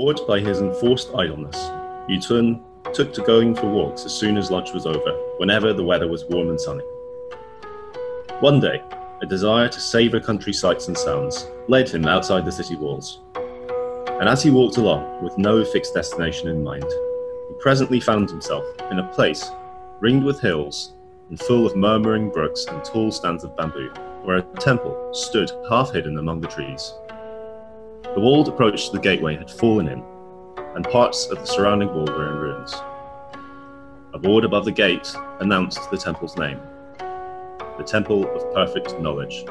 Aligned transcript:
Bored 0.00 0.26
by 0.26 0.40
his 0.40 0.62
enforced 0.62 1.10
idleness, 1.14 1.58
Yucun 2.08 2.62
took 2.94 3.12
to 3.12 3.20
going 3.20 3.54
for 3.54 3.68
walks 3.68 4.06
as 4.06 4.14
soon 4.14 4.38
as 4.38 4.50
lunch 4.50 4.72
was 4.72 4.86
over, 4.86 5.12
whenever 5.36 5.74
the 5.74 5.84
weather 5.84 6.08
was 6.08 6.24
warm 6.24 6.48
and 6.48 6.58
sunny. 6.58 6.82
One 8.40 8.60
day, 8.60 8.82
a 9.20 9.26
desire 9.26 9.68
to 9.68 9.78
savour 9.78 10.18
country 10.18 10.54
sights 10.54 10.88
and 10.88 10.96
sounds 10.96 11.46
led 11.68 11.86
him 11.90 12.06
outside 12.06 12.46
the 12.46 12.50
city 12.50 12.76
walls. 12.76 13.20
And 14.18 14.26
as 14.26 14.42
he 14.42 14.50
walked 14.50 14.78
along, 14.78 15.22
with 15.22 15.36
no 15.36 15.66
fixed 15.66 15.92
destination 15.92 16.48
in 16.48 16.64
mind, 16.64 16.84
he 16.84 17.54
presently 17.60 18.00
found 18.00 18.30
himself 18.30 18.64
in 18.90 19.00
a 19.00 19.08
place 19.12 19.50
ringed 20.00 20.24
with 20.24 20.40
hills 20.40 20.94
and 21.28 21.38
full 21.38 21.66
of 21.66 21.76
murmuring 21.76 22.30
brooks 22.30 22.64
and 22.64 22.82
tall 22.82 23.12
stands 23.12 23.44
of 23.44 23.54
bamboo, 23.54 23.90
where 24.22 24.38
a 24.38 24.60
temple 24.60 25.10
stood 25.12 25.50
half 25.68 25.92
hidden 25.92 26.16
among 26.16 26.40
the 26.40 26.48
trees. 26.48 26.94
The 28.02 28.18
walled 28.20 28.48
approach 28.48 28.86
to 28.86 28.92
the 28.92 29.02
gateway 29.02 29.36
had 29.36 29.50
fallen 29.50 29.86
in, 29.86 30.02
and 30.74 30.84
parts 30.84 31.26
of 31.26 31.38
the 31.38 31.46
surrounding 31.46 31.94
wall 31.94 32.06
were 32.06 32.28
in 32.28 32.36
ruins. 32.36 32.74
A 34.14 34.18
board 34.18 34.44
above 34.44 34.64
the 34.64 34.72
gate 34.72 35.14
announced 35.38 35.90
the 35.90 35.96
temple's 35.96 36.36
name 36.36 36.60
the 37.78 37.84
Temple 37.84 38.24
of 38.34 38.52
Perfect 38.52 39.00
Knowledge. 39.00 39.44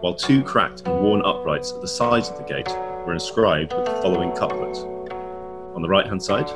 While 0.00 0.14
two 0.14 0.42
cracked 0.42 0.82
and 0.86 1.02
worn 1.02 1.22
uprights 1.22 1.72
at 1.72 1.80
the 1.80 1.88
sides 1.88 2.30
of 2.30 2.38
the 2.38 2.44
gate 2.44 2.68
were 3.06 3.12
inscribed 3.12 3.74
with 3.74 3.84
the 3.84 4.00
following 4.00 4.30
couplet 4.32 4.76
On 5.74 5.82
the 5.82 5.88
right 5.88 6.06
hand 6.06 6.22
side, 6.22 6.50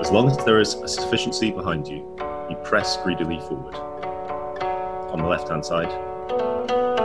as 0.00 0.10
long 0.10 0.30
as 0.30 0.36
there 0.44 0.60
is 0.60 0.74
a 0.74 0.86
sufficiency 0.86 1.50
behind 1.50 1.88
you, 1.88 2.16
you 2.50 2.56
press 2.64 2.96
greedily 2.98 3.40
forward. 3.40 3.74
On 5.10 5.18
the 5.18 5.26
left 5.26 5.48
hand 5.48 5.64
side, 5.64 5.90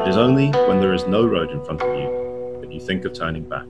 it 0.04 0.10
is 0.10 0.18
only 0.18 0.50
when 0.68 0.82
there 0.82 0.94
is 0.94 1.08
no 1.08 1.26
road 1.26 1.50
in 1.52 1.64
front 1.64 1.82
of 1.82 1.88
you 1.98 2.60
that 2.60 2.74
you 2.74 2.82
think 2.82 3.06
of 3.06 3.14
turning 3.14 3.44
back. 3.44 3.66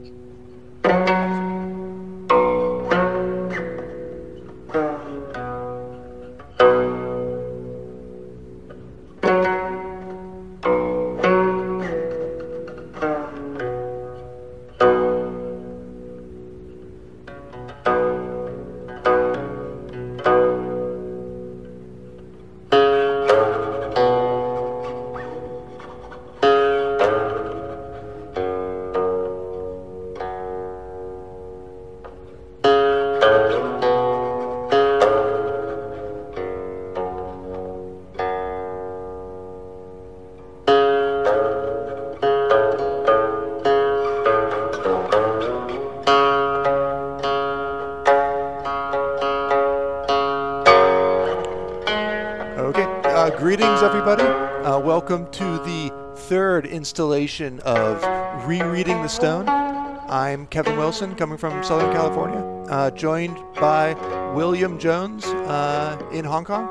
Welcome 55.04 55.30
to 55.32 55.58
the 55.66 55.92
third 56.16 56.66
installation 56.66 57.60
of 57.66 58.02
Rereading 58.48 59.02
the 59.02 59.10
Stone. 59.10 59.50
I'm 59.50 60.48
Kevin 60.48 60.78
Wilson, 60.78 61.14
coming 61.16 61.38
from 61.38 61.62
Southern 61.62 61.92
California, 61.92 62.40
uh, 62.70 62.90
joined 62.92 63.36
by 63.56 63.96
William 64.34 64.80
Jones 64.80 65.26
uh, 65.26 66.02
in 66.14 66.24
Hong 66.24 66.46
Kong. 66.46 66.66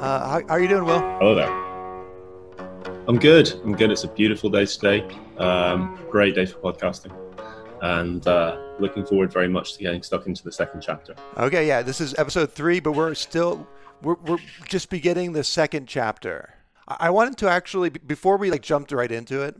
Uh, 0.00 0.26
how, 0.26 0.40
how 0.40 0.54
are 0.54 0.60
you 0.60 0.68
doing, 0.68 0.86
Will? 0.86 1.00
Hello 1.00 1.34
there. 1.34 1.50
I'm 3.06 3.18
good. 3.18 3.52
I'm 3.62 3.76
good. 3.76 3.90
It's 3.90 4.04
a 4.04 4.08
beautiful 4.08 4.48
day 4.48 4.64
today. 4.64 5.06
Um, 5.36 5.98
great 6.10 6.34
day 6.34 6.46
for 6.46 6.72
podcasting. 6.72 7.12
And 7.82 8.26
uh, 8.26 8.56
looking 8.78 9.04
forward 9.04 9.30
very 9.30 9.48
much 9.48 9.74
to 9.74 9.80
getting 9.80 10.02
stuck 10.02 10.26
into 10.26 10.42
the 10.44 10.52
second 10.52 10.80
chapter. 10.80 11.14
Okay, 11.36 11.68
yeah, 11.68 11.82
this 11.82 12.00
is 12.00 12.14
episode 12.16 12.52
three, 12.52 12.80
but 12.80 12.92
we're 12.92 13.12
still 13.12 13.68
we're, 14.00 14.16
we're 14.24 14.38
just 14.66 14.88
beginning 14.88 15.34
the 15.34 15.44
second 15.44 15.88
chapter. 15.88 16.54
I, 16.86 17.10
wanted 17.10 17.36
to 17.38 17.48
actually 17.48 17.90
before 17.90 18.36
we 18.36 18.50
like 18.50 18.62
jumped 18.62 18.92
right 18.92 19.10
into 19.10 19.42
it, 19.42 19.56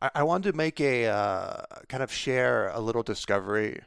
I, 0.00 0.10
I 0.16 0.22
wanted 0.22 0.52
to 0.52 0.56
make 0.56 0.80
a 0.80 1.06
uh, 1.06 1.62
kind 1.88 2.02
of 2.02 2.12
share 2.12 2.68
a 2.68 2.80
little 2.80 3.02
discovery. 3.02 3.80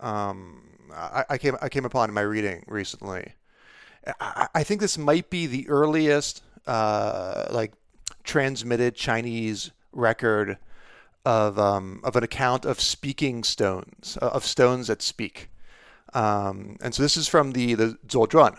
Um, 0.00 0.62
I, 0.94 1.24
I 1.30 1.38
came 1.38 1.56
I 1.62 1.68
came 1.68 1.84
upon 1.84 2.10
in 2.10 2.14
my 2.14 2.22
reading 2.22 2.64
recently. 2.68 3.34
I, 4.20 4.48
I 4.54 4.62
think 4.64 4.80
this 4.80 4.98
might 4.98 5.30
be 5.30 5.46
the 5.46 5.68
earliest 5.68 6.42
uh, 6.66 7.46
like 7.50 7.72
transmitted 8.24 8.94
Chinese 8.94 9.70
record 9.92 10.58
of 11.24 11.58
um, 11.58 12.00
of 12.04 12.16
an 12.16 12.24
account 12.24 12.64
of 12.64 12.80
speaking 12.80 13.44
stones 13.44 14.16
of 14.20 14.44
stones 14.44 14.86
that 14.88 15.02
speak. 15.02 15.50
Um, 16.12 16.76
and 16.80 16.94
so 16.94 17.02
this 17.02 17.16
is 17.16 17.28
from 17.28 17.52
the 17.52 17.74
the 17.74 17.98
Zhou 18.06 18.26
Zuozhuan, 18.26 18.58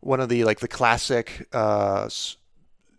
one 0.00 0.20
of 0.20 0.28
the 0.28 0.44
like 0.44 0.60
the 0.60 0.68
classic 0.68 1.48
uh, 1.52 2.08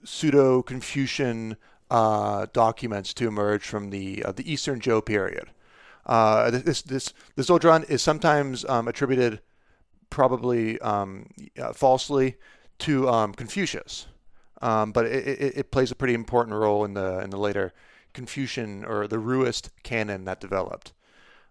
pseudo 0.05 0.61
Confucian 0.61 1.57
uh, 1.89 2.47
documents 2.53 3.13
to 3.15 3.27
emerge 3.27 3.63
from 3.63 3.89
the 3.89 4.23
uh, 4.23 4.31
the 4.31 4.51
Eastern 4.51 4.79
Zhou 4.79 5.05
period. 5.05 5.49
Uh, 6.05 6.51
this 6.51 6.81
this 6.81 7.13
the 7.35 7.85
is 7.89 8.01
sometimes 8.01 8.63
um, 8.65 8.87
attributed, 8.87 9.41
probably 10.09 10.79
um, 10.81 11.29
uh, 11.59 11.73
falsely, 11.73 12.35
to 12.79 13.09
um, 13.09 13.33
Confucius, 13.33 14.07
um, 14.61 14.91
but 14.91 15.05
it, 15.05 15.27
it, 15.27 15.57
it, 15.57 15.71
plays 15.71 15.91
a 15.91 15.95
pretty 15.95 16.13
important 16.13 16.55
role 16.55 16.85
in 16.85 16.93
the 16.93 17.19
in 17.19 17.31
the 17.31 17.39
later 17.39 17.73
Confucian 18.13 18.85
or 18.85 19.07
the 19.07 19.17
Ruist 19.17 19.69
canon 19.83 20.25
that 20.25 20.39
developed. 20.39 20.93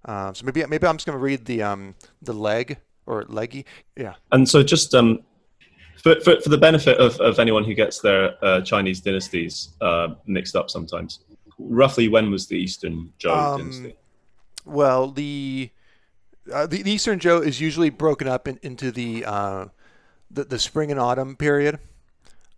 Um, 0.05 0.35
so 0.35 0.45
maybe 0.45 0.65
maybe 0.67 0.87
I'm 0.87 0.97
just 0.97 1.07
going 1.07 1.19
to 1.19 1.25
read 1.25 1.47
the 1.47 1.95
the 2.23 2.33
leg 2.33 2.79
or 3.07 3.25
leggy, 3.29 3.67
yeah. 3.97 4.15
And 4.31 4.49
so 4.49 4.63
just 4.63 4.95
um, 4.95 5.21
for, 6.03 6.21
for, 6.21 6.41
for 6.41 6.49
the 6.49 6.59
benefit 6.59 6.99
of, 6.99 7.19
of 7.21 7.39
anyone 7.39 7.65
who 7.65 7.75
gets 7.75 8.01
their 8.01 8.37
uh, 8.45 8.61
Chinese 8.61 9.01
dynasties 9.01 9.71
uh, 9.81 10.15
mixed 10.27 10.57
up 10.57 10.71
sometimes, 10.71 11.21
roughly 11.59 12.09
when 12.09 12.31
was 12.31 12.47
the 12.47 12.57
Eastern 12.57 13.13
Zhou 13.19 13.37
Um, 13.37 13.61
dynasty? 13.61 13.95
Well, 14.65 15.11
the, 15.11 15.71
uh, 16.53 16.67
the 16.67 16.83
the 16.83 16.91
Eastern 16.91 17.19
Zhou 17.19 17.45
is 17.45 17.61
usually 17.61 17.91
broken 17.91 18.29
up 18.29 18.49
in, 18.49 18.59
into 18.63 18.91
the, 18.91 19.25
uh, 19.25 19.67
the 20.31 20.45
the 20.45 20.59
spring 20.59 20.91
and 20.91 20.99
autumn 20.99 21.37
period, 21.37 21.79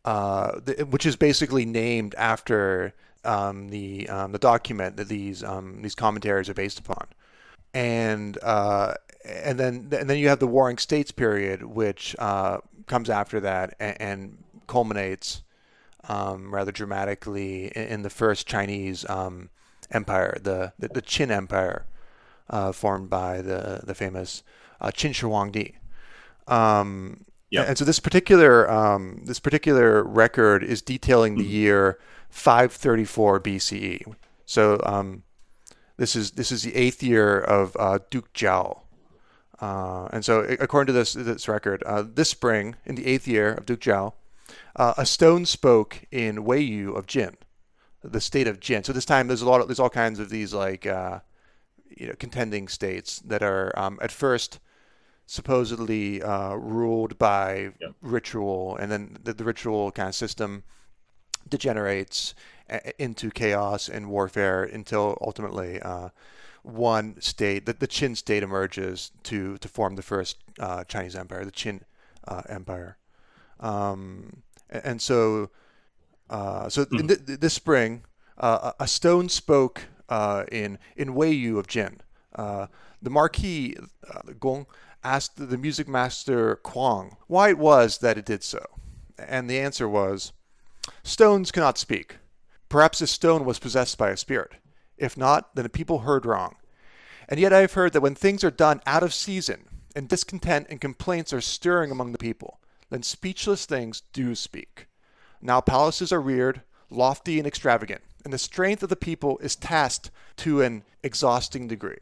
uh, 0.04 0.60
the, 0.64 0.86
which 0.88 1.04
is 1.04 1.16
basically 1.16 1.64
named 1.64 2.14
after 2.16 2.94
um, 3.24 3.68
the 3.68 4.08
um, 4.08 4.32
the 4.32 4.38
document 4.38 4.96
that 4.96 5.08
these 5.08 5.42
um, 5.42 5.82
these 5.82 5.94
commentaries 5.94 6.48
are 6.48 6.54
based 6.54 6.78
upon, 6.78 7.08
and 7.76 8.38
uh, 8.42 8.94
and 9.24 9.60
then 9.60 9.88
and 9.92 10.08
then 10.08 10.16
you 10.16 10.28
have 10.28 10.38
the 10.38 10.46
Warring 10.46 10.78
States 10.78 11.10
period, 11.12 11.62
which 11.62 12.16
uh, 12.18 12.58
comes 12.86 13.10
after 13.10 13.38
that 13.40 13.74
and, 13.78 14.00
and 14.00 14.38
culminates 14.66 15.42
um, 16.08 16.52
rather 16.54 16.72
dramatically 16.72 17.66
in, 17.66 17.82
in 17.88 18.02
the 18.02 18.08
first 18.08 18.46
Chinese 18.46 19.08
um, 19.10 19.50
empire, 19.90 20.38
the, 20.42 20.72
the 20.78 20.88
the 20.88 21.02
Qin 21.02 21.30
Empire, 21.30 21.84
uh, 22.48 22.72
formed 22.72 23.10
by 23.10 23.42
the 23.42 23.82
the 23.84 23.94
famous 23.94 24.42
uh, 24.80 24.88
Qin 24.88 25.14
Shi 25.14 25.26
Huangdi. 25.26 25.74
Um, 26.52 27.24
Yep. 27.50 27.68
And 27.68 27.78
so 27.78 27.84
this 27.84 28.00
particular 28.00 28.68
um, 28.68 29.22
this 29.24 29.38
particular 29.38 30.02
record 30.02 30.64
is 30.64 30.82
detailing 30.82 31.36
the 31.36 31.44
year 31.44 31.96
534 32.28 33.38
BCE. 33.38 34.14
So 34.44 34.80
um, 34.84 35.22
this 35.96 36.14
is 36.16 36.32
this 36.32 36.52
is 36.52 36.62
the 36.62 36.74
eighth 36.74 37.02
year 37.02 37.38
of 37.40 37.76
uh, 37.78 37.98
Duke 38.10 38.32
Zhao. 38.32 38.80
Uh, 39.60 40.08
and 40.12 40.24
so, 40.24 40.40
according 40.60 40.86
to 40.88 40.92
this 40.92 41.14
this 41.14 41.48
record, 41.48 41.82
uh, 41.84 42.02
this 42.06 42.28
spring, 42.30 42.76
in 42.84 42.94
the 42.94 43.06
eighth 43.06 43.26
year 43.26 43.54
of 43.54 43.64
Duke 43.64 43.80
Zhao, 43.80 44.12
uh, 44.76 44.94
a 44.98 45.06
stone 45.06 45.46
spoke 45.46 46.02
in 46.10 46.44
Weiyu 46.44 46.94
of 46.94 47.06
Jin, 47.06 47.36
the 48.04 48.20
state 48.20 48.46
of 48.46 48.60
Jin. 48.60 48.84
So 48.84 48.92
this 48.92 49.06
time, 49.06 49.28
there's 49.28 49.42
a 49.42 49.48
lot 49.48 49.60
of 49.62 49.68
there's 49.68 49.80
all 49.80 49.88
kinds 49.90 50.18
of 50.18 50.28
these 50.28 50.52
like 50.52 50.84
uh, 50.86 51.20
you 51.96 52.08
know 52.08 52.14
contending 52.18 52.68
states 52.68 53.18
that 53.20 53.42
are 53.42 53.72
um, 53.78 53.98
at 54.02 54.12
first 54.12 54.60
supposedly 55.28 56.22
uh, 56.22 56.54
ruled 56.54 57.18
by 57.18 57.72
Yeah. 57.80 57.88
ritual, 58.02 58.76
and 58.76 58.92
then 58.92 59.16
the, 59.24 59.32
the 59.32 59.42
ritual 59.44 59.90
kind 59.90 60.08
of 60.10 60.14
system 60.14 60.62
degenerates 61.48 62.34
into 62.98 63.30
chaos 63.30 63.88
and 63.88 64.08
warfare 64.08 64.64
until 64.64 65.16
ultimately 65.20 65.80
uh, 65.80 66.08
one 66.62 67.20
state, 67.20 67.64
the, 67.66 67.72
the 67.72 67.86
Qin 67.86 68.16
state, 68.16 68.42
emerges 68.42 69.12
to 69.24 69.56
to 69.58 69.68
form 69.68 69.96
the 69.96 70.02
first 70.02 70.38
uh, 70.58 70.84
Chinese 70.84 71.14
empire, 71.14 71.44
the 71.44 71.52
Qin 71.52 71.82
uh, 72.26 72.42
Empire. 72.48 72.98
Um, 73.60 74.42
and 74.68 75.00
so, 75.00 75.50
uh, 76.28 76.68
so 76.68 76.86
in 76.92 77.08
th- 77.08 77.20
this 77.24 77.54
spring, 77.54 78.02
uh, 78.38 78.72
a 78.80 78.88
stone 78.88 79.28
spoke 79.28 79.82
uh, 80.08 80.44
in 80.50 80.78
in 80.96 81.14
Weiyu 81.14 81.58
of 81.58 81.66
Jin. 81.68 82.00
Uh, 82.34 82.66
the 83.00 83.10
Marquis 83.10 83.76
uh, 84.12 84.32
Gong 84.38 84.66
asked 85.04 85.36
the 85.36 85.56
music 85.56 85.86
master 85.86 86.56
Kuang 86.64 87.16
why 87.28 87.50
it 87.50 87.58
was 87.58 87.98
that 87.98 88.18
it 88.18 88.26
did 88.26 88.42
so, 88.42 88.64
and 89.16 89.48
the 89.48 89.60
answer 89.60 89.88
was, 89.88 90.32
"Stones 91.04 91.52
cannot 91.52 91.78
speak. 91.78 92.16
Perhaps 92.68 92.98
this 92.98 93.10
stone 93.10 93.44
was 93.44 93.58
possessed 93.58 93.96
by 93.96 94.10
a 94.10 94.16
spirit. 94.16 94.52
If 94.96 95.16
not, 95.16 95.54
then 95.54 95.62
the 95.62 95.68
people 95.68 96.00
heard 96.00 96.26
wrong. 96.26 96.56
And 97.28 97.38
yet 97.40 97.52
I 97.52 97.60
have 97.60 97.74
heard 97.74 97.92
that 97.92 98.00
when 98.00 98.14
things 98.14 98.44
are 98.44 98.50
done 98.50 98.80
out 98.86 99.02
of 99.02 99.14
season, 99.14 99.64
and 99.96 100.08
discontent 100.08 100.66
and 100.68 100.80
complaints 100.80 101.32
are 101.32 101.40
stirring 101.40 101.90
among 101.90 102.12
the 102.12 102.18
people, 102.18 102.60
then 102.90 103.02
speechless 103.02 103.64
things 103.64 104.02
do 104.12 104.34
speak. 104.34 104.86
Now 105.40 105.60
palaces 105.62 106.12
are 106.12 106.20
reared, 106.20 106.62
lofty 106.90 107.38
and 107.38 107.46
extravagant, 107.46 108.02
and 108.22 108.32
the 108.32 108.38
strength 108.38 108.82
of 108.82 108.90
the 108.90 108.96
people 108.96 109.38
is 109.38 109.56
tasked 109.56 110.10
to 110.36 110.60
an 110.60 110.84
exhausting 111.02 111.66
degree. 111.66 111.98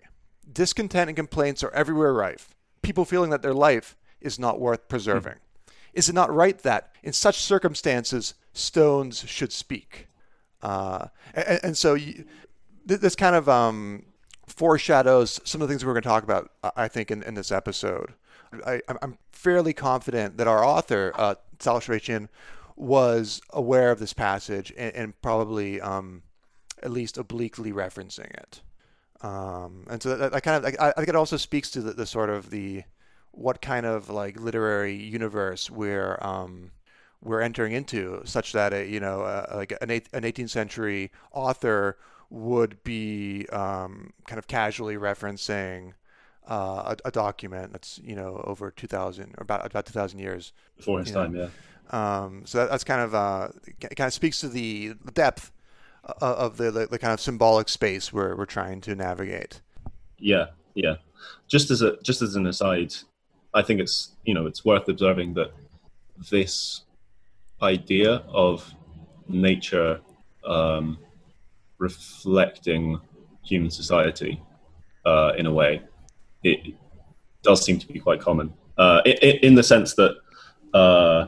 Discontent 0.50 1.08
and 1.08 1.17
complaints 1.17 1.62
are 1.62 1.70
everywhere 1.70 2.12
rife, 2.12 2.55
people 2.82 3.05
feeling 3.05 3.31
that 3.31 3.43
their 3.43 3.55
life 3.55 3.96
is 4.20 4.38
not 4.38 4.60
worth 4.60 4.88
preserving. 4.88 5.34
Mm. 5.34 5.72
Is 5.94 6.08
it 6.08 6.14
not 6.14 6.34
right 6.34 6.58
that, 6.60 6.93
in 7.02 7.12
such 7.12 7.37
circumstances, 7.37 8.34
stones 8.52 9.25
should 9.28 9.52
speak? 9.52 10.08
Uh, 10.64 11.08
and, 11.34 11.61
and, 11.62 11.76
so 11.76 11.93
you, 11.93 12.25
this 12.87 13.14
kind 13.14 13.37
of 13.37 13.49
um, 13.50 14.02
foreshadows 14.46 15.38
some 15.44 15.61
of 15.61 15.69
the 15.69 15.72
things 15.72 15.84
we're 15.84 15.93
going 15.93 16.02
to 16.02 16.08
talk 16.08 16.25
about, 16.25 16.50
I 16.75 16.88
think, 16.88 17.11
in, 17.11 17.22
in 17.22 17.34
this 17.34 17.52
episode. 17.52 18.14
I, 18.66 18.81
am 19.02 19.19
fairly 19.31 19.75
confident 19.75 20.38
that 20.38 20.49
our 20.49 20.64
author, 20.64 21.12
uh, 21.16 21.34
Cao 21.58 22.28
was 22.76 23.43
aware 23.50 23.90
of 23.90 23.99
this 23.99 24.14
passage 24.14 24.72
and, 24.76 24.94
and 24.94 25.22
probably 25.22 25.81
um, 25.81 26.22
at 26.82 26.90
least 26.90 27.19
obliquely 27.19 27.72
referencing 27.72 28.31
it. 28.31 28.62
Um, 29.20 29.84
and 29.88 30.02
so 30.02 30.17
that, 30.17 30.32
that, 30.32 30.43
kind 30.43 30.64
of, 30.64 30.75
I, 30.81 30.88
I, 30.88 30.93
think 30.93 31.08
it 31.08 31.17
also 31.17 31.37
speaks 31.37 31.70
to 31.72 31.81
the, 31.81 31.93
the, 31.93 32.06
sort 32.06 32.31
of 32.31 32.50
the 32.50 32.84
what 33.32 33.60
kind 33.60 33.87
of 33.87 34.08
like 34.10 34.40
literary 34.40 34.94
universe 34.94 35.70
we're 35.70 36.19
um, 36.20 36.70
we're 37.25 37.41
entering 37.41 37.73
into, 37.73 38.21
such 38.25 38.53
that 38.53 38.73
a, 38.73 38.87
you 38.87 39.00
know, 39.00 39.23
uh, 39.23 39.53
like 39.55 39.73
an, 39.81 39.91
eight, 39.91 40.09
an 40.12 40.23
18th 40.23 40.50
century 40.50 41.11
author 41.32 41.97
would 42.31 42.82
be 42.85 43.47
um, 43.49 44.12
kind 44.26 44.38
of 44.38 44.47
casually 44.47 44.97
referencing 44.97 45.94
uh, 46.49 46.94
a, 47.05 47.09
a, 47.09 47.11
document 47.11 47.73
that's 47.73 47.99
you 48.05 48.15
know 48.15 48.43
over 48.44 48.71
2,000 48.71 49.35
or 49.38 49.43
about 49.43 49.65
about 49.65 49.87
2,000 49.87 50.19
years 50.19 50.53
before 50.76 50.99
his 50.99 51.11
time, 51.11 51.32
know. 51.32 51.49
yeah. 51.91 52.25
Um, 52.25 52.43
so 52.44 52.59
that, 52.59 52.71
that's 52.71 52.85
kind 52.85 53.00
of 53.00 53.15
uh, 53.15 53.49
kind 53.81 54.09
of 54.09 54.12
speaks 54.12 54.41
to 54.41 54.49
the 54.49 54.94
depth 55.15 55.53
of 56.20 56.59
the, 56.59 56.70
the, 56.70 56.87
the 56.87 56.99
kind 56.99 57.15
of 57.15 57.20
symbolic 57.20 57.69
space 57.70 58.12
we're 58.12 58.37
we're 58.37 58.44
trying 58.44 58.82
to 58.82 58.94
navigate. 58.94 59.62
Yeah, 60.19 60.49
yeah. 60.75 60.97
Just 61.49 61.70
as 61.70 61.81
a 61.81 61.97
just 62.03 62.20
as 62.20 62.37
an 62.37 62.47
aside, 62.47 62.94
I 63.55 63.62
think 63.62 63.81
it's 63.81 64.11
you 64.25 64.35
know 64.35 64.47
it's 64.47 64.65
worth 64.65 64.88
observing 64.88 65.35
that 65.35 65.53
this 66.31 66.82
idea 67.64 68.22
of 68.28 68.72
nature 69.28 70.00
um, 70.46 70.99
reflecting 71.78 73.00
human 73.43 73.70
society 73.70 74.40
uh, 75.05 75.32
in 75.37 75.46
a 75.46 75.52
way, 75.52 75.82
it 76.43 76.75
does 77.43 77.64
seem 77.64 77.78
to 77.78 77.87
be 77.87 77.99
quite 77.99 78.20
common. 78.20 78.52
Uh, 78.76 79.00
in, 79.05 79.37
in, 79.49 79.55
the 79.55 79.62
sense 79.62 79.94
that, 79.94 80.16
uh, 80.72 81.26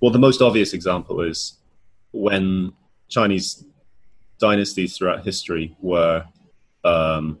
well, 0.00 0.10
the 0.10 0.18
most 0.18 0.42
obvious 0.42 0.72
example 0.74 1.20
is 1.22 1.58
when 2.12 2.72
Chinese 3.08 3.64
dynasties 4.38 4.96
throughout 4.96 5.24
history 5.24 5.74
were, 5.80 6.24
um, 6.84 7.38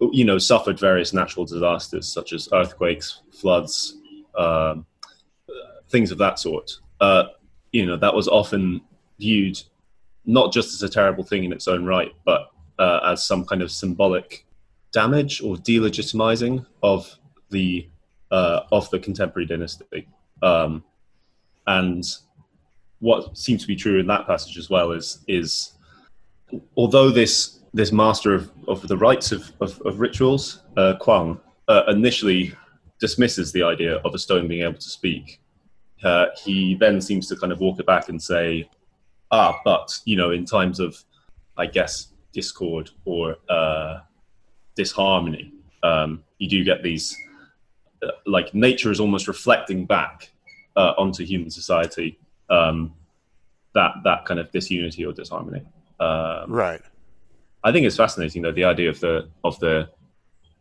you 0.00 0.24
know, 0.24 0.38
suffered 0.38 0.78
various 0.78 1.12
natural 1.12 1.44
disasters 1.44 2.08
such 2.08 2.32
as 2.32 2.48
earthquakes, 2.52 3.22
floods, 3.32 3.98
um, 4.36 4.86
things 5.90 6.10
of 6.10 6.18
that 6.18 6.38
sort. 6.38 6.70
You 7.72 7.86
know, 7.86 7.96
that 7.96 8.14
was 8.14 8.28
often 8.28 8.80
viewed 9.18 9.60
not 10.24 10.52
just 10.52 10.74
as 10.74 10.82
a 10.82 10.88
terrible 10.88 11.24
thing 11.24 11.44
in 11.44 11.52
its 11.52 11.68
own 11.68 11.84
right, 11.84 12.12
but 12.24 12.50
uh, 12.78 13.00
as 13.04 13.26
some 13.26 13.44
kind 13.44 13.62
of 13.62 13.70
symbolic 13.70 14.46
damage 14.92 15.42
or 15.42 15.56
delegitimizing 15.56 16.64
of 16.82 17.18
the 17.50 17.88
uh, 18.30 18.60
of 18.72 18.88
the 18.90 18.98
contemporary 18.98 19.46
dynasty. 19.46 20.06
Um, 20.42 20.84
and 21.66 22.04
what 23.00 23.36
seems 23.36 23.62
to 23.62 23.68
be 23.68 23.76
true 23.76 24.00
in 24.00 24.06
that 24.06 24.26
passage 24.26 24.58
as 24.58 24.70
well 24.70 24.92
is 24.92 25.24
is 25.28 25.72
although 26.76 27.10
this 27.10 27.60
this 27.74 27.92
master 27.92 28.34
of, 28.34 28.50
of 28.66 28.86
the 28.88 28.96
rites 28.96 29.30
of, 29.30 29.52
of, 29.60 29.80
of 29.82 30.00
rituals, 30.00 30.62
uh, 30.76 30.94
Kuang, 31.00 31.38
uh, 31.68 31.82
initially 31.88 32.54
dismisses 32.98 33.52
the 33.52 33.62
idea 33.62 33.96
of 33.96 34.14
a 34.14 34.18
stone 34.18 34.48
being 34.48 34.62
able 34.62 34.78
to 34.78 34.88
speak. 34.88 35.40
Uh, 36.02 36.26
he 36.42 36.74
then 36.74 37.00
seems 37.00 37.26
to 37.28 37.36
kind 37.36 37.52
of 37.52 37.60
walk 37.60 37.78
it 37.80 37.86
back 37.86 38.08
and 38.08 38.22
say, 38.22 38.68
ah, 39.30 39.58
but 39.64 39.92
you 40.04 40.16
know, 40.16 40.30
in 40.30 40.44
times 40.44 40.80
of, 40.80 41.02
I 41.56 41.66
guess, 41.66 42.08
discord 42.32 42.90
or 43.04 43.36
uh, 43.48 44.00
disharmony, 44.76 45.52
um, 45.82 46.22
you 46.38 46.48
do 46.48 46.64
get 46.64 46.82
these, 46.82 47.16
uh, 48.02 48.10
like 48.26 48.54
nature 48.54 48.90
is 48.90 49.00
almost 49.00 49.28
reflecting 49.28 49.86
back 49.86 50.30
uh, 50.76 50.94
onto 50.96 51.24
human 51.24 51.50
society 51.50 52.18
um, 52.50 52.94
that 53.74 53.92
that 54.04 54.24
kind 54.24 54.40
of 54.40 54.50
disunity 54.52 55.04
or 55.04 55.12
disharmony. 55.12 55.62
Um, 56.00 56.50
right. 56.50 56.80
I 57.64 57.72
think 57.72 57.86
it's 57.86 57.96
fascinating 57.96 58.42
though 58.42 58.52
the 58.52 58.64
idea 58.64 58.88
of 58.88 59.00
the 59.00 59.28
of 59.42 59.58
the 59.60 59.90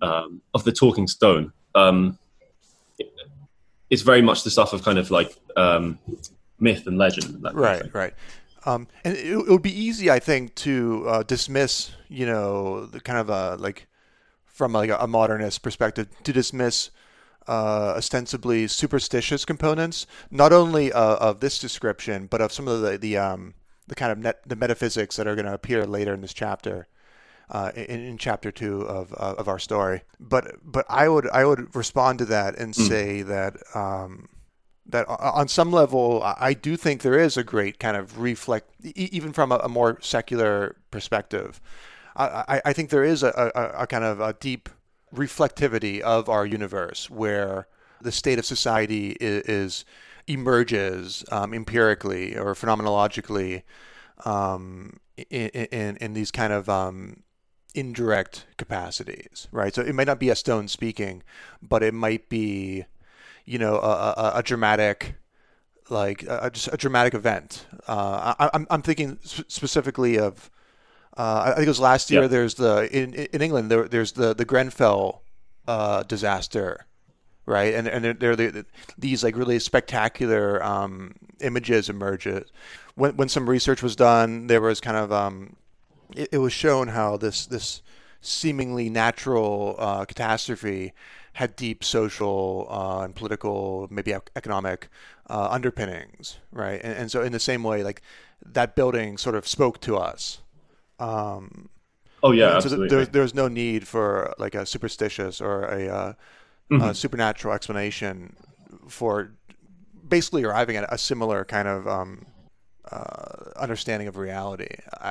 um, 0.01 0.41
of 0.53 0.63
the 0.63 0.71
talking 0.71 1.07
stone. 1.07 1.53
Um, 1.75 2.17
it's 3.89 4.01
very 4.01 4.21
much 4.21 4.43
the 4.43 4.49
stuff 4.49 4.73
of 4.73 4.83
kind 4.83 4.97
of 4.97 5.11
like 5.11 5.35
um, 5.55 5.99
myth 6.59 6.87
and 6.87 6.97
legend. 6.97 7.45
Right, 7.53 7.93
right. 7.93 8.13
Um, 8.65 8.87
and 9.05 9.15
it, 9.15 9.25
it, 9.25 9.47
would 9.47 9.61
be 9.61 9.77
easy, 9.77 10.11
I 10.11 10.19
think, 10.19 10.53
to 10.55 11.05
uh, 11.07 11.23
dismiss, 11.23 11.91
you 12.09 12.25
know, 12.25 12.85
the 12.85 12.99
kind 12.99 13.19
of 13.19 13.29
a 13.29 13.55
like 13.55 13.87
from 14.45 14.73
like 14.73 14.89
a, 14.89 14.97
a 14.97 15.07
modernist 15.07 15.61
perspective, 15.61 16.07
to 16.23 16.33
dismiss 16.33 16.89
uh, 17.47 17.93
ostensibly 17.95 18.67
superstitious 18.67 19.45
components, 19.45 20.05
not 20.29 20.51
only 20.51 20.91
uh, 20.91 21.15
of 21.15 21.39
this 21.39 21.59
description, 21.59 22.27
but 22.27 22.41
of 22.41 22.51
some 22.51 22.67
of 22.67 22.81
the 22.81 22.97
the 22.97 23.17
um, 23.17 23.53
the 23.87 23.95
kind 23.95 24.11
of 24.11 24.17
net, 24.17 24.41
the 24.45 24.55
metaphysics 24.55 25.15
that 25.15 25.27
are 25.27 25.35
going 25.35 25.45
to 25.45 25.53
appear 25.53 25.85
later 25.85 26.13
in 26.13 26.21
this 26.21 26.33
chapter. 26.33 26.87
Uh, 27.49 27.71
in, 27.75 28.01
in, 28.01 28.17
chapter 28.17 28.51
two 28.51 28.81
of 28.81 29.13
uh, 29.13 29.35
of 29.37 29.47
our 29.47 29.57
story, 29.57 30.01
but 30.19 30.55
but 30.65 30.85
I 30.89 31.07
would 31.07 31.29
I 31.29 31.45
would 31.45 31.73
respond 31.73 32.19
to 32.19 32.25
that 32.25 32.57
and 32.57 32.73
mm. 32.73 32.87
say 32.87 33.21
that 33.21 33.55
um, 33.73 34.27
that 34.89 35.07
on 35.07 35.47
some 35.47 35.71
level, 35.71 36.21
I 36.23 36.53
do 36.53 36.77
think 36.77 37.01
there 37.01 37.19
is 37.19 37.37
a 37.37 37.43
great 37.43 37.79
kind 37.79 37.97
of 37.97 38.19
reflect, 38.19 38.69
even 38.95 39.33
from 39.33 39.51
a, 39.51 39.67
more 39.67 39.97
secular 40.01 40.75
perspective. 40.91 41.59
I, 42.15 42.61
I 42.65 42.73
think 42.73 42.89
there 42.89 43.03
is 43.03 43.21
a, 43.21 43.51
a, 43.55 43.83
a, 43.83 43.87
kind 43.87 44.03
of 44.03 44.19
a 44.19 44.33
deep 44.33 44.69
reflectivity 45.13 45.99
of 45.99 46.29
our 46.29 46.45
universe 46.45 47.09
where 47.09 47.67
the 48.01 48.11
state 48.11 48.39
of 48.39 48.45
society 48.45 49.11
is, 49.19 49.43
is 49.43 49.85
emerges 50.27 51.23
um, 51.31 51.53
empirically 51.53 52.37
or 52.37 52.53
phenomenologically 52.55 53.63
um, 54.25 54.97
in, 55.29 55.49
in, 55.49 55.97
in, 55.97 56.13
these 56.13 56.31
kind 56.31 56.51
of 56.51 56.67
um, 56.69 57.23
indirect 57.75 58.45
capacities, 58.57 59.47
right? 59.51 59.73
So 59.73 59.81
it 59.81 59.93
might 59.93 60.07
not 60.07 60.19
be 60.19 60.29
a 60.29 60.35
stone 60.35 60.67
speaking, 60.67 61.23
but 61.61 61.83
it 61.83 61.93
might 61.93 62.29
be 62.29 62.85
you 63.47 63.57
know, 63.57 63.77
a, 63.77 64.13
a, 64.17 64.31
a 64.35 64.43
dramatic, 64.43 65.15
like 65.89 66.23
a, 66.23 66.51
just 66.51 66.69
a 66.71 66.77
dramatic 66.77 67.13
event. 67.13 67.65
Uh, 67.87 68.35
I, 68.37 68.43
am 68.43 68.49
I'm, 68.53 68.67
I'm 68.69 68.81
thinking 68.81 69.17
specifically 69.23 70.19
of, 70.19 70.51
uh, 71.15 71.43
I 71.45 71.51
think 71.53 71.65
it 71.65 71.69
was 71.69 71.79
last 71.79 72.11
year. 72.11 72.23
Yep. 72.23 72.31
There's 72.31 72.53
the 72.55 72.89
in 72.95 73.13
in 73.15 73.41
England 73.41 73.71
there, 73.71 73.87
there's 73.87 74.11
the 74.11 74.35
the 74.35 74.45
Grenfell 74.45 75.23
uh, 75.65 76.03
disaster, 76.03 76.85
right? 77.47 77.73
And 77.73 77.87
and 77.87 78.05
there, 78.19 78.35
there 78.35 78.49
are 78.49 78.65
these 78.99 79.23
like 79.23 79.35
really 79.35 79.57
spectacular 79.57 80.63
um, 80.63 81.15
images 81.39 81.89
emerges. 81.89 82.51
When 82.93 83.15
when 83.15 83.29
some 83.29 83.49
research 83.49 83.81
was 83.81 83.95
done, 83.95 84.45
there 84.45 84.61
was 84.61 84.79
kind 84.79 84.97
of 84.97 85.11
um, 85.11 85.55
it, 86.15 86.29
it 86.33 86.37
was 86.37 86.53
shown 86.53 86.89
how 86.89 87.17
this 87.17 87.45
this 87.45 87.81
seemingly 88.21 88.89
natural 88.89 89.75
uh, 89.77 90.05
catastrophe 90.05 90.93
had 91.33 91.55
deep 91.55 91.83
social 91.83 92.67
uh, 92.69 93.03
and 93.03 93.15
political, 93.15 93.87
maybe 93.91 94.13
economic 94.35 94.89
uh, 95.29 95.47
underpinnings, 95.51 96.39
right? 96.51 96.81
And, 96.83 96.97
and, 96.97 97.11
so, 97.11 97.21
in 97.21 97.31
the 97.31 97.39
same 97.39 97.61
way, 97.63 97.83
like 97.83 98.01
that 98.43 98.75
building 98.75 99.17
sort 99.17 99.35
of 99.35 99.47
spoke 99.47 99.79
to 99.81 99.97
us. 99.97 100.39
Um, 100.99 101.69
oh 102.23 102.31
yeah, 102.31 102.49
so 102.49 102.55
absolutely. 102.55 102.87
There, 102.89 103.05
there's 103.05 103.35
no 103.35 103.47
need 103.47 103.87
for 103.87 104.33
like 104.39 104.55
a 104.55 104.65
superstitious 104.65 105.39
or 105.39 105.65
a, 105.65 105.87
uh, 105.87 106.13
mm-hmm. 106.71 106.81
a, 106.81 106.95
supernatural 106.95 107.53
explanation 107.53 108.35
for 108.87 109.31
basically 110.07 110.43
arriving 110.43 110.75
at 110.75 110.91
a 110.91 110.97
similar 110.97 111.45
kind 111.45 111.67
of 111.67 111.87
um, 111.87 112.25
uh, 112.91 113.51
understanding 113.55 114.07
of 114.07 114.17
reality 114.17 114.69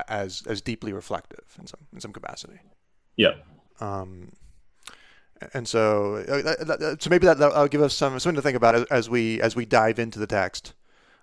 as 0.08 0.42
as 0.46 0.60
deeply 0.60 0.92
reflective 0.92 1.44
in 1.58 1.66
some 1.66 1.80
in 1.92 2.00
some 2.00 2.12
capacity. 2.12 2.58
Yeah. 3.16 3.34
Um, 3.80 4.32
and 5.52 5.68
so, 5.68 6.16
uh, 6.16 6.96
so 6.98 7.10
maybe 7.10 7.26
that, 7.26 7.38
will 7.38 7.68
give 7.68 7.82
us 7.82 7.94
some 7.94 8.18
something 8.18 8.36
to 8.36 8.42
think 8.42 8.56
about 8.56 8.74
as, 8.74 8.84
as, 8.84 9.10
we 9.10 9.40
as 9.42 9.54
we 9.54 9.66
dive 9.66 9.98
into 9.98 10.18
the 10.18 10.26
text. 10.26 10.72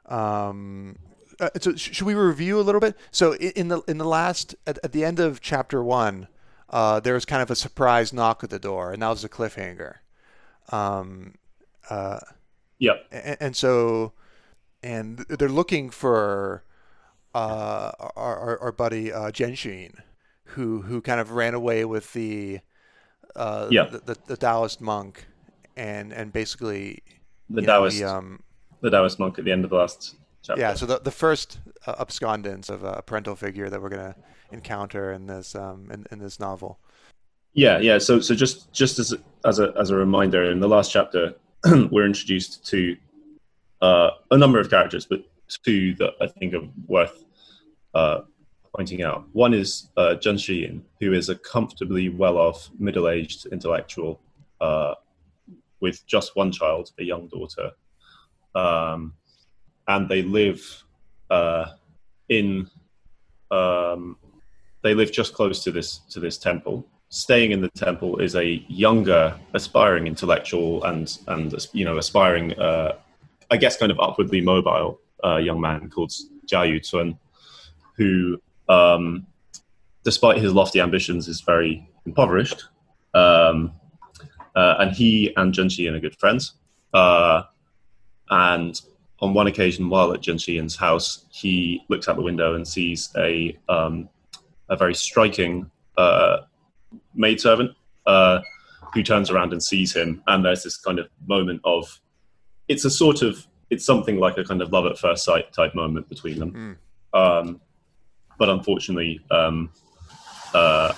Um, 0.06 0.98
uh, 1.40 1.50
so, 1.60 1.76
should 1.76 2.06
we 2.06 2.14
review 2.14 2.60
a 2.60 2.62
little 2.62 2.82
bit? 2.82 2.96
So, 3.10 3.34
in 3.36 3.70
the 3.70 3.82
in 3.88 3.98
the 3.98 4.06
last 4.06 4.56
at, 4.68 4.78
at 4.84 4.92
the 4.92 5.04
end 5.04 5.20
of 5.20 5.42
chapter 5.42 5.84
one, 5.84 6.28
uh, 6.70 7.00
there 7.00 7.16
was 7.16 7.26
kind 7.26 7.42
of 7.42 7.50
a 7.50 7.56
surprise 7.56 8.14
knock 8.14 8.44
at 8.44 8.52
the 8.52 8.60
door, 8.60 8.92
and 8.92 9.02
that 9.02 9.10
was 9.10 9.24
a 9.24 9.30
cliffhanger. 9.30 9.96
Um, 10.72 11.36
uh, 11.90 12.20
yeah. 12.78 12.94
And, 13.12 13.38
and, 13.40 13.56
so, 13.56 14.14
and 14.84 15.20
they're 15.30 15.50
looking 15.50 15.90
for 15.90 16.64
uh, 17.34 17.92
our, 18.16 18.38
our, 18.38 18.60
our 18.60 18.72
buddy 18.72 19.12
uh, 19.12 19.32
Genshin, 19.32 19.96
who 20.46 20.82
who 20.82 21.02
kind 21.02 21.20
of 21.20 21.32
ran 21.32 21.54
away 21.54 21.86
with 21.86 22.14
the 22.14 22.60
uh, 23.36 23.68
yeah. 23.72 23.86
the, 23.86 24.00
the, 24.00 24.18
the 24.28 24.38
Taoist 24.38 24.82
monk, 24.82 25.26
and 25.76 26.14
and 26.14 26.32
basically 26.32 27.02
the 27.50 27.62
Taoist 27.62 28.00
know, 28.02 28.08
the, 28.08 28.14
um, 28.16 28.44
the 28.82 28.90
Taoist 28.92 29.20
monk 29.20 29.40
at 29.40 29.46
the 29.46 29.52
end 29.52 29.64
of 29.64 29.72
the 29.72 29.78
last 29.78 30.16
chapter. 30.44 30.62
Yeah, 30.62 30.74
so 30.76 30.86
the 30.86 31.00
the 31.00 31.12
first 31.12 31.60
uh, 31.88 31.96
abscondence 32.00 32.70
of 32.70 32.84
a 32.84 33.02
parental 33.02 33.36
figure 33.36 33.70
that 33.70 33.82
we're 33.82 33.90
gonna 33.90 34.16
encounter 34.52 35.12
in 35.12 35.26
this 35.26 35.56
um, 35.56 35.90
in, 35.92 36.06
in 36.12 36.20
this 36.20 36.40
novel. 36.40 36.80
Yeah, 37.54 37.80
yeah. 37.80 37.98
So 37.98 38.20
so 38.20 38.36
just 38.36 38.72
just 38.74 39.00
as 39.00 39.16
as 39.46 39.60
a 39.60 39.74
as 39.80 39.90
a 39.90 39.96
reminder, 39.96 40.52
in 40.52 40.60
the 40.60 40.68
last 40.68 40.92
chapter, 40.92 41.34
we're 41.92 42.06
introduced 42.06 42.66
to 42.68 42.96
uh, 43.84 44.12
a 44.32 44.38
number 44.38 44.60
of 44.60 44.70
characters, 44.70 45.06
but 45.06 45.20
two 45.64 45.94
that 45.96 46.14
I 46.22 46.28
think 46.28 46.54
are 46.54 46.68
worth 46.88 47.26
uh, 47.94 48.22
pointing 48.76 49.04
out. 49.04 49.28
One 49.34 49.54
is 49.54 49.90
uh, 49.98 50.16
Zhen 50.20 50.36
Shiyin, 50.36 50.82
who 51.00 51.14
is 51.14 51.30
a 51.30 51.36
comfortably 51.36 52.10
well-off, 52.10 52.70
middle-aged 52.80 53.48
intellectual 53.48 54.22
uh, 54.62 54.96
with 55.82 56.06
just 56.08 56.36
one 56.36 56.52
child, 56.52 56.92
a 56.98 57.04
young 57.04 57.28
daughter, 57.28 57.72
um, 58.56 59.14
and 59.90 60.08
they 60.08 60.22
live 60.22 60.84
uh, 61.30 61.66
in 62.30 62.70
um, 63.52 64.18
they 64.82 64.94
live 64.94 65.12
just 65.12 65.34
close 65.34 65.64
to 65.66 65.72
this 65.72 65.98
to 66.10 66.20
this 66.22 66.38
temple. 66.38 66.88
Staying 67.10 67.52
in 67.52 67.62
the 67.62 67.70
temple 67.70 68.18
is 68.20 68.36
a 68.36 68.64
younger, 68.70 69.38
aspiring 69.54 70.08
intellectual 70.08 70.84
and 70.86 71.20
and 71.28 71.54
you 71.74 71.84
know 71.84 71.98
aspiring, 71.98 72.54
uh, 72.54 72.94
I 73.54 73.58
guess, 73.58 73.78
kind 73.78 73.92
of 73.92 74.00
upwardly 74.00 74.42
mobile 74.42 75.00
uh, 75.24 75.38
young 75.38 75.62
man 75.62 75.90
called 75.92 76.12
Jia 76.50 76.74
Yucun, 76.74 77.18
who 77.96 78.42
um, 78.68 79.28
despite 80.04 80.38
his 80.38 80.54
lofty 80.54 80.80
ambitions, 80.80 81.28
is 81.28 81.42
very 81.42 81.88
impoverished. 82.08 82.66
Um, 83.14 83.74
uh, 84.56 84.76
and 84.80 84.92
he 84.92 85.34
and 85.38 85.54
Zhen 85.54 85.66
Shiyin 85.66 85.94
are 85.94 86.00
good 86.00 86.18
friends. 86.20 86.56
Uh, 86.94 87.44
and 88.32 88.82
on 89.20 89.36
one 89.36 89.46
occasion, 89.46 89.88
while 89.88 90.14
at 90.14 90.22
Zhen 90.22 90.36
Shiyin's 90.36 90.76
house, 90.76 91.26
he 91.32 91.84
looks 91.90 92.08
out 92.08 92.16
the 92.16 92.24
window 92.24 92.56
and 92.56 92.68
sees 92.68 93.12
a 93.18 93.58
um, 93.70 94.10
a 94.70 94.76
very 94.76 94.96
striking 94.96 95.70
uh, 95.98 96.38
maidservant 97.14 97.72
uh, 98.08 98.40
who 98.96 99.04
turns 99.04 99.30
around 99.30 99.54
and 99.54 99.62
sees 99.62 99.96
him. 99.96 100.24
And 100.26 100.44
there's 100.44 100.64
this 100.64 100.78
kind 100.78 100.98
of 100.98 101.08
moment 101.28 101.62
of 101.64 102.00
it's 102.68 102.86
a 102.86 102.90
sort 102.90 103.22
of 103.22 103.46
it's 103.70 103.86
something 103.86 104.20
like 104.20 104.38
a 104.38 104.44
kind 104.44 104.62
of 104.62 104.72
love 104.72 104.86
at 104.86 104.98
first 104.98 105.24
sight 105.26 105.52
type 105.52 105.74
moment 105.74 106.08
between 106.10 106.40
them. 106.40 106.78
Mm. 107.14 107.20
Um, 107.20 107.62
but 108.38 108.50
unfortunately, 108.50 109.20
um, 109.32 109.72
uh, 110.54 110.94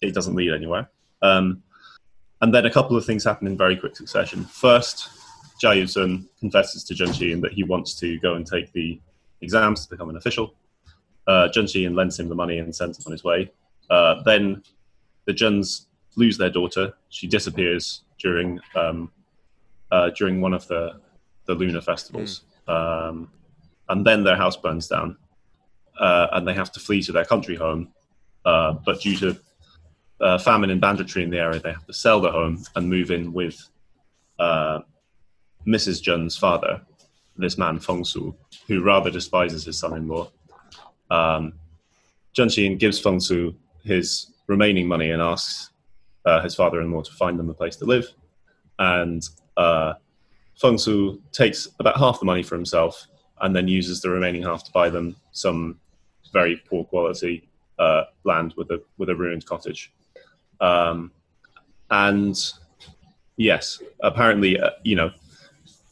it 0.00 0.14
doesn't 0.14 0.34
lead 0.34 0.52
anywhere. 0.52 0.88
Um, 1.22 1.62
and 2.40 2.54
then 2.54 2.66
a 2.66 2.70
couple 2.70 2.96
of 2.96 3.04
things 3.04 3.24
happen 3.24 3.46
in 3.46 3.56
very 3.56 3.76
quick 3.76 3.96
succession. 3.96 4.44
First, 4.44 5.08
Jia 5.62 5.82
Yucun 5.82 6.26
confesses 6.40 6.84
to 6.84 6.94
Shiyin 6.94 7.40
that 7.42 7.52
he 7.52 7.62
wants 7.62 7.94
to 8.00 8.18
go 8.18 8.34
and 8.34 8.46
take 8.46 8.72
the 8.72 9.00
exams 9.40 9.84
to 9.84 9.90
become 9.90 10.10
an 10.10 10.16
official. 10.16 10.54
Uh, 11.26 11.48
lends 11.56 12.18
him 12.18 12.28
the 12.28 12.34
money 12.34 12.58
and 12.58 12.74
sends 12.74 12.98
him 12.98 13.04
on 13.06 13.12
his 13.12 13.24
way. 13.24 13.50
Uh, 13.88 14.22
then 14.24 14.62
the 15.24 15.32
Juns 15.32 15.86
lose 16.16 16.36
their 16.36 16.50
daughter. 16.50 16.92
She 17.08 17.26
disappears 17.26 18.02
during 18.18 18.60
um, 18.74 19.10
uh, 19.94 20.10
during 20.10 20.40
one 20.40 20.54
of 20.54 20.66
the 20.68 20.82
the 21.46 21.54
lunar 21.54 21.80
festivals, 21.80 22.32
mm. 22.66 22.74
um, 22.74 23.16
and 23.90 24.04
then 24.08 24.24
their 24.24 24.36
house 24.36 24.56
burns 24.56 24.88
down 24.88 25.16
uh, 25.98 26.28
and 26.32 26.46
they 26.46 26.54
have 26.54 26.72
to 26.72 26.80
flee 26.80 27.02
to 27.02 27.12
their 27.12 27.24
country 27.24 27.56
home. 27.56 27.88
Uh, 28.44 28.72
but 28.84 29.00
due 29.00 29.16
to 29.16 29.36
uh, 30.20 30.38
famine 30.38 30.70
and 30.70 30.80
banditry 30.80 31.22
in 31.22 31.30
the 31.30 31.38
area, 31.38 31.60
they 31.60 31.72
have 31.72 31.86
to 31.86 31.92
sell 31.92 32.20
the 32.20 32.30
home 32.30 32.62
and 32.76 32.88
move 32.88 33.10
in 33.10 33.32
with 33.32 33.68
uh, 34.38 34.80
Mrs. 35.66 36.02
Jun's 36.02 36.36
father, 36.36 36.80
this 37.36 37.56
man 37.58 37.78
Feng 37.78 38.04
Su, 38.04 38.34
who 38.66 38.82
rather 38.82 39.10
despises 39.10 39.64
his 39.64 39.78
son-in-law. 39.78 40.30
Um, 41.10 41.54
Zhen 42.36 42.48
Shiyin 42.48 42.78
gives 42.78 42.98
Feng 42.98 43.20
Su 43.20 43.54
his 43.84 44.32
remaining 44.46 44.88
money 44.88 45.10
and 45.10 45.22
asks 45.22 45.70
uh, 46.24 46.42
his 46.42 46.54
father-in-law 46.54 47.02
to 47.02 47.12
find 47.12 47.38
them 47.38 47.50
a 47.50 47.54
place 47.54 47.76
to 47.76 47.84
live. 47.84 48.06
And 48.78 49.26
uh, 49.56 49.94
Feng 50.56 50.78
Su 50.78 51.20
takes 51.32 51.68
about 51.78 51.98
half 51.98 52.20
the 52.20 52.26
money 52.26 52.42
for 52.42 52.54
himself 52.54 53.06
and 53.40 53.54
then 53.54 53.68
uses 53.68 54.00
the 54.00 54.10
remaining 54.10 54.42
half 54.42 54.64
to 54.64 54.72
buy 54.72 54.88
them 54.88 55.16
some 55.32 55.78
very 56.32 56.56
poor 56.68 56.84
quality 56.84 57.48
uh, 57.78 58.04
land 58.24 58.54
with 58.56 58.70
a 58.70 58.82
with 58.98 59.08
a 59.08 59.14
ruined 59.14 59.44
cottage. 59.46 59.92
Um, 60.60 61.10
and 61.90 62.36
yes, 63.36 63.82
apparently, 64.00 64.58
uh, 64.58 64.70
you 64.82 64.96
know, 64.96 65.10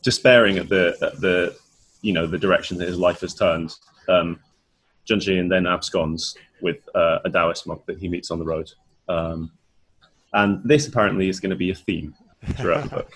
despairing 0.03 0.59
at 0.59 0.69
the 0.69 0.97
at 1.03 1.21
the 1.21 1.57
you 2.03 2.13
know 2.13 2.27
the 2.27 2.39
direction 2.39 2.79
that 2.79 2.89
his 2.89 2.99
life 2.99 3.21
has 3.21 3.35
turned, 3.35 3.75
um, 4.09 4.41
Zhen 5.09 5.49
then 5.49 5.67
absconds 5.67 6.37
with 6.61 6.89
uh, 6.95 7.19
a 7.25 7.31
Taoist 7.31 7.67
monk 7.67 7.85
that 7.87 7.99
he 7.99 8.09
meets 8.09 8.31
on 8.31 8.39
the 8.39 8.45
road. 8.45 8.71
Um, 9.09 9.51
and 10.33 10.63
this 10.65 10.87
apparently 10.87 11.29
is 11.29 11.41
going 11.41 11.51
to 11.51 11.57
be 11.57 11.71
a 11.71 11.75
theme 11.75 12.15
throughout 12.57 12.91
the 12.91 13.07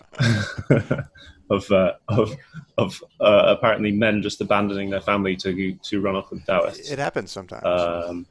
book. 0.68 1.04
of 1.50 1.71
uh, 1.71 1.92
of 2.09 2.37
of 2.78 3.02
uh, 3.21 3.56
apparently 3.56 3.92
men 3.92 4.23
just 4.23 4.40
abandoning 4.40 4.90
their 4.90 5.00
family 5.00 5.37
to 5.37 5.75
to 5.75 6.00
run 6.00 6.16
off 6.16 6.30
with 6.30 6.45
Taoists. 6.45 6.90
It 6.90 6.99
happens 6.99 7.30
sometimes. 7.30 7.64
Um, 7.64 8.26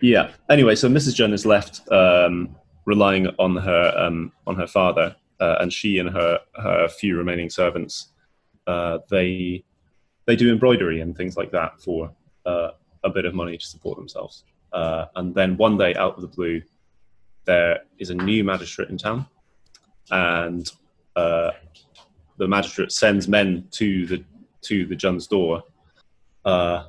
yeah. 0.00 0.32
Anyway, 0.50 0.74
so 0.74 0.88
Mrs. 0.88 1.14
Zhen 1.14 1.32
is 1.32 1.46
left 1.46 1.80
um, 1.92 2.56
relying 2.84 3.28
on 3.38 3.56
her 3.56 3.94
um, 3.96 4.32
on 4.46 4.56
her 4.56 4.66
father, 4.66 5.14
uh, 5.40 5.56
and 5.60 5.72
she 5.72 5.98
and 5.98 6.10
her 6.10 6.40
her 6.56 6.88
few 6.88 7.16
remaining 7.16 7.50
servants 7.50 8.12
uh, 8.66 8.98
they 9.10 9.64
they 10.26 10.36
do 10.36 10.52
embroidery 10.52 11.00
and 11.00 11.16
things 11.16 11.36
like 11.36 11.50
that 11.50 11.80
for 11.80 12.10
uh, 12.46 12.70
a 13.04 13.10
bit 13.10 13.24
of 13.24 13.34
money 13.34 13.58
to 13.58 13.66
support 13.66 13.98
themselves. 13.98 14.44
Uh, 14.72 15.06
and 15.16 15.34
then 15.34 15.56
one 15.56 15.76
day, 15.76 15.94
out 15.96 16.14
of 16.14 16.22
the 16.22 16.28
blue, 16.28 16.62
there 17.44 17.80
is 17.98 18.10
a 18.10 18.14
new 18.14 18.44
magistrate 18.44 18.88
in 18.88 18.96
town, 18.96 19.26
and 20.10 20.70
the 22.42 22.48
magistrate 22.48 22.92
sends 22.92 23.28
men 23.28 23.66
to 23.70 24.06
the 24.06 24.24
to 24.62 24.86
the 24.86 24.96
Zhen's 24.96 25.26
door, 25.26 25.62
uh, 26.44 26.84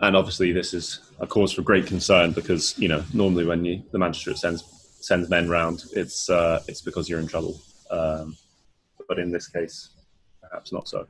and 0.00 0.16
obviously 0.16 0.52
this 0.52 0.74
is 0.74 1.00
a 1.20 1.26
cause 1.26 1.52
for 1.52 1.62
great 1.62 1.86
concern 1.86 2.32
because 2.32 2.78
you 2.78 2.88
know 2.88 3.02
normally 3.12 3.44
when 3.44 3.64
you, 3.64 3.82
the 3.92 3.98
magistrate 3.98 4.38
sends 4.38 4.62
sends 5.00 5.30
men 5.30 5.48
round, 5.48 5.84
it's 5.92 6.28
uh, 6.28 6.62
it's 6.68 6.80
because 6.80 7.08
you're 7.08 7.20
in 7.20 7.26
trouble. 7.26 7.60
Um, 7.90 8.36
but 9.08 9.18
in 9.18 9.30
this 9.30 9.48
case, 9.48 9.90
perhaps 10.42 10.72
not 10.72 10.88
so. 10.88 11.06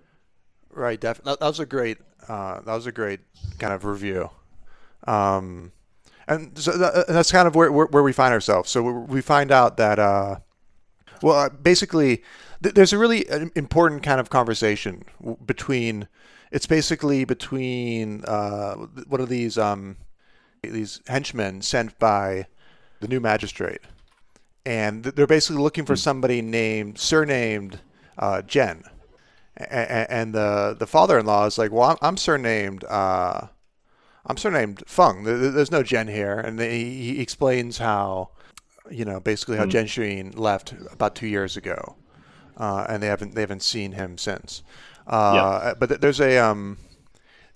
Right, 0.71 1.01
definitely. 1.01 1.37
That 1.41 1.47
was 1.47 1.61
a 1.61 1.67
great. 1.67 1.99
Uh, 2.29 2.61
that 2.61 2.75
was 2.75 2.87
a 2.87 2.93
great 2.93 3.21
kind 3.59 3.73
of 3.73 3.85
review. 3.85 4.31
Um, 5.07 5.73
and 6.29 6.59
so 6.59 6.73
that, 6.77 7.07
that's 7.09 7.31
kind 7.31 7.47
of 7.47 7.55
where, 7.55 7.71
where, 7.71 7.87
where 7.87 8.03
we 8.03 8.13
find 8.13 8.35
ourselves. 8.35 8.69
So 8.69 8.83
we 8.83 9.21
find 9.21 9.53
out 9.53 9.77
that 9.77 9.99
uh, 9.99 10.37
well, 11.23 11.37
uh, 11.37 11.49
basically, 11.49 12.23
th- 12.63 12.75
there's 12.75 12.93
a 12.93 12.99
really 12.99 13.29
uh, 13.29 13.47
important 13.55 14.03
kind 14.03 14.21
of 14.21 14.31
conversation 14.31 15.05
between. 15.45 16.09
It's 16.53 16.67
basically 16.67 17.25
between 17.25 18.25
uh, 18.25 18.75
one 19.09 19.21
of 19.21 19.29
these 19.29 19.59
um, 19.59 19.97
these 20.63 21.01
henchmen 21.07 21.63
sent 21.63 21.99
by 21.99 22.47
the 23.01 23.09
new 23.09 23.21
magistrate, 23.21 23.81
and 24.65 25.05
they're 25.05 25.27
basically 25.27 25.63
looking 25.63 25.85
for 25.85 25.95
hmm. 25.95 25.99
somebody 25.99 26.43
named 26.43 26.99
surnamed 26.99 27.81
uh, 28.19 28.43
Jen, 28.43 28.85
and, 29.57 30.35
the 30.35 30.77
the 30.79 30.87
father-in-law 30.87 31.47
is 31.47 31.59
like, 31.59 31.73
"Well, 31.73 31.91
I'm, 31.91 31.99
I'm 32.03 32.17
surnamed." 32.17 32.85
Uh, 32.85 33.49
I'm 34.29 34.37
surnamed 34.37 34.83
Feng. 34.89 35.23
There's 35.23 35.71
no 35.71 35.85
Jen 35.85 36.09
here, 36.09 36.39
and 36.41 36.59
he 36.59 37.21
explains 37.21 37.79
how 37.79 38.31
you 38.91 39.05
know, 39.05 39.21
basically 39.21 39.57
how 39.57 39.65
mm. 39.65 39.71
Zhen 39.71 39.85
Shiyin 39.85 40.39
left 40.39 40.75
about 40.93 41.15
two 41.15 41.27
years 41.27 41.57
ago, 41.57 41.97
uh, 42.57 42.87
and 42.89 43.03
they 43.03 43.07
haven't 43.09 43.35
they 43.35 43.41
haven't 43.41 43.63
seen 43.63 43.93
him 43.93 44.19
since. 44.19 44.63
Uh, 45.07 45.61
yeah. 45.65 45.75
But 45.79 46.01
there's 46.01 46.21
a 46.21 46.39
um, 46.39 46.79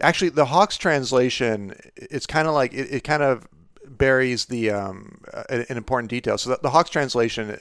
actually 0.00 0.30
the 0.30 0.46
Hawkes 0.46 0.76
translation 0.76 1.74
it's 1.96 2.26
kind 2.26 2.48
of 2.48 2.54
like 2.54 2.72
it, 2.72 2.92
it 2.92 3.04
kind 3.04 3.22
of 3.22 3.48
buries 3.86 4.46
the 4.46 4.70
um, 4.70 5.20
an, 5.48 5.66
an 5.68 5.76
important 5.76 6.10
detail. 6.10 6.38
So 6.38 6.50
the, 6.50 6.58
the 6.62 6.70
Hawkes 6.70 6.90
translation, 6.90 7.58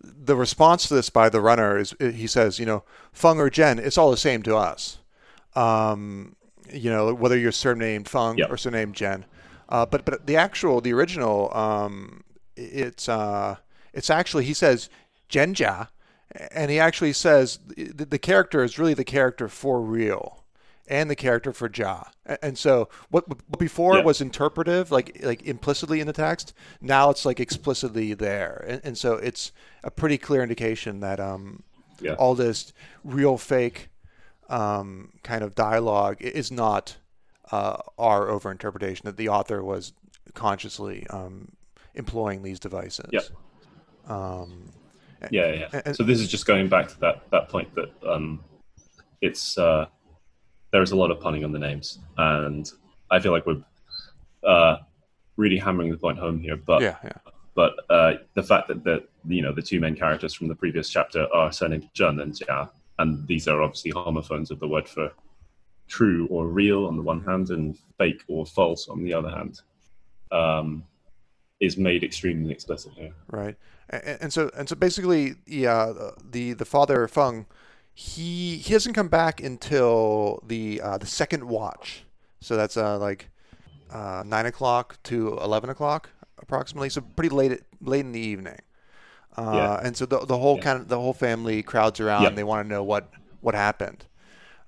the 0.00 0.36
response 0.36 0.88
to 0.88 0.94
this 0.94 1.10
by 1.10 1.28
the 1.28 1.40
runner 1.40 1.78
is 1.78 1.94
he 1.98 2.26
says, 2.26 2.58
you 2.58 2.66
know, 2.66 2.84
Feng 3.12 3.38
or 3.40 3.50
Jen, 3.50 3.78
it's 3.78 3.98
all 3.98 4.10
the 4.10 4.16
same 4.16 4.42
to 4.44 4.56
us. 4.56 4.98
Um, 5.54 6.36
you 6.72 6.90
know, 6.90 7.14
whether 7.14 7.38
you're 7.38 7.52
surnamed 7.52 8.08
Feng 8.08 8.38
Yep. 8.38 8.50
or 8.50 8.56
surnamed 8.56 8.94
Jen. 8.94 9.24
Uh, 9.68 9.86
but 9.86 10.04
but 10.04 10.26
the 10.26 10.36
actual 10.36 10.80
the 10.80 10.92
original 10.92 11.54
um, 11.56 12.22
it's 12.56 13.08
uh, 13.08 13.56
it's 13.92 14.10
actually 14.10 14.44
he 14.44 14.54
says 14.54 14.88
Genja, 15.28 15.88
and 16.52 16.70
he 16.70 16.78
actually 16.78 17.12
says 17.12 17.58
the, 17.76 18.04
the 18.04 18.18
character 18.18 18.62
is 18.62 18.78
really 18.78 18.94
the 18.94 19.04
character 19.04 19.48
for 19.48 19.80
real, 19.80 20.44
and 20.88 21.10
the 21.10 21.16
character 21.16 21.52
for 21.52 21.70
Ja. 21.74 22.04
And 22.42 22.56
so 22.56 22.88
what 23.10 23.24
before 23.58 23.96
Yeah. 23.98 24.04
was 24.04 24.20
interpretive, 24.20 24.90
like 24.90 25.18
like 25.22 25.42
implicitly 25.42 26.00
in 26.00 26.06
the 26.06 26.12
text, 26.12 26.54
now 26.80 27.10
it's 27.10 27.24
like 27.24 27.40
explicitly 27.40 28.14
there, 28.14 28.64
and, 28.68 28.80
and 28.84 28.98
so 28.98 29.14
it's 29.14 29.52
a 29.82 29.90
pretty 29.90 30.18
clear 30.18 30.42
indication 30.42 31.00
that 31.00 31.20
um, 31.20 31.62
Yeah. 32.00 32.14
all 32.14 32.34
this 32.34 32.72
real 33.04 33.36
fake 33.38 33.88
um, 34.48 35.12
kind 35.22 35.42
of 35.42 35.54
dialogue 35.54 36.20
is 36.20 36.50
not 36.50 36.96
uh, 37.50 37.76
our 37.98 38.26
overinterpretation 38.26 39.02
that 39.02 39.16
the 39.16 39.28
author 39.28 39.62
was 39.62 39.92
consciously 40.34 41.06
um, 41.10 41.52
employing 41.94 42.42
these 42.42 42.58
devices. 42.58 43.08
Yeah. 43.12 43.20
Um, 44.06 44.70
Yeah, 45.30 45.52
yeah. 45.52 45.80
And- 45.86 45.96
so 45.96 46.02
this 46.02 46.20
is 46.20 46.28
just 46.28 46.44
going 46.46 46.68
back 46.68 46.88
to 46.88 47.00
that 47.00 47.30
that 47.30 47.48
point 47.48 47.74
that 47.74 47.90
um, 48.06 48.44
it's 49.22 49.56
uh, 49.56 49.86
there's 50.70 50.92
a 50.92 50.96
lot 50.96 51.10
of 51.10 51.18
punning 51.20 51.44
on 51.44 51.52
the 51.52 51.58
names, 51.58 51.98
and 52.18 52.70
I 53.10 53.20
feel 53.20 53.32
like 53.32 53.46
we're 53.46 53.62
uh, 54.42 54.76
really 55.36 55.56
hammering 55.56 55.90
the 55.90 55.96
point 55.96 56.18
home 56.18 56.38
here. 56.40 56.56
But 56.56 56.82
yeah, 56.82 56.96
yeah, 57.02 57.18
but 57.54 57.72
uh, 57.88 58.14
the 58.34 58.42
fact 58.42 58.68
that 58.68 58.84
the 58.84 59.04
you 59.26 59.40
know 59.40 59.52
the 59.54 59.62
two 59.62 59.80
main 59.80 59.96
characters 59.96 60.34
from 60.34 60.48
the 60.48 60.54
previous 60.54 60.90
chapter 60.90 61.26
are 61.32 61.50
surnamed 61.52 61.88
Jun 61.94 62.20
and 62.20 62.34
Jia, 62.34 62.68
and 62.98 63.26
these 63.26 63.48
are 63.48 63.62
obviously 63.62 63.92
homophones 63.92 64.50
of 64.50 64.60
the 64.60 64.68
word 64.68 64.86
for 64.86 65.10
true 65.88 66.26
or 66.30 66.48
real 66.48 66.86
on 66.86 66.96
the 66.96 67.02
one 67.02 67.22
hand, 67.24 67.48
and 67.50 67.78
fake 67.96 68.22
or 68.28 68.44
false 68.44 68.88
on 68.88 69.02
the 69.02 69.14
other 69.14 69.30
hand, 69.30 69.60
um, 70.32 70.84
is 71.60 71.76
made 71.76 72.02
extremely 72.04 72.50
explicit 72.52 72.92
here. 72.94 73.12
right. 73.30 73.56
And, 73.90 74.18
and 74.22 74.32
so 74.32 74.50
and 74.56 74.68
so 74.68 74.74
basically, 74.76 75.34
yeah, 75.46 75.92
the 76.24 76.54
the 76.54 76.64
father 76.64 77.06
Feng, 77.06 77.46
he 77.92 78.56
he 78.56 78.72
doesn't 78.72 78.94
come 78.94 79.08
back 79.08 79.42
until 79.42 80.42
the 80.46 80.80
uh, 80.80 80.98
the 80.98 81.06
second 81.06 81.44
watch. 81.44 82.04
So 82.40 82.56
that's 82.56 82.76
uh, 82.76 82.98
like 82.98 83.30
uh, 83.90 84.22
nine 84.26 84.46
o'clock 84.46 84.98
to 85.04 85.38
eleven 85.38 85.68
o'clock 85.70 86.10
approximately. 86.38 86.88
So 86.88 87.02
pretty 87.02 87.28
late 87.34 87.60
late 87.80 88.00
in 88.00 88.12
the 88.12 88.20
evening. 88.20 88.58
Uh, 89.36 89.52
Yeah. 89.54 89.80
And 89.86 89.96
so 89.96 90.06
the 90.06 90.20
the 90.24 90.38
whole 90.38 90.56
Yeah. 90.56 90.62
kind 90.62 90.80
of 90.80 90.88
the 90.88 90.98
whole 90.98 91.12
family 91.14 91.62
crowds 91.62 92.00
around. 92.00 92.22
Yeah. 92.22 92.30
They 92.30 92.44
want 92.44 92.64
to 92.66 92.68
know 92.74 92.82
what 92.82 93.10
what 93.42 93.54
happened. 93.54 94.06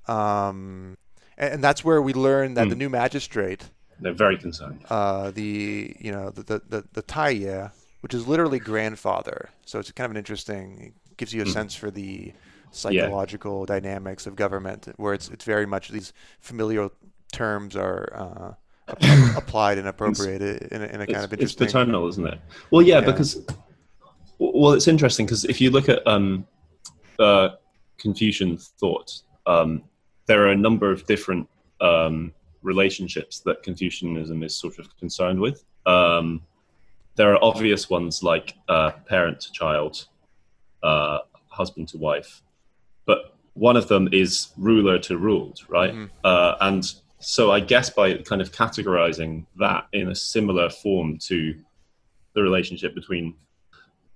Um, 0.07 0.97
and, 1.38 1.55
and 1.55 1.64
that's 1.64 1.83
where 1.85 2.00
we 2.02 2.12
learn 2.12 2.55
that 2.55 2.64
Hmm. 2.64 2.71
the 2.71 2.76
new 2.76 2.90
magistrate 2.90 3.71
They're 4.00 4.12
very 4.12 4.36
concerned. 4.36 4.84
uh, 4.90 5.30
the 5.30 5.96
you 5.98 6.12
know 6.12 6.30
the 6.30 6.42
the 6.42 6.62
the, 6.68 6.84
the 6.92 7.02
Taiye, 7.02 7.70
which 8.00 8.14
is 8.14 8.26
literally 8.26 8.58
grandfather. 8.58 9.48
So 9.64 9.78
it's 9.78 9.90
kind 9.92 10.06
of 10.06 10.10
an 10.12 10.16
interesting. 10.16 10.92
It 11.10 11.16
gives 11.16 11.32
you 11.32 11.42
a 11.42 11.46
sense 11.46 11.74
for 11.74 11.90
the 11.90 12.32
psychological 12.70 13.64
dynamics 13.66 14.26
of 14.26 14.36
government, 14.36 14.88
where 14.96 15.14
it's 15.14 15.28
it's 15.28 15.44
very 15.44 15.66
much 15.66 15.88
these 15.88 16.12
familial 16.40 16.92
terms 17.32 17.74
are 17.76 18.08
uh, 18.14 18.52
applied 19.36 19.78
and 19.78 19.88
appropriated 19.88 20.62
in 20.70 20.82
a, 20.82 20.86
in 20.86 21.00
a 21.00 21.06
kind 21.06 21.24
of 21.24 21.32
it's 21.32 21.54
paternal, 21.54 22.06
isn't 22.08 22.26
it? 22.26 22.38
Well, 22.70 22.82
yeah, 22.82 23.00
Yeah. 23.00 23.06
because 23.06 23.46
well, 24.38 24.72
it's 24.72 24.88
interesting 24.88 25.26
because 25.26 25.44
if 25.44 25.60
you 25.60 25.70
look 25.70 25.88
at 25.88 26.06
um, 26.06 26.46
uh, 27.18 27.50
Confucian 27.98 28.59
thought, 28.59 29.22
um, 29.46 29.82
there 30.26 30.42
are 30.44 30.50
a 30.50 30.56
number 30.56 30.90
of 30.92 31.06
different 31.06 31.48
um, 31.80 32.32
relationships 32.66 33.40
that 33.40 33.62
Confucianism 33.62 34.42
is 34.42 34.57
sort 34.57 34.79
of 34.79 34.94
concerned 34.98 35.40
with. 35.40 35.64
Um, 35.87 36.42
there 37.14 37.33
are 37.33 37.42
obvious 37.42 37.88
ones 37.88 38.22
like 38.22 38.55
uh, 38.68 38.90
parent 39.07 39.40
to 39.40 39.52
child, 39.52 40.07
uh, 40.83 41.20
husband 41.48 41.88
to 41.88 41.96
wife, 41.96 42.42
but 43.07 43.35
one 43.55 43.76
of 43.76 43.88
them 43.88 44.09
is 44.12 44.48
ruler 44.59 44.98
to 44.98 45.16
ruled, 45.16 45.61
right? 45.68 45.94
Mhm. 45.94 46.11
Uh, 46.24 46.57
and 46.61 46.92
so 47.18 47.50
I 47.52 47.61
guess 47.61 47.88
by 47.88 48.14
kind 48.18 48.42
of 48.42 48.52
categorizing 48.52 49.46
that 49.59 49.87
in 49.92 50.09
a 50.09 50.14
similar 50.14 50.68
form 50.68 51.18
to 51.29 51.55
the 52.35 52.42
relationship 52.42 52.94
between, 52.94 53.35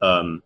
um, 0.02 0.42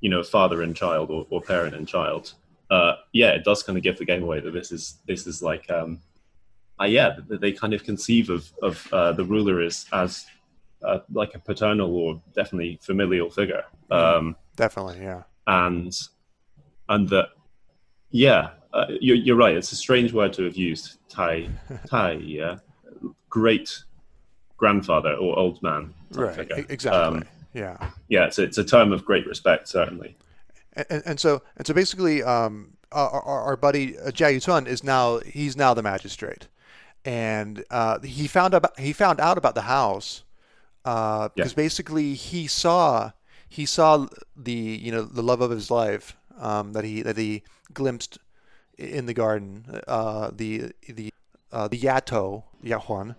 you 0.00 0.10
know, 0.10 0.22
father 0.24 0.62
and 0.62 0.74
child 0.74 1.10
or, 1.10 1.26
or 1.30 1.40
parent 1.40 1.76
and 1.76 1.86
child, 1.86 2.32
uh, 2.70 2.94
yeah, 3.12 3.30
it 3.30 3.44
does 3.44 3.62
kind 3.62 3.78
of 3.78 3.84
give 3.84 3.98
the 3.98 4.04
game 4.04 4.22
away 4.24 4.40
that 4.40 4.52
this 4.52 4.72
is 4.72 4.98
this 5.06 5.26
is 5.26 5.42
like, 5.42 5.70
um, 5.70 6.00
uh, 6.82 6.86
yeah, 6.86 7.16
they 7.28 7.52
kind 7.52 7.74
of 7.74 7.84
conceive 7.84 8.30
of 8.30 8.52
of 8.62 8.88
uh, 8.92 9.12
the 9.12 9.24
ruler 9.24 9.60
as 9.60 9.86
as 9.92 10.26
uh, 10.84 10.98
like 11.12 11.34
a 11.34 11.38
paternal 11.38 11.94
or 11.96 12.20
definitely 12.34 12.78
familial 12.82 13.30
figure. 13.30 13.64
Um, 13.90 14.36
Definitely, 14.56 15.00
yeah. 15.02 15.22
and 15.46 15.92
and 16.88 17.08
that 17.08 17.28
yeah 18.10 18.50
uh, 18.74 18.86
you're, 19.00 19.16
you're 19.16 19.36
right 19.36 19.54
it's 19.56 19.72
a 19.72 19.76
strange 19.76 20.12
word 20.12 20.32
to 20.34 20.44
have 20.44 20.56
used 20.56 20.98
tai 21.08 21.48
tai 21.86 22.12
yeah 22.12 22.58
great 23.30 23.82
grandfather 24.56 25.14
or 25.14 25.38
old 25.38 25.62
man 25.62 25.94
Right, 26.10 26.34
figure. 26.36 26.66
exactly. 26.68 27.00
Um, 27.20 27.24
yeah. 27.54 27.90
yeah 28.08 28.26
it's, 28.26 28.38
it's 28.38 28.58
a 28.58 28.64
term 28.64 28.92
of 28.92 29.04
great 29.04 29.26
respect 29.26 29.68
certainly 29.68 30.14
And, 30.74 31.02
and, 31.06 31.20
so 31.20 31.42
and 31.56 31.66
so 31.66 31.72
basically, 31.74 32.22
um, 32.22 32.74
our, 32.92 33.08
our, 33.10 33.40
our 33.48 33.56
buddy 33.56 33.98
uh, 33.98 34.10
Jia 34.10 34.36
Yucun 34.36 34.66
is 34.66 34.82
now 34.84 35.18
he's 35.20 35.56
now 35.56 35.72
the 35.74 35.82
magistrate, 35.82 36.48
and 37.04 37.64
uh, 37.70 37.98
he 38.00 38.26
found 38.28 38.54
about 38.54 38.78
he 38.78 38.92
found 38.92 39.20
out 39.20 39.38
about 39.38 39.54
the 39.54 39.62
house 39.62 40.22
uh, 40.84 41.28
because 41.34 41.54
basically 41.54 42.14
he 42.14 42.46
saw 42.46 43.12
he 43.48 43.66
saw 43.66 44.06
the 44.36 44.52
you 44.52 44.90
know 44.92 45.02
the 45.02 45.22
love 45.22 45.40
of 45.40 45.50
his 45.50 45.70
life 45.70 46.16
um, 46.38 46.72
that 46.72 46.84
he 46.84 47.02
that 47.02 47.16
he 47.16 47.42
glimpsed 47.72 48.18
in 48.78 49.06
the 49.06 49.14
garden 49.14 49.80
uh, 49.88 50.30
the 50.34 50.72
the 50.88 51.12
uh, 51.52 51.68
the 51.68 51.78
Yato 51.78 52.44
Yahuan. 52.62 53.14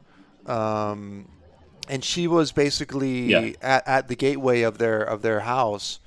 Um, 0.46 1.30
and 1.90 2.04
she 2.04 2.28
was 2.28 2.52
basically 2.52 3.32
Yeah. 3.32 3.54
at, 3.62 3.88
at 3.88 4.08
the 4.08 4.16
gateway 4.16 4.62
of 4.62 4.78
their 4.78 5.02
of 5.02 5.22
their 5.22 5.42
house, 5.42 6.00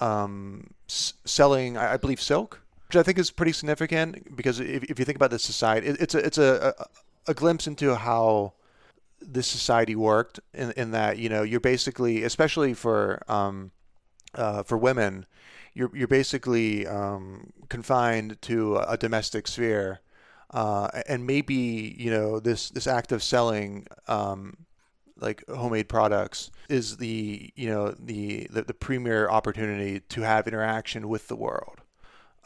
um, 0.00 0.68
s- 0.88 1.14
selling, 1.24 1.76
I 1.76 1.94
I 1.94 1.96
believe, 1.96 2.20
silk, 2.20 2.60
which 2.88 2.96
I 2.96 3.02
think 3.02 3.18
is 3.18 3.30
pretty 3.30 3.52
significant 3.52 4.36
because 4.36 4.60
if, 4.60 4.84
if 4.84 4.98
you 4.98 5.04
think 5.04 5.16
about 5.16 5.30
the 5.30 5.38
society, 5.38 5.86
it, 5.88 5.96
it's 6.00 6.14
a 6.14 6.18
it's 6.18 6.38
a, 6.38 6.74
a 7.26 7.34
glimpse 7.34 7.66
into 7.66 7.94
how 7.94 8.54
this 9.20 9.46
society 9.46 9.96
worked 9.96 10.40
in, 10.52 10.72
in 10.72 10.90
that 10.90 11.18
you 11.18 11.28
know 11.28 11.42
you're 11.42 11.60
basically 11.60 12.22
especially 12.24 12.74
for 12.74 13.22
um, 13.28 13.70
uh, 14.34 14.62
for 14.62 14.76
women 14.76 15.26
you're 15.72 15.90
you're 15.94 16.08
basically 16.08 16.86
um, 16.86 17.52
confined 17.68 18.40
to 18.42 18.76
a 18.76 18.96
domestic 18.96 19.46
sphere 19.48 20.00
uh, 20.50 20.88
and 21.08 21.26
maybe 21.26 21.96
you 21.98 22.10
know 22.10 22.38
this 22.38 22.70
this 22.70 22.86
act 22.86 23.12
of 23.12 23.22
selling 23.22 23.86
um, 24.08 24.56
like 25.18 25.44
homemade 25.48 25.88
products 25.88 26.50
is 26.68 26.96
the 26.98 27.52
you 27.56 27.68
know 27.68 27.90
the, 27.98 28.46
the 28.50 28.62
the 28.62 28.74
premier 28.74 29.28
opportunity 29.28 30.00
to 30.00 30.22
have 30.22 30.46
interaction 30.46 31.08
with 31.08 31.28
the 31.28 31.36
world 31.36 31.80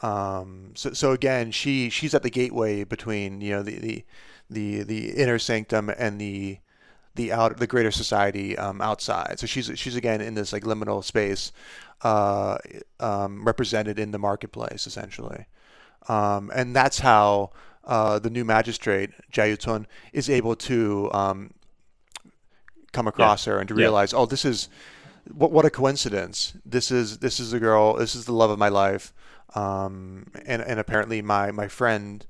um, 0.01 0.71
so, 0.75 0.93
so 0.93 1.11
again, 1.11 1.51
she 1.51 1.89
she's 1.89 2.13
at 2.13 2.23
the 2.23 2.29
gateway 2.29 2.83
between 2.83 3.41
you 3.41 3.51
know 3.51 3.63
the 3.63 3.79
the 3.79 4.05
the, 4.49 4.83
the 4.83 5.09
inner 5.11 5.37
sanctum 5.39 5.89
and 5.89 6.19
the 6.19 6.59
the 7.15 7.31
out 7.31 7.57
the 7.57 7.67
greater 7.67 7.91
society 7.91 8.57
um, 8.57 8.81
outside. 8.81 9.39
So 9.39 9.45
she's 9.47 9.71
she's 9.75 9.95
again 9.95 10.21
in 10.21 10.35
this 10.35 10.53
like 10.53 10.63
liminal 10.63 11.03
space, 11.03 11.51
uh, 12.01 12.57
um, 12.99 13.43
represented 13.45 13.99
in 13.99 14.11
the 14.11 14.19
marketplace 14.19 14.87
essentially, 14.87 15.45
um, 16.07 16.51
and 16.55 16.75
that's 16.75 16.99
how 16.99 17.51
uh, 17.83 18.19
the 18.19 18.29
new 18.29 18.45
magistrate 18.45 19.09
Jia 19.33 19.57
Yucun 19.57 19.85
is 20.13 20.29
able 20.29 20.55
to 20.55 21.09
um, 21.11 21.53
come 22.93 23.07
across 23.07 23.45
her 23.45 23.59
and 23.59 23.67
to 23.67 23.73
Yeah. 23.75 23.81
realize, 23.83 24.13
oh, 24.13 24.25
this 24.25 24.45
is 24.45 24.69
what 25.31 25.51
what 25.51 25.65
a 25.65 25.69
coincidence. 25.69 26.53
This 26.65 26.89
is 26.91 27.17
this 27.19 27.39
is 27.39 27.51
the 27.51 27.59
girl. 27.59 27.95
This 27.95 28.15
is 28.15 28.25
the 28.25 28.33
love 28.33 28.49
of 28.49 28.57
my 28.57 28.69
life. 28.69 29.13
Um, 29.55 30.27
and 30.45 30.61
and 30.61 30.79
apparently 30.79 31.21
my 31.21 31.51
my 31.51 31.67
friend's 31.67 32.25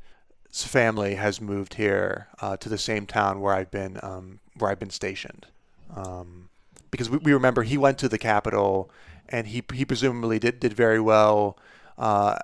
family 0.52 1.16
has 1.16 1.42
moved 1.42 1.74
here 1.76 2.28
uh, 2.42 2.58
to 2.58 2.70
the 2.70 2.78
same 2.78 3.06
town 3.06 3.42
where 3.42 3.54
I've 3.54 3.72
been 3.72 4.00
um, 4.04 4.40
where 4.58 4.72
I've 4.72 4.80
been 4.80 4.90
stationed. 4.90 5.48
Um, 5.96 6.50
because 6.92 7.10
we, 7.10 7.18
we 7.18 7.34
remember 7.34 7.64
he 7.64 7.78
went 7.78 7.98
to 8.00 8.10
the 8.10 8.18
capital 8.18 8.90
and 9.28 9.48
he 9.48 9.64
he 9.74 9.86
presumably 9.86 10.40
did 10.40 10.60
did 10.60 10.74
very 10.74 11.00
well. 11.00 11.58
uh, 11.98 12.38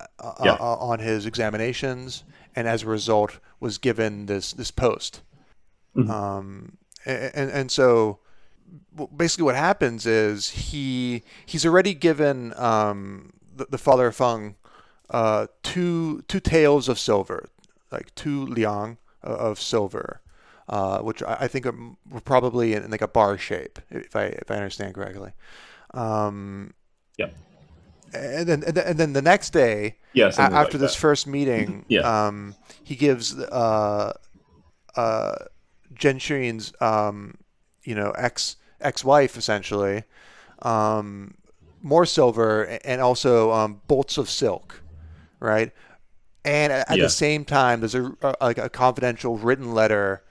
Yeah. 0.44 0.58
uh, 0.60 0.76
on 0.92 1.00
his 1.00 1.26
examinations, 1.26 2.26
and 2.56 2.68
as 2.68 2.84
a 2.84 2.88
result, 2.88 3.40
was 3.62 3.78
given 3.78 4.26
this 4.26 4.52
this 4.52 4.70
post. 4.72 5.22
Mhm. 5.96 6.10
Um, 6.10 6.78
and 7.06 7.50
and 7.50 7.72
so 7.72 8.20
basically, 9.16 9.46
what 9.46 9.56
happens 9.56 10.06
is 10.06 10.50
he 10.50 11.24
he's 11.46 11.66
already 11.66 11.94
given 11.94 12.54
um, 12.58 13.32
the, 13.56 13.66
the 13.70 13.78
father 13.78 14.12
Feng 14.12 14.56
uh, 15.10 15.48
two 15.64 16.24
two 16.28 16.40
taels 16.40 16.90
of 16.90 17.00
silver, 17.00 17.50
like 17.92 18.14
two 18.16 18.46
liang 18.46 18.98
of 19.22 19.60
silver, 19.60 20.22
uh, 20.70 21.00
which 21.00 21.22
I, 21.24 21.38
I 21.42 21.48
think 21.48 21.66
are, 21.66 21.76
were 22.10 22.22
probably 22.22 22.74
in, 22.74 22.90
like 22.92 23.02
a 23.02 23.08
bar 23.08 23.38
shape, 23.38 23.80
if 23.90 24.16
I 24.16 24.26
if 24.26 24.50
I 24.52 24.56
understand 24.56 24.96
correctly. 24.96 25.32
Um, 25.94 26.74
Yeah. 27.18 27.30
and 28.14 28.48
then 28.48 28.64
and 28.64 28.98
then, 28.98 29.14
the 29.14 29.22
next 29.22 29.52
day, 29.52 29.98
Yeah. 30.14 30.28
a- 30.38 30.42
after 30.42 30.78
like 30.78 30.82
this 30.82 30.96
that. 30.96 31.00
first 31.00 31.28
meeting, 31.28 31.86
Yeah. 31.90 32.28
um, 32.28 32.56
he 32.84 32.96
gives 32.96 33.38
uh, 33.38 34.14
uh, 34.96 35.36
Jen 35.94 36.20
Shin's 36.20 36.74
um, 36.82 37.36
you 37.84 37.96
know 37.96 38.12
ex 38.18 38.58
ex 38.82 39.04
wife 39.04 39.38
essentially 39.38 40.04
um, 40.62 41.36
more 41.82 42.06
silver 42.06 42.64
and 42.84 43.02
also 43.02 43.52
um, 43.52 43.82
bolts 43.88 44.18
of 44.18 44.30
silk, 44.30 44.82
right? 45.40 45.72
And 46.44 46.72
at 46.72 46.90
Yeah. 46.98 47.04
the 47.04 47.10
same 47.10 47.44
time, 47.46 47.80
there's 47.80 47.96
a, 47.96 48.12
a 48.22 48.36
like 48.42 48.58
a 48.58 48.70
confidential 48.70 49.38
written 49.38 49.74
letter 49.74 50.24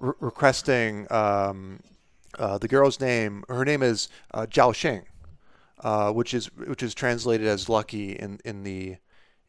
re- 0.00 0.14
requesting 0.20 1.06
um, 1.12 1.80
uh, 2.38 2.58
the 2.58 2.68
girl's 2.68 3.00
name. 3.00 3.44
Her 3.48 3.64
name 3.64 3.82
is 3.82 4.08
uh, 4.32 4.46
Jiao 4.46 4.72
Xing, 4.72 5.04
uh, 5.80 6.12
which 6.12 6.32
is 6.34 6.46
which 6.56 6.82
is 6.82 6.94
translated 6.94 7.46
as 7.46 7.68
lucky 7.68 8.12
in, 8.12 8.38
in 8.44 8.62
the 8.64 8.96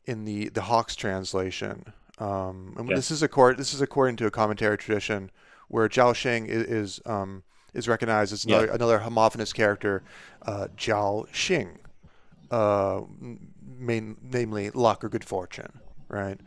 in 0.05 0.25
the 0.25 0.49
the 0.49 0.63
Hawkes 0.63 0.95
translation. 0.95 1.85
Um, 2.17 2.75
and 2.77 2.89
Yeah. 2.89 2.95
this 2.95 3.11
is 3.11 3.23
accord 3.23 3.57
this 3.57 3.73
is 3.73 3.79
according 3.81 4.17
to 4.17 4.25
a 4.25 4.31
commentary 4.31 4.77
tradition 4.77 5.31
where 5.69 5.87
Jiao 5.87 6.11
Xing 6.13 6.47
is 6.47 6.63
is, 6.63 7.01
um, 7.05 7.43
is 7.73 7.87
recognized 7.87 8.33
as 8.33 8.43
another 8.43 8.65
Yeah. 8.65 8.73
another 8.75 8.99
homophonous 8.99 9.53
character, 9.53 10.03
uh, 10.41 10.67
Jiao 10.75 11.29
Xing, 11.29 11.77
uh, 12.51 13.01
main, 13.79 14.17
namely 14.21 14.69
luck 14.71 15.03
or 15.03 15.09
good 15.09 15.23
fortune, 15.25 15.79
right? 16.09 16.39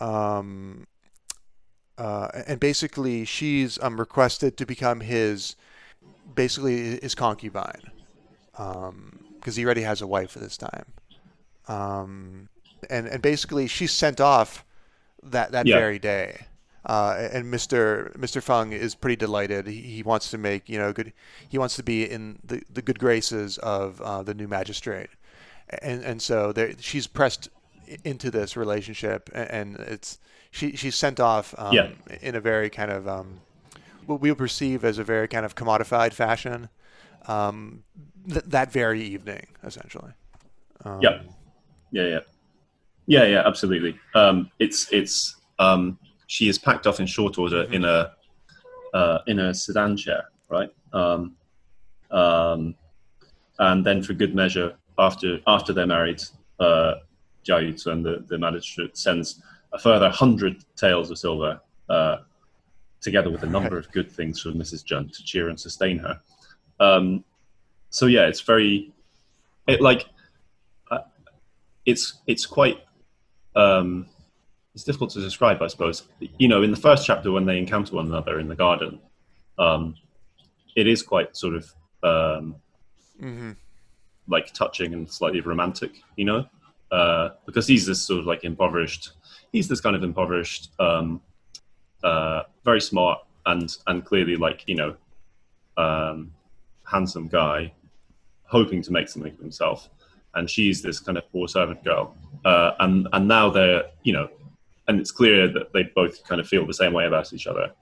Um, 0.00 0.86
uh, 1.98 2.28
and 2.46 2.58
basically, 2.60 3.24
she's 3.24 3.78
um, 3.82 3.98
requested 4.00 4.56
to 4.56 4.66
become 4.66 5.00
his, 5.00 5.56
basically 6.34 6.98
his 7.00 7.14
concubine, 7.14 7.90
because 8.52 9.56
he 9.56 9.64
already 9.64 9.82
has 9.82 10.00
a 10.00 10.06
wife 10.06 10.36
at 10.36 10.42
this 10.42 10.56
time. 10.56 10.86
Um, 11.68 12.48
and 12.88 13.06
and 13.06 13.22
basically, 13.22 13.66
she's 13.66 13.92
sent 13.92 14.20
off 14.20 14.64
that 15.22 15.52
that 15.52 15.66
Yeah. 15.66 15.76
very 15.76 15.98
day. 15.98 16.46
Uh, 16.86 17.28
and 17.32 17.52
Mr. 17.52 18.16
Mr. 18.16 18.42
Fung 18.42 18.72
is 18.72 18.94
pretty 18.94 19.16
delighted. 19.16 19.66
He, 19.66 19.82
he 19.82 20.02
wants 20.02 20.30
to 20.30 20.38
make 20.38 20.68
you 20.68 20.78
know 20.78 20.92
good. 20.92 21.12
He 21.48 21.58
wants 21.58 21.76
to 21.76 21.82
be 21.82 22.08
in 22.10 22.38
the, 22.42 22.62
the 22.72 22.82
good 22.82 22.98
graces 22.98 23.58
of 23.58 24.00
uh, 24.00 24.22
the 24.22 24.34
new 24.34 24.48
magistrate, 24.48 25.10
and 25.82 26.02
and 26.04 26.22
so 26.22 26.52
there, 26.52 26.72
she's 26.78 27.06
pressed 27.06 27.48
into 28.04 28.30
this 28.30 28.56
relationship, 28.56 29.30
and 29.34 29.76
it's 29.76 30.18
she 30.50 30.76
she's 30.76 30.96
sent 30.96 31.20
off 31.20 31.54
um, 31.58 31.74
Yeah. 31.74 31.88
in 32.20 32.34
a 32.34 32.40
very 32.40 32.70
kind 32.70 32.90
of 32.90 33.08
um, 33.08 33.40
what 34.06 34.20
we 34.20 34.34
perceive 34.34 34.84
as 34.84 34.98
a 34.98 35.04
very 35.04 35.28
kind 35.28 35.44
of 35.44 35.54
commodified 35.54 36.12
fashion, 36.12 36.68
um, 37.26 37.84
th- 38.28 38.44
that 38.46 38.72
very 38.72 39.02
evening, 39.02 39.46
essentially. 39.64 40.12
Um, 40.84 41.00
Yeah. 41.02 41.22
Yeah, 41.92 42.04
yeah, 42.06 42.20
yeah, 43.06 43.24
yeah. 43.24 43.42
Absolutely. 43.46 43.98
Um, 44.14 44.50
it's 44.60 44.88
it's 44.92 45.36
um, 45.58 45.98
she 46.28 46.48
is 46.48 46.58
packed 46.58 46.86
off 46.86 47.00
in 47.00 47.06
short 47.06 47.36
order 47.38 47.62
in 47.72 47.84
a 47.84 48.12
uh, 48.94 49.18
in 49.26 49.40
a 49.40 49.52
sedan 49.52 49.96
chair, 49.96 50.24
right? 50.48 50.70
Um, 50.92 51.34
um, 52.12 52.74
and 53.58 53.84
then, 53.84 54.02
for 54.02 54.14
good 54.14 54.34
measure, 54.34 54.74
after 55.00 55.40
after 55.46 55.72
they're 55.72 55.86
married, 55.86 56.22
uh, 56.60 56.94
Jia 57.44 57.72
Yucun, 57.72 58.02
the 58.02 58.24
the 58.28 58.38
magistrate, 58.38 58.96
sends 58.96 59.42
a 59.72 59.78
further 59.78 60.10
hundred 60.10 60.64
taels 60.76 61.10
of 61.10 61.18
silver, 61.18 61.60
uh, 61.88 62.18
together 63.00 63.30
with 63.30 63.42
a 63.42 63.46
number 63.46 63.76
of 63.78 63.90
good 63.92 64.10
things 64.10 64.40
for 64.40 64.50
Mrs. 64.50 64.84
Jun 64.84 65.08
to 65.08 65.24
cheer 65.24 65.48
and 65.48 65.58
sustain 65.58 65.98
her. 65.98 66.20
Um, 66.78 67.24
so 67.88 68.06
yeah, 68.06 68.26
it's 68.26 68.40
very 68.40 68.92
it 69.66 69.80
like 69.80 70.06
it's 71.86 72.20
it's 72.26 72.46
quite 72.46 72.78
um, 73.56 74.06
it's 74.74 74.84
difficult 74.84 75.10
to 75.10 75.20
describe, 75.20 75.62
I 75.62 75.66
suppose. 75.66 76.04
You 76.38 76.48
know, 76.48 76.62
in 76.62 76.70
the 76.70 76.76
first 76.76 77.06
chapter 77.06 77.32
when 77.32 77.46
they 77.46 77.58
encounter 77.58 77.96
one 77.96 78.06
another 78.06 78.38
in 78.38 78.48
the 78.48 78.54
garden, 78.56 79.00
um, 79.58 79.96
it 80.76 80.86
is 80.86 81.02
quite 81.02 81.36
sort 81.36 81.54
of 81.56 81.64
um, 82.02 82.56
mhm. 83.20 83.56
Like 84.30 84.52
touching 84.54 84.92
and 84.92 85.10
slightly 85.10 85.40
romantic. 85.40 85.92
You 86.16 86.24
know, 86.24 86.46
uh, 86.90 87.30
because 87.46 87.66
he's 87.66 87.86
this 87.86 88.02
sort 88.02 88.20
of 88.20 88.26
like 88.26 88.44
impoverished. 88.44 89.12
He's 89.52 89.68
this 89.68 89.80
kind 89.80 89.96
of 89.96 90.04
impoverished, 90.04 90.70
um, 90.78 91.20
uh, 92.04 92.42
very 92.64 92.80
smart 92.80 93.20
and 93.46 93.74
and 93.86 94.04
clearly 94.04 94.36
like 94.36 94.64
you 94.66 94.76
know, 94.76 94.96
um, 95.76 96.32
handsome 96.84 97.28
guy, 97.28 97.72
hoping 98.44 98.82
to 98.82 98.92
make 98.92 99.08
something 99.08 99.32
of 99.32 99.38
himself 99.38 99.88
and 100.34 100.48
she's 100.48 100.82
this 100.82 101.00
kind 101.00 101.18
of 101.18 101.30
poor 101.32 101.48
servant 101.48 101.82
girl. 101.84 102.14
Uh, 102.44 102.72
and 102.80 103.08
and 103.12 103.26
now 103.26 103.50
they're 103.50 103.84
you 104.02 104.12
know, 104.12 104.28
and 104.88 105.00
it's 105.00 105.10
clear 105.10 105.48
that 105.48 105.72
they 105.72 105.84
both 105.94 106.24
kind 106.24 106.40
of 106.40 106.48
feel 106.48 106.66
the 106.66 106.74
same 106.74 106.92
way 106.92 107.06
about 107.06 107.32
each 107.32 107.46
other. 107.46 107.72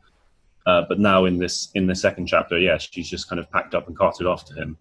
Uh, 0.67 0.83
but 0.89 0.99
now 0.99 1.25
in 1.25 1.39
this 1.39 1.71
in 1.75 1.87
the 1.87 1.95
second 1.95 2.27
chapter, 2.27 2.59
yeah, 2.59 2.79
she's 2.79 3.09
just 3.09 3.29
kind 3.29 3.39
of 3.39 3.51
packed 3.51 3.75
up 3.75 3.87
and 3.89 3.97
carted 3.97 4.27
off 4.27 4.45
to 4.47 4.55
him, 4.55 4.77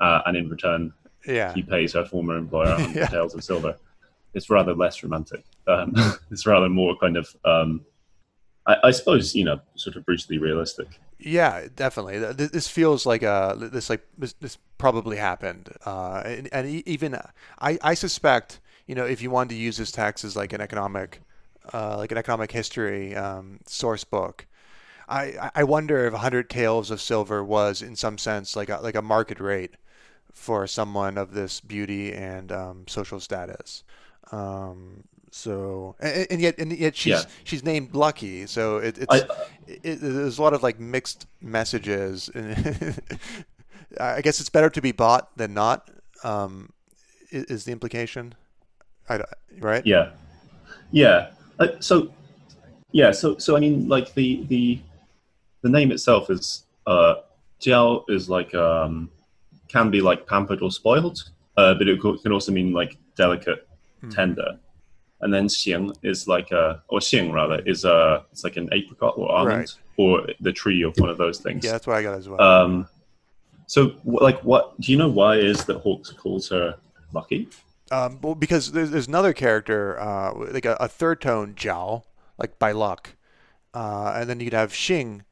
uh, 0.00 0.22
and 0.26 0.36
in 0.36 0.48
return 0.48 0.92
Yeah. 1.26 1.52
he 1.54 1.62
pays 1.62 1.92
her 1.94 2.04
former 2.04 2.36
employer 2.36 2.74
hundred 2.78 2.96
Yeah. 2.96 3.06
taels 3.06 3.34
of 3.34 3.42
silver. 3.44 3.76
It's 4.34 4.50
rather 4.50 4.74
less 4.74 5.02
romantic. 5.02 5.44
Um, 5.66 5.94
it's 6.30 6.46
rather 6.46 6.68
more 6.68 6.96
kind 6.98 7.16
of, 7.16 7.34
um, 7.44 7.80
I, 8.66 8.76
I 8.84 8.90
suppose, 8.90 9.34
you 9.34 9.44
know, 9.44 9.60
sort 9.76 9.96
of 9.96 10.04
brutally 10.04 10.38
realistic. 10.38 10.88
Yeah, 11.18 11.66
definitely. 11.74 12.18
Th- 12.20 12.36
th- 12.36 12.50
This 12.50 12.68
feels 12.68 13.06
like 13.06 13.22
a 13.22 13.56
this 13.58 13.88
like 13.88 14.02
this, 14.18 14.34
this 14.34 14.58
probably 14.76 15.16
happened, 15.16 15.70
uh, 15.86 16.22
and, 16.26 16.48
and 16.52 16.68
even 16.86 17.14
I, 17.58 17.78
I 17.80 17.94
suspect 17.94 18.60
you 18.86 18.94
know 18.94 19.06
if 19.06 19.22
you 19.22 19.30
wanted 19.30 19.54
to 19.54 19.60
use 19.60 19.78
this 19.78 19.90
text 19.90 20.24
as 20.24 20.36
like 20.36 20.52
an 20.52 20.60
economic 20.60 21.22
uh, 21.72 21.96
like 21.96 22.12
an 22.12 22.18
economic 22.18 22.52
history 22.52 23.16
um, 23.16 23.60
source 23.66 24.04
book, 24.04 24.46
I 25.08 25.50
I- 25.54 25.64
wonder 25.64 26.06
if 26.06 26.12
hundred 26.12 26.50
taels 26.50 26.90
of 26.90 27.00
silver 27.00 27.42
was 27.42 27.80
in 27.80 27.96
some 27.96 28.18
sense 28.18 28.54
like 28.54 28.68
a, 28.68 28.78
like 28.82 28.94
a 28.94 29.02
market 29.02 29.40
rate 29.40 29.76
for 30.36 30.66
someone 30.66 31.16
of 31.16 31.32
this 31.32 31.60
beauty 31.60 32.12
and 32.12 32.52
um, 32.52 32.84
social 32.86 33.18
status. 33.18 33.82
Um, 34.30 35.04
so 35.32 35.96
and, 35.98 36.26
and 36.30 36.40
yet 36.40 36.58
and 36.58 36.72
yet 36.72 36.94
she's 36.94 37.12
Yeah. 37.12 37.22
she's 37.44 37.64
named 37.64 37.94
Lucky, 37.94 38.46
so 38.46 38.76
it, 38.76 38.98
it's 38.98 39.14
I, 39.14 39.26
it, 39.66 40.00
there's 40.00 40.38
a 40.38 40.42
lot 40.42 40.52
of 40.52 40.62
like 40.62 40.78
mixed 40.78 41.26
messages. 41.40 42.30
I 44.00 44.20
guess 44.20 44.40
it's 44.40 44.50
better 44.50 44.70
to 44.70 44.82
be 44.82 44.92
bought 44.92 45.36
than 45.36 45.54
not. 45.54 45.90
Um, 46.22 46.70
is 47.30 47.64
the 47.64 47.72
implication? 47.72 48.34
I, 49.08 49.20
right? 49.58 49.84
Yeah, 49.86 50.10
yeah. 50.90 51.30
Uh, 51.58 51.68
so, 51.80 52.12
yeah. 52.92 53.10
So, 53.10 53.38
so 53.38 53.56
I 53.56 53.60
mean, 53.60 53.88
like 53.88 54.14
the 54.14 54.44
the 54.48 54.78
the 55.62 55.68
name 55.68 55.90
itself 55.92 56.30
is 56.30 56.64
uh, 56.86 57.16
Jiao 57.60 58.04
is 58.08 58.28
like 58.28 58.54
um, 58.54 59.10
can 59.68 59.90
be 59.90 60.00
like 60.00 60.26
pampered 60.26 60.62
or 60.62 60.70
spoiled, 60.70 61.30
uh, 61.56 61.74
but 61.74 61.88
it 61.88 62.00
can 62.00 62.32
also 62.32 62.52
mean 62.52 62.72
like 62.72 62.96
delicate, 63.16 63.66
Hmm. 64.02 64.10
tender. 64.10 64.58
And 65.22 65.32
then 65.32 65.48
Xiang 65.48 65.94
is 66.02 66.28
like 66.28 66.50
a 66.50 66.82
or 66.88 66.98
Xing 67.00 67.32
rather 67.32 67.60
is 67.64 67.84
a 67.86 68.24
it's 68.32 68.44
like 68.44 68.56
an 68.58 68.68
apricot 68.72 69.14
or 69.16 69.32
almond 69.32 69.58
Right. 69.58 69.74
or 69.96 70.26
the 70.40 70.52
tree 70.52 70.82
of 70.82 70.94
one 70.98 71.08
of 71.08 71.16
those 71.16 71.38
things. 71.38 71.64
Yeah, 71.64 71.72
that's 71.72 71.86
what 71.86 71.96
I 71.96 72.02
got 72.02 72.18
as 72.18 72.28
well. 72.28 72.40
Um, 72.40 72.86
so, 73.66 73.92
like, 74.04 74.38
what 74.44 74.78
do 74.80 74.92
you 74.92 74.98
know? 74.98 75.08
Why 75.08 75.36
is 75.36 75.64
that 75.64 75.78
Hawkes 75.78 76.10
calls 76.12 76.50
her 76.50 76.76
lucky? 77.14 77.48
Um, 77.90 78.18
well, 78.20 78.34
because 78.34 78.72
there's, 78.72 78.90
there's 78.90 79.08
another 79.08 79.32
character, 79.32 79.98
uh, 79.98 80.34
like 80.52 80.66
a, 80.66 80.76
a 80.78 80.88
third 80.88 81.20
tone 81.22 81.54
Jiao, 81.54 82.02
like 82.38 82.58
by 82.58 82.72
luck, 82.72 83.16
uh, 83.74 84.12
and 84.14 84.28
then 84.28 84.40
you'd 84.40 84.52
have 84.52 84.72
Xing, 84.72 85.22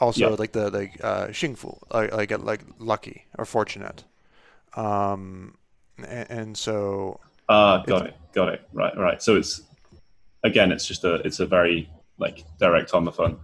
also 0.00 0.30
Yeah. 0.30 0.36
like 0.38 0.52
the 0.52 0.70
like 0.70 0.98
uh, 1.04 1.26
Xingfu, 1.28 1.78
like 1.92 2.12
like 2.12 2.30
like 2.44 2.60
lucky 2.78 3.26
or 3.38 3.44
fortunate, 3.44 4.04
um, 4.74 5.54
and, 5.98 6.30
and 6.30 6.56
so 6.58 7.20
Ah, 7.48 7.82
got 7.86 8.06
it, 8.06 8.16
got 8.32 8.48
it. 8.48 8.62
Right, 8.72 8.96
right. 8.96 9.22
So 9.22 9.36
it's 9.36 9.62
again, 10.44 10.72
it's 10.72 10.86
just 10.86 11.04
a 11.04 11.14
it's 11.26 11.40
a 11.40 11.46
very 11.46 11.88
like 12.18 12.44
direct 12.58 12.90
homophone. 12.92 13.38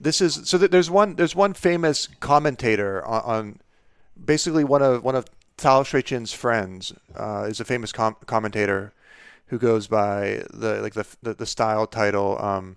this 0.00 0.20
is 0.20 0.40
so 0.48 0.58
that 0.58 0.70
there's 0.70 0.90
one 0.90 1.16
there's 1.16 1.34
one 1.36 1.54
famous 1.54 2.08
commentator 2.20 3.04
on, 3.06 3.22
on 3.22 3.60
basically 4.24 4.64
one 4.64 4.82
of 4.82 5.02
one 5.04 5.14
of 5.16 5.24
Cao 5.58 5.82
Xueqin's 5.84 6.32
friends 6.32 6.92
uh, 7.14 7.46
is 7.48 7.60
a 7.60 7.64
famous 7.64 7.92
com- 7.92 8.16
commentator 8.26 8.92
who 9.46 9.58
goes 9.58 9.86
by 9.86 10.42
the 10.52 10.80
like 10.82 10.94
the 10.94 11.06
the, 11.22 11.34
the 11.34 11.46
style 11.46 11.86
title 11.86 12.38
um, 12.42 12.76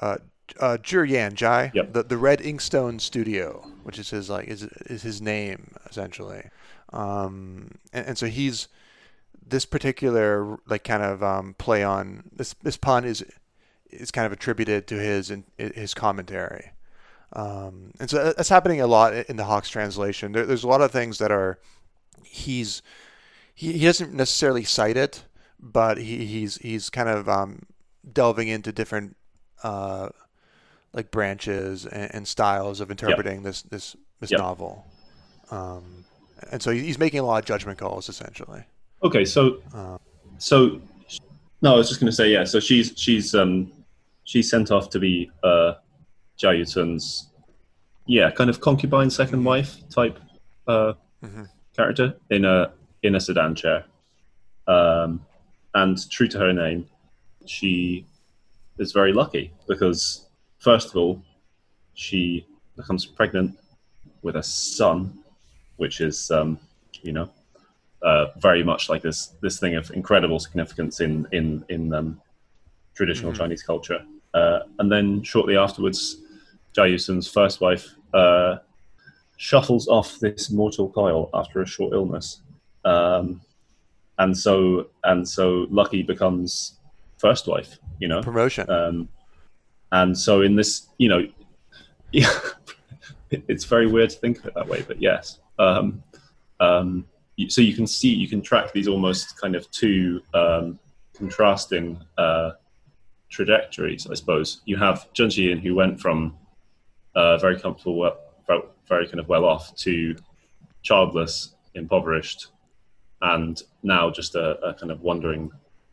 uh, 0.00 0.16
uh, 0.60 0.78
Yan 0.84 1.34
Jai, 1.34 1.70
yep. 1.74 1.92
the 1.92 2.02
the 2.02 2.16
Red 2.16 2.40
Inkstone 2.40 3.00
Studio, 3.00 3.66
which 3.82 3.98
is 3.98 4.10
his 4.10 4.30
like 4.30 4.48
is 4.48 4.62
is 4.62 5.02
his 5.02 5.20
name 5.20 5.74
essentially, 5.88 6.50
um, 6.92 7.72
and, 7.92 8.08
and 8.08 8.18
so 8.18 8.26
he's 8.26 8.68
this 9.46 9.64
particular 9.64 10.58
like 10.66 10.84
kind 10.84 11.02
of 11.02 11.22
um, 11.22 11.54
play 11.58 11.82
on 11.82 12.24
this 12.32 12.54
this 12.62 12.76
pun 12.76 13.04
is 13.04 13.24
is 13.90 14.10
kind 14.10 14.26
of 14.26 14.32
attributed 14.32 14.86
to 14.88 14.94
his 14.96 15.30
in, 15.30 15.44
his 15.56 15.94
commentary. 15.94 16.72
Um, 17.34 17.92
and 17.98 18.10
so 18.10 18.32
that's 18.36 18.48
happening 18.48 18.80
a 18.80 18.86
lot 18.86 19.14
in 19.14 19.36
the 19.36 19.44
Hawkes 19.44 19.70
translation. 19.70 20.32
There, 20.32 20.44
there's 20.44 20.64
a 20.64 20.68
lot 20.68 20.82
of 20.82 20.90
things 20.90 21.18
that 21.18 21.30
are 21.30 21.58
he's 22.24 22.82
he, 23.54 23.72
he 23.72 23.84
doesn't 23.84 24.12
necessarily 24.12 24.64
cite 24.64 24.96
it, 24.96 25.24
but 25.58 25.98
he, 25.98 26.26
he's 26.26 26.56
he's 26.56 26.90
kind 26.90 27.08
of 27.08 27.28
um, 27.28 27.62
delving 28.10 28.48
into 28.48 28.72
different 28.72 29.16
uh, 29.62 30.10
like 30.94 31.10
branches 31.10 31.86
and, 31.86 32.14
and, 32.14 32.28
styles 32.28 32.80
of 32.80 32.90
interpreting 32.90 33.36
yep. 33.36 33.42
this 33.44 33.62
this 33.62 33.96
this 34.20 34.30
yep. 34.30 34.40
novel. 34.40 34.84
Um, 35.50 36.04
and 36.50 36.62
so 36.62 36.70
he's 36.70 36.98
making 36.98 37.20
a 37.20 37.22
lot 37.24 37.38
of 37.38 37.44
judgment 37.44 37.78
calls 37.78 38.08
essentially. 38.08 38.64
Okay, 39.02 39.24
so 39.24 39.58
uh, 39.74 39.98
so 40.38 40.80
no, 41.62 41.74
I 41.74 41.76
was 41.76 41.88
just 41.88 42.00
going 42.00 42.10
to 42.10 42.16
say 42.16 42.30
yeah. 42.30 42.44
So 42.44 42.60
she's 42.60 42.92
she's 42.96 43.34
um 43.34 43.72
she's 44.24 44.50
sent 44.50 44.70
off 44.70 44.90
to 44.90 44.98
be 44.98 45.30
uh 45.42 45.74
Jia 46.38 46.60
Yucun's 46.60 47.28
yeah 48.06 48.30
kind 48.30 48.50
of 48.50 48.60
concubine 48.60 49.10
second 49.10 49.44
wife 49.44 49.76
type 49.88 50.18
uh 50.66 50.94
mm-hmm. 51.22 51.44
character 51.76 52.16
in 52.30 52.44
a 52.44 52.72
in 53.02 53.14
a 53.14 53.20
sedan 53.20 53.54
chair. 53.54 53.84
Um, 54.66 55.24
and 55.74 55.98
true 56.10 56.28
to 56.28 56.38
her 56.38 56.52
name, 56.52 56.86
she 57.46 58.06
is 58.78 58.92
very 58.92 59.12
lucky 59.12 59.52
because 59.66 60.28
first 60.62 60.90
of 60.90 60.96
all, 60.96 61.20
she 61.94 62.46
becomes 62.76 63.04
pregnant 63.04 63.58
with 64.22 64.36
a 64.36 64.42
son, 64.42 65.18
which 65.76 66.00
is 66.00 66.30
um, 66.30 66.58
you 67.02 67.12
know 67.12 67.28
uh, 68.02 68.26
very 68.38 68.62
much 68.62 68.88
like 68.88 69.02
this 69.02 69.34
this 69.42 69.58
thing 69.58 69.74
of 69.74 69.90
incredible 69.90 70.38
significance 70.38 71.00
in 71.00 71.26
in 71.32 71.64
in 71.68 71.92
um, 71.92 72.20
traditional 72.94 73.32
mm-hmm. 73.32 73.42
Chinese 73.42 73.62
culture. 73.62 74.02
Uh, 74.32 74.60
and 74.78 74.90
then 74.90 75.22
shortly 75.22 75.56
afterwards, 75.56 76.22
Jia 76.74 76.94
Yucun's 76.94 77.28
first 77.28 77.60
wife 77.60 77.86
uh, 78.14 78.56
shuffles 79.36 79.88
off 79.88 80.18
this 80.20 80.50
mortal 80.50 80.88
coil 80.88 81.28
after 81.34 81.60
a 81.60 81.66
short 81.66 81.92
illness, 81.92 82.40
um, 82.84 83.40
and 84.18 84.36
so 84.36 84.86
and 85.04 85.28
so 85.28 85.66
Lucky 85.70 86.02
becomes 86.02 86.78
first 87.18 87.46
wife. 87.46 87.78
You 87.98 88.08
know, 88.08 88.22
promotion. 88.22 88.70
Um, 88.70 89.08
and 89.92 90.18
so 90.18 90.40
in 90.40 90.56
this, 90.56 90.88
you 90.98 91.08
know, 91.08 91.26
yeah, 92.10 92.32
it's 93.30 93.64
very 93.64 93.86
weird 93.86 94.10
to 94.10 94.16
think 94.16 94.38
of 94.38 94.46
it 94.46 94.54
that 94.54 94.66
way, 94.66 94.84
but 94.86 95.00
yes. 95.00 95.38
Um, 95.58 96.02
um, 96.60 97.06
so 97.48 97.60
you 97.60 97.74
can 97.74 97.86
see 97.86 98.08
you 98.08 98.28
can 98.28 98.42
track 98.42 98.72
these 98.72 98.88
almost 98.88 99.38
kind 99.40 99.54
of 99.54 99.70
two 99.70 100.22
um, 100.34 100.78
contrasting 101.14 102.00
uh, 102.18 102.52
trajectories. 103.28 104.06
I 104.10 104.14
suppose 104.14 104.62
you 104.64 104.76
have 104.76 105.08
Zhen 105.14 105.26
Shiyin 105.26 105.60
who 105.60 105.74
went 105.74 106.00
from 106.00 106.36
uh, 107.14 107.36
very 107.38 107.58
comfortable, 107.58 108.16
very 108.88 109.06
kind 109.06 109.20
of 109.20 109.28
well 109.28 109.44
off 109.44 109.74
to 109.76 110.16
childless, 110.82 111.54
impoverished, 111.74 112.48
and 113.20 113.62
now 113.82 114.10
just 114.10 114.34
a, 114.34 114.58
a 114.60 114.74
kind 114.74 114.90
of 114.90 115.02
wandering 115.02 115.50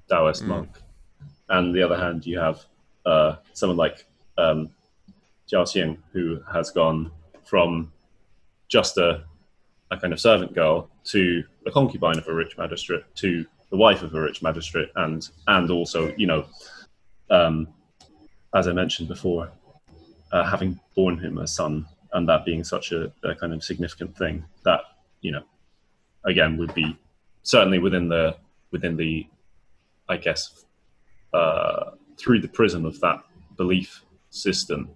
Taoist 0.09 0.43
mm. 0.43 0.47
monk. 0.47 0.69
And 1.49 1.75
the 1.75 1.81
other 1.81 1.97
hand, 1.97 2.25
you 2.25 2.39
have 2.39 2.65
uh, 3.09 3.37
someone 3.53 3.77
like 3.77 4.05
um, 4.37 4.69
Jiao 5.51 5.63
Xing 5.63 5.97
who 6.13 6.39
has 6.51 6.69
gone 6.71 7.11
from 7.43 7.91
just 8.67 8.97
a 8.97 9.23
a 9.91 9.97
kind 9.97 10.13
of 10.13 10.19
servant 10.19 10.53
girl 10.53 10.87
to 11.03 11.43
a 11.65 11.71
concubine 11.71 12.19
of 12.19 12.27
a 12.27 12.33
rich 12.33 12.57
magistrate 12.57 13.03
to 13.15 13.43
the 13.71 13.77
wife 13.77 14.03
of 14.03 14.13
a 14.13 14.21
rich 14.21 14.41
magistrate 14.41 14.89
and 14.95 15.29
and 15.47 15.71
also 15.71 16.13
you 16.15 16.27
know 16.27 16.45
um, 17.31 17.67
as 18.53 18.67
I 18.67 18.73
mentioned 18.73 19.07
before 19.07 19.51
uh, 20.31 20.43
having 20.43 20.79
born 20.95 21.17
him 21.17 21.39
a 21.39 21.47
son 21.47 21.87
and 22.13 22.27
that 22.29 22.45
being 22.45 22.63
such 22.63 22.91
a, 22.91 23.11
a, 23.23 23.35
kind 23.35 23.53
of 23.53 23.63
significant 23.63 24.15
thing 24.15 24.45
that 24.63 24.81
you 25.21 25.31
know 25.31 25.43
again 26.25 26.57
would 26.57 26.73
be 26.75 26.97
certainly 27.41 27.79
within 27.79 28.09
the 28.09 28.35
within 28.71 28.95
the 28.95 29.25
I 30.07 30.17
guess 30.17 30.65
uh, 31.33 31.91
through 32.19 32.41
the 32.41 32.47
prism 32.47 32.85
of 32.85 32.99
that 32.99 33.23
belief 33.57 34.03
system 34.29 34.89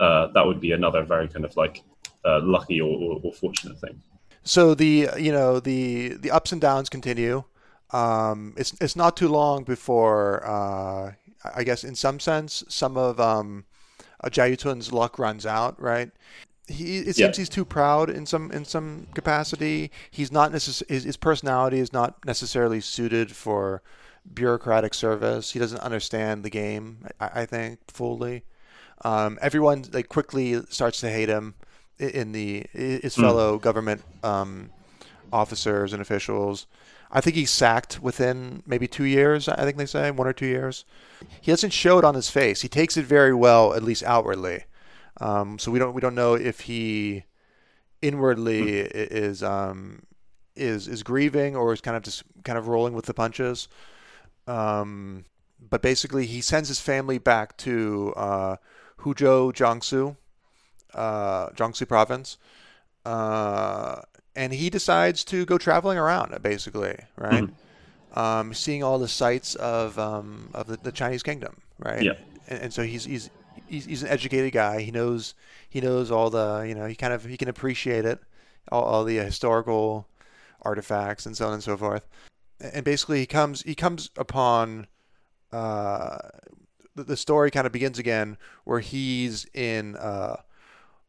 uh, 0.00 0.28
that 0.34 0.44
would 0.44 0.60
be 0.60 0.72
another 0.72 1.04
very 1.04 1.28
kind 1.28 1.44
of 1.44 1.56
like 1.56 1.82
uh, 2.24 2.40
lucky 2.42 2.80
or, 2.80 2.90
or, 2.90 3.20
or 3.22 3.32
fortunate 3.32 3.78
thing 3.78 4.00
so 4.46 4.74
the 4.74 5.08
you 5.18 5.32
know 5.32 5.58
the 5.58 6.10
the 6.10 6.30
ups 6.30 6.52
and 6.52 6.60
downs 6.60 6.88
continue. 6.88 7.42
Um, 7.90 8.54
it's 8.56 8.74
it's 8.80 8.94
not 8.94 9.16
too 9.16 9.28
long 9.28 9.64
before 9.64 10.46
uh, 10.46 11.12
I 11.54 11.64
guess 11.64 11.82
in 11.82 11.96
some 11.96 12.20
sense 12.20 12.62
some 12.68 12.96
of 12.96 13.18
um, 13.18 13.64
uh, 14.22 14.28
Jia 14.28 14.56
Yucun's 14.56 14.92
luck 14.92 15.18
runs 15.18 15.44
out. 15.44 15.80
Right. 15.82 16.12
He 16.68 16.98
it 16.98 17.16
seems 17.16 17.18
yeah. 17.18 17.32
he's 17.32 17.48
too 17.48 17.64
proud 17.64 18.08
in 18.08 18.24
some 18.24 18.52
in 18.52 18.64
some 18.64 19.08
capacity. 19.14 19.90
He's 20.12 20.30
not 20.30 20.52
necess- 20.52 20.88
his, 20.88 21.02
his 21.02 21.16
personality 21.16 21.80
is 21.80 21.92
not 21.92 22.24
necessarily 22.24 22.80
suited 22.80 23.34
for 23.34 23.82
bureaucratic 24.32 24.94
service. 24.94 25.52
He 25.52 25.58
doesn't 25.58 25.80
understand 25.80 26.44
the 26.44 26.50
game. 26.50 27.06
I, 27.20 27.42
I 27.42 27.46
think 27.46 27.80
fully. 27.88 28.44
Um, 29.04 29.38
everyone 29.42 29.84
like 29.92 30.08
quickly 30.08 30.62
starts 30.68 31.00
to 31.00 31.10
hate 31.10 31.28
him 31.28 31.54
in 31.98 32.32
the 32.32 32.66
his 32.72 33.14
hmm. 33.14 33.22
fellow 33.22 33.58
mm. 33.58 33.62
government 33.62 34.02
um, 34.22 34.70
officers 35.32 35.92
and 35.92 36.00
officials. 36.02 36.66
I 37.10 37.20
think 37.20 37.36
he's 37.36 37.50
sacked 37.50 38.02
within 38.02 38.62
maybe 38.66 38.88
two 38.88 39.04
years. 39.04 39.48
I 39.48 39.64
think 39.64 39.76
they 39.76 39.86
say 39.86 40.10
one 40.10 40.26
or 40.26 40.32
two 40.32 40.46
years. 40.46 40.84
He 41.40 41.52
doesn't 41.52 41.70
show 41.70 41.98
it 41.98 42.04
on 42.04 42.14
his 42.14 42.28
face. 42.28 42.62
He 42.62 42.68
takes 42.68 42.96
it 42.96 43.04
very 43.04 43.32
well, 43.32 43.74
at 43.74 43.82
least 43.82 44.02
outwardly. 44.02 44.64
Um, 45.20 45.58
so 45.58 45.70
we 45.70 45.78
don't 45.78 45.94
we 45.94 46.00
don't 46.00 46.14
know 46.14 46.34
if 46.34 46.60
he 46.60 47.24
inwardly 48.02 48.62
mm. 48.62 48.90
is 48.92 49.42
um, 49.42 50.02
is 50.54 50.88
is 50.88 51.02
grieving 51.02 51.56
or 51.56 51.72
is 51.72 51.80
kind 51.80 51.96
of 51.96 52.02
just 52.02 52.24
kind 52.44 52.58
of 52.58 52.68
rolling 52.68 52.94
with 52.94 53.06
the 53.06 53.14
punches. 53.14 53.68
Um, 54.46 55.24
but 55.60 55.82
basically, 55.82 56.26
he 56.26 56.40
sends 56.40 56.68
his 56.68 56.80
family 56.80 57.18
back 57.18 57.56
to 57.58 58.12
uh, 58.16 58.56
Huzhou, 59.00 59.52
Jiangsu, 59.52 60.16
uh, 60.94 61.48
Jiangsu 61.50 61.88
province. 61.88 62.38
Uh, 63.04 64.02
and 64.34 64.52
he 64.52 64.68
decides 64.68 65.24
to 65.24 65.46
go 65.46 65.58
traveling 65.58 65.98
around, 65.98 66.36
basically, 66.42 66.96
right? 67.16 67.44
Mm-hmm. 67.44 68.18
Um, 68.18 68.54
seeing 68.54 68.82
all 68.82 68.98
the 68.98 69.08
sights 69.08 69.54
of 69.56 69.98
um, 69.98 70.50
of 70.54 70.66
the, 70.66 70.76
the, 70.76 70.92
Chinese 70.92 71.22
kingdom, 71.22 71.60
right? 71.78 72.02
Yeah. 72.02 72.14
And, 72.48 72.62
and, 72.62 72.72
so 72.72 72.82
he's, 72.82 73.04
he's 73.04 73.30
he's 73.66 73.84
he's 73.84 74.02
an 74.02 74.08
educated 74.08 74.52
guy. 74.52 74.80
He 74.80 74.90
knows 74.90 75.34
he 75.68 75.80
knows 75.80 76.10
all 76.10 76.30
the 76.30 76.64
you 76.66 76.74
know 76.74 76.86
he 76.86 76.94
kind 76.94 77.12
of 77.12 77.24
he 77.24 77.36
can 77.36 77.48
appreciate 77.48 78.04
it, 78.04 78.20
all, 78.72 78.82
all 78.84 79.04
the 79.04 79.16
historical 79.16 80.08
artifacts 80.62 81.26
and 81.26 81.36
so 81.36 81.46
on 81.46 81.54
and 81.54 81.62
so 81.62 81.76
forth. 81.76 82.06
And 82.60 82.84
basically, 82.84 83.20
he 83.20 83.26
comes 83.26 83.62
he 83.62 83.74
comes 83.74 84.10
upon 84.16 84.86
uh, 85.52 86.18
the, 86.94 87.04
the 87.04 87.16
story 87.16 87.50
kind 87.50 87.66
of 87.66 87.72
begins 87.72 87.98
again 87.98 88.36
where 88.64 88.80
he's 88.80 89.46
in 89.54 89.96
uh, 89.96 90.36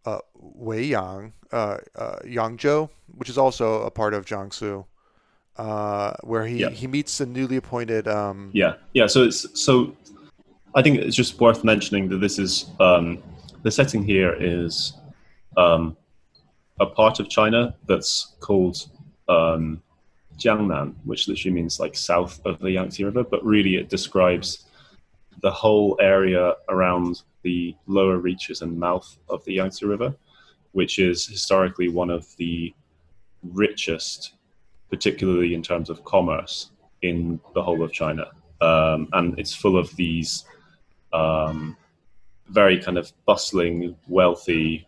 uh, 0.05 0.19
Weiyang, 0.38 1.31
uh, 1.51 1.77
uh, 1.95 2.19
Yangzhou, 2.23 2.89
which 3.15 3.29
is 3.29 3.38
also 3.38 3.83
a 3.83 3.91
part 3.91 4.13
of 4.13 4.25
Jiangsu, 4.25 4.86
uh, 5.57 6.13
where 6.23 6.45
he, 6.45 6.60
yeah. 6.60 6.69
he 6.69 6.88
meets 6.88 7.17
the 7.17 7.25
newly 7.25 7.57
appointed. 7.57 8.07
Um, 8.07 8.51
yeah, 8.53 8.75
yeah. 8.93 9.07
So 9.07 9.23
it's 9.23 9.60
so. 9.60 9.95
I 10.75 10.81
think 10.81 10.99
it's 10.99 11.15
just 11.15 11.39
worth 11.39 11.63
mentioning 11.63 12.10
that 12.10 12.17
this 12.17 12.38
is 12.38 12.69
um, 12.79 13.23
the 13.63 13.71
setting 13.71 14.03
here 14.03 14.36
is 14.39 14.93
um, 15.55 15.97
a 16.79 16.86
part 16.86 17.19
of 17.19 17.29
China 17.29 17.75
that's 17.88 18.36
called 18.39 18.86
um, 19.27 19.81
Jiangnan, 20.38 20.95
which 21.04 21.28
literally 21.28 21.56
means 21.56 21.80
like 21.80 21.95
south 21.95 22.39
of 22.45 22.60
the 22.60 22.71
Yangtze 22.71 23.04
River, 23.04 23.23
but 23.23 23.43
really 23.45 23.76
it 23.76 23.89
describes 23.89 24.65
the 25.41 25.52
whole 25.52 25.97
area 26.02 26.54
around 26.69 27.21
the 27.43 27.76
lower 27.86 28.17
reaches 28.17 28.62
and 28.62 28.78
mouth 28.78 29.17
of 29.30 29.43
the 29.45 29.54
Yangtze 29.54 29.86
River, 29.86 30.15
which 30.71 31.00
is 31.00 31.28
historically 31.28 31.89
one 31.89 32.10
of 32.10 32.26
the 32.38 32.73
richest, 33.54 34.34
particularly 34.89 35.54
in 35.54 35.62
terms 35.62 35.89
of 35.89 36.04
commerce, 36.04 36.71
in 37.02 37.39
the 37.54 37.62
whole 37.62 37.84
of 37.84 37.91
China. 37.91 38.28
Um, 38.62 39.08
and 39.13 39.38
it's 39.39 39.54
full 39.54 39.78
of 39.78 39.95
these 39.95 40.45
um, 41.13 41.78
very 42.50 42.80
kind 42.80 42.97
of 42.97 43.12
bustling, 43.26 43.95
wealthy 44.08 44.88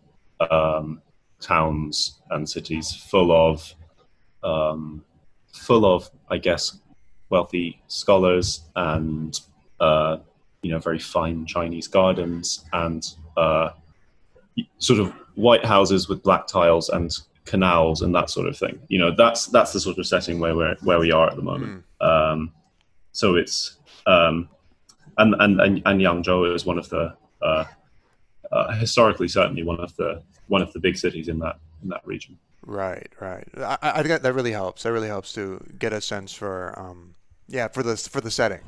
um, 0.49 1.01
towns 1.39 2.19
and 2.31 2.49
cities 2.49 2.93
full 2.93 3.31
of 3.31 3.73
um, 4.43 5.03
full 5.59 5.85
of, 5.85 6.09
I 6.29 6.37
guess, 6.37 6.77
wealthy 7.29 7.81
scholars 7.87 8.61
and 8.75 9.39
uh, 9.79 10.17
you 10.61 10.71
know 10.71 10.79
very 10.79 10.99
fine 10.99 11.45
Chinese 11.45 11.87
gardens 11.87 12.65
and 12.73 13.05
uh, 13.37 13.69
sort 14.79 14.99
of 14.99 15.13
white 15.35 15.63
houses 15.63 16.09
with 16.09 16.23
black 16.23 16.47
tiles 16.47 16.89
and 16.89 17.15
canals 17.45 18.01
and 18.01 18.13
that 18.13 18.29
sort 18.29 18.47
of 18.47 18.57
thing. 18.57 18.79
You 18.87 18.99
know, 18.99 19.11
that's 19.15 19.47
that's 19.47 19.73
the 19.73 19.79
sort 19.79 19.97
of 19.97 20.05
setting 20.05 20.39
where 20.39 20.55
we're 20.55 20.75
where 20.81 20.99
we 20.99 21.11
are 21.11 21.27
at 21.29 21.35
the 21.35 21.41
moment. 21.41 21.83
Mm. 22.01 22.07
Um, 22.07 22.51
so 23.11 23.35
it's 23.35 23.77
um, 24.05 24.49
and, 25.17 25.35
and 25.39 25.61
and 25.61 25.81
and 25.85 26.01
Yangzhou 26.01 26.53
is 26.53 26.65
one 26.65 26.77
of 26.77 26.89
the 26.89 27.15
uh, 27.41 27.65
uh, 28.51 28.71
historically 28.75 29.27
certainly 29.27 29.63
one 29.63 29.79
of 29.79 29.95
the 29.95 30.21
one 30.47 30.61
of 30.61 30.73
the 30.73 30.79
big 30.79 30.97
cities 30.97 31.27
in 31.27 31.39
that 31.39 31.57
in 31.81 31.89
that 31.89 32.05
region. 32.05 32.37
Right, 32.65 33.09
right. 33.19 33.47
I, 33.57 33.77
I 33.81 34.03
think 34.03 34.21
that 34.21 34.33
really 34.33 34.51
helps. 34.51 34.83
That 34.83 34.91
really 34.91 35.07
helps 35.07 35.33
to 35.33 35.65
get 35.77 35.93
a 35.93 36.01
sense 36.01 36.33
for 36.33 36.77
um, 36.77 37.15
yeah 37.47 37.67
for 37.67 37.83
the 37.83 37.95
for 37.97 38.21
the 38.21 38.31
setting. 38.31 38.61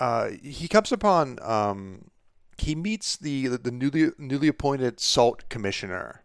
Uh, 0.00 0.30
he 0.42 0.68
comes 0.68 0.92
upon 0.92 1.38
um, 1.42 2.10
he 2.56 2.74
meets 2.74 3.16
the 3.16 3.48
the, 3.48 3.70
newly 3.70 4.10
newly 4.18 4.48
appointed 4.48 5.00
salt 5.00 5.48
commissioner, 5.48 6.22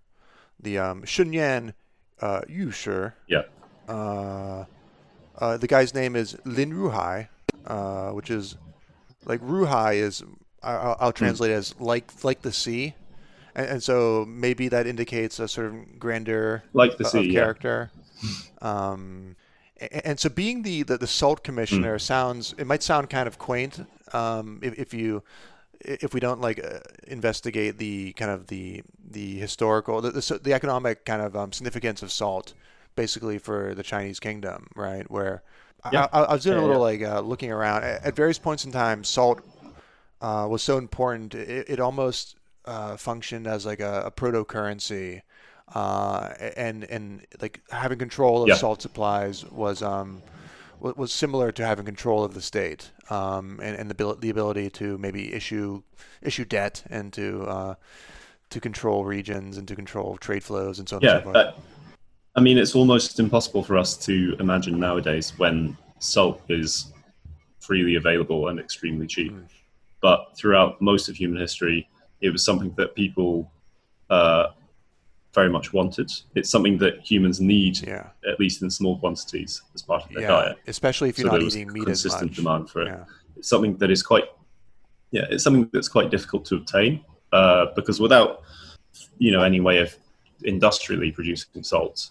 the 0.60 0.78
um, 0.78 1.04
Shunyan 1.04 1.74
uh, 2.22 2.42
Yushi. 2.50 3.14
Yeah. 3.28 3.44
Uh, 3.88 4.66
uh, 5.38 5.58
the 5.58 5.68
guy's 5.68 5.94
name 5.94 6.16
is 6.16 6.38
Lin 6.46 6.72
Ruhai, 6.72 7.28
uh, 7.66 8.12
which 8.12 8.30
is 8.32 8.56
like 9.26 9.42
Ruhai 9.42 9.96
is 9.96 10.24
I'll, 10.62 10.98
I'll 11.00 11.12
hmm. 11.12 11.18
translate 11.18 11.52
mm. 11.52 11.56
as 11.56 11.80
like 11.80 12.24
like 12.24 12.42
the 12.42 12.52
sea, 12.52 12.96
and, 13.56 13.68
and, 13.68 13.84
so 13.84 14.26
maybe 14.28 14.68
that 14.70 14.88
indicates 14.88 15.40
a 15.40 15.48
sort 15.48 15.68
of 15.68 16.00
grandeur 16.00 16.64
like 16.74 16.98
the 16.98 17.06
sea 17.06 17.32
character. 17.32 17.92
Yeah. 17.94 18.00
Um, 18.62 19.36
and 19.92 20.20
so 20.20 20.30
being 20.30 20.62
the, 20.62 20.84
the, 20.84 20.98
the 20.98 21.08
salt 21.08 21.44
commissioner 21.44 21.98
mm. 21.98 22.02
sounds 22.02 22.54
it 22.58 22.68
might 22.68 22.84
sound 22.84 23.10
kind 23.10 23.28
of 23.28 23.38
quaint 23.38 23.86
um, 24.14 24.60
if, 24.62 24.78
if 24.80 24.94
you 24.94 25.24
if 25.82 26.14
we 26.14 26.20
don't 26.20 26.40
like 26.40 26.64
uh, 26.64 26.80
investigate 27.08 27.78
the 27.78 28.14
kind 28.14 28.32
of 28.32 28.48
the 28.48 28.82
the 29.10 29.38
historical 29.38 30.02
the, 30.02 30.12
the, 30.12 30.40
the 30.44 30.54
economic 30.54 31.06
kind 31.06 31.22
of 31.22 31.36
um, 31.36 31.52
significance 31.52 32.02
of 32.02 32.12
salt 32.12 32.54
basically 32.96 33.38
for 33.38 33.74
the 33.76 33.84
Chinese 33.84 34.20
kingdom 34.20 34.68
right 34.76 35.10
where 35.12 35.44
yeah. 35.92 36.08
I, 36.14 36.22
I, 36.22 36.34
was 36.34 36.44
doing 36.44 36.58
yeah, 36.58 36.64
a 36.64 36.66
little 36.66 36.90
yeah. 36.90 37.06
like 37.08 37.18
uh, 37.18 37.20
looking 37.22 37.52
around 37.52 37.84
at, 37.84 38.06
at, 38.06 38.16
various 38.16 38.40
points 38.40 38.64
in 38.64 38.72
time 38.72 39.04
salt 39.04 39.42
uh, 40.22 40.48
was 40.50 40.62
so 40.62 40.78
important 40.78 41.36
it, 41.36 41.66
it 41.68 41.80
almost 41.80 42.38
uh, 42.66 42.98
functioned 42.98 43.48
as 43.48 43.66
like 43.66 43.80
a, 43.80 44.04
a 44.06 44.12
proto 44.12 44.44
currency 44.46 45.22
uh, 45.74 46.34
and 46.56 46.84
and 46.86 47.26
like 47.42 47.62
having 47.72 47.98
control 47.98 48.44
of 48.44 48.50
yeah. 48.50 48.56
salt 48.56 48.82
supplies 48.82 49.46
was 49.46 49.82
um, 49.82 50.22
was 50.80 51.12
similar 51.14 51.52
to 51.52 51.66
having 51.66 51.86
control 51.86 52.24
of 52.24 52.34
the 52.34 52.42
state 52.42 52.92
um, 53.10 53.60
and, 53.64 53.78
and 53.78 53.90
the, 53.90 54.16
the 54.20 54.30
ability 54.30 54.70
to 54.70 54.98
maybe 54.98 55.34
issue 55.34 55.82
issue 56.22 56.46
debt 56.46 56.84
and 56.90 57.14
to 57.14 57.44
uh, 57.44 57.76
to 58.50 58.60
control 58.60 59.06
regions 59.06 59.58
and 59.58 59.68
to 59.68 59.76
control 59.76 60.18
trade 60.18 60.44
flows 60.44 60.80
and 60.80 60.88
so 60.88 60.98
on 60.98 61.02
yeah, 61.02 61.16
and 61.16 61.24
so 61.26 61.32
forth. 61.32 61.56
I 62.36 62.42
mean, 62.42 62.58
it's 62.58 62.76
almost 62.76 63.20
impossible 63.20 63.64
for 63.64 63.78
us 63.78 63.96
to 64.06 64.36
imagine 64.40 64.80
nowadays 64.80 65.34
when 65.38 65.78
salt 66.00 66.42
is 66.50 66.92
freely 67.60 67.96
available 67.96 68.48
and 68.48 68.60
extremely 68.60 69.08
cheap. 69.08 69.32
Mm. 69.32 69.46
But 70.02 70.36
throughout 70.36 70.82
most 70.82 71.10
of 71.10 71.16
human 71.16 71.40
history, 71.40 71.88
it 72.24 72.32
was 72.32 72.44
something 72.44 72.74
that 72.78 72.96
people 72.96 73.52
uh, 74.10 74.48
very 75.34 75.50
much 75.50 75.74
wanted. 75.74 76.10
It's 76.36 76.50
something 76.50 76.78
that 76.78 77.02
humans 77.02 77.42
need, 77.42 77.86
yeah. 77.86 78.08
at 78.32 78.40
least 78.40 78.62
in 78.62 78.70
small 78.72 78.98
quantities, 78.98 79.62
as 79.76 79.82
part 79.82 80.06
of 80.06 80.10
their 80.14 80.24
yeah, 80.24 80.28
diet. 80.30 80.58
Especially 80.68 81.10
if 81.10 81.20
you're 81.20 81.30
so 81.30 81.38
not 81.38 81.44
eating 81.44 81.72
meat 81.74 81.90
as 81.90 82.06
much. 82.06 82.14
Consistent 82.14 82.36
demand 82.36 82.70
for 82.70 82.84
it. 82.84 82.88
Yeah. 82.88 83.04
It's 83.36 83.50
something 83.50 83.76
that 83.78 83.92
is 83.92 84.02
quite, 84.02 84.26
yeah, 85.12 85.26
it's 85.30 85.44
something 85.44 85.70
that's 85.74 85.90
quite 85.90 86.10
difficult 86.10 86.46
to 86.46 86.56
obtain 86.56 87.04
uh, 87.34 87.68
because 87.76 88.00
without, 88.00 88.44
you 89.18 89.32
know, 89.32 89.44
any 89.44 89.60
way 89.60 89.80
of 89.80 89.96
industrially 90.44 91.12
producing 91.12 91.64
salt, 91.64 92.10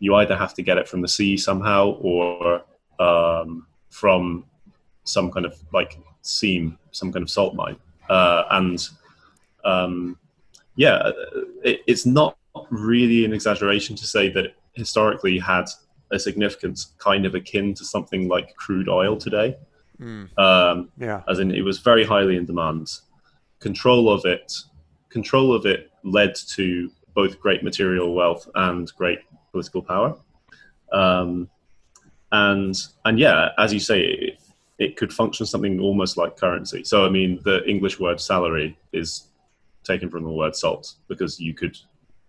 you 0.00 0.16
either 0.16 0.36
have 0.36 0.52
to 0.54 0.62
get 0.62 0.78
it 0.78 0.88
from 0.88 1.00
the 1.00 1.08
sea 1.08 1.36
somehow 1.36 1.90
or 2.00 2.62
um, 2.98 3.66
from 3.90 4.44
some 5.04 5.30
kind 5.30 5.46
of 5.46 5.54
like 5.72 5.98
seam, 6.22 6.78
some 6.90 7.12
kind 7.12 7.22
of 7.22 7.30
salt 7.30 7.54
mine, 7.54 7.76
uh, 8.08 8.44
and 8.50 8.88
um, 9.64 10.18
yeah, 10.76 11.10
it, 11.62 11.80
it's 11.86 12.06
not 12.06 12.36
really 12.70 13.24
an 13.24 13.32
exaggeration 13.32 13.96
to 13.96 14.06
say 14.06 14.28
that 14.30 14.44
it 14.46 14.54
historically 14.74 15.38
had 15.38 15.66
a 16.12 16.18
significance 16.18 16.92
kind 16.98 17.26
of 17.26 17.34
akin 17.34 17.74
to 17.74 17.84
something 17.84 18.28
like 18.28 18.54
crude 18.56 18.88
oil 18.88 19.16
today. 19.16 19.56
Mm. 20.00 20.36
Um, 20.38 20.90
yeah. 20.98 21.22
As 21.28 21.38
in, 21.38 21.50
it 21.50 21.62
was 21.62 21.78
very 21.78 22.04
highly 22.04 22.36
in 22.36 22.44
demand. 22.44 22.90
Control 23.60 24.12
of 24.12 24.24
it, 24.24 24.52
control 25.08 25.54
of 25.54 25.66
it 25.66 25.90
led 26.02 26.34
to 26.34 26.90
both 27.14 27.40
great 27.40 27.62
material 27.62 28.14
wealth 28.14 28.48
and 28.54 28.92
great 28.96 29.20
political 29.52 29.82
power. 29.82 30.16
Um, 30.92 31.48
and 32.32 32.76
and 33.04 33.18
yeah, 33.18 33.50
as 33.58 33.72
you 33.72 33.80
say, 33.80 34.00
it, 34.00 34.38
it 34.78 34.96
could 34.96 35.12
function 35.12 35.46
something 35.46 35.80
almost 35.80 36.16
like 36.16 36.36
currency. 36.36 36.82
So 36.84 37.06
I 37.06 37.08
mean, 37.08 37.40
the 37.44 37.64
English 37.64 38.00
word 38.00 38.20
salary 38.20 38.76
is 38.92 39.28
taken 39.84 40.10
from 40.10 40.24
the 40.24 40.30
word 40.30 40.56
salt 40.56 40.94
because 41.08 41.38
you 41.38 41.54
could 41.54 41.76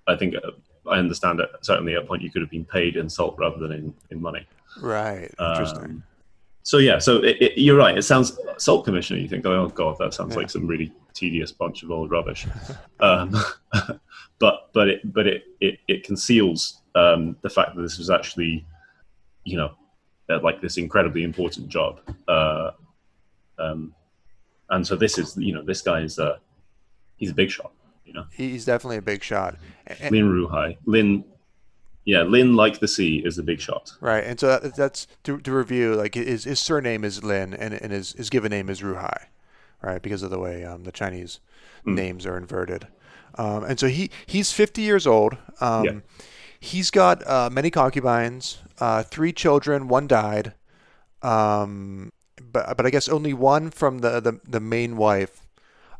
I 0.08 0.16
think 0.16 0.36
uh, 0.36 0.52
I 0.90 0.98
understand 0.98 1.40
it. 1.40 1.50
Certainly, 1.62 1.96
at 1.96 2.04
a 2.04 2.06
point, 2.06 2.22
you 2.22 2.32
could 2.32 2.42
have 2.42 2.52
been 2.52 2.66
paid 2.66 2.96
in 2.96 3.10
salt 3.10 3.36
rather 3.38 3.58
than 3.58 3.72
in, 3.72 3.94
in 4.12 4.22
money. 4.22 4.48
Right. 4.80 5.34
Interesting. 5.40 5.84
Um, 5.84 6.04
so 6.64 6.78
yeah, 6.80 6.98
so 6.98 7.18
it, 7.18 7.38
it, 7.42 7.58
you're 7.60 7.78
right. 7.78 7.98
It 7.98 8.02
sounds 8.02 8.38
salt 8.58 8.86
commissioner. 8.86 9.20
You 9.20 9.28
think, 9.28 9.46
oh 9.46 9.68
god, 9.70 9.98
that 10.00 10.14
sounds 10.14 10.34
yeah. 10.34 10.40
like 10.40 10.50
some 10.50 10.66
really 10.66 10.92
tedious 11.14 11.52
bunch 11.52 11.84
of 11.84 11.92
old 11.92 12.12
rubbish. 12.12 12.48
um, 13.00 13.36
but 14.40 14.70
but 14.74 14.88
it 14.88 15.14
but 15.14 15.28
it 15.28 15.44
it, 15.62 15.80
it 15.88 16.04
conceals 16.04 16.82
um, 16.96 17.38
the 17.42 17.50
fact 17.50 17.76
that 17.76 17.82
this 17.82 17.98
was 17.98 18.10
actually, 18.10 18.66
you 19.44 19.58
know, 19.58 19.72
uh, 20.30 20.40
like 20.42 20.60
this 20.60 20.78
incredibly 20.78 21.24
important 21.24 21.70
job. 21.70 22.00
Uh, 22.28 22.72
um, 23.60 23.94
and 24.72 24.86
so 24.86 24.96
this 24.96 25.20
is 25.20 25.38
you 25.38 25.54
know 25.54 25.64
this 25.64 25.82
guy 25.82 26.02
is 26.02 26.18
a 26.18 26.40
he's 27.18 27.32
a 27.32 27.34
big 27.34 27.50
shot 27.50 27.72
you 28.06 28.14
know, 28.14 28.26
he's 28.32 28.66
definitely 28.66 28.98
a 28.98 29.02
big 29.02 29.24
shot. 29.24 29.58
And, 29.88 30.12
Lin 30.12 30.32
Ruhai, 30.32 30.78
Lin, 30.86 31.26
yeah, 32.06 32.22
Lin 32.22 32.56
like 32.56 32.80
the 32.80 32.88
sea 32.88 33.22
is 33.26 33.38
a 33.38 33.44
big 33.44 33.60
shot. 33.60 33.94
Right, 34.00 34.24
and 34.24 34.40
so 34.40 34.60
that, 34.60 34.76
that's 34.76 35.08
to, 35.24 35.40
to 35.40 35.52
review. 35.52 35.96
Like 35.96 36.14
his 36.14 36.44
his 36.44 36.60
surname 36.60 37.04
is 37.04 37.24
Lin, 37.24 37.54
and 37.54 37.74
and 37.74 37.92
his 37.92 38.14
his 38.14 38.30
given 38.30 38.52
name 38.52 38.70
is 38.70 38.82
Ruhai, 38.82 39.26
right? 39.82 40.02
Because 40.02 40.22
of 40.22 40.30
the 40.30 40.40
way 40.40 40.64
um, 40.64 40.84
the 40.84 40.92
Chinese 40.92 41.40
mm. 41.86 41.96
names 41.96 42.26
are 42.26 42.38
inverted. 42.38 42.88
Um, 43.38 43.64
and 43.64 43.80
so 43.80 43.88
he 43.88 44.12
he's 44.26 44.52
50 44.52 44.82
years 44.82 45.08
old. 45.08 45.38
Um, 45.60 45.86
yeah. 45.86 45.94
He's 46.58 46.90
got 46.90 47.26
uh, 47.28 47.50
many 47.52 47.70
concubines, 47.70 48.60
uh, 48.80 49.04
three 49.04 49.34
children. 49.34 49.88
One 49.88 50.08
died, 50.08 50.54
um, 51.22 52.12
but 52.40 52.78
but 52.78 52.86
I 52.86 52.90
guess 52.92 53.10
only 53.10 53.34
one 53.34 53.72
from 53.72 54.00
the, 54.00 54.20
the, 54.20 54.40
the 54.48 54.60
main 54.60 54.96
wife 54.96 55.45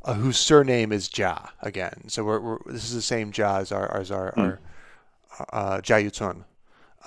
uh, 0.06 0.14
whose 0.14 0.38
surname 0.38 0.92
is 0.92 1.10
Jia 1.10 1.50
again. 1.62 2.08
So 2.08 2.24
we're, 2.24 2.40
we're, 2.40 2.58
this 2.68 2.86
is 2.86 2.94
the 2.94 3.02
same 3.02 3.32
Jia 3.32 3.62
as 3.62 3.72
our 3.72 3.98
as 3.98 4.12
our, 4.12 4.34
mm. 4.34 4.58
our 5.40 5.50
uh, 5.52 5.82
Jia 5.82 6.06
Yucun. 6.06 6.46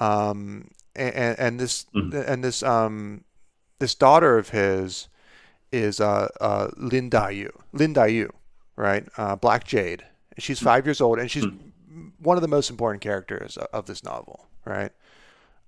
Um, 0.04 0.70
and, 0.94 1.38
and 1.38 1.61
this 1.61 1.87
mm. 1.94 2.28
and 2.28 2.42
this 2.42 2.62
um, 2.62 3.24
this 3.78 3.94
daughter 3.94 4.37
of 4.37 4.50
his 4.50 5.08
is 5.70 6.00
uh, 6.00 6.28
uh, 6.40 6.68
Lin 6.76 7.08
Daiyu, 7.08 7.50
Lin 7.72 7.94
Daiyu, 7.94 8.30
right? 8.74 9.06
Uh, 9.16 9.37
Black 9.37 9.64
Jade. 9.64 10.04
She's 10.38 10.61
five 10.61 10.87
years 10.87 11.00
old, 11.00 11.18
and 11.18 11.30
she's 11.30 11.46
mm. 11.46 12.12
one 12.18 12.37
of 12.37 12.42
the 12.42 12.48
most 12.48 12.68
important 12.70 13.00
characters 13.00 13.56
of, 13.56 13.66
of 13.72 13.87
this 13.87 14.02
novel, 14.02 14.46
right? 14.64 14.90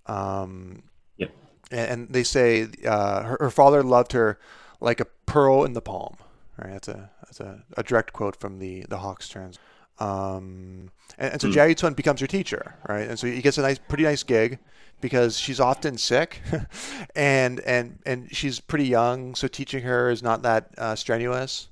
Um, 0.07 0.83
yep. 1.17 1.31
And, 1.71 1.91
and 1.91 2.09
they 2.09 2.25
say 2.25 2.69
uh, 2.87 3.23
her, 3.23 3.37
her 3.41 3.51
father 3.51 3.83
loved 3.83 4.13
her 4.13 4.39
like 4.81 5.01
a 5.01 5.07
pearl 5.27 5.65
in 5.65 5.75
the 5.75 5.83
palm, 5.83 6.17
Right, 6.63 6.73
that's 6.73 6.89
a 6.89 7.11
that's 7.31 7.41
a, 7.41 7.63
a 7.77 7.83
direct 7.83 8.13
quote 8.13 8.37
from 8.37 8.59
the 8.59 8.85
the 8.89 8.99
Hawkes 8.99 9.29
trans. 9.29 9.59
Um, 9.99 10.91
and, 11.19 11.33
and 11.33 11.41
so 11.41 11.49
mm. 11.49 11.55
Yucun 11.55 11.95
becomes 11.95 12.21
her 12.21 12.27
teacher, 12.27 12.75
right? 12.89 13.07
And 13.09 13.19
so 13.19 13.27
he 13.27 13.43
gets 13.43 13.59
a 13.59 13.63
nice, 13.63 13.79
pretty 13.79 14.05
nice 14.05 14.23
gig 14.23 14.59
because 15.01 15.39
she's 15.39 15.61
often 15.61 15.97
sick, 15.97 16.41
and 17.15 17.61
and 17.61 17.99
and 18.05 18.35
she's 18.35 18.59
pretty 18.59 18.87
young, 18.87 19.35
so 19.35 19.47
teaching 19.47 19.83
her 19.85 20.11
is 20.11 20.23
not 20.23 20.43
that 20.43 20.71
uh, 20.77 20.97
strenuous. 20.97 21.69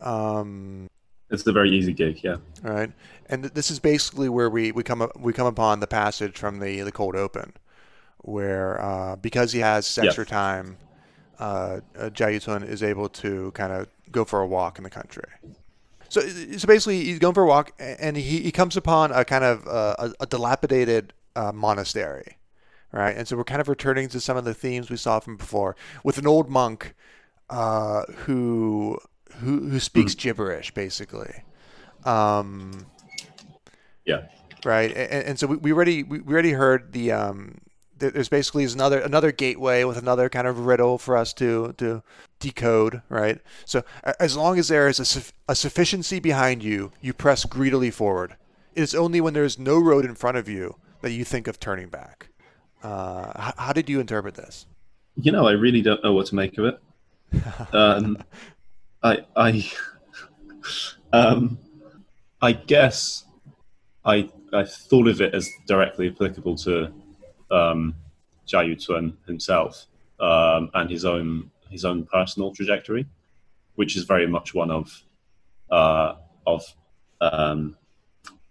Um, 0.00 0.88
it's 1.30 1.46
a 1.46 1.52
very 1.52 1.70
easy 1.70 1.92
gig, 1.92 2.22
yeah. 2.22 2.36
Right, 2.62 2.92
and 3.28 3.44
this 3.44 3.70
is 3.70 3.80
basically 3.80 4.28
where 4.28 4.48
we, 4.48 4.72
we 4.72 4.82
come 4.82 5.02
up, 5.02 5.18
we 5.20 5.32
come 5.32 5.46
upon 5.46 5.80
the 5.80 5.86
passage 5.86 6.38
from 6.38 6.60
the 6.60 6.80
the 6.80 6.92
cold 6.92 7.14
open, 7.14 7.52
where 8.18 8.80
uh, 8.80 9.16
because 9.16 9.52
he 9.52 9.60
has 9.60 9.98
extra 9.98 10.24
yes. 10.24 10.30
time, 10.30 10.78
uh, 11.38 11.80
uh 11.98 12.10
Jia 12.10 12.36
Yucun 12.36 12.66
is 12.66 12.82
able 12.82 13.08
to 13.10 13.50
kind 13.52 13.72
of 13.72 13.88
go 14.10 14.24
for 14.24 14.40
a 14.40 14.46
walk 14.46 14.78
in 14.78 14.84
the 14.84 14.90
country. 14.90 15.24
So, 16.08 16.20
so 16.20 16.66
basically, 16.66 17.04
he's 17.04 17.18
going 17.18 17.34
for 17.34 17.42
a 17.42 17.46
walk, 17.46 17.72
and 17.78 18.16
he, 18.16 18.40
he 18.40 18.50
comes 18.50 18.76
upon 18.76 19.12
a 19.12 19.24
kind 19.24 19.44
of 19.44 19.66
uh, 19.66 19.94
a, 19.98 20.12
a, 20.20 20.26
dilapidated 20.26 21.12
uh, 21.36 21.52
monastery, 21.52 22.38
right? 22.92 23.14
And 23.14 23.28
so 23.28 23.36
we're 23.36 23.44
kind 23.44 23.60
of 23.60 23.68
returning 23.68 24.08
to 24.08 24.20
some 24.20 24.36
of 24.36 24.44
the 24.44 24.54
themes 24.54 24.90
we 24.90 24.96
saw 24.96 25.20
from 25.20 25.36
before 25.36 25.76
with 26.02 26.16
an 26.16 26.26
old 26.26 26.48
monk 26.48 26.94
uh, 27.50 28.04
who 28.24 28.98
who 29.36 29.68
who 29.68 29.78
speaks 29.78 30.14
mm. 30.14 30.18
gibberish, 30.18 30.72
basically. 30.72 31.44
Um, 32.04 32.86
yeah. 34.06 34.28
Right, 34.64 34.90
and, 34.96 35.24
and 35.24 35.38
so 35.38 35.46
we, 35.46 35.56
we 35.56 35.72
already 35.72 36.02
we 36.02 36.20
already 36.20 36.52
heard 36.52 36.92
the 36.92 37.12
um, 37.12 37.58
there's 37.98 38.28
basically 38.28 38.64
another 38.64 39.00
another 39.00 39.32
gateway 39.32 39.84
with 39.84 39.96
another 39.96 40.28
kind 40.28 40.46
of 40.46 40.66
riddle 40.66 40.98
for 40.98 41.16
us 41.16 41.32
to 41.34 41.74
to 41.78 42.02
decode, 42.38 43.02
right? 43.08 43.40
So 43.64 43.84
as 44.18 44.36
long 44.36 44.58
as 44.58 44.68
there 44.68 44.88
is 44.88 45.16
a, 45.16 45.52
a 45.52 45.54
sufficiency 45.54 46.20
behind 46.20 46.62
you, 46.62 46.92
you 47.00 47.12
press 47.12 47.44
greedily 47.44 47.90
forward. 47.90 48.36
It 48.74 48.82
is 48.82 48.94
only 48.94 49.20
when 49.20 49.34
there 49.34 49.44
is 49.44 49.58
no 49.58 49.78
road 49.78 50.04
in 50.04 50.14
front 50.14 50.36
of 50.36 50.48
you 50.48 50.76
that 51.02 51.12
you 51.12 51.24
think 51.24 51.48
of 51.48 51.58
turning 51.58 51.88
back. 51.88 52.28
Uh, 52.82 53.38
how, 53.40 53.52
how, 53.56 53.72
did 53.72 53.88
you 53.88 53.98
interpret 53.98 54.34
this? 54.34 54.66
You 55.16 55.32
know, 55.32 55.48
I 55.48 55.52
really 55.52 55.82
don't 55.82 56.02
know 56.04 56.12
what 56.12 56.26
to 56.26 56.36
make 56.36 56.58
of 56.58 56.64
it. 56.66 57.74
um, 57.74 58.18
I 59.02 59.24
I 59.36 59.70
um, 61.12 61.58
I 62.40 62.52
guess 62.52 63.24
I 64.04 64.28
I 64.52 64.64
thought 64.64 65.08
of 65.08 65.20
it 65.20 65.34
as 65.34 65.48
directly 65.66 66.08
applicable 66.08 66.56
to 66.58 66.92
um, 67.50 67.94
Jia 68.46 68.74
Yucun 68.74 69.14
himself 69.26 69.86
um, 70.20 70.70
and 70.74 70.90
his 70.90 71.04
own 71.04 71.50
his 71.70 71.84
own 71.84 72.04
personal 72.04 72.52
trajectory, 72.52 73.06
which 73.74 73.96
is 73.96 74.04
very 74.04 74.26
much 74.26 74.54
one 74.54 74.70
of 74.70 75.02
uh, 75.70 76.14
of 76.46 76.64
um, 77.20 77.76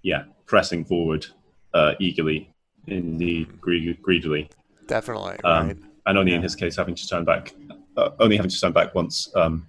yeah 0.03 0.23
pressing 0.45 0.85
forward 0.85 1.25
uh, 1.73 1.93
eagerly, 1.99 2.53
indeed 2.87 3.59
greedily. 3.59 4.49
Definitely, 4.87 5.37
um, 5.43 5.67
right. 5.67 5.77
and 6.05 6.17
only 6.17 6.31
yeah. 6.31 6.37
in 6.37 6.43
his 6.43 6.55
case 6.55 6.77
having 6.77 6.95
to 6.95 7.07
turn 7.07 7.25
back, 7.25 7.53
uh, 7.97 8.11
only 8.19 8.37
having 8.37 8.51
to 8.51 8.59
turn 8.59 8.71
back 8.71 8.95
once, 8.95 9.29
um, 9.35 9.67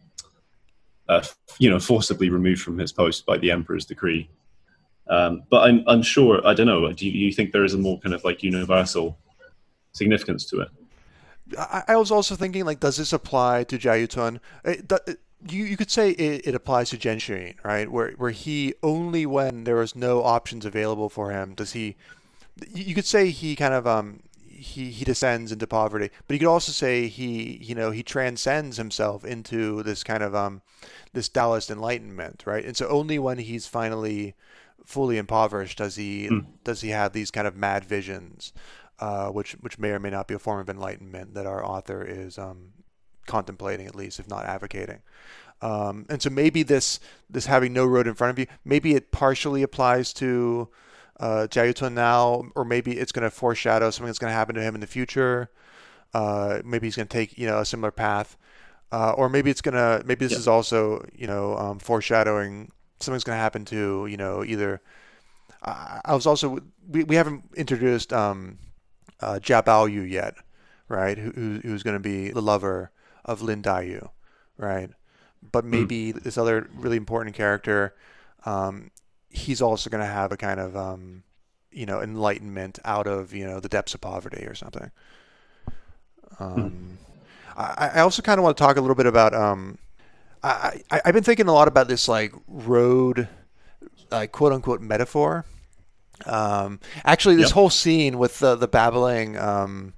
uh, 1.08 1.22
you 1.58 1.68
know, 1.68 1.80
forcibly 1.80 2.30
removed 2.30 2.62
from 2.62 2.78
his 2.78 2.92
post 2.92 3.26
by 3.26 3.36
the 3.36 3.50
emperor's 3.50 3.84
decree. 3.84 4.30
Um, 5.08 5.42
but 5.50 5.68
I'm 5.68 5.84
I'm 5.86 6.02
sure 6.02 6.46
I 6.46 6.54
don't 6.54 6.66
know. 6.66 6.92
Do 6.92 7.06
you, 7.06 7.12
you 7.12 7.32
think 7.32 7.52
there 7.52 7.64
is 7.64 7.74
a 7.74 7.78
more 7.78 7.98
kind 8.00 8.14
of 8.14 8.24
like 8.24 8.42
universal 8.42 9.18
significance 9.92 10.44
to 10.46 10.60
it? 10.60 10.68
I, 11.58 11.82
I 11.88 11.96
was 11.96 12.10
also 12.10 12.34
thinking 12.34 12.64
like, 12.64 12.80
does 12.80 12.98
this 12.98 13.12
apply 13.12 13.64
to 13.64 13.78
Jia 13.78 14.06
Yucun? 14.06 14.40
It, 14.64 15.18
you, 15.48 15.64
you 15.64 15.76
could 15.76 15.90
say 15.90 16.10
it, 16.10 16.46
it 16.46 16.54
applies 16.54 16.90
to 16.90 16.96
Genshin, 16.96 17.54
right? 17.64 17.90
Where 17.90 18.12
where 18.12 18.30
he 18.30 18.74
only 18.82 19.24
when 19.26 19.64
there 19.64 19.76
was 19.76 19.94
no 19.94 20.22
options 20.22 20.64
available 20.64 21.08
for 21.08 21.30
him 21.30 21.54
does 21.54 21.72
he. 21.72 21.96
You 22.74 22.94
could 22.94 23.06
say 23.06 23.30
he 23.30 23.54
kind 23.54 23.72
of 23.72 23.86
um 23.86 24.20
he 24.44 24.90
he 24.90 25.04
descends 25.04 25.52
into 25.52 25.66
poverty, 25.66 26.10
but 26.26 26.34
you 26.34 26.40
could 26.40 26.48
also 26.48 26.72
say 26.72 27.06
he 27.06 27.58
you 27.62 27.74
know 27.74 27.92
he 27.92 28.02
transcends 28.02 28.76
himself 28.76 29.24
into 29.24 29.82
this 29.84 30.02
kind 30.02 30.22
of 30.22 30.34
um 30.34 30.62
this 31.12 31.28
Taoist 31.28 31.70
enlightenment, 31.70 32.42
right? 32.44 32.64
And 32.64 32.76
so 32.76 32.88
only 32.88 33.18
when 33.18 33.38
he's 33.38 33.68
finally 33.68 34.34
fully 34.88 35.18
impoverished 35.18 35.76
does 35.76 35.96
he 35.96 36.28
mm. 36.30 36.46
does 36.64 36.80
he 36.80 36.88
have 36.88 37.12
these 37.12 37.30
kind 37.30 37.46
of 37.46 37.54
mad 37.54 37.84
visions, 37.84 38.54
uh, 39.00 39.28
which 39.28 39.52
which 39.60 39.78
may 39.78 39.90
or 39.90 39.98
may 39.98 40.08
not 40.08 40.26
be 40.26 40.32
a 40.32 40.38
form 40.38 40.58
of 40.58 40.70
enlightenment 40.70 41.34
that 41.34 41.46
our 41.46 41.62
author 41.62 42.02
is 42.02 42.38
um, 42.38 42.72
contemplating 43.26 43.86
at 43.86 43.94
least, 43.94 44.18
if 44.18 44.26
not 44.28 44.46
advocating. 44.46 45.00
Um, 45.60 46.06
and 46.08 46.22
so 46.22 46.30
maybe 46.30 46.62
this 46.62 47.00
this 47.28 47.44
having 47.44 47.74
no 47.74 47.84
road 47.84 48.06
in 48.06 48.14
front 48.14 48.30
of 48.30 48.38
you, 48.38 48.46
maybe 48.64 48.94
it 48.94 49.12
partially 49.12 49.62
applies 49.62 50.14
to 50.14 50.70
uh, 51.20 51.46
Jia 51.50 51.74
Yucun 51.74 51.92
now, 51.92 52.44
or 52.56 52.64
maybe 52.64 52.98
it's 52.98 53.12
going 53.12 53.24
to 53.24 53.30
foreshadow 53.30 53.90
something 53.90 54.06
that's 54.06 54.18
going 54.18 54.30
to 54.30 54.34
happen 54.34 54.54
to 54.54 54.62
him 54.62 54.74
in 54.74 54.80
the 54.80 54.86
future. 54.86 55.50
Uh, 56.14 56.62
maybe 56.64 56.86
he's 56.86 56.96
going 56.96 57.08
to 57.08 57.12
take 57.12 57.36
you 57.36 57.46
know 57.46 57.58
a 57.58 57.66
similar 57.66 57.90
path, 57.90 58.38
uh, 58.90 59.12
or 59.12 59.28
maybe 59.28 59.50
it's 59.50 59.60
going 59.60 59.74
to 59.74 60.02
maybe 60.06 60.24
this 60.24 60.32
yeah. 60.32 60.38
is 60.38 60.48
also 60.48 61.06
you 61.14 61.26
know 61.26 61.58
um, 61.58 61.78
foreshadowing 61.78 62.72
something's 63.00 63.24
going 63.24 63.36
to 63.36 63.42
happen 63.42 63.64
to 63.66 64.06
you 64.06 64.16
know 64.16 64.44
either. 64.44 64.80
I 65.60 66.14
was 66.14 66.24
also 66.26 66.60
we, 66.88 67.02
we 67.02 67.16
haven't 67.16 67.44
introduced 67.56 68.12
um, 68.12 68.58
uh, 69.20 69.40
Jia 69.42 69.64
Baoyu 69.64 70.08
yet, 70.08 70.34
right? 70.88 71.18
Who, 71.18 71.60
who's 71.62 71.82
going 71.82 71.96
to 71.96 72.00
be 72.00 72.30
the 72.30 72.40
lover 72.40 72.90
of 73.24 73.42
Lin 73.42 73.62
Daiyu, 73.62 74.08
right? 74.56 74.90
But 75.52 75.64
hmm. 75.64 75.70
maybe 75.70 76.12
mm. 76.12 76.22
this 76.22 76.38
other 76.38 76.68
really 76.74 76.96
important 76.96 77.36
character, 77.36 77.94
um, 78.46 78.90
he's 79.28 79.60
also 79.60 79.90
going 79.90 80.02
to 80.02 80.10
have 80.10 80.32
a 80.32 80.36
kind 80.36 80.60
of, 80.60 80.76
um, 80.76 81.22
you 81.70 81.86
know, 81.86 82.00
enlightenment 82.00 82.78
out 82.84 83.06
of 83.06 83.34
you 83.34 83.46
know 83.46 83.60
the 83.60 83.68
depths 83.68 83.94
of 83.94 84.00
poverty 84.00 84.44
or 84.46 84.54
something. 84.54 84.90
Hmm. 86.36 86.44
Um, 86.44 86.70
mm. 86.70 86.96
I, 87.56 87.90
I, 87.94 88.00
also 88.00 88.22
kind 88.22 88.38
of 88.38 88.44
want 88.44 88.56
to 88.56 88.62
talk 88.62 88.76
a 88.76 88.80
little 88.80 88.94
bit 88.94 89.06
about. 89.06 89.34
Um, 89.34 89.78
I, 90.42 90.82
I 90.90 91.00
I've 91.04 91.14
been 91.14 91.24
thinking 91.24 91.48
a 91.48 91.52
lot 91.52 91.68
about 91.68 91.88
this 91.88 92.08
like 92.08 92.32
road, 92.46 93.28
like 94.10 94.32
quote 94.32 94.52
unquote 94.52 94.80
metaphor. 94.80 95.44
Um, 96.26 96.80
actually, 97.04 97.36
this 97.36 97.48
yep. 97.48 97.54
whole 97.54 97.70
scene 97.70 98.18
with 98.18 98.38
the 98.38 98.56
the 98.56 98.68
babbling, 98.68 99.36
um, 99.36 99.94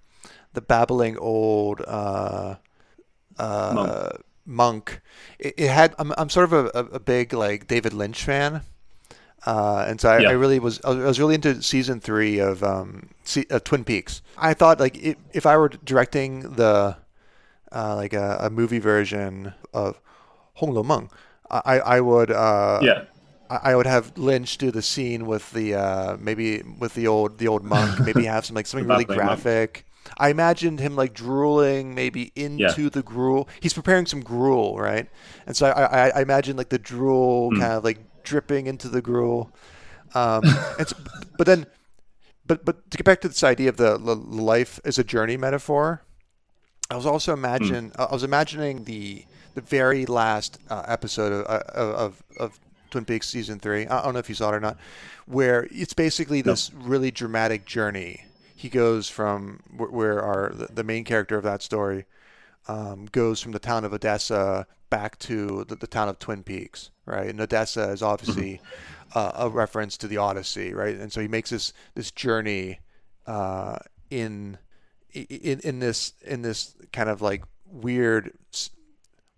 the 0.53 0.61
babbling 0.61 1.17
old 1.19 1.83
uh, 1.87 2.57
uh, 3.39 3.73
monk. 3.75 4.21
monk 4.45 5.01
it, 5.39 5.55
it, 5.57 5.71
had. 5.71 5.95
I'm, 5.99 6.13
I'm 6.19 6.29
sort 6.29 6.53
of 6.53 6.53
a, 6.53 6.79
a, 6.95 7.01
big 7.01 7.33
like 7.33 7.67
David 7.67 7.93
Lynch 7.93 8.23
fan, 8.23 8.63
uh, 9.47 9.85
and 9.89 10.01
so 10.01 10.11
I, 10.11 10.23
I, 10.23 10.33
really 10.33 10.59
was. 10.59 10.81
I 10.85 10.91
was 10.91 11.19
really 11.19 11.35
into 11.35 11.63
season 11.63 12.01
three 12.01 12.39
of 12.39 12.63
um, 12.63 13.09
Twin 13.65 13.85
Peaks. 13.85 14.23
I 14.37 14.55
thought 14.55 14.79
like 14.79 14.97
it, 15.03 15.19
if 15.33 15.47
I 15.47 15.57
were 15.57 15.69
directing 15.69 16.41
the 16.55 16.97
uh, 17.73 17.97
like 17.97 18.13
a, 18.13 18.39
a, 18.41 18.51
movie 18.51 18.79
version 18.79 19.55
of 19.73 20.01
Hong 20.61 20.73
Lou 20.73 20.83
Meng, 20.85 21.11
I 21.51 21.81
I 21.81 22.01
would 22.01 22.31
uh, 22.31 22.81
yeah. 22.83 23.05
I 23.49 23.75
would 23.75 23.87
have 23.87 24.17
Lynch 24.17 24.59
do 24.59 24.71
the 24.71 24.83
scene 24.83 25.27
with 25.27 25.51
the 25.53 25.75
uh, 25.75 26.17
maybe 26.21 26.63
with 26.63 26.95
the 26.95 27.09
old 27.09 27.39
the 27.39 27.49
old 27.49 27.65
monk. 27.65 27.99
Maybe 28.07 28.25
have 28.27 28.47
some 28.47 28.55
like 28.55 28.67
something 28.67 28.89
really 28.89 29.05
graphic. 29.05 29.85
I 30.19 30.29
imagined 30.29 30.79
him 30.81 30.97
like 30.97 31.15
drooling 31.15 31.95
maybe 31.95 32.33
into 32.35 32.83
yeah. 32.83 32.89
the 32.89 33.03
gruel. 33.03 33.49
He's 33.61 33.75
preparing 33.75 34.07
some 34.07 34.21
gruel, 34.21 34.79
right? 34.79 35.09
And 35.47 35.57
so 35.57 35.67
I, 35.67 35.83
I, 35.83 36.09
I 36.11 36.23
imagine 36.23 36.57
like 36.57 36.69
the 36.69 36.79
drool 36.79 37.51
mm. 37.51 37.59
kind 37.59 37.73
of 37.75 37.85
like 37.85 37.99
dripping 38.23 38.67
into 38.67 38.89
the 38.89 39.03
gruel. 39.03 39.53
Um, 40.15 40.43
and 40.79 40.89
so, 40.89 40.97
but 41.37 41.47
then, 41.47 41.67
but 42.47 42.65
but 42.65 42.91
to 42.91 42.97
get 42.97 43.05
back 43.05 43.21
to 43.23 43.29
this 43.29 43.45
idea 43.45 43.69
of 43.69 43.77
the, 43.77 43.99
the 43.99 44.15
life 44.15 44.81
as 44.85 44.99
a 44.99 45.05
journey 45.05 45.37
metaphor, 45.37 46.03
I 46.91 46.97
was 46.97 47.07
also 47.07 47.33
imagine 47.33 47.91
mm. 47.91 48.07
I 48.11 48.13
was 48.13 48.25
imagining 48.25 48.85
the 48.85 49.25
the 49.55 49.61
very 49.61 50.07
last 50.07 50.59
uh, 50.69 50.85
episode 50.87 51.33
of, 51.33 51.47
uh, 51.47 51.97
of 51.97 52.23
of 52.39 52.61
Twin 52.91 53.05
Peaks 53.05 53.29
season 53.29 53.59
three. 53.59 53.87
I 53.87 54.03
don't 54.03 54.13
know 54.13 54.19
if 54.19 54.29
you 54.29 54.35
saw 54.35 54.51
it 54.51 54.57
or 54.57 54.61
not, 54.61 54.77
where 55.27 55.69
it's 55.71 55.95
basically 55.95 56.43
this 56.43 56.73
no. 56.73 56.81
really 56.85 57.11
dramatic 57.11 57.65
journey 57.67 58.25
he 58.61 58.69
goes 58.69 59.09
from 59.09 59.59
where 59.75 60.23
our 60.23 60.53
the 60.53 60.85
main 60.85 61.03
character 61.03 61.39
of 61.39 61.45
that 61.45 61.63
story 61.63 62.05
um, 62.69 63.07
goes 63.11 63.41
from 63.41 63.53
the 63.53 63.59
town 63.59 63.87
of 63.87 63.95
Odessa 63.95 64.67
back 64.91 65.19
to 65.21 65.65
the, 65.67 65.77
the, 65.77 65.87
town 65.87 66.11
of 66.11 66.19
Twin 66.19 66.43
Peaks, 66.43 66.91
right? 67.07 67.31
And 67.31 67.41
Odessa 67.41 67.89
is 67.89 68.03
obviously 68.03 68.61
mm-hmm. 69.15 69.19
uh, 69.19 69.47
a 69.47 69.49
reference 69.49 69.97
to 69.97 70.07
the 70.07 70.19
Odyssey, 70.19 70.75
right? 70.75 70.95
And 70.95 71.11
so 71.11 71.23
he 71.23 71.29
makes 71.29 71.49
this 71.49 71.73
this 71.95 72.11
journey 72.11 72.81
uh, 73.27 73.79
in 74.11 74.59
in 75.13 75.61
in 75.61 75.79
this 75.79 76.13
in 76.25 76.43
this 76.43 76.75
kind 76.93 77.09
of 77.09 77.23
like 77.23 77.45
weird. 77.67 78.33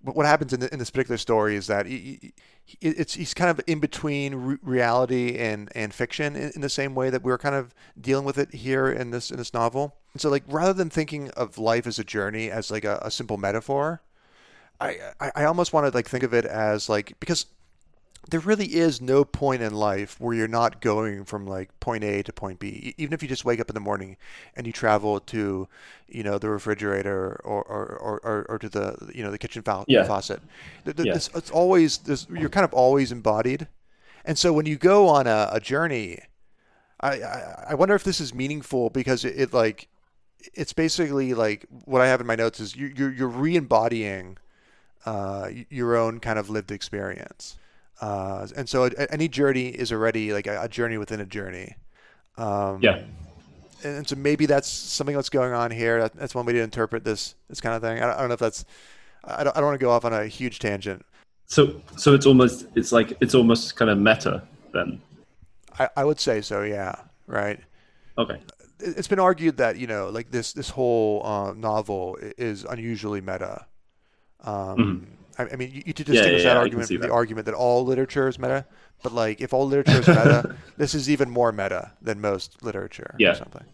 What 0.05 0.27
happens 0.27 0.53
in, 0.53 0.59
the, 0.59 0.73
in 0.73 0.81
this 0.81 0.91
particular 0.91 1.16
story 1.16 1.55
is 1.55 1.68
that 1.68 1.87
he, 1.87 2.33
it's 2.81 3.14
he's 3.14 3.35
kind 3.35 3.51
of 3.51 3.61
in 3.68 3.79
between 3.79 4.35
re- 4.35 4.57
reality 4.62 5.39
and 5.39 5.70
and 5.75 5.95
fiction 5.95 6.35
in, 6.35 6.51
in, 6.57 6.61
the 6.61 6.68
same 6.68 6.97
way 6.97 7.09
that 7.11 7.23
we're 7.23 7.39
kind 7.39 7.55
of 7.55 7.73
dealing 8.01 8.25
with 8.25 8.37
it 8.37 8.53
here 8.53 8.91
in 8.91 9.11
this 9.11 9.31
in 9.31 9.37
this 9.37 9.55
novel. 9.55 9.97
And 10.12 10.20
so 10.20 10.29
like 10.29 10.45
rather 10.49 10.73
than 10.73 10.91
thinking 10.91 11.31
of 11.31 11.59
life 11.59 11.87
as 11.87 11.99
a 11.99 12.05
journey 12.05 12.51
as 12.51 12.70
like 12.70 12.85
a, 12.85 12.99
a 13.03 13.11
simple 13.11 13.37
metaphor, 13.37 14.03
I, 14.81 14.99
I 15.20 15.31
I 15.37 15.45
almost 15.45 15.73
want 15.73 15.87
to 15.87 15.97
like 15.97 16.09
think 16.09 16.25
of 16.25 16.35
it 16.35 16.45
as 16.45 16.89
like 16.89 17.14
because 17.20 17.47
there 18.31 18.41
really 18.41 18.66
is 18.66 19.01
no 19.01 19.25
point 19.25 19.62
in 19.62 19.75
life 19.75 20.20
where 20.20 20.35
you're 20.35 20.49
not 20.49 20.81
going 20.81 21.25
from 21.25 21.47
like 21.47 21.79
point 21.81 22.05
A 22.05 22.23
to 22.23 22.33
point 22.33 22.61
B. 22.61 22.95
Even 22.97 23.12
if 23.12 23.23
you 23.23 23.29
just 23.29 23.45
wake 23.45 23.61
up 23.61 23.68
in 23.68 23.75
the 23.75 23.81
morning 23.81 24.16
and 24.57 24.66
you 24.66 24.73
travel 24.73 25.18
to, 25.20 25.68
you 26.09 26.23
know, 26.23 26.39
the 26.39 26.49
refrigerator 26.49 27.41
or 27.45 27.62
or, 27.62 28.20
or, 28.23 28.47
or 28.49 28.59
to 28.59 28.68
the 28.68 29.11
you 29.12 29.25
know 29.25 29.31
the 29.31 29.39
kitchen 29.39 29.62
fa- 29.62 29.85
yeah. 29.89 30.05
faucet, 30.05 30.41
yeah. 31.07 31.14
it's, 31.14 31.29
it's 31.35 31.51
always 31.51 31.99
this, 31.99 32.27
you're 32.31 32.49
kind 32.49 32.64
of 32.64 32.73
always 32.73 33.11
embodied. 33.11 33.66
And 34.25 34.39
so 34.39 34.53
when 34.53 34.66
you 34.66 34.77
go 34.77 35.09
on 35.09 35.27
a, 35.27 35.49
a 35.53 35.59
journey, 35.59 36.20
I, 37.01 37.23
I, 37.23 37.64
I 37.70 37.75
wonder 37.75 37.97
if 37.97 38.05
this 38.05 38.20
is 38.20 38.33
meaningful 38.33 38.89
because 38.89 39.25
it, 39.25 39.35
it, 39.37 39.53
like 39.53 39.89
it's 40.55 40.73
basically 40.73 41.35
like 41.35 41.66
what 41.85 42.01
I 42.01 42.07
have 42.07 42.20
in 42.20 42.27
my 42.27 42.37
notes 42.37 42.61
is 42.61 42.77
you, 42.77 42.93
you're 42.97 43.12
you're 43.12 43.29
re-embodying 43.29 44.39
uh, 45.07 45.49
your 45.68 45.97
own 45.97 46.20
kind 46.20 46.39
of 46.39 46.51
lived 46.51 46.70
experience. 46.70 47.59
Uh, 48.03 48.48
and 48.57 48.68
so 48.68 48.82
any 49.11 49.28
journey 49.28 49.68
is 49.68 49.92
already 49.92 50.32
like 50.32 50.48
a, 50.48 50.68
journey 50.68 50.98
within 50.98 51.20
a 51.20 51.24
journey. 51.24 51.76
Um, 52.36 52.80
yeah. 52.82 53.05
and 53.84 54.09
so 54.09 54.16
maybe 54.16 54.44
that's 54.44 54.68
something 54.68 55.14
that's 55.14 55.28
going 55.28 55.53
on 55.53 55.70
here. 55.70 56.00
That, 56.00 56.14
that's 56.14 56.34
one 56.34 56.44
way 56.44 56.53
to 56.55 56.61
interpret 56.61 57.05
this 57.05 57.36
this 57.48 57.61
kind 57.61 57.76
of 57.76 57.80
thing. 57.80 57.98
I 57.98 58.07
don't, 58.07 58.16
I 58.16 58.18
don't 58.18 58.28
know 58.28 58.34
if 58.34 58.40
that's. 58.40 58.64
I 59.22 59.44
don't, 59.44 59.57
I 59.57 59.61
don't 59.61 59.68
want 59.68 59.78
to 59.78 59.84
go 59.84 59.92
off 59.92 60.05
on 60.05 60.12
a 60.12 60.26
huge 60.26 60.59
tangent. 60.59 61.07
So 61.46 61.80
so 61.96 62.12
it's 62.12 62.26
almost 62.26 62.66
it's 62.74 62.90
like 62.90 63.16
it's 63.20 63.36
almost 63.36 63.76
kind 63.76 63.88
of 63.88 63.98
meta 63.98 64.42
then. 64.72 65.00
I, 65.78 65.88
I 65.98 66.05
would 66.05 66.18
say 66.18 66.40
so. 66.40 66.62
Yeah. 66.62 66.96
Right. 67.28 67.61
Okay. 68.18 68.40
It's 68.80 69.07
been 69.07 69.20
argued 69.20 69.59
that 69.59 69.76
you 69.78 69.86
know, 69.86 70.09
like 70.09 70.32
this 70.32 70.53
this 70.53 70.70
whole 70.70 71.24
uh, 71.24 71.53
novel 71.53 72.18
is 72.36 72.64
unusually 72.64 73.20
meta. 73.20 73.64
Um, 74.40 74.76
mm-hmm. 74.76 75.05
I, 75.39 75.45
I, 75.53 75.57
mean, 75.57 75.70
you, 75.70 75.83
you 75.87 75.95
could 75.95 76.07
distinguish 76.07 76.43
yeah, 76.43 76.49
yeah, 76.49 76.55
that 76.55 76.57
argument 76.57 76.89
from 76.89 77.01
that. 77.01 77.07
the 77.07 77.12
argument 77.12 77.47
that 77.47 77.55
all 77.55 77.85
literature 77.85 78.28
is 78.28 78.39
meta. 78.39 78.66
But 79.03 79.12
like, 79.12 79.41
if 79.41 79.53
all 79.53 79.66
literature 79.66 80.01
is 80.01 80.09
meta, 80.09 80.57
this 80.76 80.95
is 80.95 81.11
even 81.11 81.30
more 81.30 81.53
meta 81.53 81.93
than 82.01 82.20
most 82.20 82.62
literature. 82.62 83.14
Yeah. 83.18 83.30
Or 83.30 83.35
something. 83.35 83.64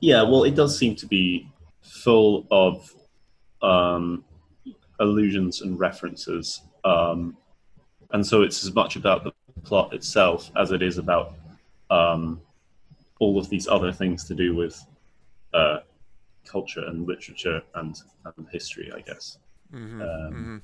Yeah. 0.00 0.22
Well, 0.22 0.44
it 0.44 0.54
does 0.54 0.78
seem 0.78 0.96
to 0.96 1.06
be 1.06 1.48
full 1.82 2.46
of 2.50 2.92
um, 3.62 4.24
allusions 5.00 5.60
and 5.60 5.78
references, 5.78 6.62
um, 6.84 7.36
and 8.12 8.26
so 8.26 8.42
it's 8.42 8.64
as 8.64 8.74
much 8.74 8.96
about 8.96 9.24
the 9.24 9.32
plot 9.62 9.92
itself 9.94 10.50
as 10.56 10.72
it 10.72 10.82
is 10.82 10.98
about 10.98 11.34
um, 11.90 12.40
all 13.20 13.38
of 13.38 13.48
these 13.48 13.68
other 13.68 13.92
things 13.92 14.24
to 14.24 14.34
do 14.34 14.54
with 14.54 14.84
uh, 15.54 15.78
culture 16.44 16.84
and 16.86 17.06
literature 17.06 17.62
and, 17.76 17.96
and 18.36 18.48
history, 18.50 18.90
I 18.94 19.00
guess. 19.00 19.38
Mm-hmm. 19.72 20.02
Um, 20.02 20.08
mm-hmm. 20.08 20.56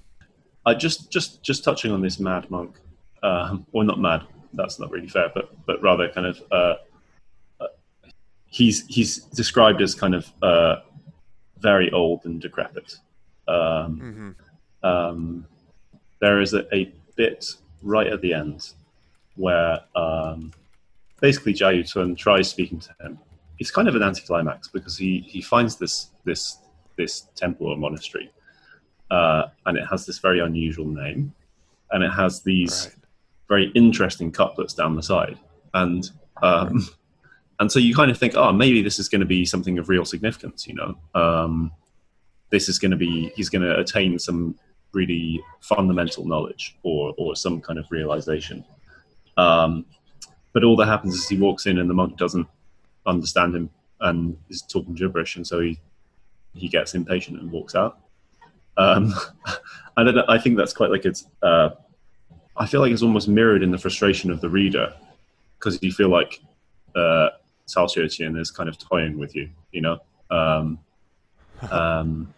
I 0.68 0.74
just 0.74 1.10
just 1.10 1.42
just 1.42 1.64
touching 1.64 1.92
on 1.92 2.02
this 2.02 2.20
mad 2.20 2.50
monk 2.50 2.76
um, 3.22 3.66
or 3.72 3.84
not 3.84 3.98
mad. 3.98 4.22
That's 4.52 4.78
not 4.78 4.90
really 4.90 5.08
fair, 5.08 5.30
but 5.34 5.50
but 5.66 5.82
rather 5.82 6.08
kind 6.10 6.26
of 6.26 6.42
uh, 6.52 6.74
uh, 7.60 7.66
he's 8.46 8.86
he's 8.86 9.18
described 9.40 9.80
as 9.80 9.94
kind 9.94 10.14
of 10.14 10.30
uh, 10.42 10.76
very 11.58 11.90
old 11.92 12.26
and 12.26 12.40
decrepit. 12.40 12.96
Um, 13.48 14.36
mm-hmm. 14.84 14.86
um, 14.86 15.46
there 16.20 16.42
is 16.42 16.52
a, 16.52 16.62
a, 16.74 16.92
bit 17.16 17.46
right 17.82 18.06
at 18.06 18.20
the 18.20 18.34
end 18.34 18.74
where 19.36 19.80
um, 19.96 20.52
basically 21.20 21.54
Jia 21.54 21.80
Yucun 21.80 22.16
tries 22.16 22.50
speaking 22.50 22.78
to 22.78 22.90
him. 23.00 23.18
It's 23.58 23.70
kind 23.70 23.88
of 23.88 23.96
an 23.96 24.02
anticlimax 24.02 24.68
because 24.68 24.98
he, 24.98 25.20
he 25.20 25.40
finds 25.40 25.76
this 25.76 26.10
this 26.24 26.58
this 26.96 27.22
temple 27.34 27.68
or 27.68 27.76
monastery, 27.76 28.30
uh, 29.10 29.44
and 29.66 29.78
it 29.78 29.84
has 29.90 30.06
this 30.06 30.18
very 30.18 30.40
unusual 30.40 30.86
name, 30.86 31.34
and 31.90 32.02
it 32.02 32.10
has 32.10 32.42
these 32.42 32.86
right 32.86 32.94
very 33.48 33.72
interesting 33.74 34.30
couplets 34.30 34.74
down 34.74 34.94
the 34.94 35.02
side, 35.02 35.38
and 35.74 36.10
um, 36.42 36.88
and 37.60 37.72
so 37.72 37.78
you 37.78 37.94
kind 37.94 38.10
of 38.10 38.18
think, 38.18 38.36
oh, 38.36 38.52
maybe 38.52 38.82
this 38.82 38.98
is 38.98 39.08
going 39.08 39.20
to 39.20 39.26
be 39.26 39.44
something 39.44 39.78
of 39.78 39.88
real 39.88 40.04
significance. 40.04 40.66
You 40.68 40.74
know, 40.74 40.98
um, 41.14 41.72
this 42.50 42.68
is 42.68 42.78
going 42.78 42.90
to 42.90 42.96
be 42.96 43.32
he's 43.34 43.48
going 43.48 43.62
to 43.62 43.78
attain 43.78 44.18
some 44.18 44.54
really 44.92 45.42
fundamental 45.60 46.26
knowledge 46.26 46.76
or 46.82 47.14
or 47.18 47.34
some 47.34 47.60
kind 47.60 47.78
of 47.78 47.86
realization. 47.90 48.64
Um, 49.36 49.86
but 50.52 50.64
all 50.64 50.76
that 50.76 50.86
happens 50.86 51.14
is 51.14 51.28
he 51.28 51.38
walks 51.38 51.66
in 51.66 51.78
and 51.78 51.88
the 51.88 51.94
monk 51.94 52.16
doesn't 52.16 52.46
understand 53.06 53.54
him 53.54 53.70
and 54.00 54.36
is 54.48 54.62
talking 54.62 54.94
gibberish, 54.94 55.36
and 55.36 55.46
so 55.46 55.60
he 55.60 55.80
he 56.54 56.68
gets 56.68 56.94
impatient 56.94 57.40
and 57.40 57.50
walks 57.50 57.74
out. 57.74 57.98
Um, 58.78 59.14
and 59.96 60.20
I 60.28 60.38
think 60.38 60.56
that's 60.56 60.72
quite 60.72 60.90
like 60.90 61.04
it's 61.04 61.26
uh, 61.42 61.70
I 62.56 62.66
feel 62.66 62.80
like 62.80 62.92
it's 62.92 63.02
almost 63.02 63.28
mirrored 63.28 63.62
in 63.62 63.70
the 63.70 63.78
frustration 63.78 64.30
of 64.30 64.40
the 64.40 64.48
reader 64.48 64.92
because 65.58 65.82
you 65.82 65.92
feel 65.92 66.08
like 66.08 66.40
uh, 66.96 67.30
Xueqin 67.66 68.38
is 68.38 68.50
kind 68.50 68.68
of 68.68 68.78
toying 68.78 69.18
with 69.18 69.34
you, 69.34 69.48
you 69.72 69.80
know. 69.80 69.98
Um, 70.30 70.78
um, 71.70 72.32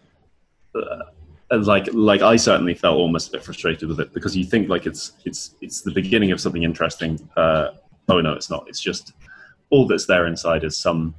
uh, 0.75 1.57
like 1.59 1.89
like 1.93 2.21
I 2.21 2.35
certainly 2.35 2.73
felt 2.73 2.97
almost 2.97 3.29
a 3.29 3.31
bit 3.33 3.43
frustrated 3.43 3.87
with 3.87 3.99
it 3.99 4.13
because 4.13 4.35
you 4.35 4.45
think 4.45 4.69
like 4.69 4.85
it's 4.85 5.13
it's 5.25 5.55
it's 5.61 5.81
the 5.81 5.91
beginning 5.91 6.31
of 6.31 6.39
something 6.39 6.63
interesting. 6.63 7.19
Uh, 7.35 7.71
oh 8.09 8.21
no, 8.21 8.33
it's 8.33 8.49
not. 8.49 8.65
It's 8.67 8.81
just 8.81 9.13
all 9.69 9.85
that's 9.85 10.05
there 10.05 10.27
inside 10.27 10.63
is 10.63 10.77
some 10.77 11.13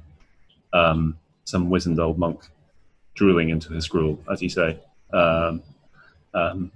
um, 0.73 1.17
some 1.45 1.69
wizened 1.69 1.99
old 1.99 2.17
monk 2.17 2.47
drooling 3.15 3.49
into 3.49 3.73
his 3.73 3.87
gruel, 3.87 4.19
as 4.31 4.41
you 4.41 4.49
say. 4.49 4.79
Um, 5.13 5.63
um, 6.33 6.71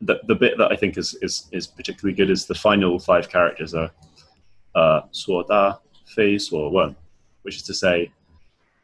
the, 0.00 0.20
the 0.26 0.34
bit 0.34 0.58
that 0.58 0.70
I 0.70 0.76
think 0.76 0.96
is, 0.96 1.16
is, 1.22 1.48
is 1.50 1.66
particularly 1.66 2.14
good 2.14 2.30
is 2.30 2.46
the 2.46 2.54
final 2.54 2.98
five 2.98 3.28
characters 3.28 3.74
are 3.74 3.90
uh, 4.74 5.00
Da, 5.48 5.76
Fei, 6.06 6.38
Suo 6.38 6.68
Wen, 6.70 6.94
which 7.42 7.56
is 7.56 7.62
to 7.62 7.74
say, 7.74 8.12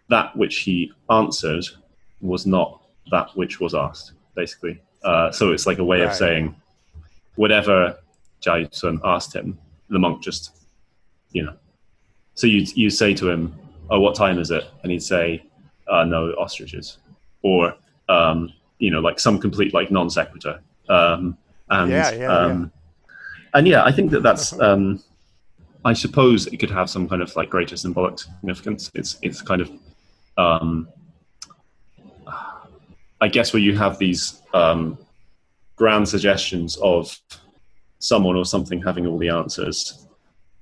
that 0.09 0.37
which 0.37 0.59
he 0.59 0.93
answered 1.11 1.65
was 2.21 2.47
not 2.47 2.83
that 3.11 3.29
which 3.37 3.61
was 3.61 3.75
asked, 3.75 4.13
basically. 4.35 4.81
Uh, 5.03 5.31
so 5.31 5.53
it's 5.53 5.67
like 5.67 5.79
a 5.79 5.85
way 5.85 6.01
right. 6.01 6.09
of 6.09 6.15
saying, 6.15 6.55
whatever 7.37 7.99
Jia 8.43 8.69
Yucun 8.69 9.01
asked 9.05 9.35
him, 9.35 9.59
the 9.89 9.99
monk 9.99 10.23
just, 10.23 10.57
you 11.33 11.45
know. 11.45 11.55
So 12.35 12.47
you 12.47 12.67
you 12.75 12.91
say 12.91 13.15
to 13.15 13.31
him, 13.31 13.55
"Oh, 13.91 14.01
what 14.01 14.15
time 14.15 14.39
is 14.39 14.51
it?" 14.51 14.65
And 14.83 14.91
he'd 14.91 15.03
say, 15.03 15.45
uh, 15.87 16.05
"No, 16.05 16.33
ostriches," 16.33 16.99
or 17.43 17.75
um, 18.09 18.53
you 18.79 18.91
know, 18.91 19.01
like 19.01 19.19
some 19.19 19.39
complete 19.39 19.73
like 19.75 19.91
non 19.91 20.11
sequitur. 20.11 20.61
Um, 20.89 21.37
and 21.71 21.91
yeah, 21.91 22.13
yeah, 22.13 22.27
um, 22.27 22.73
yeah. 23.05 23.09
and 23.55 23.69
yeah, 23.69 23.85
I 23.85 23.93
think 23.93 24.11
that 24.13 24.23
that's. 24.23 24.53
Um, 24.61 25.03
I 25.87 25.93
suppose 25.93 26.47
it 26.47 26.57
could 26.57 26.71
have 26.71 26.89
some 26.89 27.09
kind 27.09 27.21
of 27.21 27.35
like 27.37 27.51
greater 27.51 27.77
symbolic 27.77 28.19
significance. 28.19 28.91
It's 28.95 29.19
it's 29.21 29.43
kind 29.43 29.61
of, 29.61 29.71
um, 30.39 30.89
I 33.21 33.29
guess, 33.29 33.53
where 33.53 33.61
you 33.61 33.77
have 33.77 33.99
these 33.99 34.41
um, 34.55 34.97
grand 35.77 36.09
suggestions 36.09 36.77
of 36.79 37.21
someone 37.99 38.37
or 38.37 38.47
something 38.47 38.81
having 38.81 39.07
all 39.07 39.19
the 39.19 39.29
answers. 39.29 40.07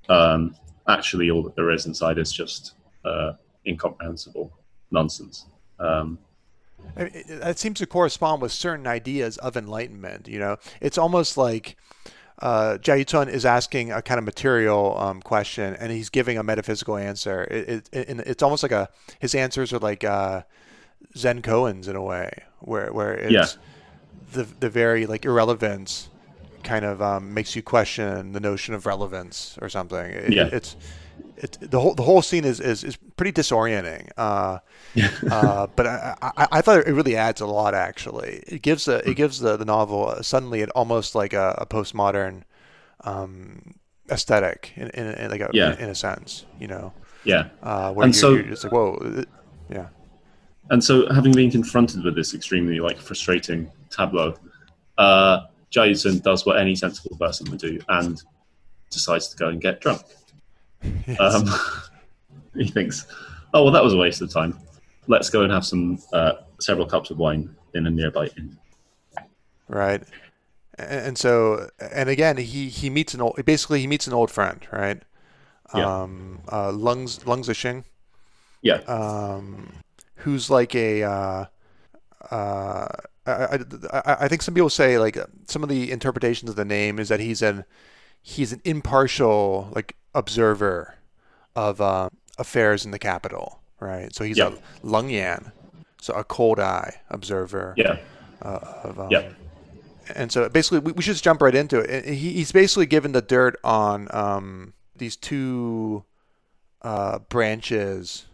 Um, 0.08 0.56
actually, 0.88 1.30
all 1.30 1.42
that 1.44 1.54
there 1.54 1.70
is 1.70 1.86
inside 1.86 2.18
is 2.18 2.32
just 2.32 2.74
uh, 3.04 3.34
incomprehensible 3.64 4.52
nonsense. 4.90 5.46
Um, 5.78 6.18
it, 6.96 7.58
seems 7.58 7.78
to 7.78 7.86
correspond 7.86 8.42
with 8.42 8.52
certain 8.52 8.86
ideas 8.86 9.38
of 9.38 9.56
enlightenment. 9.56 10.28
You 10.28 10.38
know, 10.38 10.56
it's 10.80 10.98
almost 10.98 11.36
like 11.36 11.76
uh, 12.40 12.78
Jia 12.80 13.04
Yucun 13.04 13.28
is 13.28 13.44
asking 13.44 13.92
a 13.92 14.02
kind 14.02 14.18
of 14.18 14.24
material 14.24 14.98
um, 14.98 15.22
question, 15.22 15.74
and 15.74 15.92
he's 15.92 16.10
giving 16.10 16.38
a 16.38 16.42
metaphysical 16.42 16.96
answer. 16.96 17.44
It, 17.44 17.68
it, 17.68 17.88
it, 17.92 18.20
it's 18.26 18.42
almost 18.42 18.62
like 18.62 18.72
a 18.72 18.88
his 19.20 19.34
answers 19.34 19.72
are 19.72 19.78
like 19.78 20.04
uh, 20.04 20.42
Zen 21.16 21.42
koans 21.42 21.88
in 21.88 21.96
a 21.96 22.02
way, 22.02 22.30
where 22.60 22.92
where 22.92 23.14
it's 23.14 23.32
yeah. 23.32 23.46
the 24.32 24.44
the 24.60 24.70
very 24.70 25.06
like 25.06 25.24
irrelevance 25.24 26.08
kind 26.62 26.84
of 26.84 27.02
um, 27.02 27.34
makes 27.34 27.56
you 27.56 27.62
question 27.62 28.32
the 28.32 28.40
notion 28.40 28.74
of 28.74 28.86
relevance 28.86 29.58
or 29.60 29.68
something. 29.68 30.32
Yeah. 30.32 30.48
it's 30.52 30.76
it, 31.36 31.58
the 31.60 31.80
whole 31.80 31.94
the 31.94 32.02
whole 32.02 32.22
scene 32.22 32.44
is 32.44 32.60
is, 32.60 32.84
is 32.84 32.96
pretty 33.16 33.32
disorienting. 33.32 34.10
Uh, 34.16 34.58
uh, 35.30 35.66
but 35.74 35.86
I, 35.86 36.16
I, 36.22 36.48
I, 36.52 36.60
thought 36.60 36.86
it 36.86 36.92
really 36.92 37.16
adds 37.16 37.40
a 37.40 37.46
lot. 37.46 37.74
Actually, 37.74 38.42
it 38.46 38.62
gives 38.62 38.88
a, 38.88 39.08
it 39.08 39.14
gives 39.14 39.40
the, 39.40 39.56
the 39.56 39.64
novel 39.64 40.22
suddenly 40.22 40.62
an 40.62 40.70
almost 40.70 41.14
like 41.14 41.32
a, 41.32 41.54
a 41.58 41.66
postmodern 41.66 42.42
um, 43.04 43.74
aesthetic 44.10 44.72
in, 44.76 44.88
in, 44.90 45.06
in 45.06 45.30
like 45.30 45.40
a, 45.40 45.50
yeah. 45.52 45.72
in, 45.74 45.84
in, 45.84 45.88
a 45.90 45.94
sense. 45.94 46.44
You 46.58 46.68
know. 46.68 46.92
Yeah. 47.24 47.48
Uh, 47.62 47.92
where 47.92 48.06
and 48.06 48.14
you're, 48.14 48.20
so 48.20 48.34
you're 48.34 48.56
like 48.56 48.72
whoa, 48.72 49.24
yeah. 49.70 49.88
And 50.70 50.82
so, 50.82 51.12
having 51.12 51.32
been 51.32 51.50
confronted 51.50 52.04
with 52.04 52.14
this 52.14 52.34
extremely 52.34 52.80
like 52.80 52.98
frustrating 52.98 53.70
tableau, 53.90 54.34
uh, 54.98 55.40
Yucun 55.72 56.22
does 56.22 56.46
what 56.46 56.58
any 56.58 56.74
sensible 56.74 57.16
person 57.16 57.50
would 57.50 57.60
do 57.60 57.80
and 57.88 58.22
decides 58.90 59.28
to 59.28 59.36
go 59.36 59.48
and 59.48 59.60
get 59.60 59.80
drunk. 59.80 60.02
Yes. 61.06 61.20
Um, 61.20 61.46
he 62.56 62.68
thinks, 62.68 63.06
"Oh 63.54 63.64
well, 63.64 63.72
that 63.72 63.82
was 63.82 63.92
a 63.92 63.96
waste 63.96 64.20
of 64.22 64.30
time. 64.30 64.58
Let's 65.06 65.30
go 65.30 65.42
and 65.42 65.52
have 65.52 65.64
some 65.64 65.98
uh, 66.12 66.32
several 66.60 66.86
cups 66.86 67.10
of 67.10 67.18
wine 67.18 67.54
in 67.74 67.86
a 67.86 67.90
nearby 67.90 68.28
inn." 68.36 68.56
Right, 69.68 70.02
and 70.78 71.16
so, 71.16 71.68
and 71.80 72.08
again, 72.08 72.36
he 72.36 72.68
he 72.68 72.90
meets 72.90 73.14
an 73.14 73.20
old. 73.20 73.44
Basically, 73.44 73.80
he 73.80 73.86
meets 73.86 74.06
an 74.06 74.12
old 74.12 74.30
friend, 74.30 74.66
right? 74.72 75.02
Yeah. 75.74 76.02
Um, 76.02 76.40
uh, 76.50 76.72
Lungs 76.72 77.26
Lungs 77.26 77.48
Xing. 77.48 77.84
Yeah. 78.62 78.76
Um, 78.86 79.72
who's 80.16 80.50
like 80.50 80.74
a. 80.74 81.02
Uh, 81.02 81.44
uh, 82.30 82.88
I, 83.26 83.58
I, 83.92 84.16
I 84.20 84.28
think 84.28 84.42
some 84.42 84.54
people 84.54 84.70
say 84.70 84.98
like 84.98 85.16
some 85.46 85.62
of 85.62 85.68
the 85.68 85.90
interpretations 85.90 86.50
of 86.50 86.56
the 86.56 86.64
name 86.64 86.98
is 86.98 87.08
that 87.08 87.20
he's 87.20 87.42
an 87.42 87.64
he's 88.20 88.52
an 88.52 88.60
impartial 88.64 89.68
like 89.74 89.96
observer 90.14 90.94
of 91.54 91.80
uh, 91.80 92.10
affairs 92.38 92.84
in 92.84 92.90
the 92.90 92.98
capital, 92.98 93.60
right? 93.80 94.14
So 94.14 94.24
he's 94.24 94.38
yep. 94.38 94.54
a 94.54 94.86
Lungyan, 94.86 95.52
so 96.00 96.14
a 96.14 96.24
cold 96.24 96.58
eye 96.58 97.00
observer. 97.10 97.74
Yeah. 97.76 97.98
Uh, 98.40 98.58
of, 98.84 99.00
um, 99.00 99.10
yeah. 99.10 99.30
And 100.14 100.32
so 100.32 100.48
basically, 100.48 100.80
we, 100.80 100.92
we, 100.92 101.02
should 101.02 101.12
just 101.12 101.24
jump 101.24 101.40
right 101.42 101.54
into 101.54 101.78
it. 101.78 102.04
He, 102.04 102.32
he's 102.32 102.52
basically 102.52 102.86
given 102.86 103.12
the 103.12 103.22
dirt 103.22 103.56
on 103.62 104.08
um, 104.10 104.74
these 104.96 105.16
two 105.16 106.04
uh, 106.82 107.20
branches 107.20 108.26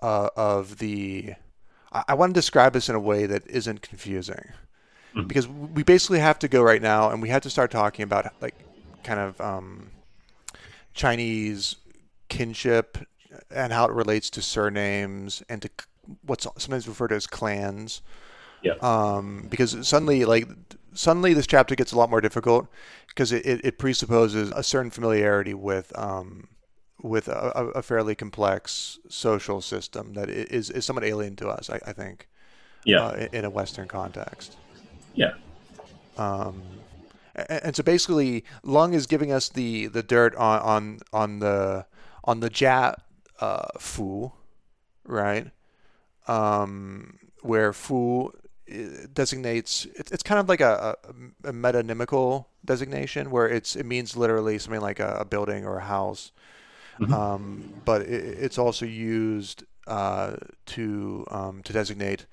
uh, 0.00 0.28
of 0.36 0.78
the. 0.78 1.34
I, 1.90 2.04
I 2.08 2.14
want 2.14 2.34
to 2.34 2.38
describe 2.38 2.74
this 2.74 2.88
in 2.88 2.94
a 2.94 3.00
way 3.00 3.26
that 3.26 3.46
isn't 3.46 3.80
confusing, 3.80 4.52
Mhm. 5.14 5.26
because 5.26 5.48
we 5.48 5.82
basically 5.82 6.20
have 6.20 6.38
to 6.40 6.48
go 6.48 6.62
right 6.62 6.82
now, 6.82 7.10
and 7.10 7.22
we 7.22 7.30
have 7.30 7.42
to 7.42 7.50
start 7.50 7.70
talking 7.70 8.02
about 8.02 8.32
like 8.40 8.54
kind 9.02 9.20
of 9.20 9.40
um, 9.40 9.90
Chinese 11.00 11.76
kinship 12.28 12.98
and 13.50 13.72
how 13.72 13.84
it 13.86 13.92
relates 13.92 14.28
to 14.30 14.42
surnames 14.42 15.42
and 15.48 15.62
to 15.62 15.70
what's 16.26 16.46
sometimes 16.58 16.86
referred 16.86 17.08
to 17.08 17.14
as 17.14 17.26
clans. 17.26 18.02
Yeah. 18.62 18.74
Um, 18.82 19.46
because 19.48 19.88
suddenly, 19.88 20.26
like, 20.26 20.46
suddenly 20.92 21.32
this 21.32 21.46
chapter 21.46 21.74
gets 21.74 21.92
a 21.92 21.96
lot 21.96 22.10
more 22.10 22.20
difficult 22.20 22.66
because 23.08 23.32
it, 23.32 23.46
it, 23.46 23.64
it 23.64 23.78
presupposes 23.78 24.52
a 24.54 24.62
certain 24.62 24.90
familiarity 24.90 25.54
with 25.54 25.98
um, 25.98 26.48
with 27.02 27.28
a, 27.28 27.72
a 27.74 27.82
fairly 27.82 28.14
complex 28.14 28.98
social 29.08 29.62
system 29.62 30.12
that 30.14 30.28
is 30.28 30.68
is 30.68 30.84
somewhat 30.84 31.04
alien 31.04 31.36
to 31.36 31.48
us. 31.48 31.70
I, 31.70 31.80
I 31.86 31.92
think. 31.94 32.28
Yeah. 32.84 33.04
Uh, 33.04 33.28
in- 33.32 33.44
a 33.44 33.50
Western 33.50 33.88
context. 33.88 34.56
Yeah. 35.14 35.32
Um, 36.16 36.62
and, 37.48 37.76
so 37.76 37.82
basically, 37.82 38.44
Lung 38.62 38.94
is 38.94 39.06
giving 39.06 39.32
us 39.32 39.48
the, 39.48 39.86
the 39.86 40.02
dirt 40.02 40.34
on, 40.36 40.60
on 40.60 40.98
on 41.12 41.38
the 41.40 41.86
on 42.24 42.40
the 42.40 42.50
Jia 42.50 42.94
uh, 43.40 43.68
Fu, 43.78 44.32
right? 45.04 45.50
Um, 46.28 47.18
where 47.42 47.72
Fu 47.72 48.28
uh, 48.28 48.74
designates 49.12 49.86
it's, 49.96 50.12
it's 50.12 50.22
kind 50.22 50.38
of 50.38 50.48
like 50.48 50.60
a, 50.60 50.96
a, 51.44 51.48
a 51.48 51.52
metonymical 51.52 52.46
designation 52.64 53.30
where 53.30 53.48
it's 53.48 53.74
it 53.76 53.86
means 53.86 54.16
literally 54.16 54.58
something 54.58 54.80
like 54.82 55.00
a, 55.00 55.16
a 55.20 55.24
building 55.24 55.64
or 55.66 55.78
a 55.78 55.84
house, 55.84 56.32
Mhm. 57.00 57.12
um, 57.12 57.74
but 57.84 58.02
it, 58.02 58.38
it's 58.38 58.58
also 58.58 58.84
used 58.84 59.64
uh, 59.86 60.36
to 60.66 61.24
um, 61.30 61.62
to 61.62 61.72
designate 61.72 62.26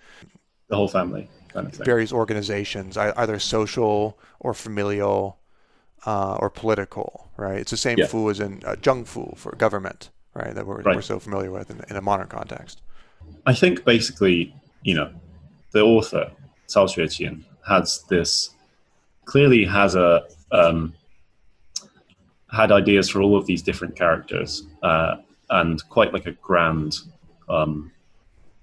The 0.68 0.76
whole 0.76 0.90
family 0.90 1.30
kind 1.54 1.68
of 1.68 1.74
thing. 1.74 1.86
various 1.86 2.12
organizations, 2.12 2.98
either 2.98 3.40
social 3.40 4.18
or 4.40 4.54
familial 4.54 5.38
uh, 6.06 6.36
or 6.40 6.50
political, 6.50 7.30
right? 7.38 7.60
It's 7.60 7.72
the 7.72 7.78
same 7.78 7.98
Yeah. 7.98 8.08
fu 8.08 8.30
as 8.30 8.40
in 8.40 8.62
uh, 8.66 8.76
zheng 8.76 9.06
fu 9.06 9.34
for 9.36 9.52
government, 9.56 10.10
right? 10.34 10.54
That 10.56 10.66
we're, 10.66 10.82
Right. 10.82 10.96
we're 10.96 11.02
so 11.02 11.20
familiar 11.20 11.52
with 11.52 11.70
in, 11.70 11.82
in 11.90 11.96
a 11.96 12.02
modern 12.02 12.28
context. 12.28 12.82
I 13.46 13.54
think 13.54 13.84
basically, 13.84 14.54
you 14.84 14.94
know, 14.96 15.12
the 15.72 15.82
author 15.82 16.32
Cao 16.70 16.86
Xueqin 16.88 17.44
has 17.68 18.04
this 18.10 18.52
clearly 19.26 19.66
has 19.66 19.96
a 19.96 20.24
um, 20.52 20.94
had 22.52 22.72
ideas 22.72 23.10
for 23.10 23.22
all 23.22 23.36
of 23.36 23.46
these 23.46 23.62
different 23.62 23.96
characters 23.96 24.64
uh, 24.84 25.18
and 25.50 25.88
quite 25.90 26.14
like 26.14 26.26
a 26.26 26.32
grand 26.32 26.96
um, 27.50 27.92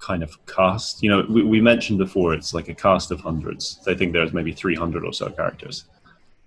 kind 0.04 0.22
of 0.22 0.44
cast. 0.46 1.02
You 1.02 1.10
know, 1.10 1.26
we, 1.28 1.42
we 1.42 1.60
mentioned 1.60 1.98
before 1.98 2.34
it's 2.34 2.52
like 2.52 2.68
a 2.68 2.74
cast 2.74 3.10
of 3.10 3.20
hundreds. 3.20 3.80
They 3.84 3.94
think 3.94 4.12
there's 4.12 4.32
maybe 4.32 4.52
300 4.52 5.04
or 5.04 5.12
so 5.12 5.30
characters, 5.30 5.84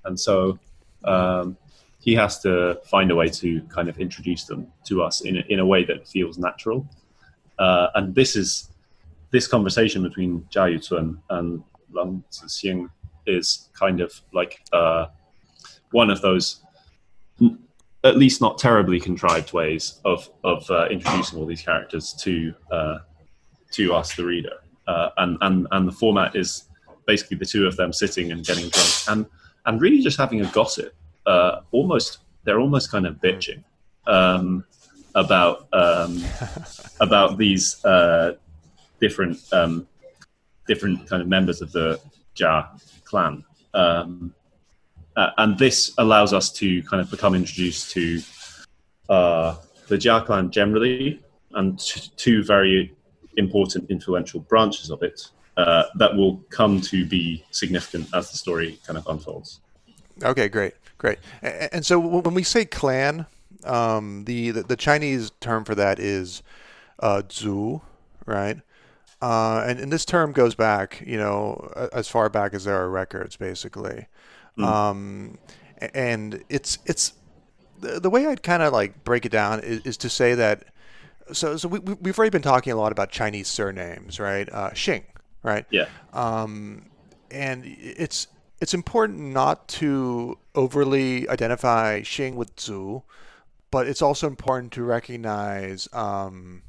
and 0.06 0.20
so 0.20 0.60
um, 1.04 1.58
he 2.00 2.14
has 2.14 2.40
to 2.42 2.80
find 2.86 3.10
a 3.12 3.16
way 3.16 3.28
to 3.30 3.62
kind 3.64 3.90
of 3.90 4.00
introduce 4.00 4.44
them 4.46 4.68
to 4.86 5.02
us 5.02 5.22
in 5.22 5.38
a, 5.38 5.44
in 5.50 5.60
a 5.60 5.66
way 5.66 5.84
that 5.86 6.08
feels 6.08 6.38
natural. 6.38 6.88
Uh, 7.58 7.88
and 7.96 8.14
this 8.14 8.36
is 8.36 8.70
this 9.32 9.48
conversation 9.48 10.04
between 10.04 10.42
Jia 10.54 10.78
Yucun 10.78 11.18
and 11.32 11.64
Lang 11.92 12.24
Zixing 12.32 12.90
is 13.26 13.70
kind 13.74 14.00
of 14.00 14.14
like 14.34 14.62
uh, 14.72 15.08
one 15.92 16.10
of 16.10 16.22
those, 16.22 16.62
n- 17.42 17.60
at 18.04 18.16
least 18.16 18.40
not 18.40 18.58
terribly 18.58 19.00
contrived 19.00 19.52
ways 19.52 20.00
of 20.06 20.30
of 20.44 20.70
uh, 20.70 20.88
introducing 20.90 21.40
all 21.40 21.46
these 21.46 21.64
characters 21.64 22.14
to 22.22 22.54
uh, 22.72 22.98
to 23.72 23.94
us, 23.94 24.16
the 24.16 24.26
reader. 24.26 24.58
Uh, 24.88 25.10
and 25.18 25.38
and 25.42 25.68
and 25.72 25.88
the 25.88 25.92
format 25.92 26.36
is 26.36 26.64
basically 27.06 27.38
the 27.38 27.46
two 27.46 27.68
of 27.68 27.76
them 27.76 27.92
sitting 27.92 28.32
and 28.32 28.46
getting 28.46 28.70
drunk 28.70 28.90
and 29.10 29.26
and 29.66 29.82
really 29.82 30.02
just 30.02 30.18
having 30.18 30.42
a 30.42 30.52
gossip. 30.52 30.94
Uh, 31.26 31.62
almost 31.72 32.20
they're 32.44 32.60
almost 32.60 32.90
kind 32.90 33.06
of 33.06 33.16
bitching 33.16 33.64
um, 34.06 34.64
about 35.16 35.68
um, 35.74 36.24
about 37.02 37.38
these 37.38 37.84
uh, 37.84 38.34
different 39.00 39.38
um, 39.52 39.88
different 40.68 41.08
kind 41.08 41.22
of 41.22 41.28
members 41.28 41.62
of 41.62 41.72
the 41.72 42.00
Jia 42.36 42.68
clan. 43.04 43.44
Um, 43.74 44.34
and 45.16 45.58
this 45.58 45.94
allows 45.98 46.32
us 46.32 46.52
to 46.52 46.84
kind 46.84 47.02
of 47.02 47.10
become 47.10 47.34
introduced 47.34 47.92
to 47.92 48.22
uh, 49.10 49.56
the 49.88 49.98
Jia 49.98 50.26
clan 50.26 50.52
generally 50.52 51.22
and 51.54 51.80
t- 51.80 52.12
two 52.16 52.44
very 52.44 52.96
important, 53.38 53.90
influential 53.90 54.42
branches 54.42 54.90
of 54.90 55.02
it 55.02 55.30
uh, 55.56 55.84
that 55.96 56.16
will 56.16 56.38
come 56.50 56.82
to 56.82 57.06
be 57.06 57.44
significant 57.52 58.08
as 58.14 58.30
the 58.32 58.38
story 58.38 58.80
kind 58.86 58.98
of 58.98 59.08
unfolds. 59.08 59.62
Okay, 60.24 60.48
great, 60.50 60.74
great. 60.98 61.20
And 61.42 61.86
so 61.86 62.00
when 62.00 62.34
we 62.34 62.44
say 62.44 62.66
clan, 62.66 63.26
um, 63.64 64.26
the, 64.26 64.52
the 64.52 64.64
the 64.64 64.76
Chinese 64.76 65.32
term 65.40 65.64
for 65.64 65.76
that 65.76 66.00
is 66.00 66.44
uh, 67.00 67.22
zu, 67.32 67.82
right? 68.26 68.60
Uh, 69.22 69.64
and, 69.66 69.80
and 69.80 69.92
this 69.92 70.06
term 70.06 70.32
goes 70.32 70.54
back, 70.54 71.04
you 71.06 71.18
know, 71.18 71.72
as 71.92 72.08
far 72.08 72.30
back 72.30 72.54
as 72.54 72.66
there 72.66 72.80
are 72.80 72.90
records, 72.90 73.36
basically. 73.36 74.08
Um, 74.60 75.38
and 75.94 76.44
it's 76.50 76.78
it's 76.86 77.14
the, 77.80 78.00
the 78.00 78.10
way 78.10 78.28
I'd 78.28 78.44
kind 78.44 78.62
of 78.64 78.74
like 78.74 79.04
break 79.04 79.26
it 79.26 79.32
down 79.32 79.60
is, 79.62 79.82
is 79.82 79.98
to 79.98 80.10
say 80.10 80.36
that. 80.36 80.66
So 81.34 81.58
so 81.58 81.68
we, 81.68 81.80
we- 81.80 81.94
we've 81.96 82.18
already 82.18 82.32
been 82.32 82.42
talking 82.42 82.72
a 82.74 82.76
lot 82.76 82.92
about 82.92 83.10
Chinese 83.12 83.48
surnames, 83.48 84.20
right? 84.20 84.48
Uh, 84.52 84.70
Xing, 84.72 85.04
right? 85.44 85.66
Yeah, 85.72 85.88
um, 86.14 86.86
and 87.32 87.64
it's 87.66 88.28
it's 88.62 88.74
important 88.74 89.20
not 89.20 89.68
to 89.68 90.38
overly 90.56 91.28
identify 91.30 92.02
Xing 92.02 92.36
with 92.36 92.60
Zu, 92.60 93.04
but 93.72 93.88
it's 93.88 94.02
also 94.02 94.28
important 94.28 94.72
to 94.74 94.84
recognize 94.84 95.88
um, 95.94 96.64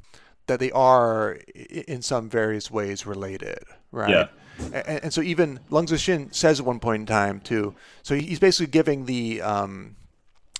that 0.47 0.59
they 0.59 0.71
are 0.71 1.39
in 1.87 2.01
some 2.01 2.29
various 2.29 2.69
ways 2.69 3.05
related, 3.05 3.59
right? 3.91 4.09
Yeah. 4.09 4.27
And, 4.73 5.03
and 5.05 5.13
so 5.13 5.21
even 5.21 5.59
Leng 5.71 5.87
Zixing 5.87 6.33
says 6.35 6.59
at 6.59 6.65
one 6.65 6.79
point 6.79 7.01
in 7.01 7.05
time 7.05 7.39
too. 7.39 7.73
So 8.03 8.13
he's 8.15 8.39
basically 8.39 8.67
giving 8.71 9.05
the 9.05 9.41
um, 9.41 9.95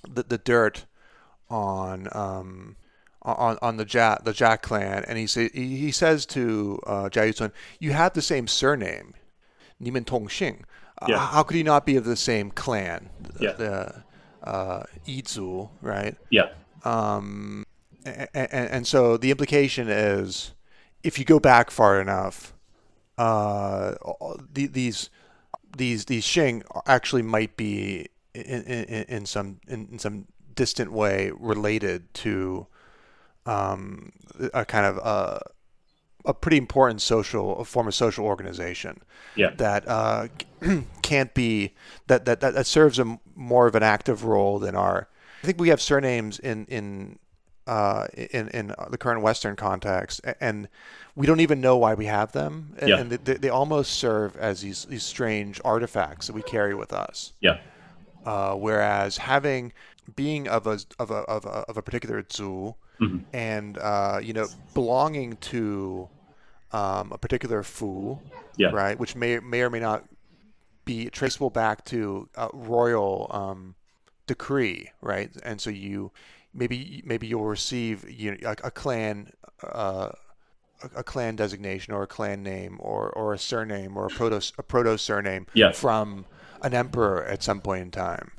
the, 0.08 0.22
the 0.22 0.38
dirt 0.38 0.86
on 1.50 2.08
um, 2.12 2.76
on 3.22 3.58
on 3.60 3.76
the 3.76 3.84
Jia 3.84 4.22
the 4.24 4.32
Jia 4.32 4.60
clan, 4.60 5.04
and 5.06 5.18
he 5.18 5.26
say, 5.26 5.50
he 5.52 5.76
he 5.76 5.90
says 5.90 6.26
to 6.26 6.80
uh, 6.86 7.08
Jia 7.10 7.32
Yucun, 7.32 7.52
"You 7.78 7.92
have 7.92 8.12
the 8.14 8.22
same 8.22 8.46
surname, 8.46 9.14
Nimen 9.82 10.06
Tong 10.06 10.28
Xing. 10.28 10.62
Uh, 11.02 11.06
Yeah. 11.08 11.18
How 11.18 11.42
could 11.42 11.56
he 11.56 11.62
not 11.62 11.86
be 11.86 11.96
of 11.96 12.04
the 12.04 12.16
same 12.16 12.50
clan, 12.50 13.10
the, 13.20 13.44
Yeah. 13.44 13.52
the 13.52 14.04
uh, 14.42 14.82
Yizu, 15.06 15.70
right?" 15.82 16.16
yeah, 16.30 16.48
Um, 16.84 17.64
and, 18.04 18.28
and 18.34 18.86
so 18.86 19.16
the 19.16 19.30
implication 19.30 19.88
is, 19.88 20.52
if 21.02 21.18
you 21.18 21.24
go 21.24 21.38
back 21.38 21.70
far 21.70 22.00
enough, 22.00 22.54
uh, 23.18 23.94
the, 24.52 24.66
these 24.66 25.10
these 25.76 26.06
these 26.06 26.24
Xing 26.24 26.62
actually 26.86 27.22
might 27.22 27.56
be 27.56 28.06
in, 28.34 28.62
in, 28.62 29.04
in 29.08 29.26
some 29.26 29.60
in, 29.68 29.88
in 29.92 29.98
some 29.98 30.26
distant 30.54 30.92
way 30.92 31.30
related 31.38 32.12
to 32.14 32.66
um, 33.50 34.12
a 34.54 34.64
kind 34.64 34.86
of 34.86 34.96
a, 34.98 35.40
a 36.24 36.34
pretty 36.34 36.56
important 36.56 37.00
social 37.02 37.60
a 37.60 37.64
form 37.64 37.88
of 37.88 37.94
social 37.94 38.24
organization 38.24 39.02
yeah, 39.36 39.50
that 39.56 39.86
uh, 39.88 40.28
can't 41.02 41.32
be 41.34 41.74
that, 42.06 42.24
that 42.26 42.40
that 42.40 42.66
serves 42.66 42.98
a 42.98 43.18
more 43.34 43.66
of 43.66 43.74
an 43.74 43.82
active 43.82 44.24
role 44.24 44.58
than 44.58 44.74
our. 44.76 45.08
I 45.42 45.46
think 45.46 45.58
we 45.58 45.68
have 45.70 45.80
surnames 45.80 46.38
in 46.38 46.66
in 46.66 47.18
uh, 47.66 48.06
in 48.14 48.48
in 48.48 48.74
the 48.90 48.98
current 48.98 49.22
Western 49.22 49.56
context, 49.56 50.20
and 50.40 50.68
we 51.14 51.26
don't 51.26 51.40
even 51.40 51.60
know 51.60 51.76
why 51.76 51.94
we 51.94 52.06
have 52.06 52.32
them, 52.32 52.74
and, 52.78 52.88
Yeah. 52.88 52.98
and 53.00 53.10
they, 53.10 53.34
they 53.34 53.48
almost 53.48 53.92
serve 53.92 54.36
as 54.36 54.60
these 54.60 54.84
these 54.86 55.02
strange 55.04 55.60
artifacts 55.64 56.26
that 56.26 56.34
we 56.34 56.42
carry 56.42 56.74
with 56.74 56.92
us. 56.92 57.32
yeah, 57.40 57.58
Uh, 58.24 58.54
whereas 58.54 59.18
having 59.18 59.72
being 60.16 60.48
of 60.48 60.66
a 60.66 60.78
of 60.98 61.10
a 61.10 61.20
of 61.36 61.44
a, 61.44 61.64
of 61.70 61.76
a 61.76 61.82
particular 61.82 62.24
zu 62.32 62.74
Mhm. 63.00 63.24
and 63.32 63.78
uh, 63.78 64.18
you 64.22 64.32
know 64.32 64.46
belonging 64.74 65.36
to 65.36 66.08
um, 66.72 67.10
a 67.12 67.18
particular 67.18 67.62
fu, 67.62 68.18
yeah, 68.56 68.68
right, 68.70 68.98
which 68.98 69.16
may 69.16 69.38
may 69.40 69.62
or 69.62 69.70
may 69.70 69.80
not 69.80 70.04
be 70.84 71.08
traceable 71.10 71.50
back 71.50 71.84
to 71.86 72.28
a 72.36 72.48
royal 72.52 73.26
um, 73.30 73.74
decree, 74.26 74.90
right? 75.00 75.30
And 75.42 75.60
so 75.60 75.70
you 75.70 76.12
maybe 76.54 77.02
maybe 77.04 77.26
you'll 77.26 77.44
receive 77.44 78.08
you 78.10 78.32
know, 78.32 78.50
a, 78.50 78.66
a 78.68 78.70
clan. 78.70 79.32
Uh, 79.62 80.10
a- 80.12 81.00
a 81.00 81.02
clan 81.02 81.36
designation 81.36 81.92
or 81.92 82.04
a 82.04 82.06
clan 82.06 82.42
name 82.42 82.78
or, 82.80 83.10
or 83.10 83.34
a 83.34 83.38
surname 83.38 83.98
or 83.98 84.06
a 84.06 84.08
proto 84.08 84.40
a 84.56 84.62
proto 84.62 84.96
surname 84.96 85.46
Yeah. 85.52 85.72
from 85.72 86.24
an 86.62 86.72
emperor 86.72 87.22
at 87.26 87.42
some 87.42 87.60
point 87.60 87.82
in 87.82 87.90
time. 87.90 88.30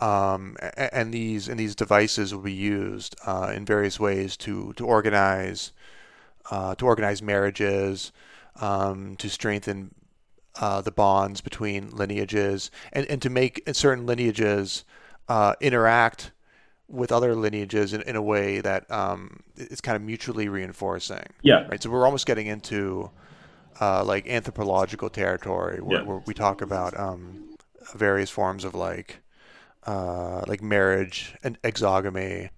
Um, 0.00 0.56
and 0.76 1.12
these 1.12 1.48
and 1.48 1.60
these 1.60 1.74
devices 1.74 2.34
will 2.34 2.42
be 2.42 2.52
used 2.52 3.16
uh, 3.26 3.52
in 3.54 3.64
various 3.66 4.00
ways 4.00 4.36
to 4.38 4.72
to 4.74 4.86
organize 4.86 5.72
uh, 6.50 6.74
to 6.76 6.86
organize 6.86 7.22
marriages, 7.22 8.12
um, 8.60 9.16
to 9.16 9.28
strengthen 9.28 9.94
uh, 10.60 10.80
the 10.80 10.90
bonds 10.90 11.40
between 11.40 11.90
lineages, 11.90 12.70
and, 12.92 13.06
and 13.06 13.22
to 13.22 13.30
make 13.30 13.62
certain 13.72 14.06
lineages 14.06 14.84
uh, 15.28 15.54
interact 15.60 16.32
with 16.88 17.12
other 17.12 17.36
lineages 17.36 17.92
in, 17.92 18.02
in 18.02 18.16
a 18.16 18.22
way 18.22 18.60
that 18.60 18.90
um, 18.90 19.40
is 19.56 19.80
kind 19.80 19.94
of 19.94 20.02
mutually 20.02 20.48
reinforcing. 20.48 21.26
Yeah. 21.42 21.66
Right. 21.68 21.80
So 21.80 21.90
we're 21.90 22.04
almost 22.04 22.26
getting 22.26 22.48
into 22.48 23.10
uh, 23.80 24.02
like 24.02 24.26
anthropological 24.26 25.08
territory 25.08 25.80
where, 25.80 26.00
Yeah. 26.00 26.04
where 26.06 26.22
we 26.26 26.34
talk 26.34 26.62
about 26.62 26.98
um, 26.98 27.54
various 27.94 28.28
forms 28.28 28.64
of 28.64 28.74
like 28.74 29.20
uh, 29.86 30.44
like 30.46 30.62
marriage 30.62 31.34
and 31.42 31.60
exogamy, 31.62 32.50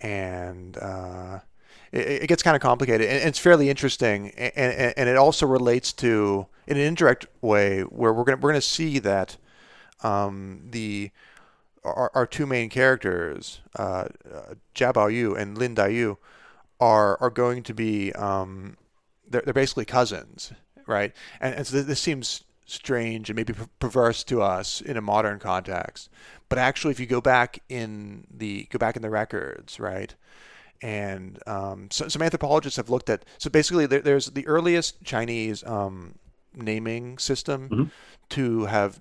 and 0.00 0.76
uh, 0.78 1.40
it, 1.92 2.22
it 2.22 2.26
gets 2.28 2.42
kind 2.42 2.56
of 2.56 2.62
complicated. 2.62 3.08
And, 3.08 3.28
it's 3.28 3.38
fairly 3.38 3.68
interesting, 3.70 4.30
and, 4.30 4.52
and, 4.56 4.94
and 4.96 5.08
it 5.08 5.16
also 5.16 5.46
relates 5.46 5.92
to 5.94 6.46
in 6.66 6.76
an 6.76 6.82
indirect 6.82 7.26
way 7.40 7.82
where 7.82 8.12
we're 8.12 8.24
gonna 8.24 8.38
we're 8.38 8.50
gonna 8.50 8.60
see 8.60 8.98
that 9.00 9.36
um, 10.02 10.62
the 10.70 11.10
our, 11.84 12.10
our 12.14 12.26
two 12.26 12.46
main 12.46 12.70
characters, 12.70 13.60
uh, 13.78 14.06
uh, 14.32 14.54
Jia 14.74 14.92
Baoyu 14.94 15.36
and 15.36 15.58
Lin 15.58 15.74
Daiyu, 15.74 16.16
are 16.80 17.20
are 17.20 17.30
going 17.30 17.62
to 17.62 17.74
be 17.74 18.12
um, 18.12 18.76
they're, 19.28 19.42
they're 19.42 19.54
basically 19.54 19.84
cousins, 19.84 20.52
right? 20.86 21.12
And, 21.40 21.54
and 21.54 21.66
so 21.66 21.82
this 21.82 22.00
seems 22.00 22.44
strange 22.66 23.28
and 23.28 23.36
maybe 23.36 23.54
perverse 23.78 24.24
to 24.24 24.42
us 24.42 24.80
in 24.80 24.96
a 24.96 25.00
modern 25.00 25.38
context, 25.38 26.08
but 26.48 26.58
actually, 26.58 26.92
if 26.92 27.00
you 27.00 27.06
go 27.06 27.20
back 27.20 27.60
in 27.68 28.26
the 28.30 28.66
go 28.70 28.78
back 28.78 28.96
in 28.96 29.02
the 29.02 29.10
records, 29.10 29.80
right? 29.80 30.14
And 30.82 31.38
um, 31.46 31.88
so, 31.90 32.08
some 32.08 32.20
anthropologists 32.20 32.76
have 32.76 32.90
looked 32.90 33.08
at 33.08 33.24
so 33.38 33.48
basically 33.48 33.86
there, 33.86 34.00
there's 34.00 34.26
the 34.26 34.46
earliest 34.46 35.02
Chinese 35.02 35.64
um, 35.64 36.16
naming 36.54 37.18
system 37.18 37.68
to 38.30 38.66
have 38.66 39.00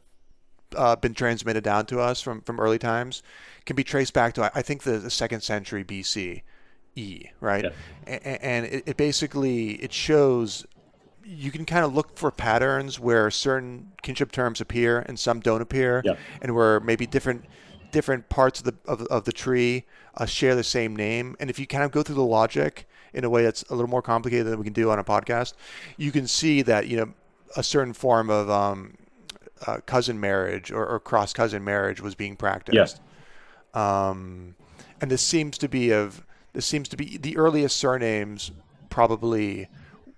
uh, 0.76 0.96
been 0.96 1.14
transmitted 1.14 1.64
down 1.64 1.86
to 1.88 2.00
us 2.00 2.22
from, 2.22 2.42
from 2.42 2.60
early 2.60 2.80
times 2.80 3.22
can 3.66 3.76
be 3.76 3.84
traced 3.84 4.14
back 4.14 4.34
to 4.34 4.52
I 4.56 4.62
think 4.62 4.84
the, 4.84 4.98
the 4.98 5.10
second 5.10 5.42
century 5.42 5.84
BC 5.84 6.42
E 6.96 7.26
right 7.40 7.66
Yeah. 8.08 8.38
And 8.42 8.66
it, 8.66 8.84
it 8.86 8.98
basically 8.98 9.72
it 9.84 9.92
shows 9.94 10.66
you 11.26 11.52
can 11.52 11.66
kind 11.66 11.86
of 11.86 11.94
look 11.94 12.18
for 12.18 12.32
patterns 12.32 13.00
where 13.00 13.30
certain 13.32 13.92
kinship 14.02 14.32
terms 14.32 14.60
appear 14.62 15.00
and 15.00 15.20
some 15.20 15.40
don't 15.40 15.62
appear 15.62 16.02
Yeah. 16.06 16.16
and 16.42 16.54
where 16.56 16.80
maybe 16.80 17.06
different 17.06 17.46
different 17.92 18.28
parts 18.30 18.60
of 18.60 18.66
the 18.66 18.76
of, 18.86 19.02
of 19.04 19.24
the 19.26 19.32
tree 19.32 19.86
uh, 20.16 20.26
share 20.26 20.56
the 20.56 20.64
same 20.64 20.96
name 20.96 21.36
and 21.40 21.50
if 21.50 21.60
you 21.60 21.68
kind 21.68 21.84
of 21.84 21.92
go 21.92 22.02
through 22.04 22.16
the 22.16 22.24
logic 22.24 22.88
in 23.14 23.24
a 23.24 23.30
way 23.30 23.44
that's 23.44 23.62
a 23.70 23.76
little 23.76 23.90
more 23.90 24.02
complicated 24.02 24.48
than 24.48 24.58
we 24.58 24.64
can 24.64 24.74
do 24.74 24.90
on 24.90 24.98
a 25.00 25.04
podcast 25.04 25.54
you 25.98 26.12
can 26.12 26.28
see 26.28 26.62
that 26.64 26.88
you 26.88 26.98
know 26.98 27.14
a 27.56 27.62
certain 27.64 27.94
form 27.94 28.30
of 28.32 28.50
um, 28.50 28.96
uh, 29.68 29.78
cousin 29.86 30.20
marriage 30.20 30.72
or, 30.72 30.86
or 30.86 31.00
cross 31.00 31.32
cousin 31.34 31.64
marriage 31.64 32.02
was 32.02 32.16
being 32.16 32.36
practiced. 32.36 33.00
Um, 33.74 34.56
and 35.02 35.10
this 35.12 35.22
seems 35.22 35.58
to 35.60 35.70
be 35.70 35.92
of 35.92 36.26
this 36.54 36.66
seems 36.66 36.88
to 36.90 36.98
be 36.98 37.18
the 37.18 37.38
earliest 37.38 37.78
surnames 37.78 38.52
probably 38.90 39.68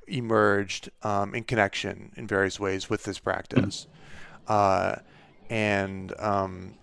emerged 0.08 0.90
um, 1.04 1.34
in 1.34 1.44
connection 1.44 2.12
in 2.16 2.28
various 2.28 2.60
ways 2.60 2.90
with 2.90 3.04
this 3.04 3.20
practice. 3.20 3.88
Uh, 4.48 4.98
and 5.50 6.14
um, 6.20 6.76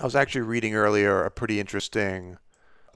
I 0.00 0.04
was 0.04 0.16
actually 0.16 0.42
reading 0.42 0.74
earlier 0.74 1.24
a 1.24 1.30
pretty 1.30 1.60
interesting. 1.60 2.38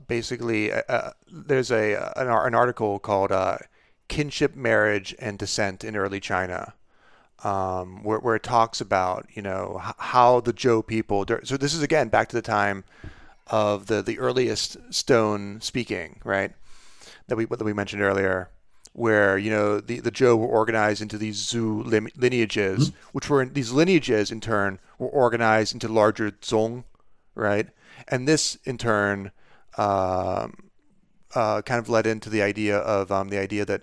Basically, 0.08 0.72
uh, 0.72 0.82
uh, 0.88 1.10
there's 1.30 1.70
a 1.70 2.12
an, 2.16 2.28
an 2.28 2.54
article 2.54 2.98
called 2.98 3.32
uh, 3.32 3.58
"Kinship, 4.08 4.54
Marriage, 4.56 5.14
and 5.18 5.38
Descent 5.38 5.84
in 5.84 5.96
Early 5.96 6.20
China," 6.20 6.74
um, 7.44 8.02
where, 8.02 8.18
where 8.18 8.36
it 8.36 8.42
talks 8.42 8.80
about 8.80 9.26
you 9.34 9.42
know 9.42 9.80
h- 9.84 9.94
how 9.98 10.40
the 10.40 10.52
Zhou 10.52 10.86
people. 10.86 11.26
So 11.44 11.56
this 11.56 11.74
is 11.74 11.82
again 11.82 12.08
back 12.08 12.28
to 12.28 12.36
the 12.36 12.42
time 12.42 12.84
of 13.48 13.86
the 13.86 14.02
the 14.02 14.18
earliest 14.18 14.76
stone 14.92 15.60
speaking, 15.60 16.20
right? 16.24 16.52
That 17.28 17.36
we 17.36 17.44
that 17.44 17.64
we 17.64 17.72
mentioned 17.72 18.02
earlier, 18.02 18.48
where 18.96 19.36
you 19.36 19.50
know 19.50 19.78
the 19.78 20.00
the 20.00 20.10
Zhou 20.10 20.38
were 20.38 20.46
organized 20.46 21.02
into 21.02 21.18
these 21.18 21.46
Zhu 21.46 21.84
lim- 21.84 22.08
lineages, 22.16 22.92
which 23.12 23.28
were 23.28 23.42
in, 23.42 23.52
these 23.52 23.70
lineages 23.70 24.32
in 24.32 24.40
turn 24.40 24.78
were 24.98 25.08
organized 25.08 25.74
into 25.74 25.86
larger 25.88 26.30
Zong, 26.30 26.84
right? 27.34 27.68
And 28.08 28.26
this 28.26 28.56
in 28.64 28.78
turn. 28.78 29.30
Um, 29.78 30.66
uh, 31.34 31.60
kind 31.60 31.78
of 31.78 31.88
led 31.90 32.06
into 32.06 32.30
the 32.30 32.40
idea 32.40 32.78
of 32.78 33.12
um, 33.12 33.28
the 33.28 33.36
idea 33.36 33.62
that 33.66 33.82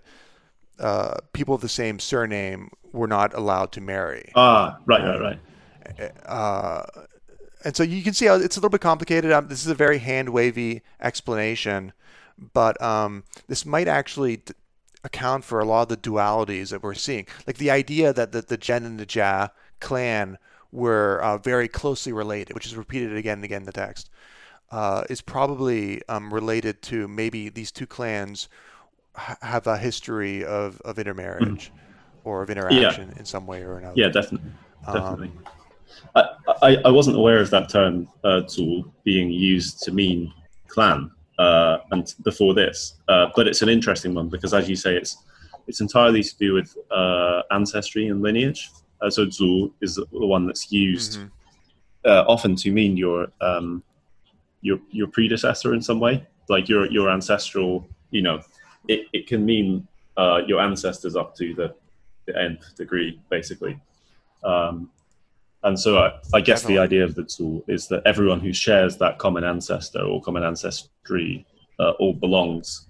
uh, 0.80 1.18
people 1.34 1.54
of 1.54 1.62
the 1.62 1.70
same 1.70 2.00
surname 2.00 2.72
were 2.92 3.08
not 3.08 3.34
allowed 3.36 3.72
to 3.74 3.82
marry. 3.82 4.32
Ah, 4.36 4.80
right, 4.88 5.04
right, 5.04 5.22
right. 5.22 5.40
and 7.64 7.76
so 7.76 7.84
you 7.84 8.02
can 8.02 8.14
see 8.14 8.26
how 8.26 8.36
it's 8.36 8.58
a 8.58 8.60
little 8.60 8.70
bit 8.72 8.82
complicated. 8.82 9.32
Um, 9.32 9.50
this 9.50 9.62
is 9.64 9.68
a 9.68 9.76
very 9.76 10.00
hand 10.00 10.30
wavy 10.30 10.82
explanation, 11.00 11.94
but 12.54 12.82
um, 12.82 13.24
this 13.48 13.66
might 13.66 13.88
actually 13.88 14.38
d- 14.38 14.54
account 15.04 15.44
for 15.44 15.60
a 15.60 15.66
lot 15.66 15.84
of 15.84 15.90
the 15.90 15.98
dualities 15.98 16.70
that 16.70 16.82
we're 16.82 16.94
seeing. 16.94 17.28
Like 17.46 17.58
the 17.58 17.72
idea 17.72 18.14
that 18.14 18.32
the, 18.32 18.42
the 18.42 18.58
Zhen 18.58 18.86
and 18.86 19.00
the 19.00 19.06
Jia 19.06 19.52
clan 19.80 20.38
were 20.72 21.22
uh, 21.22 21.38
very 21.38 21.68
closely 21.68 22.14
related, 22.14 22.54
which 22.56 22.66
is 22.66 22.76
repeated 22.76 23.16
again 23.16 23.40
and 23.40 23.44
again 23.44 23.62
in 23.62 23.66
the 23.66 23.72
text, 23.72 24.10
uh, 24.72 25.04
is 25.10 25.22
probably 25.22 26.02
um, 26.10 26.34
related 26.34 26.82
to 26.84 27.08
maybe 27.08 27.50
these 27.50 27.72
two 27.72 27.86
clans 27.86 28.50
ha- 29.16 29.38
have 29.42 29.68
a 29.68 29.78
history 29.78 30.44
of, 30.44 30.82
of 30.82 30.98
intermarriage 30.98 31.72
or 32.24 32.42
of 32.42 32.50
interaction 32.50 33.14
in 33.18 33.26
some 33.26 33.46
way 33.46 33.62
or 33.62 33.78
another. 33.78 33.94
Yeah, 33.96 34.10
definitely, 34.10 34.52
definitely. 34.86 35.32
I, 36.16 36.30
I, 36.62 36.78
I 36.86 36.90
wasn't 36.90 37.18
aware 37.18 37.40
of 37.40 37.50
that 37.52 37.70
term 37.70 38.08
uh, 38.24 38.42
"zhu" 38.46 38.90
being 39.04 39.30
used 39.30 39.84
to 39.84 39.92
mean 39.92 40.34
clan 40.68 41.12
uh, 41.44 41.78
and 41.92 42.06
before 42.24 42.54
this, 42.54 42.78
uh, 43.08 43.28
but 43.36 43.48
it's 43.48 43.62
an 43.62 43.70
interesting 43.70 44.14
one 44.20 44.30
because, 44.30 44.54
as 44.54 44.70
you 44.70 44.78
say, 44.86 44.96
it's 45.02 45.14
it's 45.68 45.82
entirely 45.82 46.24
to 46.24 46.36
do 46.38 46.54
with 46.54 46.70
uh, 46.92 47.42
ancestry 47.52 48.08
and 48.08 48.22
lineage. 48.22 48.62
Uh, 49.02 49.10
so 49.10 49.26
"zhu" 49.26 49.72
is 49.82 49.96
the 49.96 50.28
one 50.36 50.44
that's 50.48 50.72
used 50.72 51.14
uh, 52.06 52.24
often 52.28 52.56
to 52.56 52.72
mean 52.72 52.98
your 52.98 53.28
um, 53.42 53.84
your 54.62 54.80
your 54.92 55.08
predecessor 55.08 55.74
in 55.74 55.82
some 55.82 56.00
way, 56.00 56.26
like 56.50 56.70
your 56.70 56.90
your 56.92 57.10
ancestral. 57.10 57.88
You 58.12 58.22
know, 58.22 58.42
it, 58.88 59.08
it 59.14 59.28
can 59.28 59.46
mean 59.46 59.88
uh, 60.18 60.42
your 60.46 60.62
ancestors 60.62 61.16
up 61.16 61.36
to 61.38 61.54
the, 61.56 61.74
the 62.28 62.40
nth 62.40 62.76
degree, 62.76 63.20
basically. 63.30 63.80
Um, 64.44 64.92
and 65.64 65.80
so 65.80 65.98
I, 65.98 66.08
I 66.34 66.42
guess 66.42 66.62
Definitely. 66.62 66.76
the 66.76 66.82
idea 66.82 67.04
of 67.04 67.16
the 67.16 67.24
tool 67.24 67.64
is 67.68 67.88
that 67.88 68.02
everyone 68.06 68.40
who 68.40 68.52
shares 68.54 68.98
that 68.98 69.18
common 69.18 69.44
ancestor 69.44 70.02
or 70.02 70.22
common 70.22 70.44
ancestry 70.44 71.46
uh, 71.80 71.92
all 71.92 72.14
belongs 72.14 72.88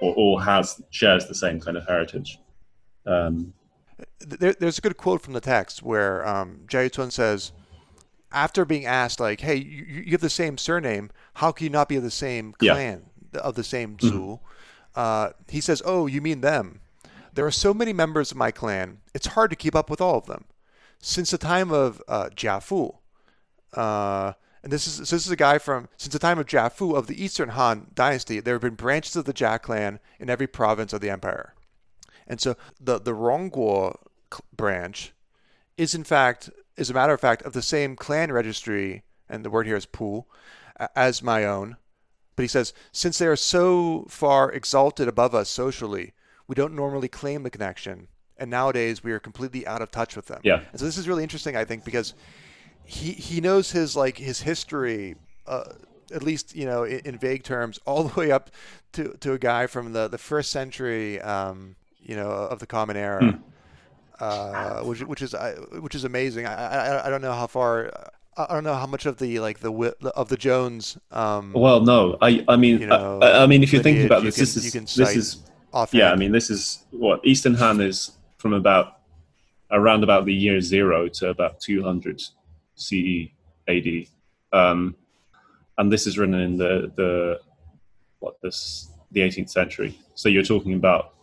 or 0.00 0.14
all 0.14 0.38
has 0.38 0.80
shares 0.90 1.26
the 1.26 1.34
same 1.34 1.60
kind 1.60 1.76
of 1.76 1.86
heritage. 1.86 2.38
Um, 3.06 3.52
there, 4.20 4.52
there's 4.52 4.78
a 4.78 4.80
good 4.80 4.96
quote 4.96 5.22
from 5.22 5.32
the 5.32 5.40
text 5.40 5.82
where 5.82 6.26
um, 6.26 6.60
Jia 6.66 6.90
Yucun 6.90 7.10
says, 7.12 7.52
after 8.32 8.64
being 8.64 8.86
asked, 8.86 9.20
like, 9.20 9.40
"Hey, 9.40 9.56
you, 9.56 9.84
you 10.06 10.12
have 10.12 10.20
the 10.20 10.30
same 10.30 10.56
surname. 10.58 11.10
How 11.34 11.52
can 11.52 11.64
you 11.64 11.70
not 11.70 11.88
be 11.88 11.96
of 11.96 12.02
the 12.02 12.10
same 12.10 12.54
Yeah. 12.60 12.74
clan 12.74 13.02
of 13.34 13.54
the 13.54 13.64
same 13.64 13.98
Zu?" 14.00 14.40
Uh, 14.94 15.30
he 15.48 15.60
says, 15.60 15.82
"Oh, 15.84 16.06
you 16.06 16.20
mean 16.20 16.40
them? 16.40 16.80
There 17.34 17.46
are 17.46 17.50
so 17.50 17.72
many 17.74 17.92
members 17.92 18.30
of 18.30 18.36
my 18.36 18.50
clan. 18.50 18.98
It's 19.14 19.28
hard 19.28 19.50
to 19.50 19.56
keep 19.56 19.74
up 19.74 19.88
with 19.90 20.00
all 20.00 20.18
of 20.18 20.26
them. 20.26 20.44
Since 21.02 21.32
the 21.32 21.38
time 21.38 21.70
of 21.70 22.00
uh, 22.08 22.30
Jia 22.34 22.62
Fu. 22.62 22.94
Uh, 23.74 24.32
and 24.62 24.72
this 24.72 24.86
is 24.86 25.08
so 25.08 25.16
this 25.16 25.26
is 25.26 25.30
a 25.32 25.36
guy 25.36 25.58
from 25.58 25.88
since 25.96 26.12
the 26.12 26.18
time 26.18 26.38
of 26.38 26.46
Jia 26.46 26.72
Fu 26.72 26.94
of 26.94 27.08
the 27.08 27.22
Eastern 27.22 27.50
Han 27.50 27.88
Dynasty. 27.94 28.40
There 28.40 28.54
have 28.54 28.62
been 28.62 28.76
branches 28.76 29.16
of 29.16 29.24
the 29.24 29.34
Jia 29.34 29.60
clan 29.60 29.98
in 30.18 30.30
every 30.30 30.46
province 30.46 30.92
of 30.92 31.00
the 31.00 31.10
empire." 31.10 31.54
And 32.26 32.40
so 32.40 32.56
the 32.80 32.98
the 33.00 33.12
Rongguo 33.12 33.98
branch 34.56 35.12
is 35.76 35.94
in 35.94 36.04
fact, 36.04 36.50
as 36.78 36.88
a 36.88 36.94
matter 36.94 37.12
of 37.12 37.20
fact, 37.20 37.42
of 37.42 37.52
the 37.52 37.62
same 37.62 37.96
clan 37.96 38.30
registry, 38.30 39.02
and 39.28 39.44
the 39.44 39.50
word 39.50 39.66
here 39.66 39.76
is 39.76 39.86
pu, 39.86 40.24
as 40.94 41.22
my 41.22 41.44
own. 41.44 41.76
But 42.36 42.44
he 42.44 42.48
says, 42.48 42.72
since 42.92 43.18
they 43.18 43.26
are 43.26 43.36
so 43.36 44.06
far 44.08 44.50
exalted 44.50 45.08
above 45.08 45.34
us 45.34 45.50
socially, 45.50 46.14
we 46.46 46.54
don't 46.54 46.74
normally 46.74 47.08
claim 47.08 47.42
the 47.42 47.50
connection, 47.50 48.08
and 48.42 48.50
nowadays 48.50 49.04
we 49.04 49.12
are 49.12 49.20
completely 49.20 49.64
out 49.68 49.80
of 49.80 49.90
touch 49.92 50.16
with 50.16 50.26
them. 50.26 50.40
Yeah. 50.42 50.62
And 50.72 50.80
so 50.80 50.84
this 50.84 50.98
is 50.98 51.06
really 51.06 51.22
interesting, 51.22 51.56
I 51.56 51.64
think, 51.64 51.84
because 51.84 52.12
he 52.84 53.12
he 53.12 53.40
knows 53.40 53.70
his 53.70 53.94
like 53.96 54.18
his 54.18 54.42
history. 54.42 55.14
Uh, 55.46 55.64
at 56.12 56.22
least 56.22 56.54
you 56.54 56.66
know 56.66 56.82
in, 56.82 56.98
in 57.04 57.18
vague 57.18 57.44
terms, 57.44 57.78
all 57.86 58.02
the 58.02 58.20
way 58.20 58.32
up 58.32 58.50
to, 58.94 59.16
to 59.20 59.32
a 59.32 59.38
guy 59.38 59.66
from 59.68 59.92
the, 59.92 60.08
the 60.08 60.18
first 60.18 60.50
century, 60.50 61.20
um, 61.22 61.76
you 62.02 62.16
know, 62.16 62.30
of 62.30 62.58
the 62.58 62.66
Common 62.66 62.96
Era, 62.96 63.38
uh, 64.18 64.80
which 64.80 65.02
which 65.04 65.22
is 65.22 65.34
which 65.78 65.94
is 65.94 66.02
amazing. 66.04 66.44
I, 66.46 66.52
I 66.52 67.06
I 67.06 67.10
don't 67.10 67.22
know 67.22 67.32
how 67.32 67.46
far. 67.46 67.90
I 68.36 68.46
don't 68.54 68.64
know 68.64 68.74
how 68.74 68.86
much 68.86 69.06
of 69.06 69.18
the 69.18 69.38
like 69.38 69.60
the 69.60 69.72
of 70.16 70.28
the 70.28 70.36
Jones. 70.36 70.98
Um, 71.12 71.52
well, 71.52 71.80
no, 71.80 72.18
I, 72.20 72.44
I 72.48 72.56
mean, 72.56 72.80
You 72.80 72.86
know, 72.86 73.20
I, 73.20 73.44
I 73.44 73.46
mean, 73.46 73.62
if 73.62 73.72
you're 73.72 73.82
thinking 73.82 74.06
about 74.06 74.22
this, 74.24 74.34
can- 74.34 74.44
this 74.44 74.74
you 74.74 74.80
is 74.80 74.94
this 74.96 75.16
is 75.16 75.42
off. 75.72 75.94
Yeah, 75.94 76.12
I 76.12 76.16
mean, 76.16 76.32
this 76.32 76.50
is 76.50 76.84
what 76.90 77.24
Eastern 77.24 77.54
Han 77.54 77.80
is 77.80 78.12
from 78.42 78.52
about 78.52 78.98
around 79.70 80.02
about 80.02 80.26
the 80.26 80.34
year 80.34 80.60
zero 80.60 81.08
to 81.08 81.30
about 81.30 81.60
200 81.60 82.20
CE 82.74 83.30
AD, 83.68 83.86
um, 84.52 84.96
and 85.78 85.90
this 85.90 86.06
is 86.06 86.18
written 86.18 86.34
in 86.34 86.56
the 86.58 86.92
the 86.96 87.40
what 88.18 88.34
this 88.42 88.90
the 89.12 89.20
18th 89.20 89.50
century. 89.50 89.98
So 90.14 90.28
you're 90.28 90.42
talking 90.42 90.74
about 90.74 91.14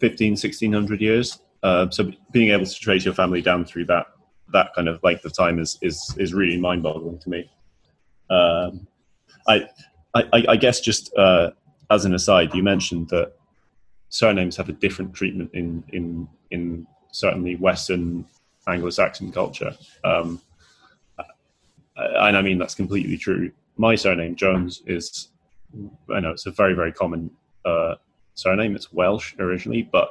15, 0.00 0.32
1600 0.32 1.00
years. 1.00 1.40
Uh, 1.62 1.88
so 1.90 2.12
being 2.32 2.50
able 2.50 2.66
to 2.66 2.74
trace 2.74 3.04
your 3.04 3.14
family 3.14 3.40
down 3.40 3.64
through 3.64 3.86
that 3.86 4.06
that 4.52 4.74
kind 4.74 4.88
of 4.88 5.02
length 5.02 5.24
of 5.24 5.34
time 5.36 5.58
is 5.58 5.78
is 5.82 6.14
is 6.18 6.32
really 6.32 6.58
mind-boggling 6.58 7.18
to 7.18 7.28
me. 7.30 7.50
Um, 8.30 8.86
I, 9.48 9.68
I 10.14 10.44
I 10.48 10.56
guess 10.56 10.80
just 10.80 11.14
uh, 11.16 11.50
as 11.90 12.04
an 12.04 12.14
aside, 12.14 12.54
you 12.54 12.62
mentioned 12.62 13.08
that 13.08 13.32
surnames 14.08 14.56
have 14.56 14.68
a 14.68 14.72
different 14.72 15.12
treatment 15.12 15.50
in 15.54 15.82
in 15.92 16.28
in 16.54 16.86
certainly 17.12 17.56
Western 17.56 18.24
Anglo-Saxon 18.66 19.30
culture, 19.32 19.72
um, 20.04 20.40
and 21.96 22.36
I 22.36 22.42
mean 22.42 22.58
that's 22.58 22.74
completely 22.74 23.18
true. 23.18 23.52
My 23.76 23.94
surname 23.94 24.34
Jones 24.36 24.82
is, 24.86 25.28
I 26.14 26.20
know 26.20 26.30
it's 26.30 26.46
a 26.46 26.50
very 26.50 26.74
very 26.74 26.92
common 26.92 27.30
uh, 27.64 27.94
surname. 28.34 28.74
It's 28.76 28.92
Welsh 28.92 29.34
originally, 29.38 29.82
but 29.82 30.08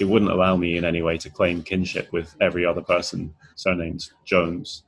it 0.00 0.04
wouldn't 0.04 0.30
allow 0.30 0.56
me 0.56 0.76
in 0.76 0.84
any 0.84 1.02
way 1.02 1.16
to 1.18 1.30
claim 1.30 1.62
kinship 1.62 2.12
with 2.12 2.34
every 2.40 2.66
other 2.66 2.82
person 2.82 3.34
surnamed 3.54 4.10
Jones. 4.24 4.82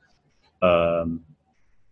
Um, 0.61 1.25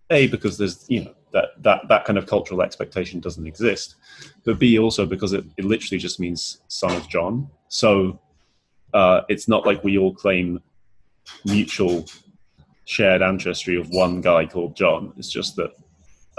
a 0.10 0.28
because 0.28 0.58
there's 0.58 0.86
you 0.90 1.04
know 1.04 1.14
that 1.32 1.62
that 1.64 1.88
that 1.90 2.06
kind 2.06 2.18
of 2.18 2.26
cultural 2.26 2.62
expectation 2.62 3.20
doesn't 3.20 3.48
exist, 3.48 3.96
but 4.44 4.60
B 4.60 4.80
also 4.80 5.06
because 5.06 5.34
it, 5.34 5.44
it 5.58 5.66
literally 5.66 6.00
just 6.00 6.20
means 6.20 6.62
son 6.68 6.96
of 6.96 7.10
John. 7.10 7.50
So 7.68 8.20
uh, 8.98 9.22
it's 9.30 9.48
not 9.48 9.64
like 9.64 9.84
we 9.84 9.96
all 10.00 10.12
claim 10.12 10.60
mutual 11.46 12.06
shared 12.86 13.22
ancestry 13.22 13.76
of 13.80 13.90
one 13.90 14.22
guy 14.22 14.44
called 14.48 14.76
John. 14.76 15.14
It's 15.18 15.30
just 15.30 15.56
that 15.58 15.72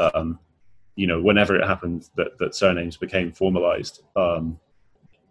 um, 0.00 0.40
you 0.96 1.06
know 1.06 1.22
whenever 1.22 1.54
it 1.54 1.64
happened 1.64 2.09
that 2.16 2.36
that 2.38 2.56
surnames 2.56 2.96
became 2.96 3.30
formalized. 3.30 4.02
Um, 4.16 4.59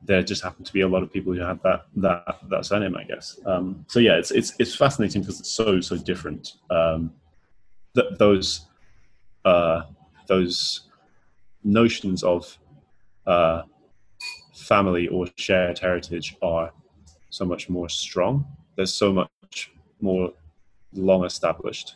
there 0.03 0.23
just 0.23 0.41
happened 0.41 0.65
to 0.67 0.71
be 0.71 0.82
a 0.82 0.88
lot 0.88 1.03
of 1.03 1.11
people 1.11 1.34
who 1.34 1.41
had 1.41 1.61
that 1.63 1.88
that 1.97 2.23
that 2.49 2.65
surname, 2.65 2.95
I 2.95 3.03
guess. 3.03 3.38
Um, 3.45 3.86
so 3.89 3.99
yeah, 3.99 4.15
it's 4.15 4.32
it's 4.32 4.53
it's 4.57 4.73
fascinating 4.73 5.21
because 5.21 5.41
it's 5.41 5.51
so 5.51 5.82
so 5.82 5.97
different. 5.97 6.53
Um, 6.69 7.11
th- 7.93 8.17
those 8.17 8.67
uh, 9.43 9.82
those 10.28 10.88
notions 11.65 12.23
of 12.23 12.57
uh, 13.25 13.63
family 14.53 15.09
or 15.09 15.28
shared 15.36 15.80
heritage 15.80 16.38
are 16.41 16.71
so 17.30 17.45
much 17.45 17.69
more 17.69 17.89
strong. 17.89 18.45
There's 18.75 18.93
so 18.93 19.13
much 19.13 19.71
more 20.01 20.34
long 20.93 21.25
established, 21.25 21.95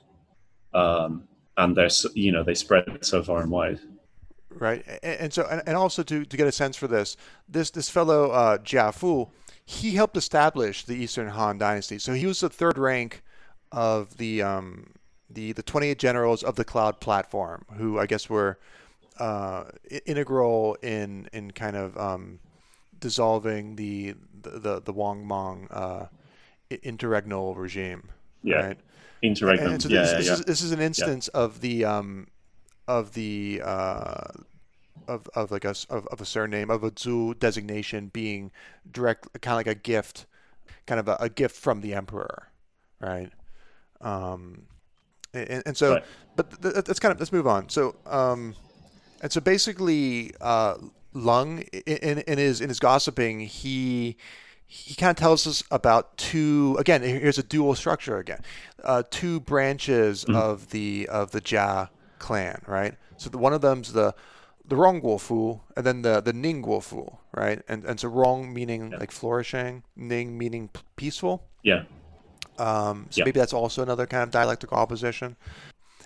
um, 0.74 1.28
and 1.58 1.76
they're 1.76 1.90
you 2.14 2.32
know 2.32 2.44
they 2.44 2.56
spread 2.56 2.86
so 3.02 3.24
far 3.24 3.42
and 3.42 3.52
wide 3.52 3.80
right? 4.58 4.86
And, 5.04 5.34
so, 5.34 5.44
and, 5.66 5.76
also 5.78 6.04
to, 6.04 6.26
to 6.26 6.38
get 6.38 6.48
a 6.48 6.52
sense 6.52 6.76
for 6.76 6.88
this, 6.88 7.18
this 7.48 7.70
this 7.70 7.90
fellow 7.90 8.32
uh, 8.32 8.58
Jia 8.58 8.94
Fu, 8.94 9.30
he 9.66 9.92
helped 9.92 10.18
establish 10.18 10.84
the 10.84 10.96
Eastern 10.96 11.30
Han 11.30 11.58
Dynasty. 11.58 12.00
So 12.00 12.14
he 12.14 12.26
was 12.26 12.40
the 12.40 12.50
third 12.50 12.78
rank 12.78 13.24
of 13.72 14.18
the 14.18 14.42
um, 14.42 14.92
the 15.30 15.54
the 15.54 15.64
28 15.64 15.98
generals 15.98 16.44
of 16.44 16.56
the 16.56 16.66
cloud 16.66 17.00
platform, 17.00 17.66
who 17.78 18.00
I 18.00 18.06
guess 18.06 18.30
were 18.30 18.60
uh, 19.20 19.66
integral 20.06 20.76
in 20.82 21.30
in 21.34 21.52
kind 21.52 21.76
of 21.76 21.98
um, 21.98 22.40
dissolving 23.02 23.76
the 23.76 24.16
the 24.42 24.80
the, 24.80 24.94
Wang 24.94 25.28
Mang 25.28 25.68
uh, 25.70 26.06
interregnal 26.84 27.56
regime. 27.56 28.10
Yeah. 28.44 28.68
Right? 28.68 28.80
Interregnum. 29.22 29.80
So 29.80 29.90
yeah, 29.90 30.02
this, 30.02 30.12
yeah, 30.12 30.18
this, 30.18 30.28
yeah. 30.28 30.34
Is, 30.34 30.42
this 30.46 30.62
is 30.62 30.72
an 30.72 30.82
instance 30.82 31.28
of 31.30 31.60
the 31.62 31.84
um, 31.84 32.28
of 32.88 33.14
the 33.14 33.62
uh, 33.64 34.28
of, 35.08 35.28
of 35.36 35.52
like 35.52 35.66
a 35.66 35.76
of, 35.90 36.08
of 36.08 36.22
a 36.22 36.26
surname 36.26 36.70
of 36.70 36.84
a 36.84 36.92
Zhu 36.92 37.38
designation 37.38 38.08
being 38.08 38.52
direct 38.90 39.28
kind 39.42 39.54
of 39.54 39.58
like 39.58 39.68
a 39.68 39.80
gift, 39.80 40.26
kind 40.86 41.00
of 41.00 41.08
a, 41.08 41.18
a 41.20 41.30
gift 41.30 41.56
from 41.56 41.82
the 41.82 41.94
emperor, 41.94 42.48
right? 43.00 43.32
Um, 44.00 44.64
and, 45.34 45.64
and 45.66 45.78
so, 45.78 45.94
right. 45.94 46.04
but 46.36 46.62
th- 46.62 46.74
that's 46.86 47.00
kind 47.00 47.12
of 47.12 47.20
let's 47.20 47.32
move 47.32 47.48
on. 47.48 47.70
So, 47.70 47.96
um, 48.06 48.56
and 49.22 49.32
so 49.32 49.40
basically, 49.40 50.34
uh, 50.42 50.76
Lung 51.14 51.60
in, 51.60 52.20
in 52.20 52.38
his 52.38 52.62
in 52.62 52.70
his 52.70 52.80
gossiping, 52.80 53.42
he 53.42 54.18
he 54.66 54.96
kind 54.96 55.12
of 55.12 55.18
tells 55.18 55.46
us 55.46 55.64
about 55.70 56.16
two 56.18 56.78
again 56.80 57.02
here's 57.02 57.38
a 57.38 57.44
dual 57.44 57.76
structure 57.76 58.18
again 58.18 58.40
uh, 58.86 59.04
two 59.12 59.42
branches 59.42 60.24
mm-hmm. 60.24 60.36
of 60.38 60.70
the 60.70 61.10
of 61.12 61.32
the 61.32 61.42
jia 61.42 61.90
clan 62.20 62.62
right 62.68 62.96
so 63.18 63.30
the, 63.30 63.38
one 63.38 63.52
of 63.52 63.60
them's 63.60 63.92
the 63.92 64.16
the 64.66 64.78
Rongguo 64.78 65.20
Fu 65.20 65.60
and 65.76 65.86
then 65.86 66.02
the 66.02 66.22
the 66.22 66.32
Ningguo 66.32 66.82
Fu, 66.82 67.18
right? 67.34 67.62
And 67.68 67.84
and 67.84 68.00
so 68.00 68.08
Rong 68.08 68.54
meaning 68.54 68.92
yeah. 68.92 69.00
like 69.00 69.12
flourishing, 69.12 69.84
Ning 69.98 70.38
meaning 70.38 70.70
p- 70.70 70.82
peaceful. 70.96 71.44
Yeah. 71.64 71.84
Um, 72.58 73.08
so 73.10 73.20
yeah. 73.20 73.26
maybe 73.26 73.40
that's 73.40 73.54
also 73.54 73.82
another 73.82 74.06
kind 74.06 74.24
of 74.24 74.32
dialectical 74.32 74.78
opposition. 74.78 75.36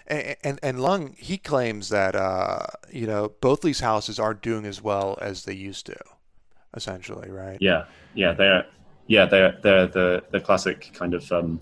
And, 0.07 0.35
and, 0.43 0.59
and 0.61 0.79
Lung 0.79 1.15
he 1.17 1.37
claims 1.37 1.89
that 1.89 2.15
uh, 2.15 2.67
you 2.91 3.07
know 3.07 3.33
both 3.41 3.61
these 3.61 3.79
houses 3.79 4.19
aren't 4.19 4.41
doing 4.41 4.65
as 4.65 4.81
well 4.81 5.17
as 5.21 5.45
they 5.45 5.53
used 5.53 5.85
to, 5.87 5.97
essentially, 6.75 7.31
right? 7.31 7.57
Yeah, 7.59 7.85
yeah, 8.13 8.33
they're 8.33 8.65
yeah 9.07 9.25
they're 9.25 9.57
they're 9.63 9.87
the 9.87 10.23
the 10.31 10.39
classic 10.39 10.91
kind 10.93 11.13
of 11.13 11.29
um, 11.31 11.59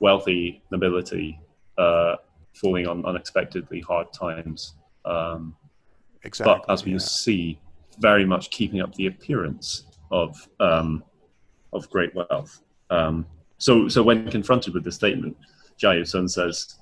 wealthy 0.00 0.62
nobility 0.70 1.38
uh, 1.78 2.16
falling 2.54 2.86
on 2.86 3.04
unexpectedly 3.04 3.80
hard 3.80 4.12
times. 4.12 4.74
Um, 5.04 5.56
exactly. 6.24 6.54
But 6.66 6.72
as 6.72 6.84
we 6.84 6.92
yeah. 6.92 6.98
see, 6.98 7.60
very 7.98 8.24
much 8.24 8.50
keeping 8.50 8.80
up 8.80 8.94
the 8.94 9.06
appearance 9.06 9.84
of 10.10 10.48
um, 10.60 11.04
of 11.72 11.88
great 11.90 12.14
wealth. 12.14 12.60
Um, 12.90 13.26
so, 13.58 13.88
so 13.88 14.02
when 14.02 14.30
confronted 14.30 14.74
with 14.74 14.84
the 14.84 14.92
statement, 14.92 15.36
Jia 15.80 16.06
Sun 16.06 16.28
says, 16.28 16.78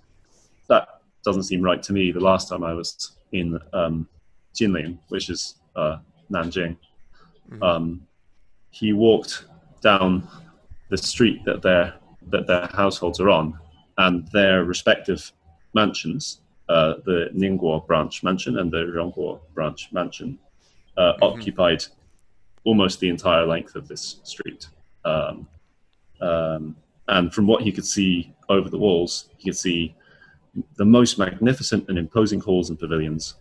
"That 0.71 0.85
doesn't 1.27 1.49
seem 1.51 1.63
right 1.63 1.83
to 1.83 1.93
me." 1.93 2.13
The 2.13 2.27
last 2.31 2.49
time 2.49 2.65
I 2.65 2.73
was 2.81 2.89
in 3.33 3.59
um, 3.81 4.09
Jinling, 4.57 4.99
which 5.09 5.29
is 5.29 5.57
uh, 5.77 5.99
Nanjing, 6.31 6.77
mm-hmm. 7.51 7.63
um, 7.63 8.07
he 8.71 8.93
walked 8.93 9.45
down 9.83 10.27
the 10.89 10.97
street 10.97 11.45
that 11.45 11.61
their 11.63 11.95
that 12.33 12.47
their 12.47 12.67
households 12.83 13.21
are 13.21 13.31
on, 13.31 13.59
and 13.99 14.27
their 14.29 14.65
respective 14.65 15.33
mansions, 15.75 16.41
uh, 16.69 16.95
the 17.05 17.31
Ningguo 17.35 17.87
branch 17.87 18.23
mansion 18.23 18.59
and 18.59 18.71
the 18.71 18.85
Rongguo 18.97 19.41
branch 19.55 19.89
mansion, 19.93 20.39
uh, 20.97 21.13
mm-hmm. 21.13 21.25
occupied 21.25 21.85
almost 22.65 23.01
the 23.01 23.09
entire 23.09 23.47
length 23.47 23.75
of 23.75 23.89
this 23.89 24.21
street. 24.23 24.69
Um, 25.05 25.49
um, 26.21 26.77
and 27.09 27.33
from 27.33 27.47
what 27.47 27.63
he 27.63 27.73
could 27.73 27.87
see 27.87 28.33
over 28.49 28.69
the 28.69 28.79
walls, 28.79 29.31
he 29.39 29.51
could 29.51 29.57
see 29.57 29.95
the 30.77 30.85
most 30.85 31.19
magnificent 31.19 31.89
and 31.89 31.99
imposing 31.99 32.41
halls 32.41 32.71
and 32.71 32.79
pavilions. 32.79 33.35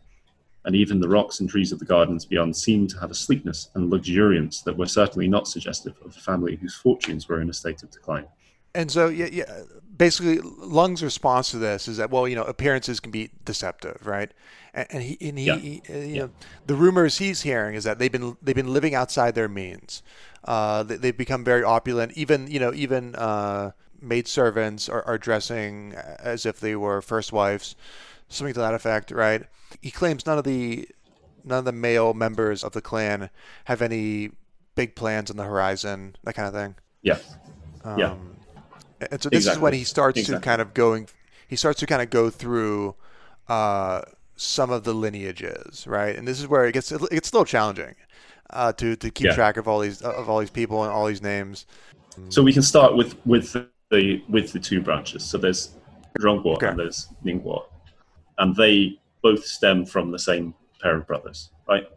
And 0.66 0.76
even 0.76 1.00
the 1.00 1.10
rocks 1.10 1.40
and 1.40 1.50
trees 1.50 1.72
of 1.72 1.80
the 1.80 1.86
gardens 1.86 2.26
beyond 2.26 2.56
seemed 2.56 2.90
to 2.92 3.00
have 3.00 3.12
a 3.12 3.16
sleekness 3.16 3.70
and 3.76 3.90
luxuriance 3.90 4.62
that 4.64 4.78
were 4.78 4.88
certainly 4.88 5.28
not 5.28 5.48
suggestive 5.48 5.96
of 6.04 6.16
a 6.16 6.20
family 6.20 6.58
whose 6.58 6.76
fortunes 6.76 7.28
were 7.28 7.42
in 7.42 7.50
a 7.50 7.54
state 7.54 7.82
of 7.82 7.90
decline. 7.92 8.28
And 8.76 8.92
so, 8.92 9.08
yeah, 9.08 9.30
yeah, 9.32 9.64
basically, 9.98 10.40
Lung's 10.40 11.04
response 11.04 11.52
to 11.52 11.58
this 11.58 11.88
is 11.88 11.98
that, 11.98 12.12
well, 12.12 12.28
you 12.28 12.36
know, 12.36 12.44
appearances 12.44 13.00
can 13.00 13.12
be 13.12 13.32
deceptive, 13.46 14.06
right? 14.06 14.32
And, 14.74 14.88
and 14.92 15.04
he, 15.04 15.18
and 15.30 15.40
he, 15.40 15.46
yeah. 15.46 15.58
he 15.58 15.82
uh, 15.90 15.94
you 15.94 16.06
yeah. 16.06 16.22
know, 16.22 16.30
the 16.68 16.76
rumors 16.76 17.18
he's 17.18 17.42
hearing 17.42 17.76
is 17.76 17.84
that 17.86 18.00
they've 18.00 18.12
been 18.12 18.38
they've 18.42 18.56
been 18.56 18.74
living 18.74 18.94
outside 18.94 19.36
their 19.36 19.50
means. 19.50 20.04
Uh, 20.44 20.84
they, 20.84 21.08
have 21.08 21.18
become 21.18 21.44
very 21.44 21.64
opulent. 21.64 22.14
Even, 22.14 22.48
you 22.48 22.60
know, 22.60 22.74
even 22.74 23.14
uh, 23.16 23.72
maid 24.02 24.28
servants 24.28 24.90
are, 24.90 25.04
are 25.04 25.18
dressing 25.18 25.94
as 25.94 26.46
if 26.46 26.60
they 26.60 26.76
were 26.76 27.02
first 27.02 27.32
wives, 27.32 27.76
something 28.28 28.54
to 28.54 28.60
that 28.60 28.74
effect, 28.74 29.12
right? 29.12 29.44
He 29.82 29.92
claims 29.92 30.26
none 30.26 30.38
of 30.38 30.44
the 30.44 30.88
none 31.44 31.60
of 31.60 31.66
the 31.66 31.72
male 31.72 32.14
members 32.14 32.64
of 32.64 32.74
the 32.74 32.82
clan 32.82 33.30
have 33.66 33.82
any 33.82 34.32
big 34.76 34.96
plans 34.96 35.32
on 35.32 35.38
the 35.38 35.44
horizon, 35.44 36.16
that 36.24 36.34
kind 36.34 36.48
of 36.48 36.54
thing. 36.54 36.76
Yeah. 37.02 37.18
Um, 37.84 38.00
yeah 38.00 38.16
and 39.12 39.22
so 39.22 39.30
this 39.30 39.40
exactly. 39.40 39.58
is 39.58 39.60
when 39.60 39.74
he 39.74 39.84
starts 39.84 40.20
exactly. 40.20 40.42
to 40.42 40.46
kind 40.46 40.62
of 40.62 40.74
going, 40.74 41.08
he 41.48 41.56
starts 41.56 41.80
to 41.80 41.86
kind 41.86 42.02
of 42.02 42.10
go 42.10 42.30
through 42.30 42.96
uh, 43.48 44.02
some 44.36 44.72
of 44.72 44.84
the 44.84 44.94
lineages, 44.94 45.88
right? 45.88 46.16
And 46.16 46.28
this 46.28 46.40
is 46.40 46.48
where 46.48 46.66
it 46.66 46.74
gets 46.74 46.92
it 46.92 47.00
gets 47.10 47.32
a 47.32 47.36
little 47.36 47.46
challenging 47.46 47.96
uh, 48.50 48.74
to 48.74 48.96
to 48.96 49.10
keep 49.10 49.28
yeah. 49.28 49.36
track 49.36 49.58
of 49.58 49.68
all 49.68 49.80
these 49.80 50.02
of 50.02 50.30
all 50.30 50.40
these 50.40 50.50
people 50.50 50.84
and 50.84 50.92
all 50.92 51.06
these 51.06 51.22
names. 51.22 51.66
So 52.30 52.44
we 52.44 52.52
can 52.52 52.62
start 52.62 52.96
with 52.96 53.16
with 53.26 53.56
the 53.90 54.24
with 54.30 54.52
the 54.54 54.60
two 54.60 54.82
branches. 54.82 55.24
So 55.24 55.38
there's 55.38 55.76
Rongguo 56.20 56.56
okay. 56.56 56.68
and 56.68 56.80
there's 56.80 57.08
Ningguo, 57.24 57.66
and 58.38 58.56
they 58.56 59.00
both 59.22 59.46
stem 59.46 59.86
from 59.86 60.12
the 60.12 60.20
same 60.20 60.54
pair 60.82 60.98
of 60.98 61.08
brothers, 61.08 61.50
right? 61.68 61.88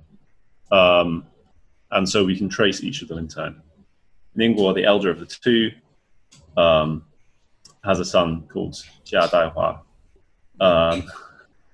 Um, 0.71 1.27
and 1.91 2.09
so 2.09 2.25
we 2.25 2.37
can 2.37 2.49
trace 2.49 2.83
each 2.83 3.03
of 3.03 3.09
them 3.09 3.19
in 3.19 3.29
turn. 3.29 3.63
Ningguo, 4.37 4.75
the 4.75 4.85
elder 4.85 5.11
of 5.11 5.21
the 5.21 5.27
two, 5.27 5.71
um, 6.57 7.05
has 7.85 8.01
a 8.01 8.05
son 8.05 8.47
called 8.49 8.75
Jia 9.05 9.29
Daihua. 9.29 9.81
Um, 10.61 11.11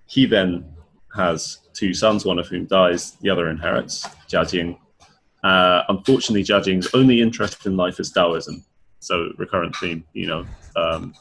he 0.07 0.27
then 0.27 0.65
has 1.15 1.59
two 1.73 1.95
sons, 1.95 2.25
one 2.25 2.39
of 2.39 2.49
whom 2.49 2.67
dies, 2.67 3.13
the 3.21 3.31
other 3.31 3.49
inherits, 3.49 4.07
Jia 4.29 4.51
Jing. 4.51 4.79
Uh, 5.45 5.83
unfortunately, 5.89 6.43
Jia 6.43 6.65
Jing's 6.65 6.89
only 6.95 7.21
interest 7.21 7.65
in 7.67 7.77
life 7.77 8.01
is 8.01 8.11
Taoism. 8.11 8.65
So, 9.01 9.33
recurrent 9.37 9.77
theme, 9.77 10.05
you 10.13 10.27
know, 10.27 10.47
um, 10.77 11.15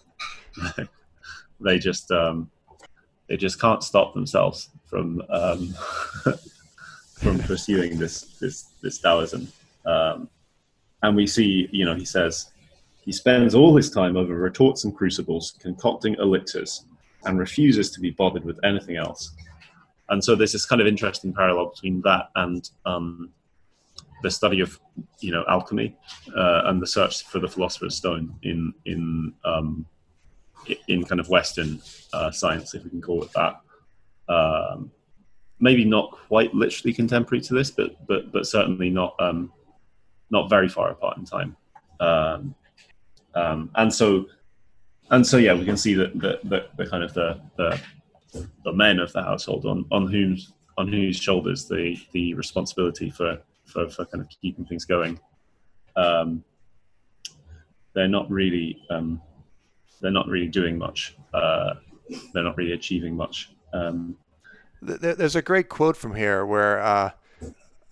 they 1.59 1.77
just 1.79 2.11
um, 2.11 2.49
they 3.27 3.37
just 3.37 3.59
can't 3.59 3.83
stop 3.83 4.13
themselves 4.13 4.69
from 4.85 5.21
um, 5.29 5.73
from 7.13 7.39
pursuing 7.39 7.97
this 7.97 8.37
this 8.39 8.69
this 8.81 8.99
Taoism. 8.99 9.47
Um, 9.85 10.29
and 11.03 11.15
we 11.15 11.27
see, 11.27 11.69
you 11.71 11.85
know, 11.85 11.95
he 11.95 12.05
says 12.05 12.51
he 13.01 13.11
spends 13.11 13.55
all 13.55 13.75
his 13.75 13.89
time 13.89 14.17
over 14.17 14.35
retorts 14.35 14.83
and 14.83 14.95
crucibles, 14.95 15.55
concocting 15.61 16.15
elixirs, 16.19 16.85
and 17.25 17.39
refuses 17.39 17.91
to 17.91 17.99
be 17.99 18.11
bothered 18.11 18.43
with 18.43 18.59
anything 18.63 18.97
else. 18.97 19.31
And 20.09 20.23
so 20.23 20.35
there's 20.35 20.53
this 20.53 20.65
kind 20.65 20.81
of 20.81 20.87
interesting 20.87 21.33
parallel 21.33 21.67
between 21.69 22.01
that 22.01 22.29
and 22.35 22.69
um, 22.85 23.29
the 24.23 24.31
study 24.31 24.61
of, 24.61 24.79
you 25.19 25.31
know, 25.31 25.43
alchemy 25.47 25.95
uh, 26.35 26.63
and 26.65 26.81
the 26.81 26.87
search 26.87 27.23
for 27.23 27.39
the 27.39 27.47
philosopher's 27.47 27.95
stone 27.95 28.35
in 28.43 28.73
in 28.85 29.33
um, 29.45 29.85
in 30.87 31.03
kind 31.03 31.19
of 31.19 31.29
Western 31.29 31.81
uh, 32.13 32.31
science, 32.31 32.73
if 32.73 32.83
we 32.83 32.89
can 32.89 33.01
call 33.01 33.23
it 33.23 33.31
that. 33.33 33.61
Um, 34.29 34.91
maybe 35.59 35.85
not 35.85 36.11
quite 36.11 36.53
literally 36.53 36.93
contemporary 36.93 37.41
to 37.41 37.53
this, 37.53 37.71
but 37.71 37.95
but 38.07 38.31
but 38.31 38.45
certainly 38.45 38.89
not 38.89 39.15
um, 39.19 39.51
not 40.29 40.49
very 40.49 40.67
far 40.67 40.91
apart 40.91 41.17
in 41.17 41.25
time. 41.25 41.55
Um, 41.99 42.55
um, 43.35 43.69
and 43.75 43.93
so 43.93 44.25
and 45.11 45.25
so 45.25 45.37
yeah, 45.37 45.53
we 45.53 45.65
can 45.65 45.77
see 45.77 45.93
that 45.93 46.19
the, 46.19 46.39
the, 46.43 46.67
the, 46.77 46.89
kind 46.89 47.03
of 47.03 47.13
the, 47.13 47.39
the 47.55 47.81
the 48.65 48.73
men 48.73 48.99
of 48.99 49.11
the 49.13 49.23
household 49.23 49.65
on 49.65 49.85
on 49.91 50.07
whose 50.07 50.51
on 50.77 50.87
whose 50.87 51.17
shoulders 51.17 51.67
the 51.67 51.97
the 52.11 52.33
responsibility 52.33 53.09
for 53.09 53.41
for, 53.77 53.89
for 53.89 54.05
kind 54.05 54.23
of 54.23 54.29
keeping 54.41 54.65
things 54.65 54.85
going. 54.85 55.19
Um, 55.95 56.43
they're 57.93 58.07
not 58.07 58.29
really 58.29 58.81
um, 58.89 59.21
they're 60.01 60.11
not 60.11 60.27
really 60.27 60.47
doing 60.47 60.77
much. 60.77 61.15
Uh, 61.33 61.75
they're 62.33 62.43
not 62.43 62.57
really 62.57 62.73
achieving 62.73 63.15
much. 63.15 63.51
Um, 63.73 64.17
There's 64.81 65.35
a 65.35 65.41
great 65.41 65.69
quote 65.69 65.97
from 65.97 66.15
here 66.15 66.45
where 66.45 66.79
uh, 66.79 67.11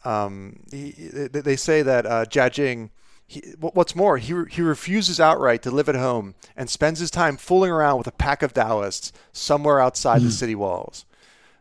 um, 0.04 0.64
he, 0.72 0.92
they 0.92 1.56
say 1.56 1.82
that 1.82 2.06
uh, 2.06 2.26
Jia 2.26 2.52
Jing, 2.52 2.92
he, 3.28 3.42
what's 3.60 3.96
more, 3.96 4.18
he, 4.18 4.34
he 4.52 4.62
refuses 4.62 5.20
outright 5.20 5.64
to 5.64 5.72
live 5.72 5.90
at 5.90 5.96
home 5.96 6.36
and 6.56 6.70
spends 6.70 7.00
his 7.00 7.12
time 7.12 7.38
fooling 7.38 7.72
around 7.72 7.98
with 7.98 8.08
a 8.08 8.12
pack 8.12 8.44
of 8.44 8.54
Taoists 8.54 9.12
somewhere 9.34 9.80
outside 9.80 10.20
mm. 10.20 10.26
the 10.26 10.30
hmm. 10.30 10.36
city 10.36 10.56
walls. 10.56 11.06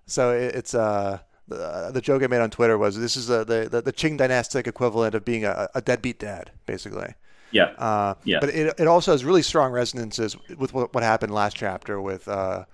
So 0.07 0.33
it, 0.33 0.55
it's 0.55 0.75
uh, 0.75 1.21
the, 1.49 1.91
the 1.93 2.01
joke 2.01 2.23
I 2.23 2.27
made 2.27 2.41
on 2.41 2.51
Twitter 2.51 2.79
was 2.79 2.99
this 2.99 3.17
is 3.17 3.31
a, 3.31 3.45
the, 3.45 3.69
the, 3.71 3.83
the 3.83 3.93
Qing 3.93 4.17
dynastic 4.17 4.67
equivalent 4.67 5.15
of 5.15 5.25
being 5.25 5.45
a, 5.45 5.69
a 5.75 5.81
deadbeat 5.81 6.19
dad, 6.19 6.51
basically. 6.67 7.15
Yeah. 7.51 7.67
Uh, 7.79 8.15
yeah. 8.25 8.39
But 8.41 8.51
it, 8.51 8.75
it 8.79 8.87
also 8.89 9.13
has 9.13 9.25
really 9.25 9.43
strong 9.43 9.73
resonances 9.73 10.37
with 10.57 10.75
what, 10.75 10.93
what 10.93 11.05
happened 11.05 11.33
last 11.33 11.57
chapter 11.57 12.01
with 12.01 12.27
uh, 12.27 12.65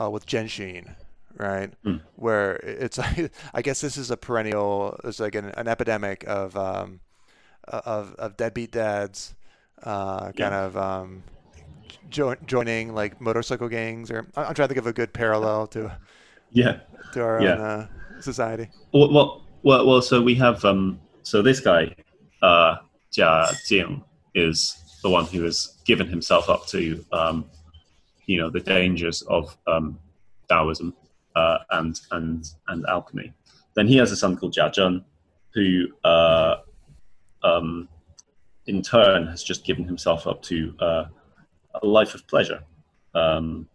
uh, 0.00 0.10
with 0.10 0.26
Zhen 0.26 0.46
Shiyin, 0.46 0.94
right? 1.36 1.72
Mm. 1.84 2.00
Where 2.16 2.56
it's 2.56 2.98
I 3.54 3.62
guess 3.62 3.80
this 3.80 3.96
is 3.96 4.10
a 4.10 4.16
perennial, 4.16 4.98
it's 5.04 5.20
like 5.20 5.34
an, 5.34 5.46
an 5.56 5.68
epidemic 5.68 6.24
of 6.26 6.56
um, 6.56 7.00
of 7.68 8.14
of 8.14 8.36
deadbeat 8.36 8.72
dads, 8.72 9.34
uh, 9.82 10.26
kind 10.26 10.38
yeah. 10.38 10.64
of 10.64 10.76
um, 10.76 11.22
jo- 12.08 12.36
joining 12.46 12.94
like 12.94 13.20
motorcycle 13.20 13.68
gangs, 13.68 14.10
or 14.10 14.26
I'm 14.36 14.54
trying 14.54 14.68
to 14.68 14.68
think 14.68 14.78
of 14.78 14.86
a 14.86 14.92
good 14.92 15.12
parallel 15.12 15.66
to 15.68 15.96
yeah 16.50 16.80
to 17.12 17.22
our 17.22 17.42
yeah. 17.42 17.52
own 17.52 17.60
uh, 17.60 17.86
society. 18.24 18.68
Well, 18.92 19.12
well, 19.12 19.42
well, 19.62 19.86
well, 19.86 20.02
so 20.02 20.20
we 20.22 20.34
have 20.36 20.64
um, 20.64 21.00
so 21.22 21.42
this 21.42 21.60
guy, 21.60 21.94
uh, 22.42 22.76
Jia 23.12 23.66
Jing 23.66 24.04
is 24.34 24.76
the 25.02 25.10
one 25.10 25.26
who 25.26 25.42
has 25.44 25.78
given 25.84 26.06
himself 26.06 26.48
up 26.48 26.66
to, 26.68 27.04
um, 27.12 27.44
you 28.26 28.38
know, 28.40 28.50
the 28.50 28.60
dangers 28.60 29.22
of 29.22 29.56
um, 29.66 29.98
Taoism 30.48 30.94
uh, 31.36 31.58
and 31.70 32.00
and 32.10 32.44
and 32.68 32.84
alchemy. 32.86 33.32
Then 33.74 33.86
he 33.86 33.96
has 33.96 34.12
a 34.12 34.16
son 34.16 34.36
called 34.36 34.54
Jia 34.54 34.72
Zhen, 34.72 35.04
who, 35.52 35.86
uh, 36.04 36.56
um, 37.42 37.88
in 38.66 38.82
turn, 38.82 39.26
has 39.26 39.42
just 39.42 39.64
given 39.64 39.84
himself 39.84 40.26
up 40.26 40.42
to 40.42 40.74
uh, 40.80 41.04
a 41.82 41.86
life 41.86 42.14
of 42.14 42.26
pleasure. 42.26 42.62
Um, 43.14 43.68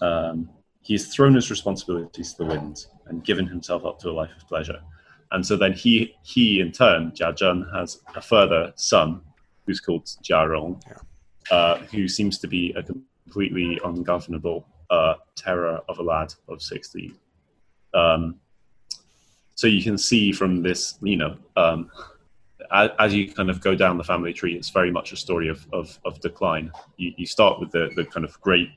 um, 0.00 0.48
he's 0.82 1.14
thrown 1.14 1.34
his 1.34 1.50
responsibilities 1.50 2.34
to 2.34 2.44
the 2.44 2.50
winds 2.50 2.88
and 3.06 3.24
given 3.24 3.46
himself 3.46 3.84
up 3.84 3.98
to 4.00 4.10
a 4.10 4.12
life 4.12 4.30
of 4.36 4.46
pleasure. 4.48 4.80
And 5.32 5.44
so 5.44 5.56
then 5.56 5.72
he, 5.72 6.14
he 6.22 6.60
in 6.60 6.72
turn, 6.72 7.12
Jia 7.12 7.36
Zhen, 7.36 7.74
has 7.74 8.00
a 8.14 8.20
further 8.20 8.72
son 8.76 9.22
who's 9.66 9.80
called 9.80 10.04
Jia 10.04 10.48
Rong, 10.48 10.82
uh, 11.50 11.78
who 11.78 12.06
seems 12.06 12.38
to 12.38 12.46
be 12.46 12.72
a 12.76 12.82
completely 12.82 13.80
ungovernable 13.84 14.66
uh, 14.90 15.14
terror 15.34 15.80
of 15.88 15.98
a 15.98 16.02
lad 16.02 16.34
of 16.48 16.60
16. 16.60 17.14
Um, 17.94 18.36
so 19.54 19.66
you 19.66 19.82
can 19.82 19.96
see 19.96 20.32
from 20.32 20.62
this, 20.62 20.98
you 21.02 21.16
know, 21.16 21.36
um, 21.56 21.90
as, 22.70 22.90
as, 22.98 23.14
you 23.14 23.32
kind 23.32 23.50
of 23.50 23.60
go 23.60 23.74
down 23.74 23.98
the 23.98 24.04
family 24.04 24.32
tree, 24.32 24.54
it's 24.54 24.70
very 24.70 24.90
much 24.90 25.12
a 25.12 25.16
story 25.16 25.48
of, 25.48 25.66
of, 25.72 25.98
of 26.04 26.20
decline. 26.20 26.70
You, 26.96 27.12
you, 27.16 27.26
start 27.26 27.60
with 27.60 27.70
the, 27.70 27.90
the 27.96 28.04
kind 28.04 28.24
of 28.24 28.40
great 28.40 28.70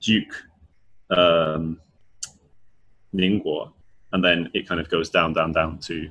Duke 0.00 0.42
um, 1.10 1.80
Ningguo, 3.14 3.72
and 4.12 4.24
then 4.24 4.50
it 4.54 4.68
kind 4.68 4.80
of 4.80 4.88
goes 4.88 5.10
down, 5.10 5.32
down, 5.32 5.52
down 5.52 5.78
to 5.78 6.08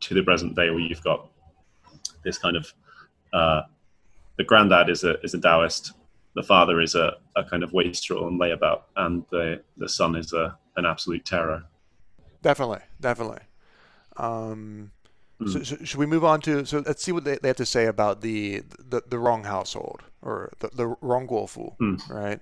to 0.00 0.14
the 0.14 0.22
present 0.22 0.56
day 0.56 0.70
where 0.70 0.80
you've 0.80 1.04
got 1.04 1.28
this 2.24 2.38
kind 2.38 2.56
of 2.56 2.72
uh, 3.32 3.62
the 4.36 4.44
granddad 4.44 4.88
is 4.88 5.04
a 5.04 5.20
is 5.20 5.34
a 5.34 5.40
Taoist, 5.40 5.92
the 6.34 6.42
father 6.42 6.80
is 6.80 6.94
a, 6.94 7.16
a 7.36 7.44
kind 7.44 7.62
of 7.62 7.72
wastrel 7.72 8.28
and 8.28 8.40
layabout, 8.40 8.82
and 8.96 9.24
the 9.30 9.62
the 9.76 9.88
son 9.88 10.16
is 10.16 10.32
a 10.32 10.56
an 10.76 10.86
absolute 10.86 11.24
terror. 11.24 11.64
Definitely, 12.42 12.80
definitely. 13.00 13.42
Um, 14.16 14.92
mm. 15.40 15.52
so, 15.52 15.62
so, 15.62 15.76
should 15.84 15.98
we 15.98 16.06
move 16.06 16.24
on 16.24 16.40
to? 16.42 16.64
So 16.64 16.82
let's 16.86 17.02
see 17.02 17.12
what 17.12 17.24
they, 17.24 17.36
they 17.36 17.48
have 17.48 17.56
to 17.58 17.66
say 17.66 17.86
about 17.86 18.22
the 18.22 18.62
the, 18.78 19.02
the 19.08 19.18
Rong 19.18 19.44
household 19.44 20.02
or 20.22 20.52
the 20.60 20.68
the 20.68 20.86
Rong 21.00 21.28
Guofu, 21.28 21.76
mm. 21.78 22.08
right? 22.08 22.40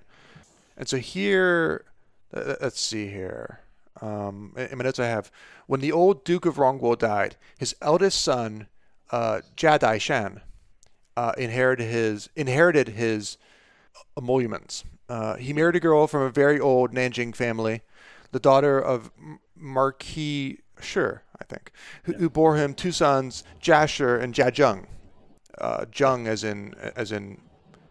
And 0.77 0.87
so 0.87 0.97
here, 0.97 1.85
let's 2.31 2.79
see 2.79 3.07
here. 3.07 3.59
Um, 4.01 4.53
in 4.55 4.77
minutes 4.77 4.99
I 4.99 5.07
have, 5.07 5.31
when 5.67 5.81
the 5.81 5.91
old 5.91 6.23
Duke 6.23 6.45
of 6.45 6.55
Rongguo 6.55 6.97
died, 6.97 7.35
his 7.57 7.75
eldest 7.81 8.21
son, 8.21 8.67
uh, 9.11 9.41
Jia 9.57 9.79
Daishan, 9.79 10.41
uh, 11.17 11.33
inherited 11.37 11.85
his 11.85 12.29
inherited 12.35 12.89
his 12.89 13.37
emoluments. 14.17 14.83
Uh, 15.09 15.35
he 15.35 15.51
married 15.53 15.75
a 15.75 15.79
girl 15.79 16.07
from 16.07 16.21
a 16.21 16.29
very 16.29 16.59
old 16.59 16.93
Nanjing 16.93 17.35
family, 17.35 17.81
the 18.31 18.39
daughter 18.39 18.79
of 18.79 19.11
Marquis 19.55 20.59
Shi, 20.79 20.99
I 21.01 21.43
think, 21.47 21.71
who, 22.03 22.13
yeah. 22.13 22.17
who, 22.19 22.29
bore 22.29 22.55
him 22.55 22.73
two 22.73 22.91
sons, 22.91 23.43
Jia 23.61 23.87
She 23.87 24.03
and. 24.05 24.85
Uh, 25.57 25.85
Zheng 25.91 26.27
as 26.27 26.43
in 26.43 26.73
as 26.95 27.11
in 27.11 27.41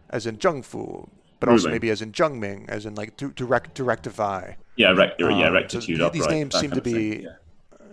as 0.09 0.25
in 0.25 0.37
Zhengfu, 0.37 1.07
but 1.39 1.49
also 1.49 1.69
maybe 1.69 1.89
as 1.89 2.01
in 2.01 2.11
Zhengming, 2.11 2.67
as 2.69 2.85
in 2.85 2.95
like 2.95 3.17
to, 3.17 3.31
to, 3.31 3.45
rec- 3.45 3.73
to 3.75 3.83
rectify. 3.83 4.53
Yeah, 4.75 4.91
rec- 4.91 5.19
yeah, 5.19 5.47
um, 5.47 5.53
rectitude. 5.53 5.97
So 5.97 6.09
these 6.09 6.27
names 6.27 6.57
seem 6.59 6.71
to 6.71 6.81
be, 6.81 7.25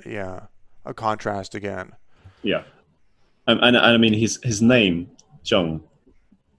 yeah. 0.05 0.11
yeah. 0.11 0.41
a 0.85 0.95
contrast 0.95 1.55
again. 1.55 1.93
Yeah, 2.43 2.63
um, 3.47 3.59
and, 3.63 3.77
and 3.77 3.79
I 3.79 3.97
mean 3.97 4.13
his 4.13 4.39
his 4.43 4.63
name 4.63 5.11
Zheng 5.45 5.81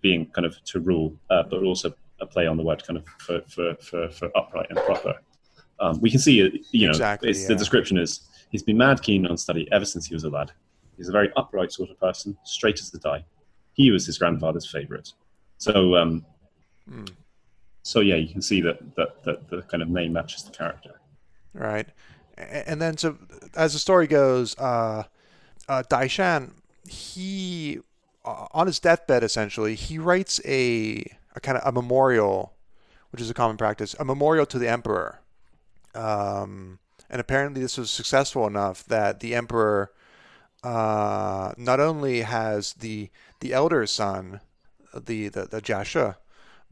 being 0.02 0.26
kind 0.28 0.46
of 0.46 0.64
to 0.66 0.80
rule, 0.80 1.16
uh, 1.30 1.44
but 1.44 1.64
also 1.64 1.94
a 2.20 2.26
play 2.26 2.48
on 2.48 2.58
the 2.58 2.64
word 2.64 2.86
kind 2.86 2.98
of 2.98 3.06
for, 3.20 3.42
for, 3.48 3.76
for, 3.76 4.10
for 4.10 4.38
upright 4.38 4.68
and 4.70 4.80
proper. 4.80 5.14
Um, 5.80 6.00
we 6.02 6.10
can 6.10 6.20
see, 6.20 6.44
uh, 6.44 6.50
you 6.72 6.88
know, 6.88 6.92
exactly, 6.92 7.32
yeah. 7.32 7.48
the 7.48 7.56
description 7.56 7.98
is 7.98 8.22
he's 8.50 8.64
been 8.64 8.78
mad 8.78 9.02
keen 9.02 9.28
on 9.28 9.38
study 9.38 9.68
ever 9.72 9.86
since 9.86 10.08
he 10.08 10.14
was 10.14 10.24
a 10.24 10.30
lad. 10.30 10.52
He's 10.98 11.10
a 11.10 11.12
very 11.12 11.32
upright 11.36 11.72
sort 11.72 11.92
of 11.92 12.00
person, 12.00 12.36
straight 12.44 12.80
as 12.80 12.90
the 12.90 12.98
die. 13.00 13.24
He 13.74 13.92
was 13.92 14.06
his 14.06 14.18
grandfather's 14.18 14.70
favourite. 14.70 15.12
So, 15.60 15.96
um, 15.96 16.26
mm. 16.90 17.10
so 17.84 18.00
yeah, 18.00 18.16
you 18.16 18.30
can 18.30 18.42
see 18.42 18.62
that, 18.62 18.96
that 18.96 19.24
that 19.24 19.50
the 19.50 19.62
kind 19.64 19.84
of 19.84 19.90
name 19.90 20.14
matches 20.14 20.44
the 20.44 20.52
character. 20.52 21.00
Right, 21.54 21.88
and 22.38 22.82
then 22.82 22.98
so 22.98 23.18
as 23.56 23.74
the 23.74 23.80
story 23.80 24.08
goes, 24.08 24.58
uh, 24.58 25.04
uh, 25.68 25.84
Daishan 25.90 26.52
he 26.88 27.80
on 28.28 28.68
his 28.68 28.80
deathbed, 28.80 29.24
essentially, 29.24 29.76
he 29.76 29.98
writes 29.98 30.42
a, 30.46 31.04
a 31.36 31.40
kind 31.40 31.58
of 31.58 31.68
a 31.68 31.72
memorial, 31.72 32.54
which 33.12 33.22
is 33.22 33.30
a 33.30 33.34
common 33.34 33.58
practice, 33.58 33.96
a 34.00 34.06
memorial 34.06 34.46
to 34.46 34.60
the 34.60 34.68
emperor. 34.68 35.22
Um, 35.96 36.80
and 37.10 37.22
apparently, 37.22 37.62
this 37.62 37.78
was 37.78 37.90
successful 37.90 38.46
enough 38.48 38.84
that 38.86 39.22
the 39.22 39.34
emperor 39.34 39.92
uh, 40.64 41.54
not 41.58 41.80
only 41.80 42.22
has 42.22 42.74
the 42.74 43.10
the 43.40 43.54
elder 43.54 43.86
son, 43.86 44.42
the 44.94 45.30
the, 45.30 45.46
the 45.46 45.62
Jia 45.62 46.16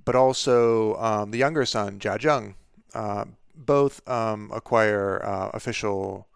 but 0.05 0.15
also 0.15 0.95
um, 0.97 1.31
the 1.31 1.37
younger 1.37 1.65
son 1.65 1.99
Jia 1.99 2.19
Zheng, 2.19 2.53
uh, 2.93 3.25
both 3.55 4.07
um, 4.07 4.51
acquire 4.53 5.21
uh, 5.23 5.49
official 5.53 6.27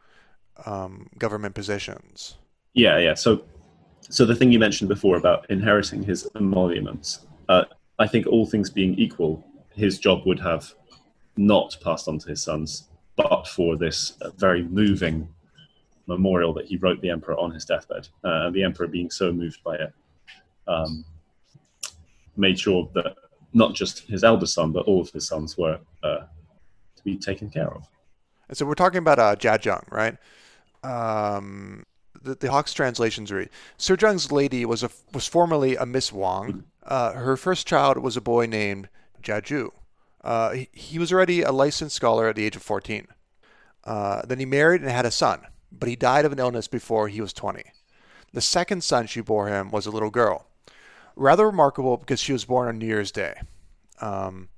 um, 0.65 1.09
government 1.17 1.55
positions. 1.55 2.35
Yeah, 2.73 2.97
yeah. 2.97 3.13
So, 3.13 3.43
so 4.01 4.25
the 4.25 4.35
thing 4.35 4.51
you 4.51 4.59
mentioned 4.59 4.89
before 4.89 5.17
about 5.17 5.49
inheriting 5.49 6.03
his 6.03 6.27
emoluments, 6.35 7.25
uh, 7.47 7.65
I 7.99 8.07
think 8.07 8.27
all 8.27 8.45
things 8.45 8.69
being 8.69 8.95
equal, 8.95 9.43
his 9.73 9.99
job 9.99 10.25
would 10.25 10.39
have 10.39 10.73
not 11.37 11.77
passed 11.83 12.07
on 12.07 12.19
to 12.19 12.29
his 12.29 12.43
sons, 12.43 12.89
but 13.15 13.47
for 13.47 13.77
this 13.77 14.13
uh, 14.21 14.31
very 14.37 14.63
moving 14.63 15.27
memorial 16.07 16.53
that 16.53 16.65
he 16.65 16.75
wrote 16.77 16.99
the 17.01 17.09
emperor 17.09 17.37
on 17.37 17.51
his 17.51 17.65
deathbed. 17.65 18.07
Uh, 18.23 18.49
the 18.49 18.63
emperor, 18.63 18.87
being 18.87 19.11
so 19.11 19.31
moved 19.31 19.63
by 19.63 19.75
it, 19.75 19.93
um, 20.67 21.05
made 22.35 22.59
sure 22.59 22.89
that 22.95 23.15
not 23.53 23.73
just 23.73 23.99
his 24.07 24.23
eldest 24.23 24.53
son, 24.53 24.71
but 24.71 24.85
all 24.85 25.01
of 25.01 25.09
his 25.11 25.27
sons 25.27 25.57
were 25.57 25.79
uh, 26.03 26.19
to 26.95 27.03
be 27.03 27.17
taken 27.17 27.49
care 27.49 27.69
of. 27.69 27.87
And 28.47 28.57
so 28.57 28.65
we're 28.65 28.75
talking 28.75 28.99
about 28.99 29.19
uh, 29.19 29.35
Jia 29.35 29.59
Zheng, 29.59 29.91
right? 29.91 30.17
Um, 30.83 31.83
the, 32.21 32.35
the 32.35 32.51
Hawkes 32.51 32.73
translations 32.73 33.31
read: 33.31 33.49
Sir 33.77 33.95
Zheng's 33.95 34.31
lady 34.31 34.65
was 34.65 34.83
a 34.83 34.89
was 35.13 35.27
formerly 35.27 35.75
a 35.75 35.85
Miss 35.85 36.11
Wang. 36.11 36.47
Mm-hmm. 36.47 36.59
Uh, 36.83 37.13
her 37.13 37.37
first 37.37 37.67
child 37.67 37.97
was 37.99 38.17
a 38.17 38.21
boy 38.21 38.45
named 38.45 38.89
Jia 39.21 39.41
Zhu. 39.41 39.69
Uh, 40.23 40.51
he, 40.51 40.69
he, 40.73 40.99
was 40.99 41.13
already 41.13 41.43
a 41.43 41.51
licensed 41.51 41.95
scholar 41.95 42.27
at 42.27 42.35
the 42.35 42.45
age 42.45 42.55
of 42.55 42.61
14. 42.61 43.07
Uh, 43.85 44.21
then 44.25 44.39
he 44.39 44.45
married 44.45 44.81
and 44.81 44.89
had 44.89 45.05
a 45.05 45.11
son, 45.11 45.41
but 45.71 45.87
he 45.87 45.95
died 45.95 46.25
of 46.25 46.33
an 46.33 46.39
illness 46.39 46.67
before 46.67 47.07
he 47.07 47.21
was 47.21 47.31
20. 47.31 47.63
The 48.33 48.41
second 48.41 48.83
son 48.83 49.07
she 49.07 49.21
bore 49.21 49.47
him 49.47 49.71
was 49.71 49.85
a 49.85 49.91
little 49.91 50.09
girl. 50.09 50.48
Rather 51.19 51.45
remarkable 51.45 51.97
because 51.97 52.19
she 52.19 52.33
was 52.33 52.45
born 52.45 52.67
on 52.67 52.79
New 52.79 52.87
Year's 52.87 53.11
Day. 53.11 53.35
Um, 54.01 54.49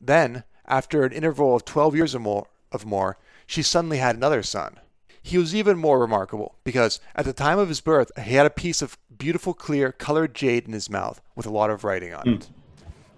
then, 0.00 0.44
after 0.66 1.04
an 1.04 1.12
interval 1.12 1.54
of 1.54 1.64
12 1.64 1.94
years 1.94 2.14
or 2.14 2.20
more, 2.20 2.46
of 2.72 2.86
more, 2.86 3.18
she 3.46 3.62
suddenly 3.62 3.98
had 3.98 4.16
another 4.16 4.42
son. 4.42 4.80
He 5.22 5.38
was 5.38 5.54
even 5.54 5.78
more 5.78 5.98
remarkable 5.98 6.54
because 6.64 7.00
at 7.14 7.24
the 7.24 7.32
time 7.32 7.58
of 7.58 7.68
his 7.68 7.80
birth, 7.80 8.10
he 8.18 8.34
had 8.34 8.46
a 8.46 8.50
piece 8.50 8.80
of 8.80 8.96
beautiful, 9.16 9.54
clear, 9.54 9.92
colored 9.92 10.34
jade 10.34 10.66
in 10.66 10.72
his 10.72 10.88
mouth 10.88 11.20
with 11.34 11.46
a 11.46 11.50
lot 11.50 11.70
of 11.70 11.84
writing 11.84 12.14
on 12.14 12.24
mm. 12.24 12.36
it. 12.36 12.48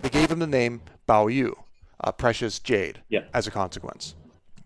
They 0.01 0.09
gave 0.09 0.31
him 0.31 0.39
the 0.39 0.47
name 0.47 0.81
Bao 1.09 1.33
Yu, 1.33 1.57
a 2.01 2.13
precious 2.13 2.59
jade, 2.59 3.03
yeah. 3.09 3.25
as 3.35 3.47
a 3.47 3.51
consequence. 3.51 4.15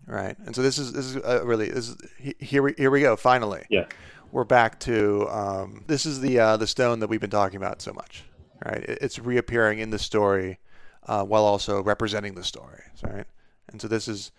Right, 0.05 0.37
and 0.45 0.53
so 0.53 0.61
this 0.61 0.77
is 0.77 0.91
this 0.91 1.05
is 1.05 1.15
uh, 1.17 1.45
really 1.45 1.69
this 1.69 1.87
is, 1.87 1.97
here 2.37 2.61
we 2.61 2.73
here 2.77 2.91
we 2.91 2.99
go. 2.99 3.15
Finally, 3.15 3.65
yeah, 3.69 3.85
we're 4.33 4.43
back 4.43 4.79
to 4.79 5.29
um, 5.29 5.83
this 5.85 6.05
is 6.07 6.19
the 6.19 6.39
uh, 6.39 6.57
the 6.57 6.67
stone 6.67 6.99
that 6.99 7.07
we've 7.07 7.21
been 7.21 7.29
talking 7.29 7.57
about 7.57 7.81
so 7.81 7.93
much. 7.93 8.23
Right, 8.65 8.83
it's 8.83 9.19
reappearing 9.19 9.79
in 9.79 9.91
the 9.91 9.99
story 9.99 10.57
uh, 11.05 11.23
while 11.23 11.43
also 11.43 11.83
representing 11.83 12.33
the 12.33 12.43
story. 12.43 12.81
Right, 13.03 13.25
and 13.69 13.79
so 13.79 13.87
this 13.87 14.07
is 14.07 14.31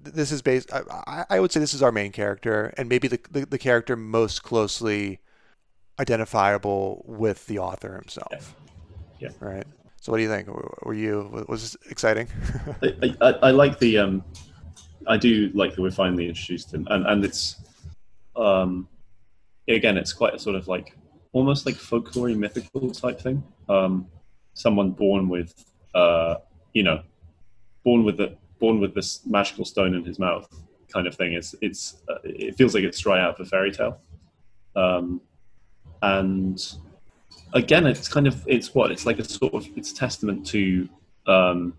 this 0.00 0.30
is 0.30 0.42
based. 0.42 0.72
I, 0.72 1.24
I 1.30 1.40
would 1.40 1.50
say 1.50 1.60
this 1.60 1.74
is 1.74 1.82
our 1.82 1.92
main 1.92 2.12
character, 2.12 2.74
and 2.76 2.88
maybe 2.88 3.08
the, 3.08 3.20
the, 3.30 3.46
the 3.46 3.58
character 3.58 3.96
most 3.96 4.42
closely 4.42 5.20
identifiable 5.98 7.04
with 7.06 7.46
the 7.46 7.58
author 7.58 7.94
himself. 7.94 8.54
Yeah. 9.18 9.30
yeah. 9.30 9.30
Right. 9.40 9.66
So, 10.00 10.12
what 10.12 10.18
do 10.18 10.24
you 10.24 10.28
think? 10.28 10.48
Were 10.84 10.94
you 10.94 11.46
was 11.48 11.72
this 11.72 11.90
exciting? 11.90 12.28
I, 12.82 13.14
I, 13.20 13.30
I, 13.30 13.50
like 13.52 13.78
the 13.78 13.98
um, 13.98 14.24
I 15.06 15.16
do 15.16 15.50
like 15.54 15.74
that 15.74 15.80
we're 15.80 15.90
finally 15.90 16.28
introduced 16.28 16.74
him, 16.74 16.86
and 16.90 17.06
and 17.06 17.24
it's 17.24 17.56
um, 18.36 18.88
again, 19.68 19.96
it's 19.96 20.12
quite 20.12 20.34
a 20.34 20.38
sort 20.38 20.56
of 20.56 20.68
like 20.68 20.96
almost 21.32 21.66
like 21.66 21.76
folklore 21.76 22.28
mythical 22.30 22.90
type 22.90 23.20
thing. 23.20 23.42
Um, 23.68 24.06
someone 24.54 24.90
born 24.90 25.28
with 25.28 25.64
uh, 25.94 26.36
you 26.72 26.82
know, 26.82 27.02
born 27.84 28.04
with 28.04 28.16
the 28.16 28.36
born 28.58 28.80
with 28.80 28.94
this 28.94 29.24
magical 29.26 29.64
stone 29.64 29.94
in 29.94 30.04
his 30.04 30.18
mouth 30.18 30.48
kind 30.92 31.06
of 31.06 31.14
thing. 31.14 31.32
It's 31.32 31.54
it's 31.60 32.02
uh, 32.08 32.18
it 32.24 32.56
feels 32.56 32.74
like 32.74 32.84
it's 32.84 32.98
dry 33.00 33.20
out 33.20 33.38
of 33.38 33.46
a 33.46 33.48
fairy 33.48 33.72
tale, 33.72 33.98
um, 34.76 35.20
and 36.02 36.60
again, 37.52 37.86
it's 37.86 38.08
kind 38.08 38.26
of 38.26 38.44
it's 38.46 38.74
what 38.74 38.90
it's 38.90 39.06
like 39.06 39.18
a 39.18 39.24
sort 39.24 39.54
of 39.54 39.66
it's 39.76 39.92
testament 39.92 40.46
to 40.48 40.88
um, 41.26 41.74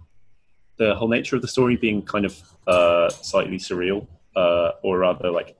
the 0.77 0.95
whole 0.95 1.07
nature 1.07 1.35
of 1.35 1.41
the 1.41 1.47
story 1.47 1.75
being 1.75 2.01
kind 2.01 2.25
of 2.25 2.41
uh, 2.67 3.09
slightly 3.09 3.57
surreal, 3.57 4.07
uh, 4.35 4.71
or 4.83 4.99
rather 4.99 5.31
like 5.31 5.55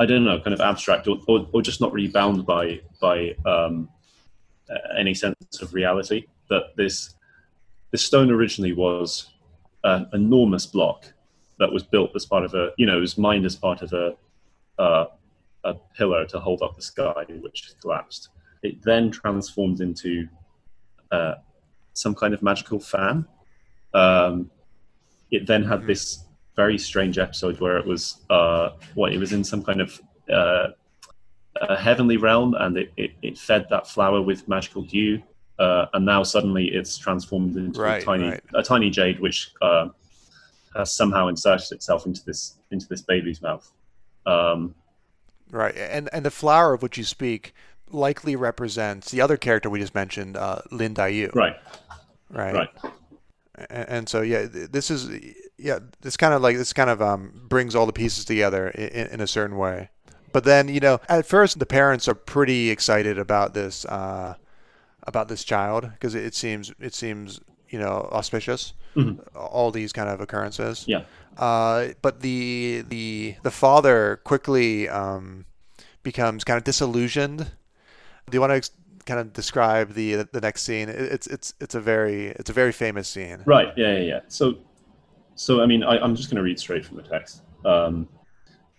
I 0.00 0.06
don't 0.06 0.24
know, 0.24 0.40
kind 0.40 0.54
of 0.54 0.62
abstract, 0.62 1.06
or, 1.08 1.18
or, 1.28 1.46
or 1.52 1.60
just 1.60 1.80
not 1.80 1.92
really 1.92 2.08
bound 2.08 2.46
by 2.46 2.80
by 3.00 3.36
um, 3.44 3.88
any 4.98 5.14
sense 5.14 5.60
of 5.60 5.74
reality. 5.74 6.24
That 6.48 6.74
this 6.76 7.14
this 7.90 8.02
stone 8.02 8.30
originally 8.30 8.72
was 8.72 9.28
an 9.84 10.08
enormous 10.14 10.66
block 10.66 11.12
that 11.58 11.70
was 11.70 11.82
built 11.82 12.12
as 12.16 12.24
part 12.24 12.44
of 12.44 12.54
a, 12.54 12.70
you 12.78 12.86
know, 12.86 12.96
it 12.96 13.00
was 13.00 13.18
mined 13.18 13.44
as 13.44 13.56
part 13.56 13.82
of 13.82 13.92
a, 13.92 14.14
uh, 14.78 15.06
a 15.64 15.74
pillar 15.96 16.24
to 16.26 16.40
hold 16.40 16.62
up 16.62 16.74
the 16.76 16.82
sky, 16.82 17.24
which 17.40 17.72
collapsed. 17.82 18.30
It 18.62 18.82
then 18.82 19.10
transformed 19.10 19.80
into 19.80 20.26
uh, 21.10 21.34
some 21.92 22.14
kind 22.14 22.32
of 22.32 22.42
magical 22.42 22.80
fan. 22.80 23.26
Um, 23.92 24.50
it 25.30 25.46
then 25.46 25.64
had 25.64 25.86
this 25.86 26.24
very 26.56 26.78
strange 26.78 27.18
episode 27.18 27.60
where 27.60 27.78
it 27.78 27.86
was, 27.86 28.18
uh, 28.30 28.70
what, 28.94 29.12
it 29.12 29.18
was 29.18 29.32
in 29.32 29.44
some 29.44 29.62
kind 29.62 29.80
of 29.80 30.00
uh, 30.32 30.68
a 31.60 31.76
heavenly 31.76 32.16
realm 32.16 32.54
and 32.54 32.76
it, 32.76 32.92
it, 32.96 33.12
it, 33.22 33.38
fed 33.38 33.66
that 33.70 33.86
flower 33.86 34.22
with 34.22 34.48
magical 34.48 34.82
dew 34.82 35.22
uh, 35.60 35.86
and 35.92 36.06
now 36.06 36.22
suddenly 36.22 36.68
it's 36.68 36.96
transformed 36.96 37.56
into 37.56 37.80
right, 37.80 38.02
a 38.02 38.04
tiny 38.04 38.28
right. 38.30 38.42
a 38.54 38.62
tiny 38.62 38.88
jade, 38.88 39.20
which 39.20 39.52
uh, 39.60 39.88
has 40.74 40.90
somehow 40.90 41.28
inserted 41.28 41.70
itself 41.72 42.06
into 42.06 42.24
this 42.24 42.56
into 42.70 42.88
this 42.88 43.02
baby's 43.02 43.42
mouth. 43.42 43.70
Um, 44.24 44.74
right, 45.50 45.76
and 45.76 46.08
and 46.14 46.24
the 46.24 46.30
flower 46.30 46.72
of 46.72 46.82
which 46.82 46.96
you 46.96 47.04
speak 47.04 47.54
likely 47.90 48.36
represents 48.36 49.10
the 49.10 49.20
other 49.20 49.36
character 49.36 49.68
we 49.68 49.80
just 49.80 49.94
mentioned, 49.94 50.36
uh, 50.36 50.62
Lin 50.70 50.94
Daiyu. 50.94 51.34
Right. 51.34 51.56
Right. 52.30 52.54
Right. 52.54 52.92
And, 53.68 54.08
so 54.08 54.22
yeah, 54.22 54.46
this 54.50 54.90
is 54.90 55.10
yeah, 55.58 55.80
this 56.00 56.16
kind 56.16 56.32
of 56.32 56.40
like 56.40 56.56
this 56.56 56.72
kind 56.72 56.88
of 56.88 57.02
um, 57.02 57.42
brings 57.48 57.74
all 57.74 57.84
the 57.84 57.92
pieces 57.92 58.24
together 58.24 58.68
in, 58.68 59.08
in, 59.08 59.20
a 59.20 59.26
certain 59.26 59.58
way. 59.58 59.90
But 60.32 60.44
then 60.44 60.68
you 60.68 60.80
know, 60.80 61.00
at 61.08 61.26
first 61.26 61.58
the 61.58 61.66
parents 61.66 62.08
are 62.08 62.14
pretty 62.14 62.70
excited 62.70 63.18
about 63.18 63.52
this. 63.52 63.84
Uh, 63.84 64.36
about 65.04 65.28
this 65.28 65.44
child 65.44 65.90
because 65.92 66.14
it 66.14 66.34
seems 66.34 66.72
it 66.80 66.94
seems 66.94 67.40
you 67.68 67.78
know 67.78 68.08
auspicious. 68.12 68.72
Mm-hmm. 68.96 69.36
All 69.36 69.70
these 69.70 69.92
kind 69.92 70.08
of 70.08 70.20
occurrences. 70.20 70.84
Yeah. 70.88 71.04
Uh, 71.38 71.88
but 72.02 72.20
the 72.20 72.84
the 72.88 73.36
the 73.42 73.50
father 73.50 74.20
quickly 74.24 74.88
um, 74.88 75.44
becomes 76.02 76.44
kind 76.44 76.56
of 76.56 76.64
disillusioned. 76.64 77.38
Do 78.28 78.36
you 78.36 78.40
want 78.40 78.62
to 78.62 78.70
kind 79.10 79.20
of 79.20 79.32
describe 79.32 79.94
the 79.94 80.28
the 80.32 80.40
next 80.40 80.62
scene? 80.62 80.88
It's 80.88 81.26
it's 81.26 81.54
it's 81.60 81.74
a 81.74 81.80
very 81.80 82.28
it's 82.40 82.50
a 82.50 82.52
very 82.52 82.72
famous 82.72 83.08
scene. 83.08 83.42
Right. 83.44 83.72
Yeah. 83.76 83.94
Yeah. 83.94 84.04
yeah. 84.12 84.20
So 84.28 84.44
so 85.34 85.60
I 85.60 85.66
mean 85.66 85.82
I, 85.82 86.02
am 86.04 86.14
just 86.14 86.30
going 86.30 86.36
to 86.36 86.42
read 86.42 86.60
straight 86.60 86.84
from 86.86 86.96
the 86.96 87.02
text. 87.02 87.42
Um, 87.64 88.08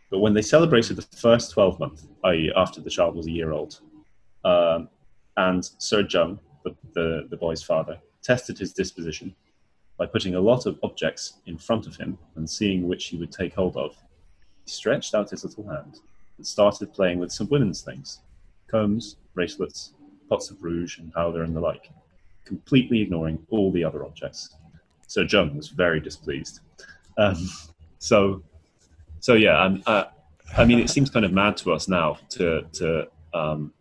but 0.09 0.19
when 0.19 0.33
they 0.33 0.41
celebrated 0.41 0.97
the 0.97 1.17
first 1.17 1.51
12 1.51 1.79
month, 1.79 2.03
i.e., 2.25 2.51
after 2.55 2.81
the 2.81 2.89
child 2.89 3.15
was 3.15 3.27
a 3.27 3.31
year 3.31 3.51
old, 3.53 3.79
um, 4.43 4.89
and 5.37 5.63
Sir 5.77 6.03
Zheng, 6.03 6.37
the, 6.65 6.75
the, 6.93 7.27
the 7.29 7.37
boy's 7.37 7.63
father, 7.63 7.97
tested 8.21 8.57
his 8.57 8.73
disposition 8.73 9.33
by 9.97 10.05
putting 10.05 10.35
a 10.35 10.41
lot 10.41 10.65
of 10.65 10.77
objects 10.83 11.39
in 11.45 11.57
front 11.57 11.87
of 11.87 11.95
him 11.95 12.17
and 12.35 12.49
seeing 12.49 12.89
which 12.89 13.05
he 13.05 13.17
would 13.17 13.31
take 13.31 13.53
hold 13.53 13.77
of. 13.77 13.95
He 14.65 14.71
stretched 14.71 15.15
out 15.15 15.29
his 15.29 15.45
little 15.45 15.69
hand 15.69 15.99
and 16.37 16.45
started 16.45 16.93
playing 16.93 17.19
with 17.19 17.31
some 17.31 17.47
women's 17.49 17.81
things 17.81 18.19
combs, 18.67 19.17
bracelets, 19.33 19.93
pots 20.31 20.49
of 20.49 20.63
rouge 20.63 20.97
and 20.99 21.11
powder, 21.11 21.43
and 21.43 21.53
the 21.53 21.59
like, 21.59 21.89
completely 22.45 23.01
ignoring 23.01 23.37
all 23.49 23.69
the 23.71 23.83
other 23.83 24.05
objects. 24.05 24.55
So 25.07 25.25
Zheng 25.25 25.55
was 25.57 25.67
very 25.67 25.99
displeased. 25.99 26.61
Um, 27.17 27.49
so, 27.99 28.41
so 29.19 29.33
yeah, 29.33 29.77
uh, 29.85 30.05
I 30.57 30.63
mean, 30.63 30.79
it 30.79 30.89
seems 30.89 31.09
kind 31.09 31.25
of 31.25 31.33
mad 31.33 31.57
to 31.57 31.73
us 31.73 31.89
now 31.89 32.17
to 32.29 32.63
to 32.79 33.07
um, 33.33 33.73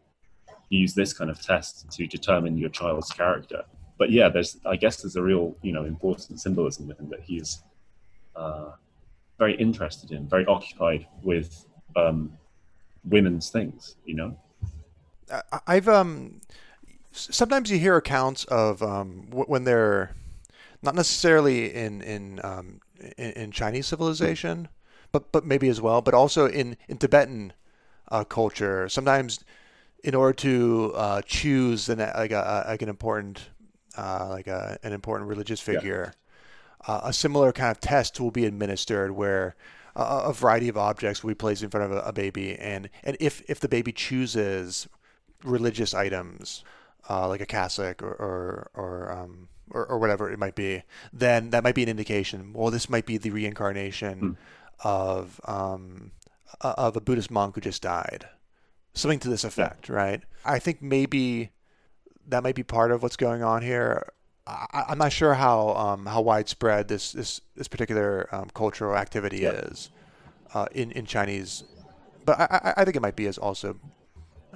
use 0.71 0.93
this 0.93 1.13
kind 1.13 1.31
of 1.31 1.41
test 1.41 1.91
to 1.93 2.07
determine 2.07 2.59
your 2.59 2.71
child's 2.71 3.11
character. 3.11 3.63
But 3.97 4.11
yeah, 4.11 4.29
there's 4.29 4.57
I 4.67 4.75
guess 4.75 5.03
there's 5.03 5.17
a 5.17 5.23
real 5.23 5.55
you 5.63 5.73
know 5.73 5.85
important 5.85 6.41
symbolism 6.41 6.89
with 6.89 6.99
him 6.99 7.09
that 7.11 7.21
he 7.21 7.37
is 7.37 7.63
uh, 8.35 8.73
very 9.39 9.55
interested 9.55 10.11
in, 10.11 10.29
very 10.29 10.47
occupied 10.47 11.07
with 11.23 11.65
um, 11.95 12.33
women's 13.05 13.51
things. 13.51 13.95
You 14.05 14.17
know, 14.17 14.37
I've 15.67 15.89
um 15.89 16.41
sometimes 17.13 17.71
you 17.71 17.79
hear 17.79 17.97
accounts 17.97 18.45
of 18.45 18.83
um, 18.83 19.27
when 19.31 19.65
they're 19.65 20.15
not 20.83 20.95
necessarily 20.95 21.75
in 21.75 22.03
in 22.03 22.41
um, 22.45 22.81
in, 23.19 23.33
in 23.33 23.51
Chinese 23.51 23.87
civilization, 23.87 24.69
but 25.13 25.33
but 25.33 25.45
maybe 25.45 25.69
as 25.69 25.81
well, 25.81 26.01
but 26.01 26.15
also 26.15 26.47
in 26.47 26.77
in 26.89 26.99
Tibetan 26.99 27.53
uh, 28.09 28.25
culture, 28.25 28.89
sometimes 28.89 29.45
in 30.03 30.15
order 30.15 30.33
to 30.33 30.93
uh, 30.95 31.23
choose 31.23 31.89
an, 31.91 31.99
like 31.99 32.33
a, 32.33 32.65
like 32.69 32.83
an 32.83 32.89
important 32.89 33.51
uh, 33.97 34.29
like 34.31 34.47
a, 34.47 34.79
an 34.83 34.93
important 34.93 35.29
religious 35.29 35.61
figure, 35.61 36.15
yeah. 36.89 36.95
uh, 36.95 37.01
a 37.05 37.13
similar 37.13 37.53
kind 37.53 37.71
of 37.71 37.81
test 37.81 38.19
will 38.21 38.31
be 38.31 38.47
administered 38.47 39.11
where 39.11 39.57
a 39.97 40.33
variety 40.33 40.69
of 40.69 40.79
objects 40.79 41.23
will 41.23 41.29
be 41.29 41.35
placed 41.35 41.63
in 41.63 41.69
front 41.69 41.93
of 41.93 41.99
a, 41.99 42.01
a, 42.03 42.13
baby, 42.13 42.57
and 42.57 42.89
and 43.03 43.17
if 43.21 43.43
if 43.51 43.61
the 43.61 43.69
baby 43.69 43.93
chooses 43.93 44.89
religious 45.45 45.95
items 45.95 46.65
uh, 47.09 47.29
like 47.29 47.41
a 47.41 47.47
cassock 47.47 48.03
or 48.03 48.13
or 48.13 48.71
or, 48.75 49.13
um, 49.13 49.49
or 49.71 49.87
or, 49.87 49.99
whatever 49.99 50.31
it 50.31 50.39
might 50.39 50.55
be, 50.55 50.83
then 51.13 51.51
that 51.51 51.65
might 51.65 51.75
be 51.75 51.83
an 51.83 51.89
indication. 51.89 52.53
Well, 52.53 52.71
this 52.71 52.89
might 52.91 53.07
be 53.07 53.17
the 53.17 53.31
reincarnation 53.31 54.21
mm. 54.21 54.37
of 54.85 55.41
um, 55.45 56.13
of 56.61 56.97
a 56.97 57.01
Buddhist 57.01 57.31
monk 57.31 57.55
who 57.55 57.61
just 57.61 57.83
died 57.83 58.29
something 58.95 59.19
to 59.21 59.29
this 59.29 59.45
effect, 59.45 59.89
yeah. 59.89 59.95
right? 59.95 60.23
I 60.45 60.59
think 60.59 60.83
maybe 60.83 61.51
that 62.27 62.43
might 62.43 62.55
be 62.55 62.63
part 62.63 62.93
of 62.93 63.03
what's 63.03 63.17
going 63.17 63.43
on 63.43 63.63
here. 63.63 64.13
I, 64.47 64.87
am 64.89 64.99
not 64.99 65.13
sure 65.13 65.35
how 65.35 65.71
um, 65.71 66.07
how 66.07 66.23
widespread 66.23 66.89
this 66.89 67.13
this 67.13 67.41
this 67.57 67.69
particular 67.69 68.29
um, 68.33 68.51
cultural 68.53 68.97
activity 68.97 69.41
yeah. 69.41 69.51
is 69.51 69.91
uh, 70.55 70.67
in 70.73 70.91
in 70.93 71.07
Chinese, 71.07 71.65
but 72.25 72.41
I, 72.41 72.75
I 72.79 72.85
think 72.85 72.97
it 72.97 73.03
might 73.03 73.17
be 73.17 73.27
as 73.27 73.39
also 73.39 73.79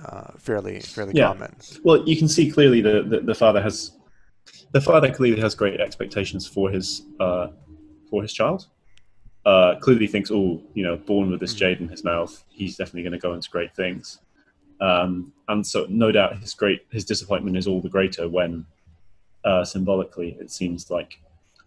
uh, 0.04 0.32
fairly 0.38 0.80
fairly 0.80 1.12
yeah. 1.14 1.26
common. 1.26 1.54
Well, 1.82 2.06
you 2.08 2.16
can 2.16 2.28
see 2.28 2.50
clearly 2.50 2.80
the, 2.80 3.02
the, 3.02 3.20
the 3.20 3.34
father 3.34 3.60
has 3.62 3.92
the 4.72 4.80
father 4.80 5.12
clearly 5.12 5.40
has 5.40 5.54
great 5.54 5.80
expectations 5.80 6.46
for 6.46 6.70
his 6.70 7.02
uh, 7.20 7.48
for 8.10 8.22
his 8.22 8.32
child 8.32 8.66
uh, 9.46 9.74
clearly 9.80 10.06
thinks, 10.06 10.30
oh, 10.30 10.62
you 10.74 10.82
know, 10.82 10.96
born 10.96 11.30
with 11.30 11.40
this 11.40 11.54
mm. 11.54 11.58
jade 11.58 11.80
in 11.80 11.88
his 11.88 12.04
mouth, 12.04 12.42
he's 12.48 12.76
definitely 12.76 13.02
going 13.02 13.12
to 13.12 13.18
go 13.18 13.34
into 13.34 13.50
great 13.50 13.74
things. 13.74 14.20
Um, 14.80 15.32
and 15.48 15.66
so, 15.66 15.86
no 15.88 16.10
doubt, 16.10 16.38
his 16.38 16.54
great 16.54 16.86
his 16.90 17.04
disappointment 17.04 17.56
is 17.56 17.66
all 17.66 17.80
the 17.80 17.88
greater 17.88 18.28
when, 18.28 18.66
uh, 19.44 19.64
symbolically, 19.64 20.36
it 20.40 20.50
seems 20.50 20.90
like 20.90 21.20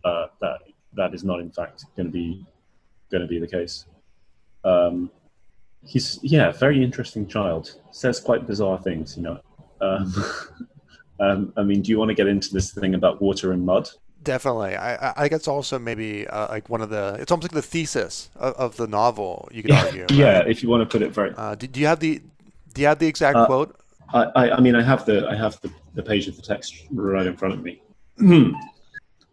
uh, 0.03 0.27
that 0.41 0.59
that 0.93 1.13
is 1.13 1.23
not, 1.23 1.39
in 1.39 1.51
fact, 1.51 1.85
going 1.95 2.07
to 2.07 2.11
be 2.11 2.45
going 3.11 3.21
to 3.21 3.27
be 3.27 3.39
the 3.39 3.47
case. 3.47 3.85
Um, 4.63 5.11
he's 5.88 6.19
yeah, 6.22 6.51
very 6.51 6.84
interesting 6.84 7.27
child. 7.27 7.76
Says 7.91 8.19
quite 8.19 8.45
bizarre 8.45 8.77
things, 8.77 9.18
you 9.18 9.23
know. 9.23 9.39
Um, 9.81 10.14
um 11.19 11.53
I 11.57 11.64
mean, 11.64 11.81
do 11.81 11.89
you 11.89 11.97
want 11.97 12.09
to 12.09 12.15
get 12.15 12.27
into 12.27 12.53
this 12.53 12.72
thing 12.72 12.93
about 12.93 13.22
water 13.22 13.53
and 13.53 13.65
mud? 13.65 13.89
Definitely, 14.23 14.76
I, 14.76 15.11
I 15.11 15.26
it's 15.26 15.47
also 15.47 15.80
maybe 15.80 16.27
uh, 16.27 16.49
like 16.49 16.69
one 16.69 16.81
of 16.81 16.89
the. 16.89 17.15
It's 17.19 17.31
almost 17.31 17.45
like 17.45 17.64
the 17.64 17.68
thesis 17.68 18.30
of, 18.35 18.53
of 18.55 18.77
the 18.77 18.88
novel. 18.88 19.47
You 19.51 19.64
could 19.64 19.72
argue. 19.72 20.05
Yeah, 20.11 20.43
if 20.45 20.61
you 20.61 20.69
want 20.69 20.81
to 20.81 20.85
put 20.85 21.01
it 21.01 21.14
very. 21.14 21.34
Uh, 21.38 21.55
do, 21.55 21.68
do, 21.68 21.80
you 21.80 21.88
have 21.88 21.99
the 21.99 22.22
Do 22.73 22.81
you 22.81 22.88
have 22.88 22.99
the 22.99 23.07
exact 23.07 23.38
uh, 23.38 23.45
quote? 23.45 23.80
I, 24.14 24.51
I 24.51 24.59
mean, 24.59 24.76
I 24.76 24.81
have 24.81 25.05
the 25.05 25.27
I 25.30 25.35
have 25.35 25.59
the, 25.61 25.72
the 25.93 26.03
page 26.03 26.27
of 26.27 26.35
the 26.35 26.41
text 26.41 26.76
right 26.91 27.26
in 27.26 27.38
front 27.38 27.53
of 27.53 27.64
me. 27.64 27.81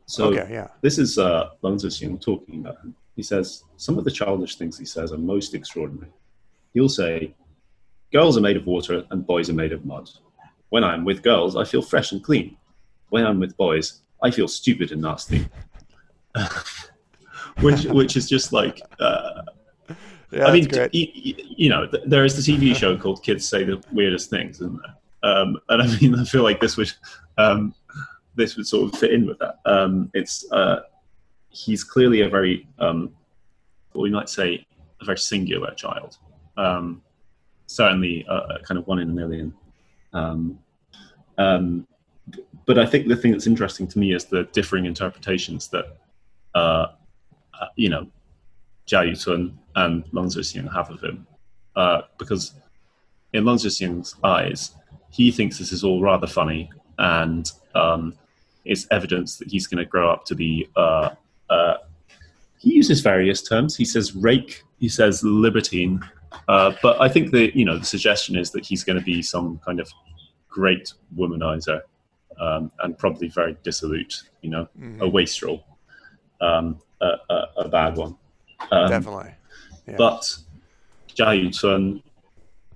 so 0.07 0.27
okay, 0.27 0.49
yeah. 0.53 0.69
this 0.81 0.99
is 0.99 1.19
uh, 1.19 1.51
Zixing 1.63 2.21
talking 2.21 2.61
about 2.61 2.81
him. 2.83 2.95
He 3.17 3.23
says 3.23 3.65
some 3.77 3.99
of 3.99 4.05
the 4.05 4.11
childish 4.11 4.57
things 4.57 4.79
he 4.79 4.85
says 4.85 5.13
are 5.13 5.19
most 5.19 5.55
extraordinary. 5.55 6.13
He'll 6.75 6.89
say, 6.89 7.35
"Girls 8.13 8.37
are 8.37 8.43
made 8.43 8.57
of 8.57 8.67
water 8.67 9.05
and 9.11 9.27
boys 9.27 9.49
are 9.49 9.55
made 9.55 9.73
of 9.73 9.85
mud. 9.85 10.11
When 10.69 10.85
I'm 10.85 11.05
with 11.05 11.23
girls, 11.23 11.57
I 11.57 11.65
feel 11.65 11.83
fresh 11.83 12.13
and 12.13 12.23
clean. 12.23 12.57
When 13.09 13.25
I'm 13.25 13.41
with 13.41 13.57
boys, 13.57 14.01
I 14.23 14.31
feel 14.31 14.49
stupid 14.49 14.93
and 14.93 15.03
nasty. 15.03 15.49
which 17.61 17.85
which 17.85 18.17
is 18.17 18.29
just 18.29 18.53
like 18.53 18.81
uh, 18.99 19.43
yeah, 20.35 20.47
I 20.47 20.53
mean, 20.53 20.69
you, 20.93 21.35
you, 21.57 21.69
know, 21.69 21.89
there 22.07 22.25
is 22.25 22.35
the 22.35 22.53
TV 22.53 22.75
show 22.75 22.97
called 22.97 23.23
Kids 23.23 23.47
Say 23.47 23.63
the 23.63 23.81
Weirdest 23.93 24.31
Things, 24.31 24.57
isn't 24.57 24.81
there? 24.83 25.31
Um, 25.31 25.59
and 25.69 25.83
I 25.83 26.01
mean, 26.01 26.19
I 26.19 26.25
feel 26.25 26.43
like 26.43 26.61
this 26.61 26.77
would 26.77 26.93
um, 27.39 27.75
this 28.35 28.57
would 28.57 28.67
sort 28.67 28.93
of 28.93 28.99
fit 28.99 29.13
in 29.13 29.27
with 29.27 29.39
that. 29.39 29.61
Um, 29.65 30.11
it's 30.13 30.51
uh, 30.51 30.81
he's 31.51 31.85
clearly 31.85 32.23
a 32.23 32.29
very, 32.29 32.67
um, 32.81 33.15
what 33.93 34.03
we 34.03 34.11
might 34.11 34.29
say, 34.29 34.67
a 35.01 35.05
very 35.05 35.19
singular 35.19 35.73
child. 35.75 36.19
Um, 36.57 37.03
certainly, 37.67 38.25
uh, 38.29 38.59
kind 38.63 38.79
of 38.79 38.87
one 38.87 38.99
in 38.99 39.11
a 39.11 39.13
million. 39.13 39.55
Um, 40.13 40.59
but 42.67 42.79
I 42.79 42.87
think 42.87 43.09
the 43.09 43.17
thing 43.17 43.33
that's 43.33 43.47
interesting 43.47 43.87
to 43.89 43.99
me 43.99 44.15
is 44.15 44.25
the 44.25 44.45
differing 44.53 44.87
interpretations 44.87 45.69
that, 45.69 45.97
uh, 46.55 46.87
uh 47.61 47.67
you 47.77 47.89
know, 47.89 48.07
Jia 48.87 49.11
Yucun 49.13 49.53
and 49.77 50.05
Leng 50.13 50.27
Zixing 50.27 50.73
have 50.73 50.91
of 50.91 51.03
him. 51.03 51.27
Uh, 51.77 52.03
because 52.19 52.55
in 53.33 53.45
Leng 53.45 53.57
Zixing's 53.57 54.15
eyes, 54.23 54.75
he 55.11 55.31
thinks 55.31 55.59
this 55.59 55.73
is 55.73 55.85
all 55.85 56.01
rather 56.01 56.27
funny 56.27 56.71
and 56.99 57.51
um, 57.75 58.15
it's 58.65 58.87
evidence 58.91 59.37
that 59.37 59.49
he's 59.49 59.67
going 59.67 59.79
to 59.79 59.85
grow 59.85 60.11
up 60.11 60.25
to 60.27 60.35
be. 60.35 60.69
Uh, 60.77 61.11
uh, 61.51 61.75
he 62.59 62.75
uses 62.75 63.01
various 63.01 63.43
terms. 63.43 63.77
He 63.77 63.85
says 63.85 64.15
rake. 64.15 64.63
He 64.79 64.89
says 64.89 65.23
libertine. 65.23 66.01
Uh, 66.49 66.73
but 66.83 67.01
I 67.01 67.09
think 67.09 67.31
the 67.31 67.57
you 67.57 67.65
know 67.65 67.79
the 67.79 67.85
suggestion 67.85 68.37
is 68.37 68.51
that 68.53 68.65
he's 68.65 68.85
going 68.85 68.99
to 68.99 69.05
be 69.05 69.23
some 69.23 69.61
kind 69.65 69.81
of 69.81 69.91
great 70.49 70.93
womanizer 71.17 71.81
um, 72.41 72.71
and 72.81 72.97
probably 72.99 73.29
very 73.29 73.57
dissolute. 73.63 74.23
You 74.43 74.51
know, 74.51 74.69
mm-hmm. 74.79 75.03
a 75.03 75.09
wastrel, 75.09 75.65
um, 76.41 76.81
a, 77.01 77.13
a, 77.31 77.45
a, 77.59 77.69
bad 77.69 77.97
one. 77.97 78.17
Um, 78.71 78.89
Definitely. 78.89 79.35
Yeah. 79.87 79.97
But 79.97 80.37
Jia 81.09 81.49
Yucun 81.49 82.03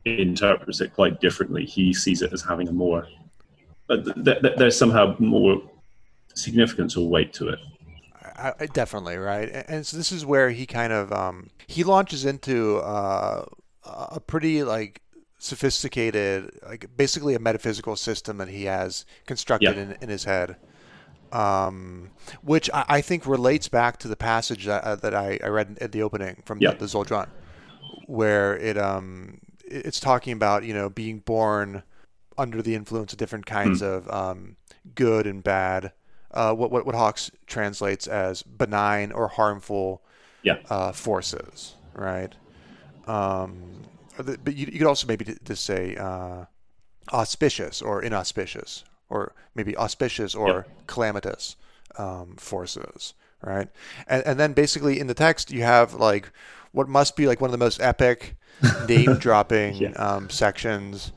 interprets 0.04 0.80
it 0.80 0.94
quite 0.94 1.20
differently. 1.20 1.64
He 1.64 1.92
sees 1.92 2.22
it 2.22 2.32
as 2.32 2.42
having 2.42 2.68
a 2.68 2.72
more, 2.72 3.06
th- 3.90 4.24
th- 4.24 4.56
there's 4.56 4.78
somehow 4.78 5.16
more 5.18 5.60
significance 6.34 6.96
or 6.96 7.08
weight 7.08 7.32
to 7.34 7.48
it. 7.48 7.58
I, 8.38 8.52
I, 8.60 8.66
definitely 8.66 9.16
right, 9.16 9.48
and 9.68 9.86
so 9.86 9.96
this 9.96 10.12
is 10.12 10.24
where 10.24 10.50
he 10.50 10.66
kind 10.66 10.92
of 10.92 11.12
um, 11.12 11.50
he 11.66 11.84
launches 11.84 12.24
into 12.24 12.78
uh, 12.78 13.44
a 13.84 14.20
pretty 14.20 14.62
like 14.62 15.02
sophisticated, 15.38 16.50
like 16.66 16.88
basically 16.96 17.34
a 17.34 17.38
metaphysical 17.38 17.96
system 17.96 18.38
that 18.38 18.48
he 18.48 18.64
has 18.64 19.04
constructed 19.26 19.76
yeah. 19.76 19.82
in, 19.82 19.96
in 20.02 20.08
his 20.08 20.24
head, 20.24 20.56
um, 21.32 22.10
which 22.42 22.68
I, 22.74 22.84
I, 22.88 23.00
think 23.00 23.26
relates 23.26 23.68
back 23.68 23.98
to 23.98 24.08
the 24.08 24.16
passage 24.16 24.66
that, 24.66 24.82
uh, 24.82 24.96
that 24.96 25.14
I, 25.14 25.38
I, 25.42 25.48
read 25.48 25.78
at 25.80 25.92
the 25.92 26.02
opening 26.02 26.42
from 26.44 26.60
yeah. 26.60 26.72
the, 26.72 26.86
the 26.86 27.28
where 28.06 28.56
it 28.56 28.76
um, 28.76 29.40
it's 29.64 30.00
talking 30.00 30.32
about 30.32 30.64
you 30.64 30.74
know 30.74 30.88
being 30.88 31.20
born 31.20 31.82
under 32.36 32.62
the 32.62 32.74
influence 32.74 33.12
of 33.12 33.18
different 33.18 33.46
kinds 33.46 33.82
mm. 33.82 33.86
of 33.86 34.10
um, 34.10 34.56
good 34.94 35.26
and 35.26 35.42
bad. 35.42 35.92
Uh, 36.30 36.52
what, 36.52 36.70
what 36.70 36.84
what 36.84 36.94
Hawkes 36.94 37.30
translates 37.46 38.06
as 38.06 38.42
benign 38.42 39.12
or 39.12 39.28
harmful 39.28 40.02
yeah. 40.42 40.58
uh, 40.68 40.92
forces, 40.92 41.74
right? 41.94 42.34
Um, 43.06 43.82
but 44.16 44.54
you, 44.54 44.66
you 44.66 44.78
could 44.78 44.86
also 44.86 45.06
maybe 45.06 45.36
just 45.44 45.64
say 45.64 45.96
uh, 45.96 46.44
auspicious 47.12 47.80
or 47.80 48.02
inauspicious, 48.02 48.84
or 49.08 49.34
maybe 49.54 49.76
auspicious 49.76 50.34
or 50.34 50.48
yep. 50.48 50.86
calamitous 50.86 51.56
um, 51.96 52.36
forces, 52.36 53.14
right? 53.42 53.68
And, 54.06 54.22
and 54.26 54.40
then 54.40 54.52
basically 54.52 55.00
in 55.00 55.06
the 55.06 55.14
text 55.14 55.50
you 55.50 55.62
have 55.62 55.94
like 55.94 56.30
what 56.72 56.88
must 56.88 57.16
be 57.16 57.26
like 57.26 57.40
one 57.40 57.48
of 57.48 57.52
the 57.52 57.64
most 57.64 57.80
epic 57.80 58.36
name 58.88 59.14
dropping 59.14 59.76
yeah. 59.76 59.90
um, 59.92 60.28
sections 60.30 61.12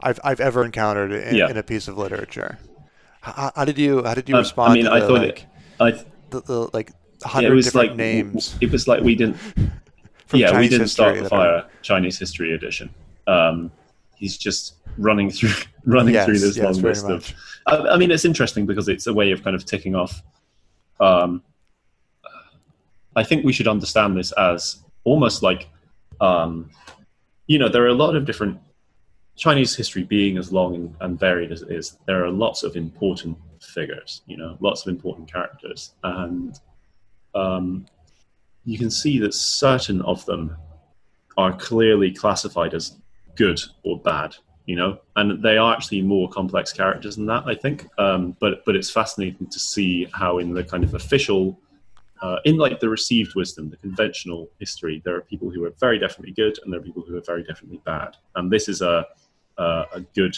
I've 0.00 0.20
I've 0.24 0.40
ever 0.40 0.64
encountered 0.64 1.12
in, 1.12 1.36
yeah. 1.36 1.48
in 1.48 1.56
a 1.56 1.62
piece 1.62 1.88
of 1.88 1.96
literature. 1.96 2.58
How, 3.26 3.50
how, 3.56 3.64
did 3.64 3.76
you 3.76 4.04
how 4.04 4.14
did 4.14 4.28
you 4.28 4.36
um, 4.36 4.42
respond? 4.42 4.70
I 4.70 4.74
mean, 4.74 4.84
to 4.84 4.90
the, 4.90 4.96
I 4.96 5.00
thought 5.00 5.10
like, 5.10 5.38
it, 5.40 5.46
I, 5.80 5.90
the, 6.30 6.40
the 6.42 6.70
like 6.72 6.92
hundred 7.24 7.56
yeah, 7.56 7.62
different 7.62 7.88
like, 7.88 7.96
names. 7.96 8.56
It 8.60 8.70
was 8.70 8.86
like 8.86 9.02
we 9.02 9.16
didn't 9.16 9.36
yeah, 10.32 10.50
Chinese 10.50 10.58
we 10.58 10.68
didn't 10.68 10.88
start 10.88 11.18
the 11.18 11.28
fire. 11.28 11.66
Chinese 11.82 12.18
History 12.18 12.54
Edition. 12.54 12.88
Um, 13.26 13.72
he's 14.14 14.36
just 14.36 14.74
running 14.96 15.30
through 15.30 15.50
running 15.84 16.14
yes, 16.14 16.26
through 16.26 16.38
this 16.38 16.56
yes, 16.56 16.64
long 16.64 16.82
list 16.82 17.08
much. 17.08 17.32
of. 17.32 17.36
I, 17.66 17.94
I, 17.94 17.96
mean, 17.96 18.12
it's 18.12 18.24
interesting 18.24 18.64
because 18.64 18.88
it's 18.88 19.08
a 19.08 19.12
way 19.12 19.32
of 19.32 19.42
kind 19.42 19.56
of 19.56 19.64
ticking 19.64 19.96
off. 19.96 20.22
Um, 21.00 21.42
I 23.16 23.24
think 23.24 23.44
we 23.44 23.52
should 23.52 23.66
understand 23.66 24.16
this 24.16 24.30
as 24.32 24.84
almost 25.02 25.42
like, 25.42 25.68
um, 26.20 26.70
you 27.48 27.58
know, 27.58 27.68
there 27.68 27.82
are 27.82 27.88
a 27.88 27.94
lot 27.94 28.14
of 28.14 28.24
different 28.24 28.60
Chinese 29.36 29.76
history 29.76 30.02
being 30.02 30.38
as 30.38 30.52
long 30.52 30.94
and, 31.00 31.18
varied 31.18 31.52
as 31.52 31.62
it 31.62 31.70
is. 31.70 31.98
There 32.06 32.24
are 32.24 32.30
lots 32.30 32.62
of 32.62 32.76
important 32.76 33.36
figures, 33.60 34.22
you 34.26 34.36
know, 34.36 34.56
lots 34.60 34.86
of 34.86 34.88
important 34.88 35.30
characters, 35.30 35.94
and 36.04 36.58
um, 37.34 37.86
you 38.64 38.78
can 38.78 38.90
see 38.90 39.18
that 39.20 39.34
certain 39.34 40.00
of 40.02 40.24
them 40.26 40.56
are 41.36 41.52
clearly 41.52 42.10
classified 42.10 42.74
as 42.74 42.96
good 43.34 43.60
or 43.82 44.00
bad 44.00 44.34
you 44.64 44.74
know 44.74 44.98
and 45.16 45.42
they 45.42 45.58
are 45.58 45.74
actually 45.74 46.00
more 46.00 46.26
complex 46.30 46.72
characters 46.72 47.16
than 47.16 47.26
that 47.26 47.44
i 47.46 47.54
think 47.54 47.86
um, 47.98 48.34
but 48.40 48.64
but 48.64 48.74
it's 48.74 48.90
fascinating 48.90 49.46
to 49.46 49.58
see 49.58 50.08
how 50.14 50.38
in 50.38 50.54
the 50.54 50.64
kind 50.64 50.82
of 50.82 50.94
official 50.94 51.60
uh, 52.22 52.38
in 52.44 52.56
like 52.56 52.80
the 52.80 52.88
received 52.88 53.34
wisdom, 53.34 53.70
the 53.70 53.76
conventional 53.76 54.48
history, 54.58 55.02
there 55.04 55.14
are 55.16 55.20
people 55.22 55.50
who 55.50 55.64
are 55.64 55.72
very 55.80 55.98
definitely 55.98 56.32
good, 56.32 56.58
and 56.62 56.72
there 56.72 56.80
are 56.80 56.82
people 56.82 57.02
who 57.02 57.16
are 57.16 57.22
very 57.22 57.42
definitely 57.42 57.80
bad. 57.84 58.16
And 58.34 58.50
this 58.50 58.68
is 58.68 58.80
a 58.80 59.06
a, 59.58 59.84
a 59.94 60.00
good, 60.14 60.36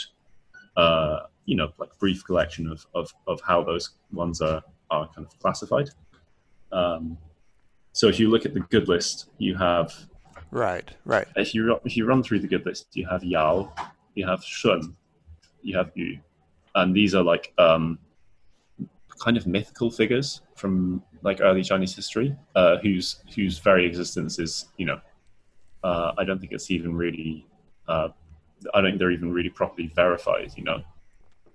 uh, 0.76 1.20
you 1.44 1.56
know, 1.56 1.70
like 1.78 1.96
brief 1.98 2.24
collection 2.24 2.68
of, 2.68 2.86
of 2.94 3.12
of 3.26 3.40
how 3.40 3.62
those 3.62 3.90
ones 4.12 4.40
are 4.40 4.62
are 4.90 5.08
kind 5.14 5.26
of 5.26 5.38
classified. 5.40 5.90
Um, 6.72 7.18
so 7.92 8.08
if 8.08 8.20
you 8.20 8.30
look 8.30 8.46
at 8.46 8.54
the 8.54 8.60
good 8.60 8.88
list, 8.88 9.30
you 9.38 9.56
have 9.56 9.92
right, 10.50 10.90
right. 11.04 11.26
If 11.36 11.54
you 11.54 11.78
if 11.84 11.96
you 11.96 12.06
run 12.06 12.22
through 12.22 12.40
the 12.40 12.48
good 12.48 12.64
list, 12.66 12.88
you 12.92 13.06
have 13.08 13.24
Yao, 13.24 13.72
you 14.14 14.26
have 14.26 14.42
Shun, 14.44 14.96
you 15.62 15.76
have 15.76 15.90
Yu, 15.94 16.18
and 16.74 16.94
these 16.94 17.14
are 17.14 17.22
like 17.22 17.52
um, 17.58 17.98
kind 19.18 19.36
of 19.36 19.46
mythical 19.46 19.90
figures 19.90 20.42
from 20.54 21.02
like 21.22 21.40
early 21.40 21.62
Chinese 21.62 21.94
history, 21.94 22.36
uh, 22.54 22.76
whose 22.78 23.22
whose 23.34 23.58
very 23.58 23.84
existence 23.86 24.38
is 24.38 24.66
you 24.76 24.86
know, 24.86 25.00
uh, 25.82 26.12
I 26.16 26.24
don't 26.24 26.38
think 26.38 26.52
it's 26.52 26.70
even 26.70 26.94
really, 26.94 27.46
uh, 27.88 28.08
I 28.74 28.80
don't 28.80 28.90
think 28.90 28.98
they're 28.98 29.10
even 29.10 29.32
really 29.32 29.51
properly 29.51 29.90
verified. 29.94 30.52
You 30.56 30.64
know, 30.64 30.82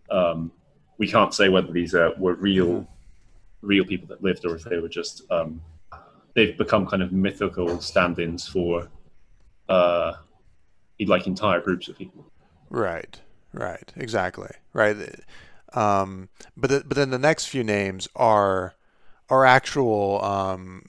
um, 0.10 0.52
we 0.98 1.08
can't 1.08 1.34
say 1.34 1.50
whether 1.50 1.72
these 1.72 1.96
are, 1.96 2.14
were 2.18 2.36
real, 2.36 2.88
real 3.62 3.86
people 3.86 4.08
that 4.08 4.24
lived 4.24 4.46
or 4.46 4.56
if 4.56 4.64
they 4.64 4.78
were 4.78 4.90
just 4.90 5.30
um, 5.32 5.62
they've 6.36 6.58
become 6.58 6.86
kind 6.86 7.04
of 7.04 7.12
mythical 7.12 7.80
stand-ins 7.80 8.48
for 8.48 8.90
uh, 9.70 10.14
like 11.06 11.28
entire 11.28 11.60
groups 11.60 11.88
of 11.88 11.98
people. 11.98 12.26
Right. 12.70 13.20
Right. 13.54 13.92
Exactly. 13.96 14.52
Right. 14.74 14.96
Um, 15.74 16.30
but 16.56 16.70
the, 16.70 16.84
but 16.86 16.96
then 16.96 17.10
the 17.10 17.20
next 17.20 17.46
few 17.48 17.64
names 17.64 18.08
are 18.16 18.76
are 19.30 19.46
actual 19.46 20.24
um, 20.24 20.86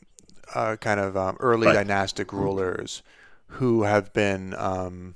uh, 0.54 0.76
kind 0.76 1.00
of 1.00 1.16
um, 1.16 1.36
early 1.40 1.66
right. 1.66 1.74
dynastic 1.74 2.32
rulers 2.32 3.02
who 3.46 3.82
have 3.82 4.12
been 4.12 4.54
um, 4.56 5.14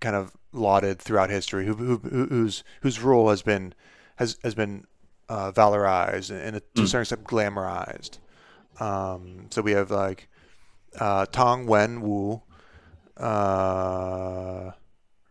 kind 0.00 0.16
of 0.16 0.36
lauded 0.52 0.98
throughout 0.98 1.30
history, 1.30 1.66
who, 1.66 1.74
who, 1.74 1.98
whose 1.98 2.64
whose 2.82 3.00
rule 3.00 3.30
has 3.30 3.42
been 3.42 3.74
has 4.16 4.38
has 4.42 4.54
been 4.54 4.84
uh, 5.28 5.52
valorized 5.52 6.30
and, 6.30 6.40
and 6.56 6.62
to 6.74 6.82
a 6.82 6.84
mm. 6.84 6.88
certain 6.88 7.02
extent 7.02 7.24
glamorized. 7.24 8.18
Um, 8.80 9.46
so 9.50 9.62
we 9.62 9.72
have 9.72 9.90
like 9.90 10.28
uh, 10.98 11.26
Tang 11.26 11.66
Wen 11.66 12.00
Wu, 12.00 12.42
uh, 13.16 14.70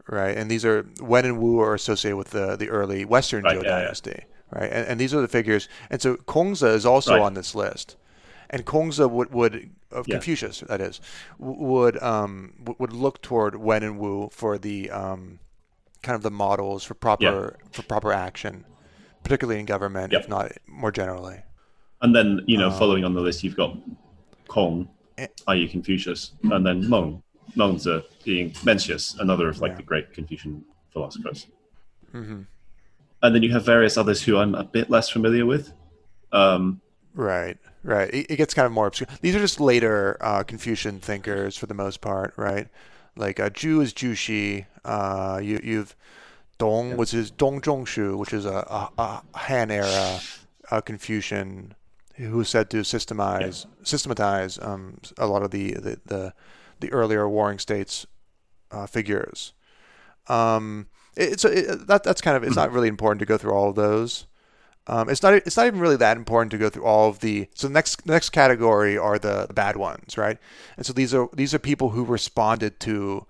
right? 0.07 0.37
And 0.37 0.51
these 0.51 0.65
are 0.65 0.87
Wen 1.01 1.25
and 1.25 1.39
Wu 1.39 1.59
are 1.59 1.73
associated 1.73 2.17
with 2.17 2.29
the 2.29 2.55
the 2.55 2.69
early 2.69 3.05
Western 3.05 3.43
right, 3.43 3.57
Zhou 3.57 3.63
yeah, 3.63 3.69
dynasty, 3.69 4.15
yeah. 4.15 4.59
right? 4.59 4.71
And, 4.71 4.87
and, 4.87 4.99
these 4.99 5.13
are 5.13 5.21
the 5.21 5.27
figures. 5.27 5.67
And 5.89 6.01
so 6.01 6.15
Kongzi 6.15 6.73
is 6.73 6.85
also 6.85 7.13
right. 7.13 7.21
on 7.21 7.33
this 7.33 7.55
list, 7.55 7.95
and 8.49 8.65
Kongzi 8.65 9.09
would 9.09 9.33
would 9.33 9.71
of 9.91 10.07
yeah. 10.07 10.15
Confucius 10.15 10.61
that 10.67 10.81
is 10.81 10.99
would 11.37 12.01
um 12.01 12.53
would 12.79 12.93
look 12.93 13.21
toward 13.21 13.55
Wen 13.55 13.83
and 13.83 13.99
Wu 13.99 14.29
for 14.31 14.57
the 14.57 14.89
um 14.91 15.39
kind 16.01 16.15
of 16.15 16.23
the 16.23 16.31
models 16.31 16.83
for 16.83 16.93
proper 16.93 17.57
for 17.71 17.83
proper 17.83 18.13
action, 18.13 18.65
particularly 19.23 19.59
in 19.59 19.65
government, 19.65 20.13
yep. 20.13 20.23
if 20.23 20.29
not 20.29 20.51
more 20.67 20.91
generally. 20.91 21.41
And 22.01 22.15
then 22.15 22.41
you 22.45 22.57
know, 22.57 22.69
uh, 22.69 22.77
following 22.77 23.03
on 23.03 23.13
the 23.13 23.21
list, 23.21 23.43
you've 23.43 23.57
got 23.57 23.75
Kong, 24.47 24.87
eh. 25.17 25.27
i.e. 25.47 25.67
Confucius, 25.67 26.33
and 26.43 26.65
then 26.65 26.87
Meng, 26.89 27.21
Mengzi 27.55 28.03
being 28.23 28.51
Mencius, 28.51 29.19
another 29.19 29.49
of 29.49 29.59
like 29.59 29.71
yeah. 29.71 29.77
the 29.77 29.83
great 29.83 30.13
Confucian 30.13 30.63
philosophers. 30.91 31.47
Mm-hmm. 32.13 32.41
And 33.23 33.35
then 33.35 33.41
you 33.41 33.51
have 33.51 33.65
various 33.65 33.97
others 33.97 34.21
who 34.21 34.37
I'm 34.37 34.53
a 34.53 34.63
bit 34.63 34.89
less 34.89 35.09
familiar 35.09 35.45
with. 35.45 35.73
Um, 36.31 36.81
right, 37.17 37.57
right. 37.83 38.13
It, 38.13 38.31
it, 38.31 38.35
gets 38.37 38.53
kind 38.53 38.65
of 38.65 38.71
more 38.71 38.87
obscure. 38.87 39.07
These 39.21 39.35
are 39.35 39.39
just 39.39 39.59
later 39.59 40.17
uh, 40.21 40.43
Confucian 40.43 40.99
thinkers 40.99 41.57
for 41.57 41.65
the 41.65 41.73
most 41.73 41.99
part, 41.99 42.33
right? 42.37 42.67
Like 43.15 43.39
uh, 43.39 43.49
Zhu 43.49 43.81
is 43.81 43.93
Zhu 43.93 44.15
Xi. 44.15 44.65
Uh, 44.85 45.39
you, 45.43 45.59
you've 45.63 45.95
Dong, 46.57 46.97
which 46.97 47.13
is 47.13 47.31
Dong 47.31 47.61
Zhongshu, 47.61 48.17
which 48.17 48.33
is 48.33 48.45
a, 48.45 48.49
a, 48.49 48.89
a 48.97 49.21
Han 49.35 49.71
era 49.71 50.19
uh, 50.71 50.81
Confucian 50.81 51.75
who 52.15 52.39
is 52.41 52.49
said 52.49 52.69
to 52.71 52.77
systemize 52.77 53.65
yeah. 53.65 53.71
systematize 53.83 54.57
um, 54.59 54.97
a 55.17 55.27
lot 55.27 55.43
of 55.43 55.51
the, 55.51 55.73
the, 55.73 55.99
the 56.05 56.33
the 56.79 56.91
earlier 56.91 57.27
Warring 57.29 57.59
States 57.59 58.05
uh, 58.71 58.87
figures. 58.87 59.53
Um, 60.27 60.87
it's 61.15 61.45
it, 61.45 61.87
that 61.87 62.03
that's 62.03 62.21
kind 62.21 62.37
of 62.37 62.43
it's 62.43 62.55
not 62.55 62.71
really 62.71 62.87
important 62.87 63.19
to 63.19 63.25
go 63.25 63.37
through 63.37 63.53
all 63.53 63.69
of 63.69 63.75
those. 63.75 64.27
Um, 64.87 65.09
it's 65.09 65.21
not 65.21 65.33
it's 65.33 65.57
not 65.57 65.67
even 65.67 65.79
really 65.79 65.97
that 65.97 66.17
important 66.17 66.51
to 66.51 66.57
go 66.57 66.69
through 66.69 66.85
all 66.85 67.09
of 67.09 67.19
the 67.19 67.47
so 67.53 67.67
the 67.67 67.73
next 67.73 68.05
the 68.05 68.13
next 68.13 68.29
category 68.29 68.97
are 68.97 69.19
the, 69.19 69.45
the 69.47 69.53
bad 69.53 69.75
ones, 69.75 70.17
right? 70.17 70.37
And 70.77 70.85
so 70.85 70.93
these 70.93 71.13
are 71.13 71.29
these 71.33 71.53
are 71.53 71.59
people 71.59 71.89
who 71.89 72.03
responded 72.03 72.79
to 72.81 73.25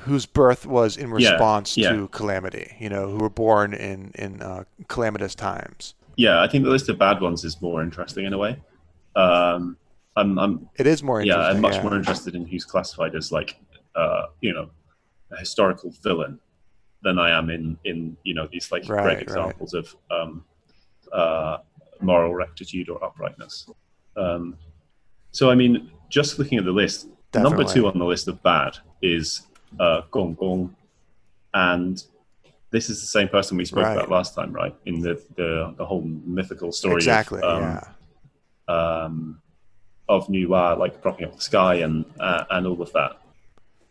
whose 0.00 0.26
birth 0.26 0.66
was 0.66 0.96
in 0.96 1.10
response 1.10 1.76
yeah, 1.76 1.90
yeah. 1.90 1.96
to 1.96 2.08
calamity, 2.08 2.76
you 2.78 2.88
know, 2.88 3.10
who 3.10 3.18
were 3.18 3.30
born 3.30 3.74
in 3.74 4.12
in 4.14 4.42
uh, 4.42 4.64
calamitous 4.88 5.34
times. 5.34 5.94
Yeah, 6.16 6.40
I 6.40 6.48
think 6.48 6.64
the 6.64 6.70
list 6.70 6.88
of 6.88 6.98
bad 6.98 7.20
ones 7.20 7.44
is 7.44 7.60
more 7.60 7.82
interesting 7.82 8.24
in 8.24 8.32
a 8.32 8.38
way. 8.38 8.56
Um, 9.16 9.76
I'm, 10.16 10.38
I'm 10.38 10.68
it 10.76 10.86
is 10.86 11.02
more 11.02 11.20
yeah 11.20 11.38
i'm 11.38 11.60
much 11.60 11.74
yeah. 11.74 11.82
more 11.82 11.94
interested 11.94 12.34
in 12.34 12.46
who's 12.46 12.64
classified 12.64 13.14
as 13.14 13.30
like 13.30 13.56
uh, 13.94 14.26
you 14.40 14.52
know 14.52 14.70
a 15.30 15.36
historical 15.38 15.92
villain 16.02 16.38
than 17.02 17.18
i 17.18 17.30
am 17.30 17.50
in 17.50 17.78
in 17.84 18.16
you 18.24 18.34
know 18.34 18.48
these 18.50 18.72
like 18.72 18.88
right, 18.88 19.02
great 19.02 19.20
examples 19.20 19.74
right. 19.74 19.84
of 19.84 19.96
um, 20.10 20.44
uh, 21.16 21.58
moral 22.00 22.34
rectitude 22.34 22.88
or 22.88 23.02
uprightness 23.04 23.68
um, 24.16 24.56
so 25.32 25.50
i 25.50 25.54
mean 25.54 25.90
just 26.08 26.38
looking 26.38 26.58
at 26.58 26.64
the 26.64 26.70
list 26.70 27.08
Definitely. 27.32 27.56
number 27.56 27.72
two 27.72 27.86
on 27.86 27.98
the 27.98 28.04
list 28.04 28.28
of 28.28 28.42
bad 28.42 28.76
is 29.02 29.42
uh, 29.80 30.02
gong 30.10 30.34
gong 30.34 30.74
and 31.54 32.04
this 32.70 32.90
is 32.90 33.00
the 33.00 33.06
same 33.06 33.28
person 33.28 33.56
we 33.56 33.64
spoke 33.64 33.84
right. 33.84 33.96
about 33.96 34.10
last 34.10 34.34
time 34.34 34.52
right 34.52 34.74
in 34.84 35.00
the 35.00 35.20
the, 35.36 35.74
the 35.78 35.84
whole 35.84 36.02
mythical 36.02 36.72
story 36.72 36.96
exactly 36.96 37.40
of, 37.40 37.56
um, 37.56 37.62
yeah 37.62 37.80
um, 38.68 39.40
of 40.08 40.28
Nuwa, 40.28 40.78
like 40.78 41.02
propping 41.02 41.26
up 41.26 41.36
the 41.36 41.42
sky 41.42 41.76
and 41.76 42.04
uh, 42.20 42.44
and 42.50 42.66
all 42.66 42.80
of 42.80 42.92
that. 42.92 43.20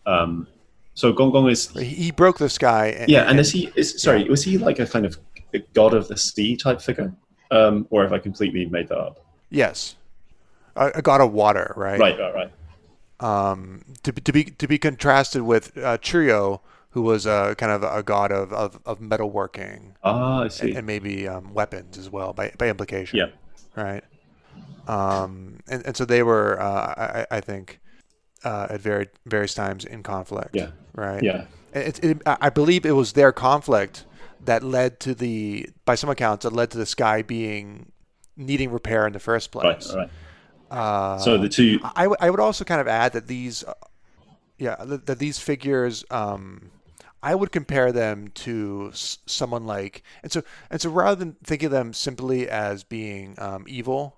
Um, 0.05 0.47
so 0.93 1.11
Gong 1.11 1.31
Gong 1.31 1.49
is 1.49 1.69
he 1.71 2.11
broke 2.11 2.37
the 2.37 2.49
sky. 2.49 2.87
And, 2.87 3.09
yeah, 3.09 3.21
and, 3.21 3.31
and 3.31 3.39
is 3.39 3.51
he 3.51 3.71
is 3.75 4.01
sorry 4.01 4.23
yeah. 4.23 4.29
was 4.29 4.43
he 4.43 4.57
like 4.57 4.79
a 4.79 4.87
kind 4.87 5.05
of 5.05 5.17
a 5.55 5.59
god 5.73 5.93
of 5.93 6.07
the 6.07 6.17
sea 6.17 6.55
type 6.55 6.81
figure, 6.81 7.13
um, 7.51 7.87
or 7.89 8.03
have 8.03 8.13
I 8.13 8.19
completely 8.19 8.65
made 8.65 8.87
that 8.89 8.97
up? 8.97 9.25
Yes, 9.49 9.95
a, 10.75 10.91
a 10.95 11.01
god 11.01 11.21
of 11.21 11.33
water, 11.33 11.73
right? 11.75 11.99
Right, 11.99 12.19
right, 12.19 12.33
right. 12.33 12.51
Um, 13.19 13.83
to, 14.03 14.11
to 14.11 14.31
be 14.33 14.43
to 14.43 14.67
be 14.67 14.77
contrasted 14.77 15.41
with 15.41 15.77
uh, 15.77 15.97
Chiyou, 15.97 16.59
who 16.89 17.01
was 17.01 17.25
a 17.25 17.55
kind 17.57 17.71
of 17.71 17.83
a 17.83 18.03
god 18.03 18.31
of, 18.31 18.51
of, 18.53 18.79
of 18.85 18.99
metalworking. 18.99 19.93
Ah, 20.03 20.43
I 20.43 20.47
see. 20.49 20.69
And, 20.69 20.77
and 20.79 20.87
maybe 20.87 21.27
um, 21.27 21.53
weapons 21.53 21.97
as 21.97 22.09
well 22.09 22.33
by 22.33 22.51
by 22.57 22.69
implication. 22.69 23.19
Yeah. 23.19 23.29
Right. 23.75 24.03
Um, 24.87 25.59
and, 25.67 25.85
and 25.85 25.97
so 25.97 26.05
they 26.05 26.23
were, 26.23 26.61
uh, 26.61 27.25
I, 27.31 27.37
I 27.37 27.41
think, 27.41 27.79
uh, 28.43 28.67
at 28.69 28.81
very 28.81 29.07
various 29.25 29.53
times 29.53 29.83
in 29.83 30.03
conflict. 30.03 30.55
Yeah. 30.55 30.69
Right. 30.93 31.23
Yeah. 31.23 31.45
It, 31.73 32.03
it, 32.03 32.21
I 32.25 32.49
believe 32.49 32.85
it 32.85 32.93
was 32.93 33.13
their 33.13 33.31
conflict 33.33 34.05
that 34.45 34.63
led 34.63 34.99
to 35.01 35.15
the, 35.15 35.69
by 35.85 35.95
some 35.95 36.09
accounts, 36.09 36.43
that 36.43 36.53
led 36.53 36.71
to 36.71 36.77
the 36.77 36.85
sky 36.85 37.21
being 37.21 37.91
needing 38.37 38.71
repair 38.71 39.07
in 39.07 39.13
the 39.13 39.19
first 39.19 39.51
place. 39.51 39.93
Right. 39.93 40.09
Right. 40.71 40.77
Uh, 40.77 41.19
so 41.19 41.37
the 41.37 41.49
two. 41.49 41.79
I, 41.95 42.03
w- 42.03 42.17
I 42.19 42.29
would 42.29 42.39
also 42.39 42.63
kind 42.65 42.81
of 42.81 42.87
add 42.87 43.13
that 43.13 43.27
these, 43.27 43.63
uh, 43.63 43.73
yeah, 44.57 44.75
that, 44.83 45.05
that 45.05 45.19
these 45.19 45.39
figures. 45.39 46.03
Um, 46.09 46.71
I 47.23 47.33
would 47.33 47.51
compare 47.51 47.91
them 47.91 48.27
to 48.35 48.89
s- 48.91 49.17
someone 49.25 49.65
like, 49.65 50.03
and 50.21 50.31
so 50.31 50.43
and 50.69 50.79
so 50.79 50.91
rather 50.91 51.15
than 51.15 51.35
thinking 51.43 51.67
of 51.67 51.71
them 51.71 51.91
simply 51.91 52.47
as 52.47 52.83
being 52.83 53.35
um, 53.39 53.65
evil, 53.67 54.17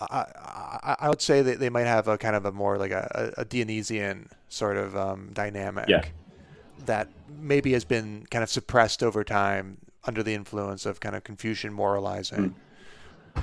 I, 0.00 0.26
I, 0.36 0.96
I 1.00 1.08
would 1.08 1.22
say 1.22 1.42
that 1.42 1.60
they 1.60 1.70
might 1.70 1.86
have 1.86 2.08
a 2.08 2.18
kind 2.18 2.34
of 2.34 2.44
a 2.44 2.50
more 2.50 2.76
like 2.76 2.90
a, 2.90 3.34
a 3.36 3.44
Dionysian 3.44 4.30
sort 4.48 4.76
of 4.76 4.96
um, 4.96 5.30
dynamic 5.32 5.88
yeah. 5.88 6.04
That 6.86 7.08
maybe 7.38 7.72
has 7.72 7.84
been 7.84 8.26
kind 8.30 8.42
of 8.42 8.50
suppressed 8.50 9.02
over 9.02 9.24
time 9.24 9.78
under 10.06 10.22
the 10.22 10.34
influence 10.34 10.86
of 10.86 11.00
kind 11.00 11.16
of 11.16 11.24
Confucian 11.24 11.72
moralizing. 11.72 12.50
Mm. 12.50 12.54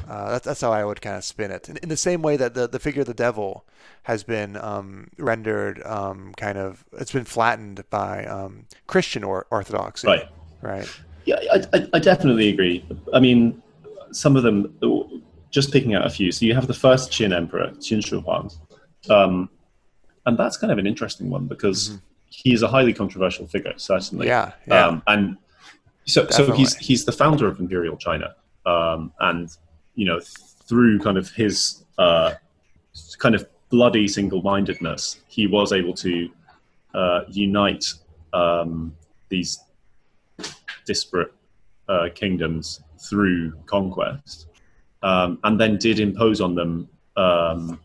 Uh, 0.08 0.32
that's, 0.32 0.46
that's 0.46 0.62
how 0.62 0.72
I 0.72 0.86
would 0.86 1.02
kind 1.02 1.18
of 1.18 1.24
spin 1.24 1.52
it. 1.52 1.68
In, 1.68 1.78
in, 1.78 1.90
the 1.90 1.98
same 1.98 2.22
way 2.22 2.38
that 2.38 2.54
the, 2.54 2.68
the 2.68 2.80
figure 2.80 3.02
of 3.02 3.08
the 3.08 3.14
devil 3.14 3.66
has 4.04 4.24
been 4.24 4.56
um, 4.56 5.10
rendered 5.18 5.84
um, 5.84 6.34
kind 6.38 6.58
of, 6.58 6.86
it's 6.94 7.12
been 7.12 7.26
flattened 7.26 7.84
by 7.90 8.26
um, 8.26 8.66
Christian 8.88 9.24
or, 9.24 9.48
orthodoxy. 9.52 10.08
Right. 10.08 10.30
Right. 10.62 10.88
Yeah, 11.26 11.38
I, 11.74 11.88
I, 11.94 12.00
definitely 12.00 12.50
agree. 12.50 12.86
I 13.14 13.20
mean, 13.20 13.62
some 14.12 14.36
of 14.36 14.44
them, 14.44 14.74
just 15.52 15.72
picking 15.72 15.94
out 15.94 16.06
a 16.06 16.10
few. 16.10 16.32
So 16.32 16.46
you 16.46 16.56
have 16.56 16.68
the 16.68 16.74
first 16.74 17.12
Qin 17.12 17.36
emperor, 17.36 17.72
Qin 17.80 18.04
Shi 18.04 18.20
Huang, 18.20 18.50
um, 19.10 19.50
and 20.26 20.38
that's 20.38 20.58
kind 20.58 20.72
of 20.72 20.78
an 20.78 20.88
interesting 20.88 21.30
one 21.30 21.48
because 21.48 21.90
mm-hmm. 21.90 21.98
He 22.32 22.54
is 22.54 22.64
a 22.64 22.68
highly 22.68 22.94
controversial 22.94 23.46
figure, 23.46 23.74
certainly. 23.76 24.28
Yeah, 24.28 24.54
yeah. 24.68 24.88
Um, 24.88 25.04
and 25.06 25.38
so, 26.06 26.28
so 26.30 26.52
he's 26.54 26.76
he's 26.78 27.06
the 27.06 27.12
founder 27.12 27.48
of 27.48 27.60
imperial 27.60 27.98
China, 27.98 28.36
um, 28.66 29.12
and 29.20 29.50
you 29.96 30.06
know 30.06 30.20
through 30.20 31.00
kind 31.00 31.18
of 31.18 31.30
his 31.30 31.84
uh, 31.98 32.34
kind 33.20 33.36
of 33.36 33.46
bloody 33.70 34.08
single-mindedness, 34.08 35.22
he 35.28 35.46
was 35.48 35.72
able 35.72 35.94
to 35.94 36.30
uh, 36.94 37.22
unite 37.30 37.86
um, 38.34 38.96
these 39.30 39.60
disparate 40.86 41.34
uh, 41.88 42.08
kingdoms 42.16 42.82
through 42.98 43.54
conquest, 43.66 44.48
um, 45.04 45.38
and 45.44 45.60
then 45.60 45.78
did 45.78 46.00
impose 46.00 46.40
on 46.40 46.56
them 46.56 46.88
um, 47.18 47.80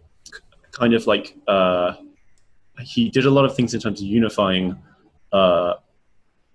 kind 0.71 0.95
of 0.95 1.07
like 1.07 1.37
uh, 1.49 1.95
he 2.81 3.09
did 3.11 3.27
a 3.27 3.31
lot 3.31 3.45
of 3.45 3.55
things 3.55 3.75
in 3.75 3.81
terms 3.81 4.01
of 4.01 4.07
unifying 4.07 4.77
uh, 5.33 5.75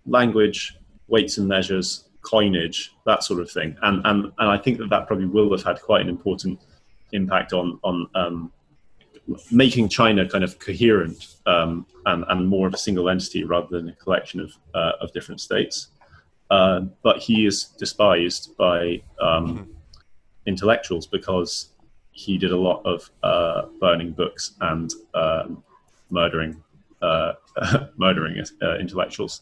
language, 0.05 0.77
weights 1.07 1.37
and 1.37 1.47
measures, 1.47 2.05
coinage, 2.21 2.93
that 3.05 3.23
sort 3.23 3.39
of 3.39 3.49
thing, 3.49 3.75
and 3.81 4.05
and 4.05 4.31
and 4.37 4.49
I 4.49 4.57
think 4.57 4.77
that 4.79 4.89
that 4.89 5.07
probably 5.07 5.25
will 5.25 5.51
have 5.51 5.63
had 5.63 5.81
quite 5.81 6.01
an 6.01 6.09
important 6.09 6.59
impact 7.11 7.53
on 7.53 7.79
on 7.83 8.07
um, 8.15 8.51
making 9.51 9.89
China 9.89 10.27
kind 10.27 10.43
of 10.43 10.59
coherent 10.59 11.35
um, 11.45 11.85
and, 12.05 12.25
and 12.27 12.47
more 12.47 12.67
of 12.67 12.73
a 12.73 12.77
single 12.77 13.09
entity 13.09 13.43
rather 13.43 13.67
than 13.69 13.89
a 13.89 13.95
collection 13.95 14.39
of, 14.39 14.53
uh, 14.73 14.93
of 14.99 15.11
different 15.13 15.39
states. 15.39 15.89
Uh, 16.49 16.81
but 17.03 17.17
he 17.17 17.45
is 17.45 17.65
despised 17.77 18.55
by 18.57 19.01
um, 19.21 19.47
mm-hmm. 19.47 19.71
intellectuals 20.45 21.07
because 21.07 21.69
he 22.11 22.37
did 22.37 22.51
a 22.51 22.57
lot 22.57 22.81
of 22.85 23.09
uh, 23.23 23.63
burning 23.79 24.11
books 24.11 24.53
and 24.61 24.91
um, 25.13 25.63
murdering 26.11 26.61
uh, 27.01 27.33
murdering 27.97 28.43
uh, 28.61 28.77
intellectuals. 28.77 29.41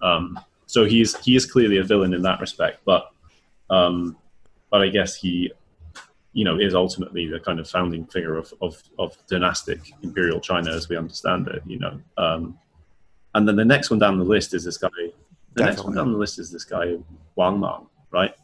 Um, 0.00 0.38
so 0.66 0.84
he 0.84 1.00
is 1.00 1.16
he 1.18 1.34
is 1.36 1.46
clearly 1.46 1.78
a 1.78 1.84
villain 1.84 2.14
in 2.14 2.22
that 2.22 2.40
respect, 2.40 2.80
but 2.84 3.10
um, 3.70 4.16
but 4.70 4.82
I 4.82 4.88
guess 4.88 5.16
he 5.16 5.52
you 6.32 6.44
know, 6.44 6.58
is 6.58 6.74
ultimately 6.74 7.26
the 7.26 7.40
kind 7.40 7.58
of 7.58 7.68
founding 7.68 8.06
figure 8.06 8.36
of, 8.36 8.52
of, 8.60 8.82
of 8.98 9.16
dynastic 9.26 9.92
imperial 10.02 10.40
China 10.40 10.72
as 10.72 10.88
we 10.88 10.96
understand 10.96 11.48
it, 11.48 11.62
you 11.66 11.78
know. 11.78 12.00
Um, 12.16 12.58
and 13.34 13.46
then 13.48 13.56
the 13.56 13.64
next 13.64 13.90
one 13.90 13.98
down 13.98 14.18
the 14.18 14.24
list 14.24 14.54
is 14.54 14.64
this 14.64 14.76
guy. 14.76 14.88
The 14.96 15.12
Definitely. 15.54 15.64
next 15.64 15.84
one 15.84 15.94
down 15.94 16.12
the 16.12 16.18
list 16.18 16.38
is 16.38 16.50
this 16.52 16.64
guy, 16.64 16.96
Wang 17.34 17.58
Mang, 17.58 17.86
right? 18.12 18.34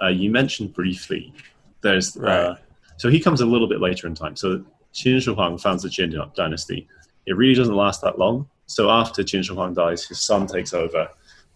Uh, 0.00 0.08
you 0.08 0.30
mentioned 0.30 0.74
briefly, 0.74 1.32
there's, 1.80 2.16
right. 2.16 2.32
uh, 2.32 2.56
so 2.96 3.08
he 3.08 3.18
comes 3.18 3.40
a 3.40 3.46
little 3.46 3.68
bit 3.68 3.80
later 3.80 4.06
in 4.06 4.14
time. 4.14 4.36
So 4.36 4.64
Qin 4.92 5.20
Shi 5.20 5.34
Huang 5.34 5.58
founds 5.58 5.82
the 5.82 5.88
Qin 5.88 6.34
dynasty. 6.34 6.86
It 7.26 7.36
really 7.36 7.54
doesn't 7.54 7.74
last 7.74 8.00
that 8.02 8.18
long. 8.18 8.48
So 8.66 8.90
after 8.90 9.22
Qin 9.22 9.44
Shi 9.44 9.54
Huang 9.54 9.74
dies, 9.74 10.04
his 10.04 10.20
son 10.20 10.46
takes 10.46 10.72
over. 10.74 11.08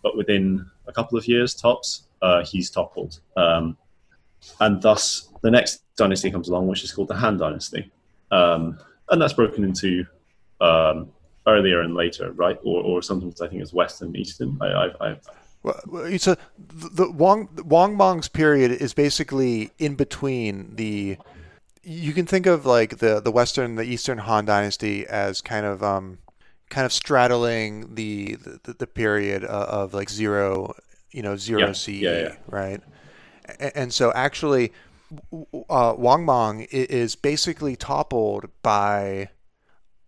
But 0.02 0.16
within 0.16 0.64
a 0.86 0.92
couple 0.92 1.18
of 1.18 1.26
years, 1.26 1.54
tops, 1.54 2.04
uh, 2.22 2.44
he's 2.44 2.70
toppled. 2.70 3.20
Um, 3.36 3.76
and 4.60 4.80
thus 4.80 5.28
the 5.42 5.50
next 5.50 5.82
dynasty 5.96 6.30
comes 6.30 6.48
along, 6.48 6.66
which 6.66 6.84
is 6.84 6.92
called 6.92 7.08
the 7.08 7.14
Han 7.14 7.36
Dynasty, 7.36 7.90
um, 8.30 8.78
and 9.10 9.20
that's 9.20 9.32
broken 9.32 9.64
into 9.64 10.06
um, 10.60 11.10
earlier 11.46 11.80
and 11.80 11.94
later, 11.94 12.32
right? 12.32 12.58
Or, 12.64 12.82
or 12.82 13.02
sometimes 13.02 13.40
I 13.40 13.48
think 13.48 13.62
it's 13.62 13.72
Western, 13.72 14.14
Eastern. 14.16 14.58
I, 14.60 14.66
I, 14.66 15.10
I 15.10 15.16
well, 15.62 16.04
it's 16.04 16.26
a 16.26 16.36
the 16.58 17.10
Wang 17.10 17.48
Wang 17.64 17.96
Mang's 17.96 18.28
period 18.28 18.70
is 18.70 18.94
basically 18.94 19.70
in 19.78 19.94
between 19.96 20.76
the. 20.76 21.18
You 21.88 22.12
can 22.12 22.26
think 22.26 22.44
of 22.46 22.66
like 22.66 22.98
the 22.98 23.18
the 23.18 23.30
Western, 23.30 23.76
the 23.76 23.82
Eastern 23.82 24.18
Han 24.18 24.44
Dynasty 24.44 25.06
as 25.06 25.40
kind 25.40 25.64
of 25.64 25.82
um, 25.82 26.18
kind 26.68 26.84
of 26.84 26.92
straddling 26.92 27.94
the 27.94 28.36
the, 28.64 28.74
the 28.74 28.86
period 28.86 29.42
of, 29.42 29.68
of, 29.68 29.94
like 29.94 30.10
zero, 30.10 30.74
you 31.12 31.22
know, 31.22 31.36
zero 31.36 31.68
yeah. 31.68 31.72
CE, 31.72 31.88
yeah, 31.88 32.18
yeah. 32.20 32.36
right? 32.46 32.82
And 33.74 33.94
so 33.94 34.12
actually, 34.12 34.72
uh, 35.70 35.94
Wang 35.96 36.26
Mang 36.26 36.66
is 36.70 37.16
basically 37.16 37.74
toppled 37.76 38.50
by 38.62 39.30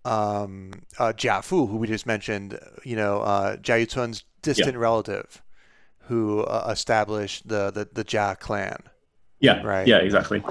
um, 0.05 0.73
uh, 0.99 1.15
Jia 1.17 1.43
Fu, 1.43 1.67
who 1.67 1.79
we 1.79 1.87
just 1.87 2.07
mentioned, 2.07 2.59
you 2.85 2.97
know, 2.97 3.23
uh, 3.23 3.57
Jia 3.57 3.87
Yucun's 3.87 4.25
distant 4.43 4.77
relative, 4.77 5.43
who 6.01 6.43
uh, 6.43 6.69
established 6.71 7.49
the, 7.49 7.71
the, 7.71 7.89
the 7.91 8.05
Jia 8.05 8.39
clan. 8.39 8.83
Yeah. 9.39 9.63
Right. 9.63 9.87
Yeah. 9.87 9.99
Exactly. 9.99 10.43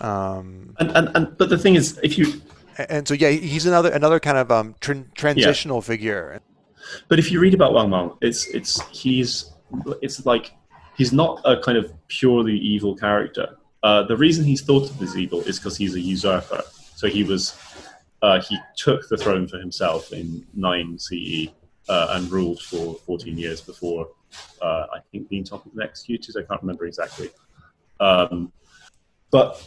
Um, 0.00 0.74
and, 0.78 0.90
and 0.96 1.10
and 1.14 1.38
but 1.38 1.50
the 1.50 1.58
thing 1.58 1.74
is, 1.74 1.98
if 2.02 2.16
you 2.16 2.40
and 2.88 3.06
so 3.06 3.14
yeah, 3.14 3.30
he's 3.30 3.66
another 3.66 3.90
another 3.90 4.20
kind 4.20 4.38
of 4.38 4.50
um 4.50 4.74
tr- 4.80 5.08
transitional 5.14 5.78
yeah. 5.78 5.82
figure. 5.82 6.40
But 7.08 7.18
if 7.18 7.30
you 7.30 7.40
read 7.40 7.54
about 7.54 7.74
Wang 7.74 7.90
Mang, 7.90 8.12
it's 8.20 8.46
it's 8.48 8.80
he's 8.88 9.52
it's 10.00 10.24
like 10.26 10.52
he's 10.96 11.12
not 11.12 11.40
a 11.44 11.60
kind 11.60 11.78
of 11.78 11.92
purely 12.08 12.56
evil 12.56 12.96
character. 12.96 13.56
Uh, 13.82 14.02
the 14.02 14.16
reason 14.16 14.44
he's 14.44 14.62
thought 14.62 14.90
of 14.90 15.00
as 15.02 15.16
evil 15.16 15.40
is 15.42 15.58
because 15.58 15.76
he's 15.76 15.94
a 15.94 16.00
usurper. 16.00 16.62
So 16.96 17.08
he 17.08 17.22
was 17.22 17.58
uh, 18.22 18.40
he 18.40 18.58
took 18.76 19.08
the 19.08 19.16
throne 19.16 19.48
for 19.48 19.58
himself 19.58 20.12
in 20.12 20.46
9 20.54 20.98
CE 20.98 21.48
uh, 21.88 22.08
and 22.10 22.30
ruled 22.30 22.60
for 22.60 22.96
14 23.06 23.38
years 23.38 23.62
before 23.62 24.08
uh, 24.60 24.86
I 24.92 24.98
think 25.10 25.28
being 25.28 25.44
toppled 25.44 25.74
and 25.74 25.82
executed. 25.82 26.36
I 26.36 26.42
can't 26.42 26.60
remember 26.60 26.86
exactly. 26.86 27.30
Um, 27.98 28.52
but 29.30 29.66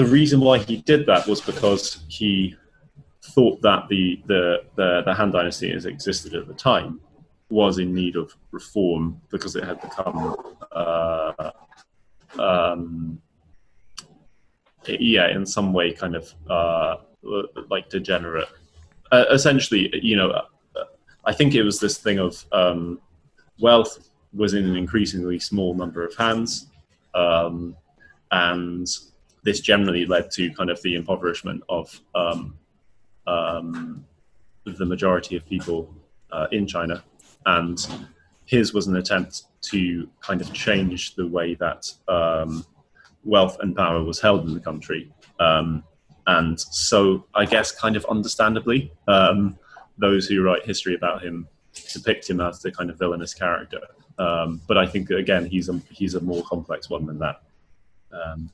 the 0.00 0.06
reason 0.06 0.40
why 0.40 0.56
he 0.56 0.78
did 0.78 1.04
that 1.04 1.26
was 1.26 1.42
because 1.42 2.04
he 2.08 2.56
thought 3.34 3.60
that 3.60 3.86
the 3.90 4.22
the 4.24 4.62
the, 4.76 5.02
the 5.04 5.12
Han 5.12 5.30
Dynasty 5.30 5.70
as 5.72 5.84
existed 5.84 6.32
at 6.32 6.48
the 6.48 6.54
time 6.54 7.00
was 7.50 7.78
in 7.78 7.92
need 7.92 8.16
of 8.16 8.34
reform 8.50 9.20
because 9.30 9.56
it 9.56 9.64
had 9.64 9.78
become 9.82 10.36
uh, 10.72 11.50
um, 12.38 13.20
yeah 14.88 15.28
in 15.36 15.44
some 15.44 15.74
way 15.74 15.92
kind 15.92 16.16
of 16.16 16.32
uh, 16.48 16.96
like 17.68 17.90
degenerate. 17.90 18.48
Uh, 19.12 19.24
essentially 19.30 19.90
you 20.10 20.16
know 20.16 20.30
uh, 20.30 20.44
i 21.24 21.32
think 21.32 21.56
it 21.56 21.64
was 21.64 21.80
this 21.80 21.98
thing 21.98 22.20
of 22.20 22.44
um, 22.52 23.00
wealth 23.58 24.08
was 24.32 24.54
in 24.54 24.64
an 24.64 24.76
increasingly 24.76 25.38
small 25.40 25.74
number 25.74 26.06
of 26.06 26.14
hands 26.16 26.68
um, 27.14 27.76
and 28.30 28.86
this 29.42 29.60
generally 29.60 30.06
led 30.06 30.30
to 30.30 30.50
kind 30.52 30.70
of 30.70 30.80
the 30.82 30.94
impoverishment 30.94 31.62
of 31.68 32.00
um, 32.14 32.54
um 33.26 34.04
the 34.64 34.86
majority 34.86 35.36
of 35.36 35.44
people 35.46 35.92
uh, 36.32 36.46
in 36.52 36.66
china 36.66 37.02
and 37.46 37.86
his 38.50 38.74
was 38.74 38.88
an 38.88 38.96
attempt 38.96 39.44
to 39.62 40.08
kind 40.20 40.40
of 40.40 40.52
change 40.52 41.14
the 41.14 41.26
way 41.26 41.54
that 41.54 41.92
um, 42.08 42.66
wealth 43.24 43.56
and 43.60 43.76
power 43.76 44.02
was 44.02 44.20
held 44.20 44.44
in 44.44 44.54
the 44.54 44.60
country. 44.60 45.12
Um, 45.38 45.84
and 46.26 46.58
so, 46.58 47.24
I 47.34 47.44
guess, 47.44 47.70
kind 47.70 47.94
of 47.94 48.04
understandably, 48.06 48.92
um, 49.06 49.56
those 49.98 50.26
who 50.26 50.42
write 50.42 50.64
history 50.64 50.96
about 50.96 51.22
him 51.22 51.46
depict 51.92 52.28
him 52.28 52.40
as 52.40 52.60
the 52.60 52.72
kind 52.72 52.90
of 52.90 52.98
villainous 52.98 53.34
character. 53.34 53.80
Um, 54.18 54.60
but 54.66 54.76
I 54.76 54.86
think 54.86 55.10
again, 55.10 55.46
he's 55.46 55.68
a 55.68 55.80
he's 55.90 56.14
a 56.14 56.20
more 56.20 56.42
complex 56.42 56.90
one 56.90 57.06
than 57.06 57.18
that. 57.20 57.42
Um, 58.12 58.50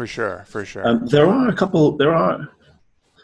for 0.00 0.06
sure, 0.06 0.44
for 0.48 0.64
sure. 0.64 0.88
Um, 0.88 1.06
there 1.08 1.28
are 1.28 1.48
a 1.50 1.52
couple. 1.54 1.94
There 1.98 2.14
are 2.14 2.48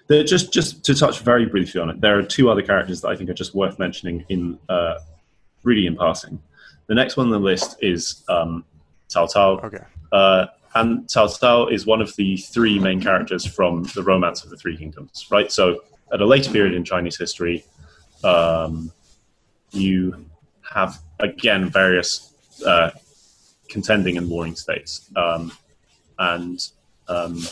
there, 0.09 0.23
just 0.25 0.53
just 0.53 0.85
to 0.85 0.95
touch 0.95 1.21
very 1.21 1.47
briefly 1.47 1.81
on 1.81 1.89
it, 1.89 2.03
there 2.03 2.19
are 2.19 2.23
two 2.23 2.51
other 2.51 2.61
characters 2.61 3.01
that 3.01 3.09
I 3.09 3.17
think 3.17 3.31
are 3.31 3.35
just 3.35 3.55
worth 3.55 3.79
mentioning 3.79 4.27
in 4.29 4.59
uh, 4.69 4.99
really 5.63 5.87
in 5.87 5.97
passing. 5.97 6.39
The 6.87 6.95
next 6.95 7.17
one 7.17 7.29
on 7.29 7.33
the 7.33 7.39
list 7.39 7.79
is 7.81 8.25
um, 8.29 8.63
Cao 9.09 9.27
Cao. 9.33 9.65
Okay. 9.65 9.85
Uh, 10.13 10.49
and 10.75 11.07
Cao 11.07 11.29
Cao 11.41 11.73
is 11.73 11.87
one 11.87 12.03
of 12.03 12.15
the 12.17 12.37
three 12.37 12.79
main 12.79 13.01
characters 13.01 13.47
from 13.47 13.85
the 13.95 14.03
Romance 14.03 14.45
of 14.45 14.51
the 14.51 14.59
Three 14.59 14.77
Kingdoms, 14.77 15.29
right? 15.31 15.51
So, 15.51 15.83
at 16.13 16.21
a 16.21 16.27
later 16.27 16.53
period 16.53 16.75
in 16.75 16.85
Chinese 16.85 17.17
history, 17.17 17.65
um, 18.23 18.93
you 19.71 20.27
have 20.75 20.99
again 21.21 21.71
various 21.71 22.35
uh, 22.67 22.91
contending 23.71 24.19
and 24.19 24.29
warring 24.29 24.57
states, 24.57 25.09
um, 25.17 25.53
and 26.19 26.69
um, 27.09 27.43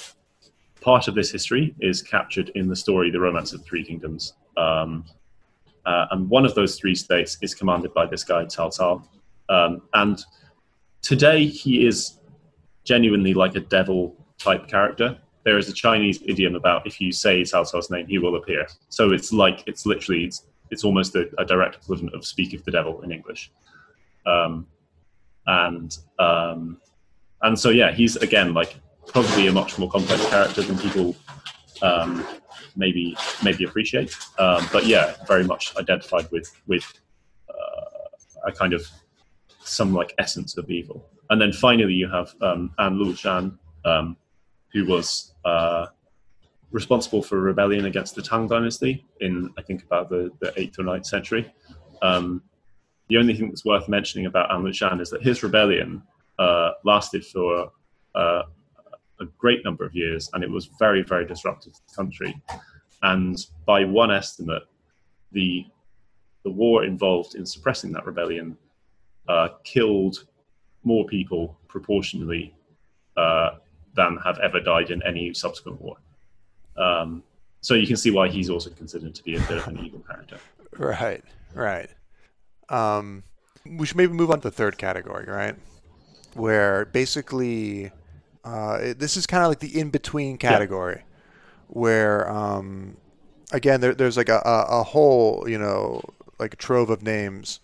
part 0.81 1.09
of 1.09 1.15
this 1.15 1.31
history 1.31 1.75
is 1.81 2.03
captured 2.03 2.51
in 2.55 2.69
the 2.69 2.77
story 2.77 3.11
The 3.11 3.21
Romance 3.21 3.53
of 3.53 3.61
the 3.61 3.67
Three 3.67 3.85
Kingdoms. 3.85 4.35
Um, 4.57 5.05
uh, 5.87 6.07
and 6.13 6.29
one 6.31 6.45
of 6.45 6.55
those 6.55 6.79
three 6.79 6.95
states 6.95 7.39
is 7.43 7.55
commanded 7.55 7.93
by 7.95 8.07
this 8.07 8.25
guy, 8.25 8.45
Cao 8.45 8.71
Cao. 8.77 9.07
Um, 9.49 9.83
and 9.93 10.23
today 11.03 11.47
he 11.47 11.87
is 11.87 12.19
genuinely 12.85 13.35
like 13.35 13.55
a 13.57 13.61
devil 13.61 14.17
type 14.39 14.69
character. 14.69 15.19
There 15.45 15.59
is 15.59 15.69
a 15.69 15.75
Chinese 15.75 16.23
idiom 16.25 16.55
about 16.55 16.87
if 16.87 17.01
you 17.01 17.13
say 17.13 17.43
Cao 17.43 17.71
Cao's 17.71 17.91
name, 17.91 18.07
he 18.07 18.19
will 18.19 18.37
appear. 18.37 18.67
So 18.89 19.13
it's 19.13 19.33
like, 19.33 19.63
it's 19.67 19.85
literally, 19.85 20.25
it's, 20.25 20.47
it's 20.71 20.85
almost 20.85 21.15
a, 21.17 21.29
a 21.39 21.45
direct 21.45 21.77
equivalent 21.77 22.15
of 22.15 22.25
speak 22.25 22.55
of 22.55 22.65
the 22.65 22.71
devil 22.71 23.03
in 23.03 23.13
English. 23.13 23.53
Um, 24.27 24.67
and 25.47 25.97
um, 26.19 26.79
and 27.45 27.59
so 27.59 27.71
yeah, 27.71 27.93
he's 27.93 28.17
again 28.17 28.55
like 28.55 28.77
probably 29.07 29.47
a 29.47 29.53
much 29.53 29.79
more 29.79 29.91
complex 29.91 30.27
character 30.27 30.63
than 30.63 30.79
people 30.79 31.15
um, 31.83 32.27
maybe 32.77 33.17
maybe 33.43 33.65
appreciate. 33.65 34.17
Um, 34.39 34.67
but 34.73 34.87
yeah, 34.87 35.15
very 35.27 35.45
much 35.45 35.77
identified 35.77 36.31
with 36.31 36.51
with 36.67 36.85
uh, 37.49 38.49
a 38.49 38.53
kind 38.53 38.73
of 38.73 38.87
some 39.63 39.93
like 39.95 40.15
essence 40.19 40.57
of 40.57 40.71
evil. 40.71 41.09
And 41.31 41.41
then 41.41 41.53
finally, 41.53 41.95
you 41.95 42.09
have 42.11 42.35
um, 42.41 42.73
An 42.79 42.99
Lushan, 42.99 43.59
um, 43.85 44.17
who 44.73 44.87
was 44.87 45.35
uh, 45.45 45.87
responsible 46.71 47.23
for 47.23 47.39
a 47.39 47.41
rebellion 47.41 47.87
against 47.87 48.15
the 48.15 48.23
Tang 48.23 48.47
Dynasty 48.47 49.07
in, 49.21 49.51
I 49.57 49.63
think, 49.63 49.85
about 49.85 50.11
the, 50.11 50.31
the 50.41 50.49
8th 50.49 50.81
or 50.81 50.83
9th 50.83 51.07
century. 51.07 51.53
Um, 52.03 52.43
the 53.09 53.17
only 53.17 53.35
thing 53.35 53.49
that's 53.49 53.65
worth 53.65 53.89
mentioning 53.89 54.27
about 54.27 54.55
An 54.55 54.63
Lushan 54.63 55.01
is 55.01 55.09
that 55.11 55.23
his 55.23 55.43
rebellion 55.43 56.03
uh, 56.39 56.73
lasted 56.85 57.25
for 57.25 57.71
uh, 58.15 58.43
a 59.21 59.25
great 59.39 59.65
number 59.65 59.85
of 59.85 59.95
years 59.95 60.31
and 60.33 60.43
it 60.43 60.51
was 60.51 60.67
very, 60.79 61.03
very 61.03 61.27
disruptive 61.27 61.73
to 61.75 61.81
the 61.89 61.95
country. 61.95 62.41
And 63.03 63.39
by 63.67 63.85
one 63.85 64.11
estimate, 64.11 64.63
the, 65.33 65.67
the 66.43 66.51
war 66.51 66.85
involved 66.85 67.35
in 67.35 67.45
suppressing 67.47 67.93
that 67.93 68.07
rebellion 68.07 68.57
uh, 69.29 69.49
killed 69.63 70.25
more 70.85 71.07
people 71.07 71.59
proportionally 71.69 72.55
uh, 73.17 73.51
than 73.95 74.19
have 74.25 74.39
ever 74.39 74.61
died 74.61 74.91
in 74.91 75.03
any 75.03 75.33
subsequent 75.35 75.81
war. 75.81 75.97
Um, 76.77 77.23
so 77.61 77.75
you 77.75 77.87
can 77.87 77.97
see 77.97 78.11
why 78.11 78.29
he's 78.29 78.51
also 78.51 78.71
considered 78.71 79.15
to 79.15 79.23
be 79.23 79.37
a 79.37 79.41
bit 79.41 79.59
of 79.59 79.69
an 79.69 79.79
evil 79.85 80.01
character. 80.01 80.39
Right, 80.77 81.23
right. 81.55 81.89
Um, 82.69 83.23
we 83.65 83.87
should 83.87 83.97
maybe 83.97 84.13
move 84.13 84.33
on 84.33 84.41
to 84.41 84.49
the 84.49 84.51
third 84.51 84.77
category, 84.77 85.25
right? 85.29 85.55
Where 86.35 86.87
basically, 86.87 87.91
uh, 88.45 88.95
this 88.97 89.17
is 89.17 89.27
kind 89.27 89.43
of 89.43 89.49
like 89.49 89.61
the 89.61 89.79
in 89.79 89.91
between 89.91 90.39
category, 90.39 90.97
yeah. 90.99 91.03
where 91.69 92.31
um, 92.31 92.97
again 93.53 93.81
there, 93.81 93.95
there's 93.95 94.17
like 94.17 94.29
a, 94.29 94.41
a, 94.45 94.83
whole 94.83 95.49
you 95.49 95.59
know 95.59 96.03
like 96.39 96.55
a 96.55 96.57
trove 96.57 96.91
of 96.91 97.03
names 97.03 97.61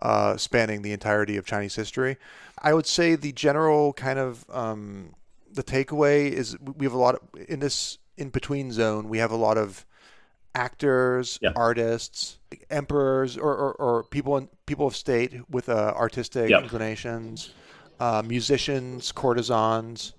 uh, 0.00 0.36
spanning 0.36 0.82
the 0.82 0.92
entirety 0.92 1.36
of 1.36 1.44
Chinese 1.44 1.74
history. 1.74 2.16
I 2.60 2.74
would 2.74 2.86
say 2.86 3.16
the 3.16 3.32
general 3.32 3.92
kind 3.92 4.18
of 4.18 4.44
um, 4.50 5.14
the 5.52 5.62
takeaway 5.62 6.30
is 6.30 6.56
we 6.60 6.86
have 6.86 6.92
a 6.92 6.98
lot 6.98 7.16
of 7.16 7.20
in 7.48 7.60
this 7.60 7.98
in 8.16 8.30
between 8.30 8.72
zone. 8.72 9.08
We 9.08 9.18
have 9.18 9.30
a 9.30 9.36
lot 9.36 9.58
of 9.58 9.84
actors, 10.54 11.38
yeah. 11.40 11.52
artists, 11.56 12.38
emperors, 12.70 13.36
or, 13.36 13.54
or, 13.54 13.72
or, 13.74 14.02
people 14.04 14.36
in, 14.36 14.48
people 14.66 14.86
of 14.86 14.94
state 14.94 15.32
with 15.50 15.68
uh, 15.68 15.94
artistic 15.96 16.50
yeah. 16.50 16.60
inclinations, 16.60 17.50
uh, 18.02 18.20
musicians, 18.26 19.12
courtesans, 19.12 20.12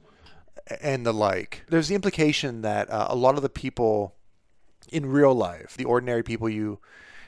and 0.80 1.06
the 1.06 1.12
like. 1.12 1.64
There's 1.68 1.90
the 1.90 1.96
implication 1.96 2.62
that 2.62 2.90
uh, 2.90 3.08
a 3.10 3.16
lot 3.16 3.36
of 3.36 3.42
the 3.42 3.50
people 3.50 4.16
in 4.90 5.06
real 5.06 5.36
life, 5.36 5.76
the 5.76 5.84
ordinary 5.84 6.24
people 6.24 6.48
you 6.48 6.80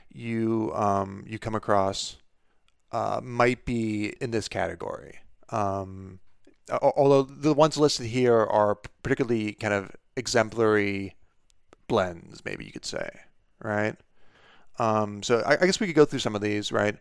you 0.10 0.72
um, 0.74 1.26
you 1.28 1.40
come 1.40 1.56
across, 1.56 2.16
uh, 2.94 3.20
might 3.22 3.66
be 3.66 4.16
in 4.22 4.32
this 4.32 4.48
category. 4.48 5.20
Um, 5.50 6.20
although 6.82 7.24
the 7.24 7.54
ones 7.54 7.76
listed 7.76 8.08
here 8.08 8.38
are 8.38 8.76
particularly 9.04 9.52
kind 9.52 9.74
of 9.74 9.92
exemplary 10.16 11.16
blends, 11.90 12.46
maybe 12.46 12.64
you 12.64 12.72
could 12.72 12.86
say, 12.86 13.10
right? 13.62 13.98
Um, 14.80 15.22
so 15.22 15.44
I, 15.46 15.56
I, 15.56 15.66
guess 15.66 15.82
we 15.82 15.88
could 15.88 15.96
go 15.96 16.06
through 16.06 16.20
some 16.20 16.36
of 16.36 16.42
these, 16.42 16.72
right? 16.72 16.96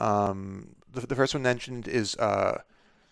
Um, 0.00 0.74
the, 0.92 1.06
the, 1.06 1.16
first 1.16 1.34
one 1.34 1.42
mentioned 1.42 1.88
is 1.88 2.14
uh, 2.16 2.58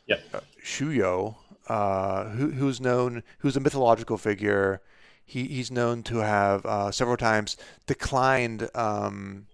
yep. 0.06 0.22
uh, 0.32 0.40
Xu 0.62 0.94
You, 0.94 1.36
uh, 1.68 2.30
who, 2.30 2.50
who's 2.50 2.80
known, 2.80 3.22
who's 3.38 3.56
a 3.56 3.60
mythological 3.60 4.18
figure. 4.18 4.80
He, 5.24 5.44
he's 5.44 5.70
known 5.70 6.02
to 6.04 6.18
have 6.18 6.66
uh, 6.66 6.90
several 6.90 7.16
times 7.16 7.56
declined, 7.86 8.68
um, 8.74 9.46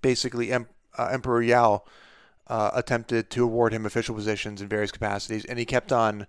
basically, 0.00 0.50
em- 0.52 0.68
uh, 0.96 1.10
Emperor 1.12 1.42
Yao 1.42 1.82
uh, 2.46 2.70
attempted 2.74 3.28
to 3.30 3.44
award 3.44 3.72
him 3.72 3.84
official 3.84 4.14
positions 4.14 4.62
in 4.62 4.68
various 4.68 4.90
capacities, 4.90 5.44
and 5.44 5.58
he 5.58 5.66
kept 5.66 5.92
on 5.92 6.26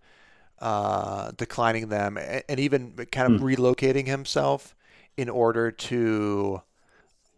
uh, 0.60 1.31
declining 1.38 1.88
them, 1.88 2.18
and, 2.18 2.44
and 2.49 2.60
even 2.60 2.94
kind 3.11 3.34
of 3.34 3.41
mm. 3.41 3.56
relocating 3.56 4.07
himself 4.07 4.76
in 5.15 5.30
order 5.30 5.72
to, 5.72 6.61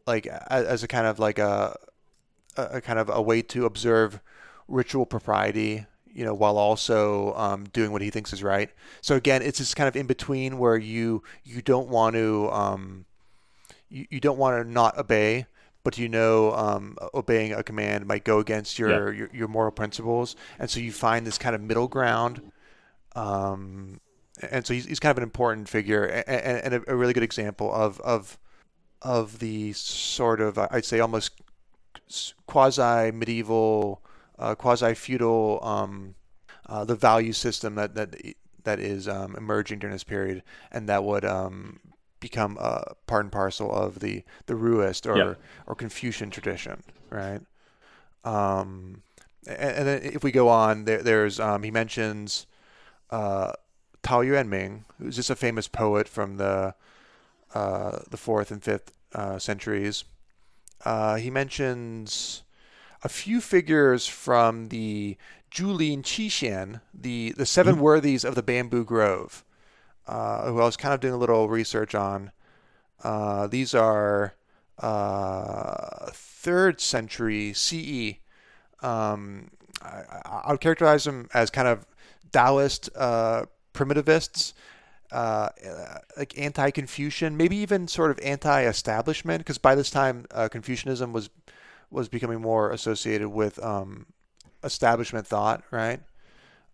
like, 0.08 0.26
as, 0.26 0.66
as 0.66 0.84
a 0.84 0.88
kind 0.88 1.06
of 1.06 1.20
like 1.20 1.38
a, 1.38 1.76
a 2.58 2.82
kind 2.82 2.98
of 2.98 3.10
a 3.10 3.22
way 3.22 3.42
to 3.42 3.66
observe 3.66 4.20
ritual 4.68 5.06
propriety 5.06 5.86
you 6.16 6.24
know, 6.24 6.34
while 6.34 6.58
also 6.58 7.34
um, 7.36 7.66
doing 7.66 7.92
what 7.92 8.02
he 8.02 8.10
thinks 8.10 8.32
is 8.32 8.42
right. 8.42 8.72
So 9.02 9.16
again, 9.16 9.42
it's 9.42 9.60
this 9.60 9.74
kind 9.74 9.88
of 9.88 9.96
in 9.96 10.08
between 10.08 10.58
where 10.58 10.78
you 10.78 11.24
you 11.44 11.62
don't 11.62 11.90
want 11.90 12.16
to 12.16 12.50
um, 12.52 13.06
you, 13.90 14.06
you 14.10 14.20
don't 14.20 14.38
want 14.38 14.64
to 14.64 14.70
not 14.70 14.98
obey, 14.98 15.46
but 15.84 15.98
you 15.98 16.08
know 16.08 16.54
um, 16.54 16.98
obeying 17.14 17.54
a 17.54 17.64
command 17.64 18.08
might 18.08 18.24
go 18.24 18.40
against 18.40 18.80
your, 18.80 18.90
yeah. 19.12 19.20
your, 19.20 19.30
your 19.34 19.48
moral 19.50 19.72
principles, 19.72 20.36
and 20.58 20.70
so 20.70 20.80
you 20.80 20.92
find 20.92 21.28
this 21.28 21.38
kind 21.38 21.54
of 21.54 21.62
middle 21.62 21.90
ground. 21.90 22.52
Um, 23.16 24.00
and 24.52 24.66
so 24.66 24.74
he's, 24.74 24.86
he's 24.86 25.00
kind 25.00 25.12
of 25.12 25.18
an 25.18 25.24
important 25.24 25.70
figure 25.70 26.04
and, 26.04 26.28
and 26.28 26.74
a, 26.74 26.92
a, 26.92 26.96
really 26.96 27.14
good 27.14 27.24
example 27.24 27.74
of 27.74 28.02
of 28.02 28.38
of 29.02 29.40
the 29.40 29.72
sort 29.74 30.42
of 30.42 30.58
I'd 30.58 30.84
say 30.84 31.00
almost 31.00 31.32
quasi 32.48 33.12
medieval, 33.12 34.04
uh, 34.38 34.56
quasi 34.56 34.94
feudal 34.94 35.60
um, 35.64 36.16
uh, 36.68 36.84
the 36.86 36.96
value 36.96 37.34
system 37.34 37.76
that 37.76 37.96
that 37.96 38.16
that 38.64 38.80
is 38.80 39.08
um, 39.08 39.36
emerging 39.36 39.80
during 39.80 39.94
this 39.94 40.04
period, 40.04 40.44
and 40.72 40.90
that 40.90 41.04
would 41.04 41.24
um, 41.24 41.80
become 42.20 42.58
a 42.60 42.94
part 43.08 43.26
and 43.26 43.32
parcel 43.32 43.72
of 43.72 44.00
the 44.00 44.24
the 44.48 44.56
Ruist 44.56 45.06
or 45.06 45.38
or 45.68 45.76
Confucian 45.76 46.30
tradition, 46.30 46.84
right? 47.10 47.42
Um, 48.24 49.04
and, 49.48 49.78
and, 49.78 49.88
then 49.88 50.02
if 50.02 50.24
we 50.24 50.32
go 50.32 50.50
on, 50.50 50.86
there, 50.86 51.04
there's 51.04 51.40
um, 51.40 51.62
he 51.62 51.70
mentions 51.70 52.48
uh, 53.12 53.54
Tao 54.02 54.22
Yuanming, 54.22 54.84
who's 54.98 55.16
just 55.16 55.30
a 55.30 55.36
famous 55.36 55.68
poet 55.68 56.08
from 56.08 56.38
the 56.38 56.74
uh, 57.54 58.00
the 58.10 58.18
fourth 58.18 58.52
and 58.52 58.64
fifth 58.64 58.92
uh, 59.14 59.38
centuries. 59.38 60.04
Uh, 60.84 61.16
he 61.16 61.30
mentions 61.30 62.44
a 63.06 63.10
few 63.10 63.40
figures 63.40 64.08
from 64.08 64.70
the 64.70 65.16
Zhulin 65.52 66.02
Qixian, 66.02 66.82
the 66.92 67.36
the 67.38 67.46
7 67.46 67.76
mm-hmm. 67.76 67.84
worthies 67.84 68.26
of 68.26 68.34
the 68.34 68.42
bamboo 68.42 68.84
grove 68.84 69.46
uh, 70.08 70.46
who 70.46 70.60
I 70.60 70.66
was 70.66 70.76
kind 70.76 70.94
of 70.94 71.00
doing 71.00 71.14
a 71.14 71.18
little 71.18 71.48
research 71.48 71.94
on. 71.94 72.32
Uh, 73.04 73.46
these 73.46 73.76
are 73.76 74.34
uh, 74.80 76.10
third 76.14 76.82
century 76.82 77.54
CE. 77.54 78.16
Um, 78.82 79.52
I, 79.84 80.04
I, 80.26 80.52
would 80.52 80.62
characterize 80.62 81.04
them 81.04 81.30
as 81.34 81.50
kind 81.50 81.68
of 81.68 81.86
Taoist 82.32 82.90
uh, 82.96 83.46
primitivists, 83.74 84.54
uh, 85.12 85.50
like 86.18 86.38
anti-Confucian, 86.38 87.38
maybe 87.38 87.56
even 87.58 87.88
sort 87.88 88.12
of 88.12 88.20
anti-establishment, 88.24 89.40
because 89.40 89.58
by 89.58 89.76
this 89.76 89.90
time 89.90 90.26
uh, 90.32 90.50
Confucianism 90.50 91.14
was 91.14 91.30
was 91.96 92.10
becoming 92.10 92.42
more 92.42 92.72
associated 92.72 93.30
with 93.30 93.62
um, 93.64 94.06
establishment 94.64 95.26
thought, 95.26 95.64
right? 95.72 96.02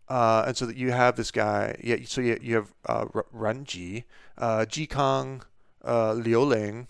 Uh, 0.10 0.44
and 0.48 0.58
so 0.58 0.66
that 0.66 0.76
you 0.76 0.92
have 0.92 1.16
this 1.16 1.32
guy, 1.32 1.78
yeah. 1.82 1.96
So 2.06 2.20
you, 2.20 2.38
you 2.42 2.56
have 2.56 2.74
uh, 2.86 3.06
Ruan 3.32 3.64
Ji, 3.64 4.04
uh, 4.38 4.66
Ji 4.66 4.86
Kang, 4.88 5.44
uh, 5.86 6.14
Liu 6.14 6.42
Ling, 6.42 6.88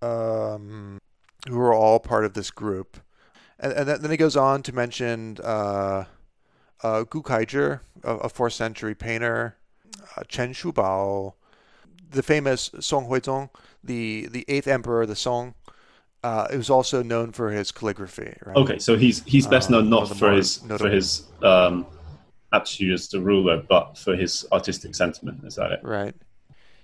um, 0.00 1.00
who 1.48 1.58
are 1.58 1.74
all 1.74 1.98
part 1.98 2.24
of 2.24 2.34
this 2.34 2.52
group, 2.52 2.98
and, 3.58 3.72
and 3.72 3.88
then 3.88 4.10
he 4.10 4.16
goes 4.16 4.36
on 4.36 4.62
to 4.62 4.72
mention 4.72 5.38
uh, 5.42 6.04
uh, 6.82 7.02
Gu 7.04 7.22
Kaizhi, 7.22 7.80
a, 8.04 8.14
a 8.16 8.28
fourth 8.28 8.52
century 8.52 8.94
painter, 8.94 9.56
uh, 10.16 10.22
Chen 10.28 10.52
Shubao, 10.52 11.34
the 12.10 12.22
famous 12.22 12.70
Song 12.78 13.06
Huizong, 13.08 13.50
the 13.82 14.28
the 14.30 14.44
eighth 14.46 14.68
emperor, 14.68 15.06
the 15.06 15.16
Song. 15.16 15.54
Uh, 16.24 16.48
it 16.50 16.56
was 16.56 16.70
also 16.70 17.02
known 17.02 17.32
for 17.32 17.50
his 17.50 17.70
calligraphy. 17.70 18.34
Right? 18.46 18.56
Okay, 18.56 18.78
so 18.78 18.96
he's 18.96 19.22
he's 19.24 19.46
best 19.46 19.68
known 19.68 19.90
not 19.90 20.08
for 20.16 20.32
his, 20.32 20.56
for 20.56 20.88
his 20.88 21.24
um, 21.42 21.86
aptitude 22.50 22.94
as 22.94 23.12
a 23.12 23.20
ruler, 23.20 23.62
but 23.68 23.98
for 23.98 24.16
his 24.16 24.46
artistic 24.50 24.94
sentiment. 24.94 25.44
Is 25.44 25.56
that 25.56 25.70
it? 25.72 25.80
Right. 25.82 26.14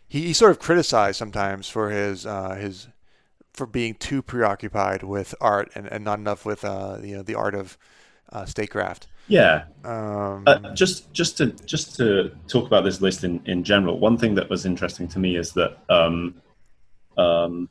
He, 0.06 0.26
he 0.26 0.32
sort 0.34 0.50
of 0.50 0.58
criticized 0.58 1.16
sometimes 1.16 1.70
for 1.70 1.88
his 1.88 2.26
uh, 2.26 2.56
his 2.56 2.88
for 3.54 3.66
being 3.66 3.94
too 3.94 4.20
preoccupied 4.20 5.04
with 5.04 5.34
art 5.40 5.72
and, 5.74 5.86
and 5.86 6.04
not 6.04 6.18
enough 6.18 6.44
with 6.44 6.62
uh, 6.62 6.98
you 7.02 7.16
know 7.16 7.22
the 7.22 7.34
art 7.34 7.54
of 7.54 7.78
uh, 8.32 8.44
statecraft. 8.44 9.06
Yeah. 9.26 9.64
Um, 9.84 10.44
uh, 10.46 10.74
just 10.74 11.10
just 11.14 11.38
to 11.38 11.46
just 11.64 11.96
to 11.96 12.30
talk 12.46 12.66
about 12.66 12.84
this 12.84 13.00
list 13.00 13.24
in, 13.24 13.40
in 13.46 13.64
general, 13.64 13.98
one 13.98 14.18
thing 14.18 14.34
that 14.34 14.50
was 14.50 14.66
interesting 14.66 15.08
to 15.08 15.18
me 15.18 15.36
is 15.36 15.52
that 15.52 15.78
um, 15.88 16.42
um, 17.16 17.70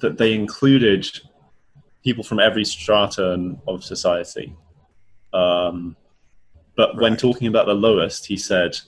that 0.00 0.18
they 0.18 0.34
included 0.34 1.06
people 2.02 2.24
from 2.24 2.40
every 2.40 2.64
strata 2.64 3.56
of 3.66 3.84
society. 3.84 4.56
Um, 5.32 5.96
but 6.76 6.90
right. 6.90 7.02
when 7.02 7.16
talking 7.16 7.46
about 7.46 7.66
the 7.66 7.74
lowest, 7.74 8.26
he 8.26 8.36
said, 8.36 8.78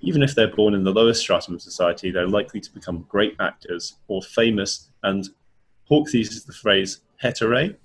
even 0.00 0.22
if 0.22 0.34
they're 0.34 0.54
born 0.54 0.74
in 0.74 0.84
the 0.84 0.92
lowest 0.92 1.20
stratum 1.20 1.54
of 1.54 1.62
society, 1.62 2.10
they're 2.10 2.28
likely 2.28 2.60
to 2.60 2.72
become 2.72 3.04
great 3.08 3.36
actors 3.40 3.96
or 4.08 4.22
famous. 4.22 4.90
And 5.02 5.28
Hawkes 5.84 6.14
uses 6.14 6.44
the 6.44 6.52
phrase 6.52 7.00
hetaerae, 7.22 7.76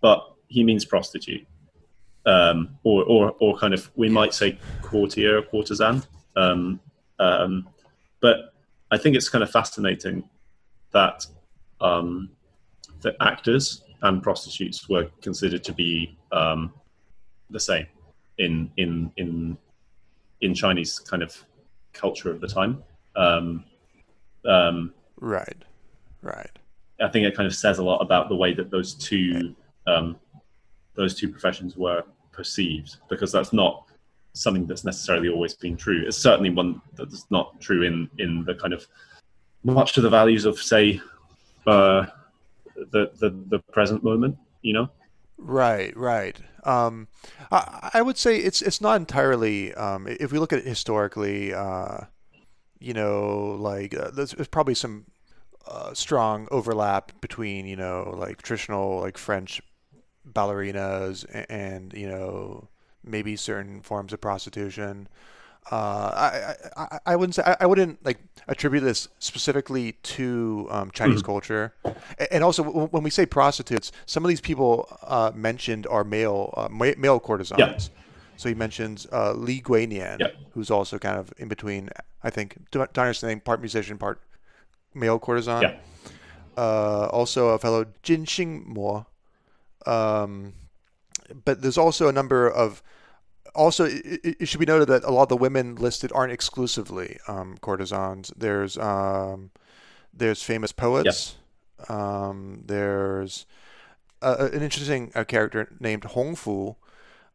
but 0.00 0.34
he 0.48 0.64
means 0.64 0.84
prostitute. 0.84 1.46
Um, 2.24 2.76
or, 2.82 3.04
or, 3.04 3.36
or 3.38 3.56
kind 3.56 3.72
of, 3.72 3.90
we 3.96 4.08
might 4.08 4.34
say 4.34 4.58
courtier 4.82 5.38
or 5.38 5.42
courtesan. 5.42 6.02
Um, 6.34 6.80
um, 7.18 7.68
but 8.20 8.52
I 8.90 8.98
think 8.98 9.16
it's 9.16 9.28
kind 9.28 9.44
of 9.44 9.50
fascinating 9.50 10.28
that 10.92 11.26
um, 11.80 12.30
that 13.00 13.16
actors 13.20 13.82
and 14.02 14.22
prostitutes 14.22 14.88
were 14.88 15.08
considered 15.20 15.64
to 15.64 15.72
be 15.72 16.16
um, 16.32 16.72
the 17.50 17.60
same 17.60 17.86
in 18.38 18.70
in 18.76 19.10
in 19.16 19.56
in 20.40 20.54
Chinese 20.54 20.98
kind 20.98 21.22
of 21.22 21.36
culture 21.92 22.30
of 22.30 22.40
the 22.40 22.48
time. 22.48 22.82
Um, 23.14 23.64
um, 24.44 24.92
right, 25.20 25.64
right. 26.22 26.50
I 27.00 27.08
think 27.08 27.26
it 27.26 27.36
kind 27.36 27.46
of 27.46 27.54
says 27.54 27.78
a 27.78 27.82
lot 27.82 27.98
about 27.98 28.28
the 28.28 28.36
way 28.36 28.54
that 28.54 28.70
those 28.70 28.94
two 28.94 29.54
um, 29.86 30.16
those 30.94 31.14
two 31.14 31.28
professions 31.28 31.76
were 31.76 32.02
perceived, 32.32 32.96
because 33.08 33.32
that's 33.32 33.52
not 33.52 33.84
something 34.32 34.66
that's 34.66 34.84
necessarily 34.84 35.30
always 35.30 35.54
been 35.54 35.76
true. 35.76 36.04
It's 36.06 36.18
certainly 36.18 36.50
one 36.50 36.82
that's 36.94 37.26
not 37.30 37.58
true 37.60 37.82
in 37.82 38.10
in 38.18 38.44
the 38.44 38.54
kind 38.54 38.74
of 38.74 38.86
much 39.64 39.94
to 39.94 40.00
the 40.00 40.10
values 40.10 40.44
of 40.44 40.58
say 40.58 41.00
uh, 41.66 42.06
the, 42.74 43.10
the 43.18 43.30
the 43.48 43.58
present 43.72 44.02
moment. 44.02 44.36
You 44.62 44.74
know. 44.74 44.90
Right, 45.38 45.94
right. 45.96 46.38
Um, 46.64 47.08
I, 47.52 47.90
I, 47.94 48.02
would 48.02 48.16
say 48.16 48.38
it's 48.38 48.62
it's 48.62 48.80
not 48.80 48.96
entirely. 48.96 49.74
Um, 49.74 50.06
if 50.08 50.32
we 50.32 50.38
look 50.38 50.52
at 50.52 50.60
it 50.60 50.64
historically, 50.64 51.52
uh, 51.52 51.98
you 52.78 52.94
know, 52.94 53.56
like 53.58 53.94
uh, 53.94 54.10
there's, 54.10 54.32
there's, 54.32 54.48
probably 54.48 54.74
some 54.74 55.06
uh, 55.66 55.92
strong 55.94 56.48
overlap 56.50 57.20
between 57.20 57.66
you 57.66 57.76
know 57.76 58.14
like 58.16 58.42
traditional 58.42 59.00
like 59.00 59.18
French 59.18 59.60
ballerinas 60.28 61.24
and, 61.32 61.46
and 61.50 61.92
you 61.92 62.08
know 62.08 62.68
maybe 63.04 63.36
certain 63.36 63.82
forms 63.82 64.12
of 64.12 64.20
prostitution. 64.20 65.08
Uh, 65.70 66.54
I, 66.76 66.80
I, 66.80 66.98
I 67.06 67.16
wouldn't 67.16 67.34
say 67.34 67.42
I, 67.44 67.56
I, 67.60 67.66
wouldn't 67.66 68.04
like 68.04 68.18
attribute 68.46 68.84
this 68.84 69.08
specifically 69.18 69.92
to 69.92 70.68
um, 70.70 70.92
Chinese 70.92 71.18
mm-hmm. 71.18 71.26
culture, 71.26 71.74
and 72.30 72.44
also 72.44 72.62
when 72.62 73.02
we 73.02 73.10
say 73.10 73.26
prostitutes, 73.26 73.90
some 74.06 74.24
of 74.24 74.28
these 74.28 74.40
people 74.40 74.86
uh, 75.02 75.32
mentioned 75.34 75.86
are 75.88 76.04
male 76.04 76.54
uh, 76.56 76.68
male 76.70 77.18
courtesans. 77.18 77.58
Yeah. 77.58 77.78
So 78.36 78.48
he 78.48 78.54
mentions 78.54 79.06
uh, 79.12 79.32
Li 79.32 79.60
Guinian, 79.60 80.20
yeah. 80.20 80.28
who's 80.52 80.70
also 80.70 80.98
kind 80.98 81.18
of 81.18 81.32
in 81.38 81.48
between. 81.48 81.90
I 82.22 82.30
think 82.30 82.70
to, 82.70 82.86
to 82.86 83.00
understand 83.00 83.44
part 83.44 83.60
musician, 83.60 83.98
part 83.98 84.20
male 84.94 85.18
courtesan. 85.18 85.62
Yeah. 85.62 85.76
Uh, 86.56 87.08
also 87.12 87.48
a 87.48 87.58
fellow 87.58 87.86
Jing 88.02 88.24
Xinmo. 88.24 89.06
Um, 89.84 90.54
but 91.44 91.62
there's 91.62 91.78
also 91.78 92.08
a 92.08 92.12
number 92.12 92.48
of 92.48 92.82
also, 93.56 93.84
it, 93.84 94.36
it, 94.40 94.48
should 94.48 94.60
be 94.60 94.66
noted 94.66 94.88
that 94.88 95.04
a 95.04 95.10
lot 95.10 95.24
of 95.24 95.28
the 95.28 95.36
women 95.36 95.76
listed 95.76 96.12
aren't 96.14 96.32
exclusively 96.32 97.18
um, 97.26 97.56
courtesans. 97.60 98.32
There's 98.36 98.78
um, 98.78 99.50
there's 100.12 100.42
famous 100.42 100.72
poets. 100.72 101.36
Um, 101.88 102.62
there's 102.64 103.46
a, 104.22 104.46
an 104.46 104.62
interesting 104.62 105.12
uh, 105.14 105.24
character 105.24 105.74
named 105.80 106.04
Hong 106.04 106.34
Fu, 106.34 106.76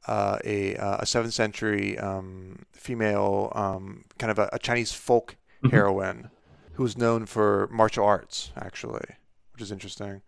uh, 0.08 0.38
a 0.44 0.76
uh, 0.76 0.98
a 1.00 1.06
seventh 1.06 1.34
century 1.34 1.98
um, 1.98 2.66
female 2.74 3.52
um, 3.56 4.06
kind 4.18 4.32
of 4.32 4.40
a, 4.40 4.50
a 4.54 4.60
Chinese 4.60 4.92
folk 4.92 5.36
mm-hmm. 5.64 5.76
heroine 5.76 6.30
who's 6.74 6.98
known 6.98 7.26
for 7.26 7.68
martial 7.72 8.06
arts, 8.06 8.52
actually, 8.56 9.06
which 9.54 9.62
is 9.62 9.72
interesting. 9.72 10.22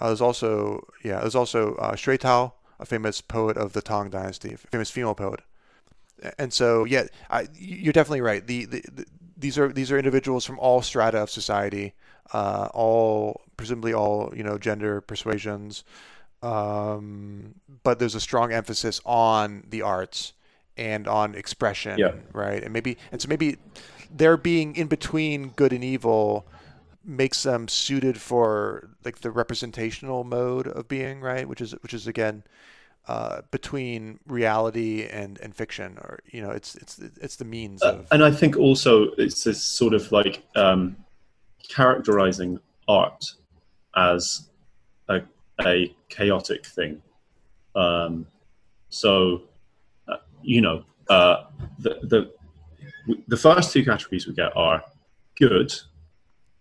Uh, 0.00 0.06
there's 0.06 0.20
also 0.20 0.86
yeah, 1.04 1.20
there's 1.20 1.34
also 1.34 1.74
uh, 1.76 1.92
Xue 1.92 2.18
Tao, 2.18 2.54
a 2.80 2.86
famous 2.86 3.20
poet 3.20 3.56
of 3.56 3.74
the 3.74 3.82
Tang 3.82 4.10
Dynasty, 4.10 4.54
a 4.54 4.56
famous 4.56 4.90
female 4.90 5.14
poet. 5.14 5.40
And 6.38 6.52
so, 6.52 6.84
yeah, 6.84 7.04
I, 7.30 7.46
you're 7.54 7.92
definitely 7.92 8.22
right. 8.22 8.44
The, 8.46 8.64
the, 8.64 8.84
the, 8.92 9.06
these 9.36 9.58
are 9.58 9.72
these 9.72 9.90
are 9.90 9.98
individuals 9.98 10.44
from 10.44 10.58
all 10.58 10.82
strata 10.82 11.18
of 11.18 11.30
society, 11.30 11.94
uh, 12.32 12.68
all 12.74 13.42
presumably 13.56 13.94
all 13.94 14.32
you 14.36 14.42
know 14.42 14.58
gender 14.58 15.00
persuasions, 15.00 15.82
um, 16.42 17.54
but 17.82 17.98
there's 17.98 18.14
a 18.14 18.20
strong 18.20 18.52
emphasis 18.52 19.00
on 19.06 19.64
the 19.68 19.82
arts 19.82 20.34
and 20.76 21.08
on 21.08 21.34
expression, 21.34 21.98
yeah. 21.98 22.12
right? 22.32 22.62
And 22.62 22.72
maybe 22.72 22.98
and 23.12 23.20
so 23.20 23.28
maybe 23.28 23.56
they're 24.10 24.36
being 24.36 24.76
in 24.76 24.88
between 24.88 25.50
good 25.50 25.72
and 25.72 25.82
evil 25.82 26.46
makes 27.04 27.42
them 27.42 27.68
suited 27.68 28.20
for 28.20 28.90
like 29.04 29.20
the 29.20 29.30
representational 29.30 30.24
mode 30.24 30.66
of 30.66 30.88
being, 30.88 31.20
right? 31.20 31.48
Which 31.48 31.60
is 31.60 31.72
which 31.82 31.94
is 31.94 32.06
again 32.06 32.44
uh, 33.08 33.42
between 33.50 34.20
reality 34.26 35.06
and, 35.06 35.38
and 35.40 35.54
fiction, 35.54 35.98
or 35.98 36.20
you 36.26 36.42
know, 36.42 36.50
it's 36.50 36.74
it's 36.76 36.98
it's 36.98 37.36
the 37.36 37.44
means 37.44 37.82
uh, 37.82 37.94
of. 37.94 38.06
and 38.12 38.22
I 38.22 38.30
think 38.30 38.56
also 38.56 39.10
it's 39.18 39.44
this 39.44 39.62
sort 39.62 39.94
of 39.94 40.12
like 40.12 40.42
um, 40.54 40.96
characterizing 41.68 42.60
art 42.88 43.24
as 43.96 44.48
a 45.08 45.22
a 45.66 45.94
chaotic 46.08 46.66
thing. 46.66 47.02
Um, 47.74 48.26
so, 48.90 49.42
uh, 50.08 50.16
you 50.42 50.60
know, 50.60 50.84
uh, 51.08 51.44
the 51.78 51.98
the 52.02 52.32
the 53.26 53.36
first 53.36 53.72
two 53.72 53.84
categories 53.84 54.26
we 54.26 54.34
get 54.34 54.54
are 54.56 54.84
good 55.38 55.74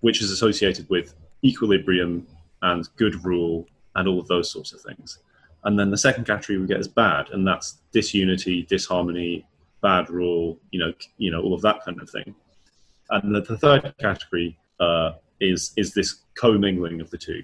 which 0.01 0.21
is 0.21 0.31
associated 0.31 0.89
with 0.89 1.15
equilibrium 1.43 2.27
and 2.61 2.89
good 2.95 3.23
rule 3.25 3.65
and 3.95 4.07
all 4.07 4.19
of 4.19 4.27
those 4.27 4.51
sorts 4.51 4.73
of 4.73 4.81
things. 4.81 5.19
And 5.63 5.77
then 5.77 5.91
the 5.91 5.97
second 5.97 6.25
category 6.25 6.57
we 6.57 6.67
get 6.67 6.79
is 6.79 6.87
bad, 6.87 7.29
and 7.31 7.45
that's 7.45 7.79
disunity, 7.91 8.63
disharmony, 8.63 9.45
bad 9.81 10.09
rule, 10.09 10.57
you 10.71 10.79
know, 10.79 10.93
you 11.17 11.31
know, 11.31 11.41
all 11.41 11.53
of 11.53 11.61
that 11.61 11.83
kind 11.83 12.01
of 12.01 12.09
thing. 12.09 12.33
And 13.09 13.35
the, 13.35 13.41
the 13.41 13.57
third 13.57 13.93
category 13.99 14.57
uh, 14.79 15.13
is 15.39 15.73
is 15.75 15.93
this 15.93 16.21
commingling 16.35 17.01
of 17.01 17.09
the 17.09 17.17
two, 17.17 17.43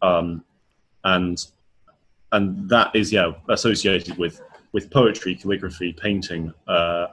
um, 0.00 0.44
and 1.04 1.44
and 2.32 2.68
that 2.68 2.94
is 2.96 3.12
yeah 3.12 3.32
associated 3.48 4.16
with 4.18 4.40
with 4.72 4.90
poetry, 4.90 5.34
calligraphy, 5.34 5.92
painting, 5.92 6.52
uh, 6.66 7.08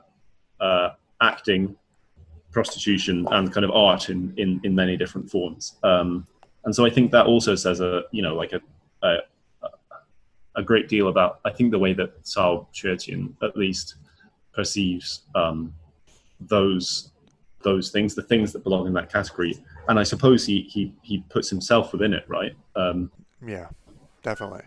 uh, 0.61 0.89
acting, 1.21 1.75
prostitution 2.51 3.27
and 3.31 3.53
kind 3.53 3.63
of 3.63 3.71
art 3.71 4.09
in 4.09 4.33
in, 4.37 4.59
in 4.63 4.75
many 4.75 4.97
different 4.97 5.29
forms. 5.29 5.75
Um, 5.83 6.27
and 6.65 6.75
so 6.75 6.85
I 6.85 6.89
think 6.89 7.11
that 7.11 7.25
also 7.25 7.55
says 7.55 7.81
a 7.81 8.03
you 8.11 8.21
know 8.21 8.35
like 8.35 8.53
a, 8.53 8.61
a 9.03 9.17
a 10.55 10.63
great 10.63 10.87
deal 10.87 11.07
about 11.07 11.39
I 11.45 11.51
think 11.51 11.71
the 11.71 11.79
way 11.79 11.93
that 11.93 12.23
Cao 12.23 12.67
Xueqin 12.73 13.33
at 13.41 13.55
least 13.55 13.95
perceives 14.53 15.21
um, 15.35 15.73
those 16.39 17.11
those 17.61 17.91
things, 17.91 18.15
the 18.15 18.23
things 18.23 18.53
that 18.53 18.63
belong 18.63 18.87
in 18.87 18.93
that 18.93 19.11
category. 19.11 19.57
And 19.87 19.99
I 19.99 20.03
suppose 20.03 20.45
he 20.45 20.61
he 20.61 20.93
he 21.01 21.23
puts 21.29 21.49
himself 21.49 21.91
within 21.91 22.13
it, 22.13 22.25
right? 22.27 22.53
Um, 22.75 23.11
yeah, 23.45 23.67
definitely. 24.23 24.63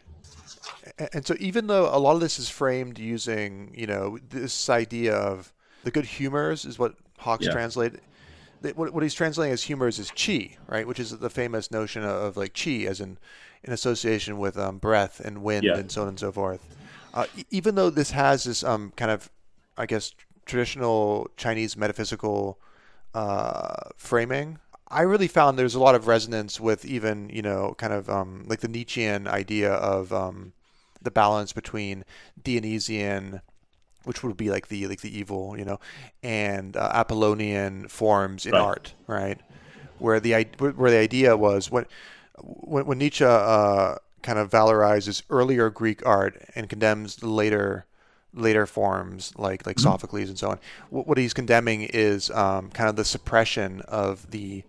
And 1.13 1.25
so 1.27 1.35
even 1.39 1.69
though 1.69 1.95
a 1.95 1.99
lot 1.99 2.15
of 2.15 2.21
this 2.21 2.39
is 2.39 2.49
framed 2.49 2.99
using, 2.99 3.73
you 3.75 3.87
know, 3.87 4.19
this 4.29 4.69
idea 4.69 5.15
of 5.15 5.53
the 5.85 5.91
good 5.91 6.05
humors 6.05 6.65
is 6.65 6.79
what 6.79 6.97
Hawkes 7.23 7.47
yeah. 7.47 7.53
translate 7.53 7.95
what, 8.75 8.93
what 8.93 9.03
he's 9.03 9.15
translating 9.15 9.53
as 9.53 9.65
humors 9.65 9.99
is 9.99 10.11
his 10.11 10.27
chi, 10.27 10.57
right? 10.67 10.87
Which 10.87 11.01
is 11.01 11.17
the 11.19 11.31
famous 11.31 11.71
notion 11.71 12.05
of 12.05 12.37
like 12.37 12.55
chi 12.55 12.85
as 12.89 13.01
in 13.01 13.19
in 13.65 13.73
association 13.73 14.39
with 14.39 14.59
um, 14.59 14.79
breath 14.79 15.21
and 15.21 15.43
wind 15.43 15.65
yeah. 15.65 15.77
and 15.77 15.91
so 15.91 16.03
on 16.03 16.09
and 16.09 16.19
so 16.19 16.33
forth. 16.33 16.67
Uh, 17.15 17.27
even 17.51 17.75
though 17.75 17.91
this 17.91 18.11
has 18.11 18.45
this 18.45 18.65
um, 18.65 18.93
kind 18.97 19.11
of, 19.11 19.31
I 19.77 19.87
guess, 19.87 20.15
traditional 20.47 21.31
Chinese 21.37 21.77
metaphysical 21.77 22.59
uh, 23.15 23.91
framing, 23.97 24.59
I 24.89 25.03
really 25.03 25.29
found 25.29 25.59
there's 25.59 25.75
a 25.75 25.81
lot 25.81 25.95
of 25.95 26.07
resonance 26.07 26.59
with 26.59 26.85
even 26.85 27.29
you 27.31 27.43
know 27.43 27.75
kind 27.79 27.93
of 27.93 28.09
um, 28.09 28.45
like 28.47 28.61
the 28.61 28.69
Nietzschean 28.69 29.27
idea 29.29 29.73
of 29.73 30.13
um, 30.13 30.53
the 31.01 31.11
balance 31.11 31.53
between 31.53 32.05
Dionysian 32.43 33.43
which 34.05 34.23
would 34.23 34.37
be 34.37 34.51
like 34.51 34.69
the 34.69 34.87
like 34.87 35.01
the 35.01 35.17
evil, 35.17 35.57
you 35.59 35.65
know, 35.65 35.81
and 36.23 36.77
uh, 36.77 36.91
Apollonian 36.95 37.89
forms 37.89 38.47
in 38.47 38.53
right. 38.53 38.61
art, 38.61 38.95
right? 39.07 39.41
Where 39.99 40.21
the 40.21 40.45
where 40.59 40.91
the 40.91 40.99
idea 40.99 41.37
was 41.37 41.71
when 41.71 41.87
when, 42.39 42.87
when 42.87 42.99
Nietzsche 42.99 43.25
uh, 43.25 43.97
kind 44.23 44.39
of 44.39 44.51
valorizes 44.51 45.23
earlier 45.31 45.71
Greek 45.71 46.05
art 46.07 46.43
and 46.55 46.69
condemns 46.69 47.23
later 47.23 47.87
later 48.35 48.67
forms 48.67 49.33
like 49.37 49.67
like 49.67 49.77
mm-hmm. 49.77 49.83
Sophocles 49.83 50.29
and 50.29 50.39
so 50.39 50.51
on. 50.51 50.59
What, 50.91 51.07
what 51.07 51.19
he's 51.19 51.35
condemning 51.35 51.83
is 51.83 52.31
um, 52.31 52.71
kind 52.71 52.89
of 52.89 52.97
the 52.97 53.05
suppression 53.05 53.83
of 53.83 54.31
the 54.31 54.65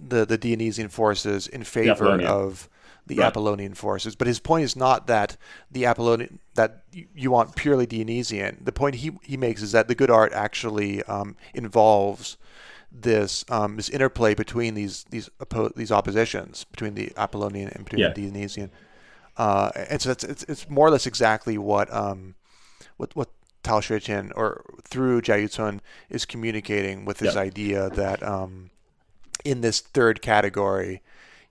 the, 0.00 0.26
the 0.26 0.38
Dionysian 0.38 0.88
forces 0.88 1.46
in 1.46 1.64
favor 1.64 2.20
of 2.22 2.68
the 3.08 3.16
right. 3.16 3.26
Apollonian 3.26 3.74
forces. 3.74 4.14
But 4.14 4.26
his 4.26 4.38
point 4.38 4.64
is 4.64 4.76
not 4.76 5.06
that 5.06 5.36
the 5.70 5.84
Apollonian 5.86 6.38
that 6.54 6.84
you 6.92 7.30
want 7.30 7.56
purely 7.56 7.86
Dionysian. 7.86 8.62
The 8.64 8.72
point 8.72 8.96
he 8.96 9.12
he 9.22 9.36
makes 9.36 9.62
is 9.62 9.72
that 9.72 9.88
the 9.88 9.94
good 9.94 10.10
art 10.10 10.32
actually 10.32 11.02
um, 11.04 11.36
involves 11.54 12.36
this 12.90 13.44
um, 13.48 13.76
this 13.76 13.88
interplay 13.88 14.34
between 14.34 14.74
these 14.74 15.04
these 15.10 15.28
oppo- 15.40 15.74
these 15.74 15.92
oppositions 15.92 16.64
between 16.64 16.94
the 16.94 17.12
Apollonian 17.16 17.68
and 17.68 17.84
between 17.84 18.00
yeah. 18.00 18.12
the 18.12 18.22
Dionysian. 18.22 18.70
Uh, 19.36 19.70
and 19.88 20.00
so 20.00 20.08
that's 20.10 20.24
it's, 20.24 20.42
it's 20.44 20.68
more 20.68 20.88
or 20.88 20.90
less 20.90 21.06
exactly 21.06 21.58
what 21.58 21.92
um, 21.92 22.34
what 22.96 23.14
what 23.16 23.28
Cao 23.64 23.80
Xueqin 23.80 24.32
or 24.34 24.64
through 24.82 25.20
Jia 25.22 25.44
Yucun 25.44 25.80
is 26.08 26.24
communicating 26.24 27.04
with 27.04 27.18
this 27.18 27.36
idea 27.36 27.90
that 27.90 28.22
um, 28.22 28.70
in 29.44 29.60
this 29.60 29.80
third 29.80 30.22
category, 30.22 31.02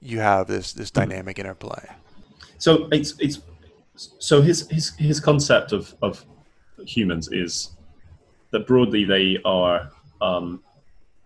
you 0.01 0.19
have 0.19 0.47
this 0.47 0.73
this 0.73 0.91
mm-hmm. 0.91 1.09
dynamic 1.09 1.39
interplay. 1.39 1.83
So 2.57 2.87
it's 2.91 3.15
it's 3.19 3.39
so 3.95 4.41
his 4.41 4.69
his 4.69 4.95
his 4.95 5.19
concept 5.19 5.71
of 5.71 5.95
of 6.01 6.25
humans 6.85 7.29
is 7.31 7.71
that 8.51 8.67
broadly 8.67 9.03
they 9.03 9.37
are 9.43 9.91
um, 10.21 10.63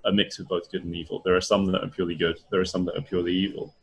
a 0.06 0.12
mix 0.12 0.40
of 0.40 0.48
both 0.48 0.72
good 0.72 0.84
and 0.84 0.96
evil. 0.96 1.22
There 1.24 1.36
are 1.36 1.42
some 1.42 1.66
that 1.72 1.84
are 1.84 1.88
purely 1.88 2.16
good. 2.16 2.40
There 2.50 2.62
are 2.62 2.66
some 2.66 2.86
that 2.86 2.98
are 2.98 3.02
purely 3.02 3.34
evil, 3.34 3.76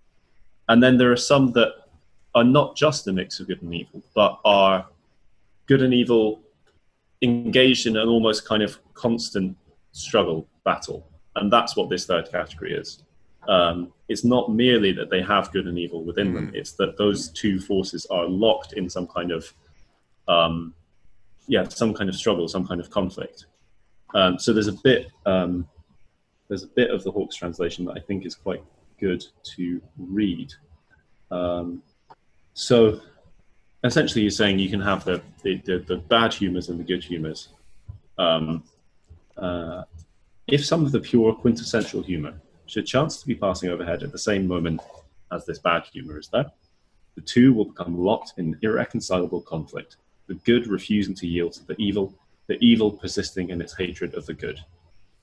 and 0.68 0.82
then 0.82 0.96
there 0.96 1.12
are 1.12 1.16
some 1.16 1.52
that 1.52 1.72
are 2.34 2.44
not 2.44 2.76
just 2.76 3.08
a 3.08 3.12
mix 3.12 3.40
of 3.40 3.46
good 3.46 3.62
and 3.62 3.74
evil, 3.74 4.02
but 4.14 4.38
are 4.44 4.86
good 5.66 5.82
and 5.82 5.94
evil 5.94 6.40
engaged 7.22 7.86
in 7.86 7.96
an 7.96 8.08
almost 8.08 8.46
kind 8.46 8.62
of 8.62 8.78
constant 8.94 9.56
struggle 9.92 10.46
battle, 10.64 11.06
and 11.36 11.52
that's 11.52 11.76
what 11.76 11.90
this 11.90 12.06
third 12.06 12.30
category 12.30 12.72
is. 12.74 13.02
Um, 13.48 13.92
it's 14.08 14.24
not 14.24 14.52
merely 14.52 14.92
that 14.92 15.10
they 15.10 15.22
have 15.22 15.50
good 15.52 15.66
and 15.66 15.78
evil 15.78 16.04
within 16.04 16.32
mm. 16.32 16.34
them; 16.34 16.52
it's 16.54 16.72
that 16.72 16.96
those 16.98 17.30
two 17.30 17.58
forces 17.58 18.06
are 18.10 18.26
locked 18.26 18.74
in 18.74 18.88
some 18.88 19.06
kind 19.06 19.32
of, 19.32 19.52
um, 20.28 20.74
yeah, 21.46 21.66
some 21.68 21.94
kind 21.94 22.10
of 22.10 22.16
struggle, 22.16 22.46
some 22.46 22.66
kind 22.66 22.80
of 22.80 22.90
conflict. 22.90 23.46
Um, 24.14 24.38
so 24.38 24.52
there's 24.52 24.68
a 24.68 24.72
bit, 24.84 25.08
um, 25.26 25.66
there's 26.48 26.62
a 26.62 26.68
bit 26.68 26.90
of 26.90 27.02
the 27.04 27.10
Hawkes 27.10 27.36
translation 27.36 27.84
that 27.86 27.96
I 27.96 28.00
think 28.00 28.26
is 28.26 28.34
quite 28.34 28.62
good 29.00 29.24
to 29.56 29.80
read. 29.96 30.52
Um, 31.30 31.82
so 32.52 33.00
essentially, 33.82 34.22
you're 34.22 34.30
saying 34.30 34.58
you 34.58 34.70
can 34.70 34.80
have 34.80 35.04
the 35.04 35.22
the, 35.42 35.56
the, 35.64 35.78
the 35.78 35.96
bad 35.96 36.34
humors 36.34 36.68
and 36.68 36.78
the 36.78 36.84
good 36.84 37.02
humors. 37.02 37.48
Um, 38.18 38.64
uh, 39.36 39.84
if 40.48 40.64
some 40.64 40.84
of 40.84 40.92
the 40.92 41.00
pure 41.00 41.32
quintessential 41.34 42.02
humor 42.02 42.34
should 42.68 42.86
chance 42.86 43.20
to 43.20 43.26
be 43.26 43.34
passing 43.34 43.70
overhead 43.70 44.02
at 44.02 44.12
the 44.12 44.18
same 44.18 44.46
moment 44.46 44.80
as 45.32 45.44
this 45.44 45.58
bad 45.58 45.84
humor 45.84 46.18
is 46.18 46.28
there, 46.28 46.46
the 47.14 47.20
two 47.22 47.52
will 47.52 47.64
become 47.64 47.98
locked 47.98 48.34
in 48.36 48.58
irreconcilable 48.62 49.40
conflict, 49.40 49.96
the 50.28 50.34
good 50.34 50.66
refusing 50.68 51.14
to 51.14 51.26
yield 51.26 51.52
to 51.54 51.66
the 51.66 51.74
evil, 51.78 52.14
the 52.46 52.58
evil 52.60 52.92
persisting 52.92 53.50
in 53.50 53.60
its 53.60 53.76
hatred 53.76 54.14
of 54.14 54.26
the 54.26 54.34
good. 54.34 54.60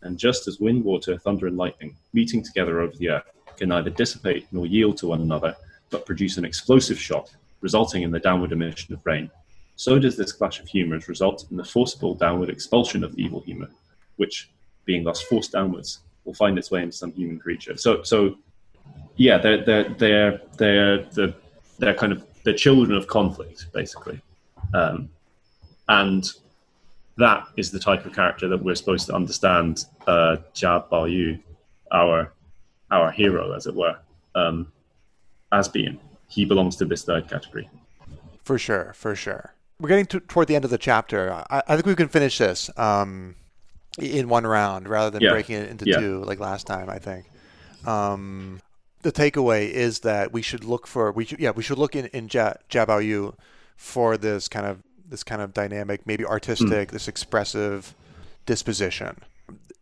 And 0.01 0.17
just 0.17 0.47
as 0.47 0.59
wind, 0.59 0.83
water, 0.83 1.17
thunder, 1.17 1.47
and 1.47 1.55
lightning, 1.55 1.95
meeting 2.13 2.43
together 2.43 2.81
over 2.81 2.95
the 2.97 3.09
earth, 3.09 3.31
can 3.55 3.69
neither 3.69 3.89
dissipate 3.89 4.47
nor 4.51 4.65
yield 4.65 4.97
to 4.97 5.07
one 5.07 5.21
another, 5.21 5.55
but 5.89 6.05
produce 6.05 6.37
an 6.37 6.45
explosive 6.45 6.99
shock, 6.99 7.29
resulting 7.61 8.03
in 8.03 8.11
the 8.11 8.19
downward 8.19 8.51
emission 8.51 8.93
of 8.93 9.05
rain, 9.05 9.31
so 9.75 9.99
does 9.99 10.15
this 10.15 10.31
clash 10.31 10.59
of 10.59 10.67
humours 10.67 11.09
result 11.09 11.45
in 11.51 11.57
the 11.57 11.63
forcible 11.63 12.15
downward 12.15 12.49
expulsion 12.49 13.03
of 13.03 13.15
the 13.15 13.21
evil 13.21 13.41
humour, 13.41 13.69
which, 14.15 14.49
being 14.85 15.03
thus 15.03 15.21
forced 15.21 15.51
downwards, 15.51 15.99
will 16.25 16.33
find 16.33 16.57
its 16.57 16.71
way 16.71 16.81
into 16.81 16.95
some 16.95 17.11
human 17.11 17.39
creature. 17.39 17.77
So, 17.77 18.03
so 18.03 18.37
yeah, 19.15 19.37
they're 19.37 19.63
they're 19.63 19.89
they're 19.89 20.41
they're 20.57 20.97
the 21.03 21.33
they're 21.79 21.93
kind 21.93 22.11
of 22.11 22.25
the 22.43 22.53
children 22.53 22.97
of 22.97 23.07
conflict, 23.07 23.67
basically, 23.73 24.21
um, 24.73 25.09
and 25.87 26.29
that 27.17 27.47
is 27.55 27.71
the 27.71 27.79
type 27.79 28.05
of 28.05 28.13
character 28.13 28.47
that 28.47 28.61
we're 28.61 28.75
supposed 28.75 29.07
to 29.07 29.13
understand 29.13 29.85
uh, 30.07 30.37
Jia 30.53 30.87
Baoyu, 30.89 31.41
our 31.91 32.33
our 32.91 33.11
hero, 33.11 33.53
as 33.53 33.67
it 33.67 33.75
were, 33.75 33.97
um, 34.35 34.71
as 35.51 35.67
being. 35.67 35.99
He 36.27 36.45
belongs 36.45 36.75
to 36.77 36.85
this 36.85 37.03
third 37.03 37.29
category. 37.29 37.69
For 38.43 38.57
sure, 38.57 38.93
for 38.93 39.15
sure. 39.15 39.53
We're 39.79 39.89
getting 39.89 40.05
to, 40.07 40.19
toward 40.19 40.47
the 40.47 40.55
end 40.55 40.65
of 40.65 40.71
the 40.71 40.77
chapter. 40.77 41.31
I, 41.49 41.63
I 41.67 41.75
think 41.75 41.85
we 41.85 41.95
can 41.95 42.07
finish 42.07 42.37
this. 42.37 42.69
Um, 42.77 43.35
in 43.99 44.29
one 44.29 44.45
round 44.45 44.87
rather 44.87 45.09
than 45.09 45.21
yeah. 45.21 45.31
breaking 45.31 45.55
it 45.55 45.69
into 45.69 45.85
yeah. 45.85 45.99
two 45.99 46.23
like 46.23 46.39
last 46.39 46.67
time. 46.67 46.89
I 46.89 46.99
think. 46.99 47.25
Um, 47.85 48.61
the 49.03 49.11
takeaway 49.11 49.69
is 49.69 49.99
that 49.99 50.33
we 50.33 50.41
should 50.41 50.63
look 50.63 50.87
for 50.87 51.11
we 51.11 51.25
should, 51.25 51.39
yeah 51.39 51.51
we 51.51 51.61
should 51.61 51.77
look 51.77 51.95
in 51.95 52.07
in 52.07 52.27
ja, 52.31 52.53
Jia 52.71 53.05
Yu 53.05 53.35
for 53.75 54.17
this 54.17 54.47
kind 54.47 54.65
of 54.65 54.81
this 55.07 55.23
kind 55.23 55.41
of 55.41 55.53
dynamic, 55.53 56.07
maybe 56.07 56.25
artistic, 56.25 56.89
mm. 56.89 56.91
this 56.91 57.07
expressive 57.07 57.93
disposition. 58.45 59.17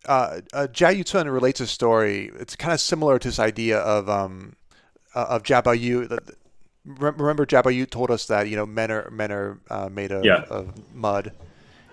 Uh, 0.06 0.42
uh, 0.52 0.68
Jia 0.70 1.02
Yucun 1.02 1.32
relates 1.32 1.62
a 1.62 1.68
story. 1.68 2.30
It's 2.40 2.56
kind 2.56 2.74
of 2.74 2.82
similar 2.82 3.20
to 3.20 3.28
this 3.28 3.40
idea 3.40 3.80
of 3.80 4.10
um, 4.10 4.56
uh, 5.16 5.26
of 5.30 5.44
Jia 5.44 5.64
Baoyu. 5.64 6.20
Remember, 6.86 7.46
Jia 7.46 7.64
Baoyu 7.64 7.90
told 7.90 8.12
us 8.12 8.26
that 8.26 8.50
you 8.50 8.56
know 8.56 8.66
men 8.66 8.92
are 8.92 9.10
men 9.12 9.32
are 9.32 9.60
uh, 9.70 9.90
made 9.90 10.12
of, 10.12 10.26
yeah. 10.26 10.44
of 10.50 10.94
mud, 10.94 11.32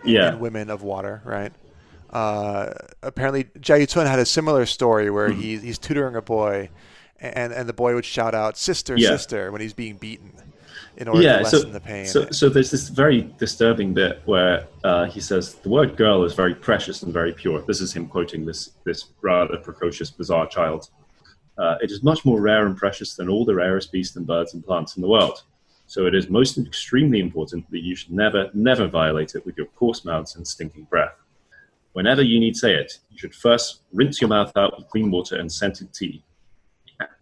yeah. 0.05 0.30
and 0.30 0.40
women 0.40 0.70
of 0.70 0.82
water, 0.82 1.22
right? 1.24 1.52
Uh, 2.10 2.72
apparently 3.02 3.44
Jia 3.44 3.82
Yucun 3.82 4.06
had 4.06 4.18
a 4.18 4.26
similar 4.26 4.66
story 4.66 5.10
where 5.10 5.28
mm-hmm. 5.28 5.40
he, 5.40 5.56
he's 5.58 5.78
tutoring 5.78 6.16
a 6.16 6.22
boy, 6.22 6.68
and 7.20 7.52
and 7.52 7.68
the 7.68 7.72
boy 7.72 7.94
would 7.94 8.04
shout 8.04 8.34
out 8.34 8.58
"sister, 8.58 8.96
yeah. 8.96 9.10
sister" 9.10 9.52
when 9.52 9.60
he's 9.60 9.72
being 9.72 9.96
beaten, 9.96 10.32
in 10.96 11.06
order 11.06 11.22
yeah, 11.22 11.36
to 11.38 11.42
lessen 11.44 11.60
so, 11.60 11.68
the 11.68 11.80
pain. 11.80 12.06
So, 12.06 12.30
so 12.30 12.48
there's 12.48 12.70
this 12.70 12.88
very 12.88 13.22
disturbing 13.38 13.94
bit 13.94 14.22
where 14.24 14.66
uh, 14.82 15.04
he 15.06 15.20
says 15.20 15.54
the 15.54 15.68
word 15.68 15.96
"girl" 15.96 16.24
is 16.24 16.34
very 16.34 16.54
precious 16.54 17.02
and 17.04 17.12
very 17.12 17.32
pure. 17.32 17.62
This 17.62 17.80
is 17.80 17.92
him 17.92 18.08
quoting 18.08 18.44
this 18.44 18.70
this 18.84 19.06
rather 19.22 19.56
precocious, 19.56 20.10
bizarre 20.10 20.48
child. 20.48 20.90
Uh, 21.56 21.76
it 21.80 21.90
is 21.90 22.02
much 22.02 22.24
more 22.24 22.40
rare 22.40 22.66
and 22.66 22.76
precious 22.76 23.14
than 23.14 23.28
all 23.28 23.44
the 23.44 23.54
rarest 23.54 23.92
beasts 23.92 24.16
and 24.16 24.26
birds 24.26 24.54
and 24.54 24.64
plants 24.64 24.96
in 24.96 25.02
the 25.02 25.08
world. 25.08 25.42
So 25.86 26.06
it 26.06 26.14
is 26.14 26.30
most 26.30 26.56
extremely 26.56 27.20
important 27.20 27.70
that 27.70 27.80
you 27.80 27.96
should 27.96 28.12
never, 28.12 28.48
never 28.54 28.86
violate 28.86 29.34
it 29.34 29.44
with 29.44 29.56
your 29.56 29.66
coarse 29.66 30.04
mouths 30.04 30.36
and 30.36 30.46
stinking 30.46 30.84
breath. 30.84 31.14
Whenever 31.92 32.22
you 32.22 32.38
need 32.38 32.52
to 32.52 32.58
say 32.58 32.74
it, 32.74 32.98
you 33.10 33.18
should 33.18 33.34
first 33.34 33.80
rinse 33.92 34.20
your 34.20 34.28
mouth 34.28 34.56
out 34.56 34.76
with 34.76 34.88
clean 34.88 35.10
water 35.10 35.36
and 35.36 35.50
scented 35.50 35.92
tea. 35.92 36.22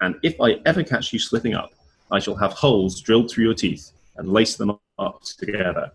And 0.01 0.17
if 0.23 0.41
I 0.41 0.61
ever 0.67 0.83
catch 0.83 1.13
you 1.13 1.19
slipping 1.19 1.55
up, 1.55 1.73
I 2.11 2.19
shall 2.19 2.37
have 2.37 2.53
holes 2.53 3.01
drilled 3.01 3.31
through 3.31 3.45
your 3.45 3.55
teeth 3.55 3.93
and 4.17 4.33
lace 4.33 4.57
them 4.57 4.79
up 4.99 5.23
together. 5.23 5.93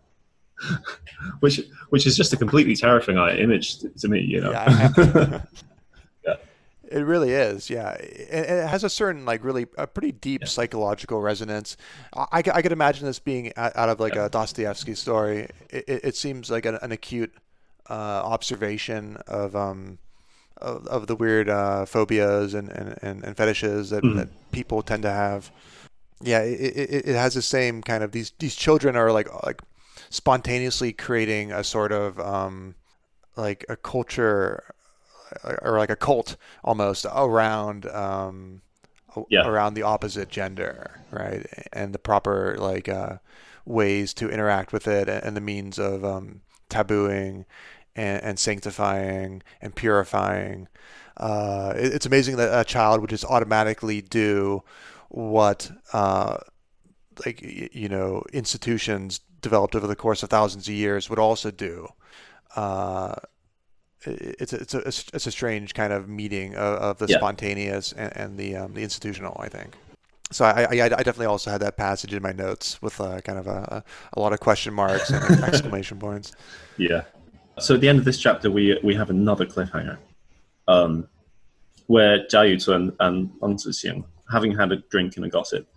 which, 1.39 1.61
which 1.89 2.07
is 2.07 2.15
just 2.15 2.33
a 2.33 2.37
completely 2.37 2.75
terrifying 2.75 3.17
image 3.39 3.79
to 3.79 4.07
me, 4.07 4.21
you 4.21 4.39
know. 4.41 4.51
Yeah, 4.51 4.91
yeah. 6.25 6.35
It 6.89 7.01
really 7.01 7.31
is, 7.31 7.69
yeah. 7.69 7.91
It, 7.93 8.29
it, 8.31 8.67
has 8.67 8.83
a 8.83 8.89
certain, 8.89 9.25
like, 9.25 9.43
really, 9.43 9.67
a 9.77 9.87
pretty 9.87 10.11
deep 10.11 10.41
yeah. 10.41 10.47
psychological 10.47 11.21
resonance. 11.21 11.75
I, 12.15 12.27
I, 12.31 12.61
could 12.61 12.71
imagine 12.71 13.05
this 13.05 13.19
being 13.19 13.51
out 13.57 13.89
of 13.89 13.99
like 13.99 14.15
a 14.15 14.29
Dostoevsky 14.29 14.95
story. 14.95 15.49
It, 15.69 15.85
it, 15.87 16.15
seems 16.15 16.49
like 16.49 16.65
an, 16.65 16.77
an 16.81 16.91
acute 16.91 17.33
uh, 17.89 17.93
observation 18.23 19.18
of 19.27 19.55
um, 19.55 19.97
of, 20.57 20.88
of, 20.88 21.07
the 21.07 21.15
weird 21.15 21.49
uh, 21.49 21.85
phobias 21.85 22.53
and, 22.53 22.69
and, 22.69 22.97
and, 23.01 23.23
and 23.23 23.35
fetishes 23.35 23.89
that, 23.89 24.03
mm. 24.03 24.15
that, 24.15 24.30
people 24.51 24.81
tend 24.81 25.03
to 25.03 25.11
have. 25.11 25.51
Yeah, 26.22 26.41
it, 26.41 26.77
it, 26.77 27.07
it, 27.07 27.15
has 27.15 27.34
the 27.34 27.41
same 27.41 27.81
kind 27.81 28.03
of 28.03 28.14
these 28.14 28.31
these 28.39 28.55
children 28.55 28.95
are 28.95 29.11
like 29.11 29.27
like 29.45 29.61
spontaneously 30.10 30.93
creating 30.93 31.51
a 31.51 31.64
sort 31.64 31.91
of 31.91 32.19
um, 32.19 32.76
like 33.35 33.65
a 33.68 33.76
culture 33.76 34.64
or 35.61 35.77
like 35.77 35.89
a 35.89 35.95
cult 35.95 36.38
almost 36.64 37.05
around 37.14 37.85
um, 37.88 38.61
yeah. 39.30 39.45
around 39.47 39.73
the 39.73 39.84
opposite 39.84 40.30
gender, 40.30 41.01
right? 41.11 41.45
And 41.72 41.93
the 41.93 41.99
proper 41.99 42.55
like 42.57 42.88
uh, 42.88 43.18
ways 43.65 44.14
to 44.15 44.30
interact 44.30 44.73
with 44.73 44.88
it 44.88 45.10
and 45.10 45.35
the 45.35 45.41
means 45.41 45.80
of 45.80 46.03
um, 46.05 46.41
tabooing 46.69 47.45
and, 47.95 48.23
and 48.23 48.40
sanctifying 48.40 49.41
and 49.61 49.76
purifying. 49.76 50.68
Uh, 51.18 51.73
it, 51.76 51.94
it's 51.94 52.06
amazing 52.06 52.38
that 52.38 52.60
a 52.60 52.64
child 52.64 53.02
would 53.02 53.10
just 53.10 53.26
automatically 53.26 54.02
do 54.02 54.64
what, 55.10 55.72
uh, 55.94 56.38
like 57.26 57.41
you 57.41 57.90
know, 57.90 58.23
institutions 58.34 59.19
developed 59.41 59.76
over 59.76 59.85
the 59.85 59.95
course 59.95 60.23
of 60.23 60.30
thousands 60.30 60.68
of 60.68 60.73
years 60.73 61.10
would 61.10 61.19
also 61.19 61.52
do. 61.52 61.88
Uh, 62.56 63.15
it's 64.06 64.52
a, 64.52 64.57
it's 64.57 64.73
a 64.73 64.80
it's 64.80 65.27
a 65.27 65.31
strange 65.31 65.73
kind 65.73 65.94
of 65.94 66.10
meeting 66.10 66.56
of, 66.56 66.77
of 66.80 66.98
the 66.98 67.07
yeah. 67.07 67.18
spontaneous 67.18 67.94
and, 67.94 68.18
and 68.18 68.38
the 68.38 68.56
um, 68.56 68.73
the 68.73 68.84
institutional. 68.84 69.38
I 69.40 69.48
think. 69.48 69.76
So 70.34 70.45
I, 70.45 70.64
I, 70.64 70.84
I, 70.84 70.88
definitely 70.89 71.27
also 71.27 71.51
had 71.51 71.61
that 71.61 71.77
passage 71.77 72.14
in 72.14 72.23
my 72.23 72.31
notes 72.31 72.81
with 72.81 72.99
uh, 72.99 73.22
kind 73.22 73.38
of 73.38 73.47
a, 73.47 73.84
a 74.14 74.19
lot 74.19 74.34
of 74.34 74.39
question 74.39 74.73
marks 74.73 75.10
and 75.10 75.43
exclamation 75.43 75.99
points. 75.99 76.34
Yeah, 76.77 77.03
so 77.60 77.76
at 77.76 77.81
the 77.81 77.89
end 77.89 77.99
of 77.99 78.05
this 78.05 78.18
chapter, 78.18 78.49
we 78.49 78.80
we 78.84 78.95
have 78.95 79.10
another 79.10 79.45
cliffhanger, 79.45 79.97
um, 80.68 81.07
where 81.88 82.19
Jia 82.26 82.55
Yucun 82.55 82.95
and 82.99 83.30
Leng 83.41 83.55
Zixing, 83.55 84.03
having 84.31 84.55
had 84.55 84.72
a 84.72 84.77
drink 84.77 85.18
and 85.18 85.26
a 85.26 85.30
gossip, 85.30 85.68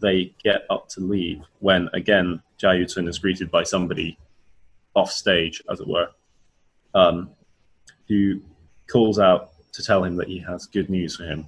they 0.00 0.34
get 0.42 0.66
up 0.68 0.88
to 0.90 1.00
leave 1.00 1.42
when 1.60 1.88
again 1.94 2.42
Jia 2.62 2.82
Yucun 2.82 3.08
is 3.08 3.18
greeted 3.18 3.50
by 3.50 3.62
somebody 3.62 4.18
off 4.94 5.10
stage, 5.10 5.62
as 5.70 5.80
it 5.80 5.88
were, 5.88 6.08
um, 6.94 7.30
who 8.08 8.40
calls 8.90 9.18
out 9.18 9.50
to 9.72 9.82
tell 9.82 10.04
him 10.04 10.16
that 10.16 10.28
he 10.28 10.38
has 10.38 10.66
good 10.66 10.88
news 10.90 11.16
for 11.16 11.24
him, 11.24 11.46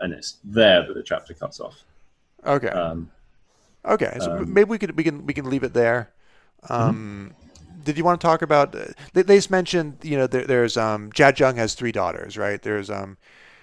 and 0.00 0.12
it's 0.12 0.38
there 0.44 0.86
that 0.86 0.94
the 0.94 1.02
chapter 1.02 1.34
cuts 1.34 1.60
off. 1.60 1.84
Okay. 2.46 2.68
Um, 2.68 3.10
okay, 3.84 4.16
so 4.20 4.38
um, 4.38 4.52
maybe 4.52 4.68
we 4.70 4.78
can 4.78 4.94
we 4.96 5.04
can 5.04 5.26
we 5.26 5.34
can 5.34 5.48
leave 5.48 5.62
it 5.62 5.74
there. 5.74 6.10
Mm-hmm. 6.64 6.72
Um, 6.72 7.34
did 7.84 7.96
you 7.96 8.04
want 8.04 8.20
to 8.20 8.26
talk 8.26 8.42
about? 8.42 8.72
They, 8.72 9.22
they 9.22 9.36
just 9.36 9.50
mentioned, 9.50 9.98
you 10.02 10.16
know, 10.18 10.26
there, 10.26 10.44
there's 10.44 10.76
um, 10.76 11.10
Jia 11.12 11.32
Zheng 11.32 11.56
has 11.56 11.74
three 11.74 11.92
daughters, 11.92 12.36
right? 12.36 12.60
There's 12.60 12.90
um, 12.90 13.16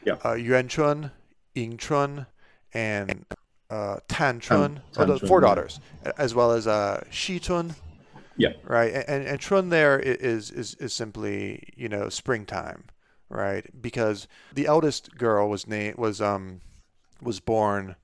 Yeah. 0.03 0.18
uh, 0.26 0.34
Yuan 0.34 0.68
Chun, 0.68 1.11
Ying 1.53 1.77
Chun, 1.77 2.26
and 2.73 3.26
uh, 3.69 3.97
Tan 4.07 4.39
Chun. 4.39 4.76
Tan 4.76 4.81
Oh, 4.97 5.05
the 5.05 5.19
Chun, 5.19 5.27
four 5.27 5.39
yeah. 5.41 5.47
daughters, 5.47 5.80
as 6.18 6.34
well 6.34 6.51
as 6.51 6.65
uh, 6.65 7.03
Xi 7.11 7.39
Chun, 7.39 7.76
Yeah. 8.38 8.53
right? 8.64 8.91
And, 9.07 9.27
and 9.27 9.39
Chun 9.39 9.69
there 9.69 9.99
is, 9.99 10.49
is 10.49 10.73
is 10.76 10.93
simply, 10.93 11.61
you 11.76 11.88
know, 11.89 12.09
springtime, 12.09 12.85
right? 13.30 13.66
Because 13.82 14.28
the 14.54 14.66
eldest 14.68 15.18
girl 15.18 15.49
was 15.49 15.68
named 15.68 15.98
was 15.98 16.22
um 16.22 16.62
was 17.22 17.40
born. 17.40 17.95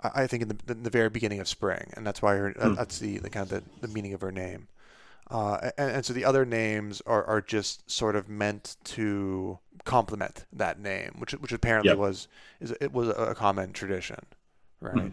I 0.00 0.22
I 0.22 0.26
think 0.26 0.42
in 0.42 0.48
the, 0.48 0.56
in 0.72 0.82
the 0.82 0.90
very 0.90 1.08
beginning 1.08 1.40
of 1.40 1.48
spring, 1.48 1.90
and 1.94 2.06
that's 2.06 2.20
why 2.22 2.36
her, 2.36 2.50
Hmm. 2.50 2.74
that's 2.74 2.98
the, 2.98 3.18
the 3.18 3.30
kind 3.30 3.50
of 3.50 3.64
the, 3.80 3.86
the 3.86 3.92
meaning 3.92 4.14
of 4.14 4.20
her 4.20 4.32
name. 4.32 4.68
Uh, 5.30 5.70
and, 5.78 5.90
and 5.92 6.04
so 6.04 6.12
the 6.12 6.24
other 6.26 6.44
names 6.44 7.00
are, 7.06 7.24
are 7.24 7.40
just 7.40 7.90
sort 7.90 8.14
of 8.16 8.28
meant 8.28 8.76
to 8.84 9.58
complement 9.84 10.44
that 10.52 10.78
name, 10.78 11.14
which 11.18 11.32
which 11.32 11.52
apparently 11.52 11.90
Yep. 11.90 11.98
was 11.98 12.28
is 12.60 12.72
it 12.80 12.92
was 12.92 13.08
a 13.08 13.34
common 13.34 13.72
tradition, 13.72 14.18
right? 14.80 14.96
Mhm. 14.96 15.12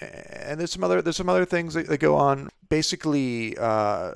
And 0.00 0.58
there's 0.58 0.72
some 0.72 0.82
other 0.82 1.02
there's 1.02 1.16
some 1.16 1.28
other 1.28 1.44
things 1.44 1.74
that, 1.74 1.86
that 1.88 1.98
go 1.98 2.16
on. 2.16 2.48
Basically, 2.68 3.56
uh, 3.58 4.14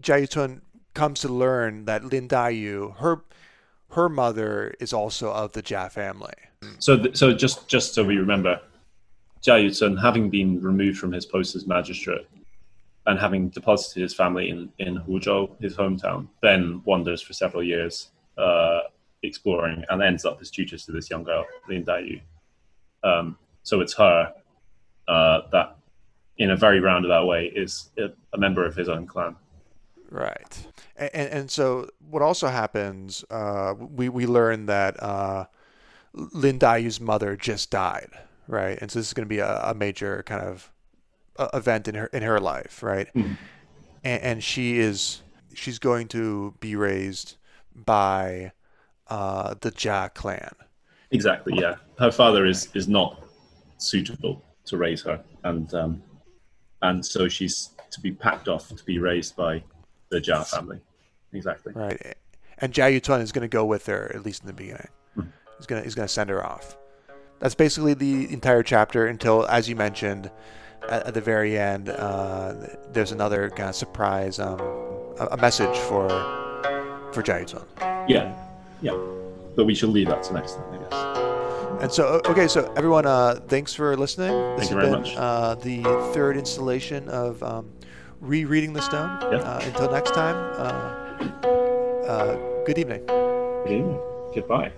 Jia 0.00 0.22
Yucun 0.28 0.60
comes 0.92 1.20
to 1.20 1.28
learn 1.28 1.86
that 1.86 2.04
Lin 2.04 2.28
Daiyu, 2.28 2.96
her 2.98 3.22
her 3.94 4.08
mother 4.08 4.74
is 4.80 4.92
also 4.92 5.32
of 5.32 5.52
the 5.52 5.62
Jia 5.62 5.90
family. 5.90 6.34
So, 6.78 6.98
th- 6.98 7.16
so 7.16 7.32
just 7.32 7.68
just 7.68 7.94
so 7.94 8.04
we 8.04 8.16
remember, 8.16 8.60
Jia 9.42 9.66
Yucun, 9.66 10.00
having 10.00 10.30
been 10.30 10.60
removed 10.60 10.98
from 10.98 11.12
his 11.12 11.26
post 11.26 11.54
as 11.54 11.66
magistrate 11.66 12.26
and 13.06 13.18
having 13.18 13.50
deposited 13.50 14.02
his 14.02 14.14
family 14.14 14.50
in 14.50 14.70
in 14.78 14.98
Huzhou, 14.98 15.60
his 15.60 15.76
hometown, 15.76 16.28
then 16.42 16.82
wanders 16.84 17.22
for 17.22 17.32
several 17.32 17.62
years 17.62 18.10
uh, 18.38 18.80
exploring 19.22 19.84
and 19.88 20.02
ends 20.02 20.24
up 20.24 20.38
as 20.40 20.50
tutor 20.50 20.78
to 20.78 20.92
this 20.92 21.10
young 21.10 21.24
girl, 21.24 21.44
Lin 21.68 21.84
Daiyu. 21.84 22.20
Um, 23.02 23.36
so 23.62 23.80
it's 23.80 23.94
her 23.94 24.32
uh, 25.08 25.40
that, 25.52 25.76
in 26.38 26.50
a 26.50 26.56
very 26.56 26.80
roundabout 26.80 27.26
way, 27.26 27.52
is 27.54 27.90
a, 27.98 28.08
a 28.32 28.38
member 28.38 28.64
of 28.64 28.74
his 28.74 28.88
own 28.88 29.06
clan. 29.06 29.36
Right. 30.10 30.66
And, 30.96 31.10
and, 31.12 31.50
so 31.50 31.88
what 32.08 32.22
also 32.22 32.48
happens, 32.48 33.24
uh, 33.28 33.74
we, 33.78 34.08
we 34.08 34.26
learn 34.26 34.66
that 34.66 35.02
uh, 35.02 35.46
Lin 36.12 36.58
Daiyu's 36.58 37.00
mother 37.00 37.36
just 37.36 37.70
died, 37.70 38.10
right? 38.46 38.78
And 38.80 38.90
so 38.90 39.00
this 39.00 39.08
is 39.08 39.14
going 39.14 39.26
to 39.26 39.28
be 39.28 39.40
a, 39.40 39.60
a 39.64 39.74
major 39.74 40.22
kind 40.24 40.42
of 40.42 40.70
uh, 41.36 41.48
event 41.52 41.88
in 41.88 41.96
her 41.96 42.06
in 42.06 42.22
her 42.22 42.38
life, 42.38 42.82
right? 42.82 43.08
Mhm. 43.14 43.36
And, 44.04 44.22
and 44.22 44.44
she 44.44 44.78
is 44.78 45.22
she's 45.54 45.80
going 45.80 46.08
to 46.08 46.54
be 46.60 46.76
raised 46.76 47.36
by 47.74 48.52
uh, 49.08 49.54
the 49.60 49.72
Jia 49.72 50.14
clan. 50.14 50.54
Exactly. 51.10 51.54
Yeah, 51.56 51.76
her 51.98 52.12
father 52.12 52.46
is 52.46 52.68
is 52.74 52.86
not 52.86 53.24
suitable 53.78 54.44
to 54.66 54.76
raise 54.76 55.02
her, 55.02 55.22
and 55.42 55.72
um, 55.74 56.02
and 56.82 57.04
so 57.04 57.28
she's 57.28 57.70
to 57.90 58.00
be 58.00 58.12
packed 58.12 58.48
off 58.48 58.68
to 58.68 58.84
be 58.84 58.98
raised 58.98 59.36
by 59.36 59.62
the 60.14 60.20
Jia 60.20 60.46
family. 60.46 60.80
Exactly. 61.32 61.72
Right. 61.74 62.16
And 62.58 62.72
Jia 62.72 62.98
Yucun 63.00 63.20
is 63.20 63.32
going 63.32 63.42
to 63.42 63.48
go 63.48 63.64
with 63.64 63.86
her, 63.86 64.12
at 64.14 64.24
least 64.24 64.42
in 64.42 64.46
the 64.46 64.52
beginning. 64.52 64.88
Mhm. 65.16 65.26
He's 65.58 65.66
going 65.66 65.82
to 65.82 65.84
he's 65.84 65.94
going 65.94 66.06
to 66.06 66.12
send 66.12 66.30
her 66.30 66.44
off. 66.44 66.76
That's 67.40 67.54
basically 67.54 67.94
the 67.94 68.32
entire 68.32 68.62
chapter 68.62 69.06
until, 69.06 69.44
as 69.46 69.68
you 69.68 69.76
mentioned, 69.76 70.30
at, 70.88 71.08
at 71.08 71.14
the 71.14 71.20
very 71.20 71.58
end, 71.58 71.88
uh, 71.88 72.54
there's 72.92 73.12
another 73.12 73.50
kind 73.50 73.68
of 73.68 73.74
surprise, 73.74 74.38
um, 74.38 74.60
a, 75.18 75.28
a 75.32 75.36
message 75.36 75.76
for 75.88 76.08
for 77.12 77.22
Jia 77.22 77.44
Yucun. 77.44 77.64
Yeah. 78.08 78.32
Yeah. 78.80 78.96
But 79.56 79.64
we 79.66 79.74
shall 79.74 79.90
leave 79.90 80.08
that 80.08 80.22
to 80.24 80.32
next 80.32 80.54
time, 80.54 80.64
I 80.72 80.78
guess. 80.78 81.82
And 81.82 81.92
so, 81.92 82.20
okay, 82.26 82.46
so 82.48 82.72
everyone, 82.76 83.04
uh, 83.04 83.40
thanks 83.48 83.74
for 83.74 83.96
listening. 83.96 84.30
This 84.56 84.68
Thank 84.68 84.70
you 84.70 84.78
has 84.78 84.88
very 84.88 85.02
been 85.02 85.02
much. 85.02 85.16
Uh, 85.16 85.54
the 85.56 85.82
third 86.14 86.36
installation 86.36 87.08
of 87.08 87.42
um, 87.42 87.70
Rereading 88.24 88.72
the 88.72 88.80
Stone. 88.80 89.18
Yeah. 89.30 89.38
Uh, 89.38 89.60
until 89.64 89.90
next 89.90 90.14
time, 90.14 90.36
uh, 90.56 92.08
uh, 92.08 92.64
good 92.64 92.78
evening. 92.78 93.04
Good 93.04 93.72
evening. 93.72 94.00
Goodbye. 94.34 94.72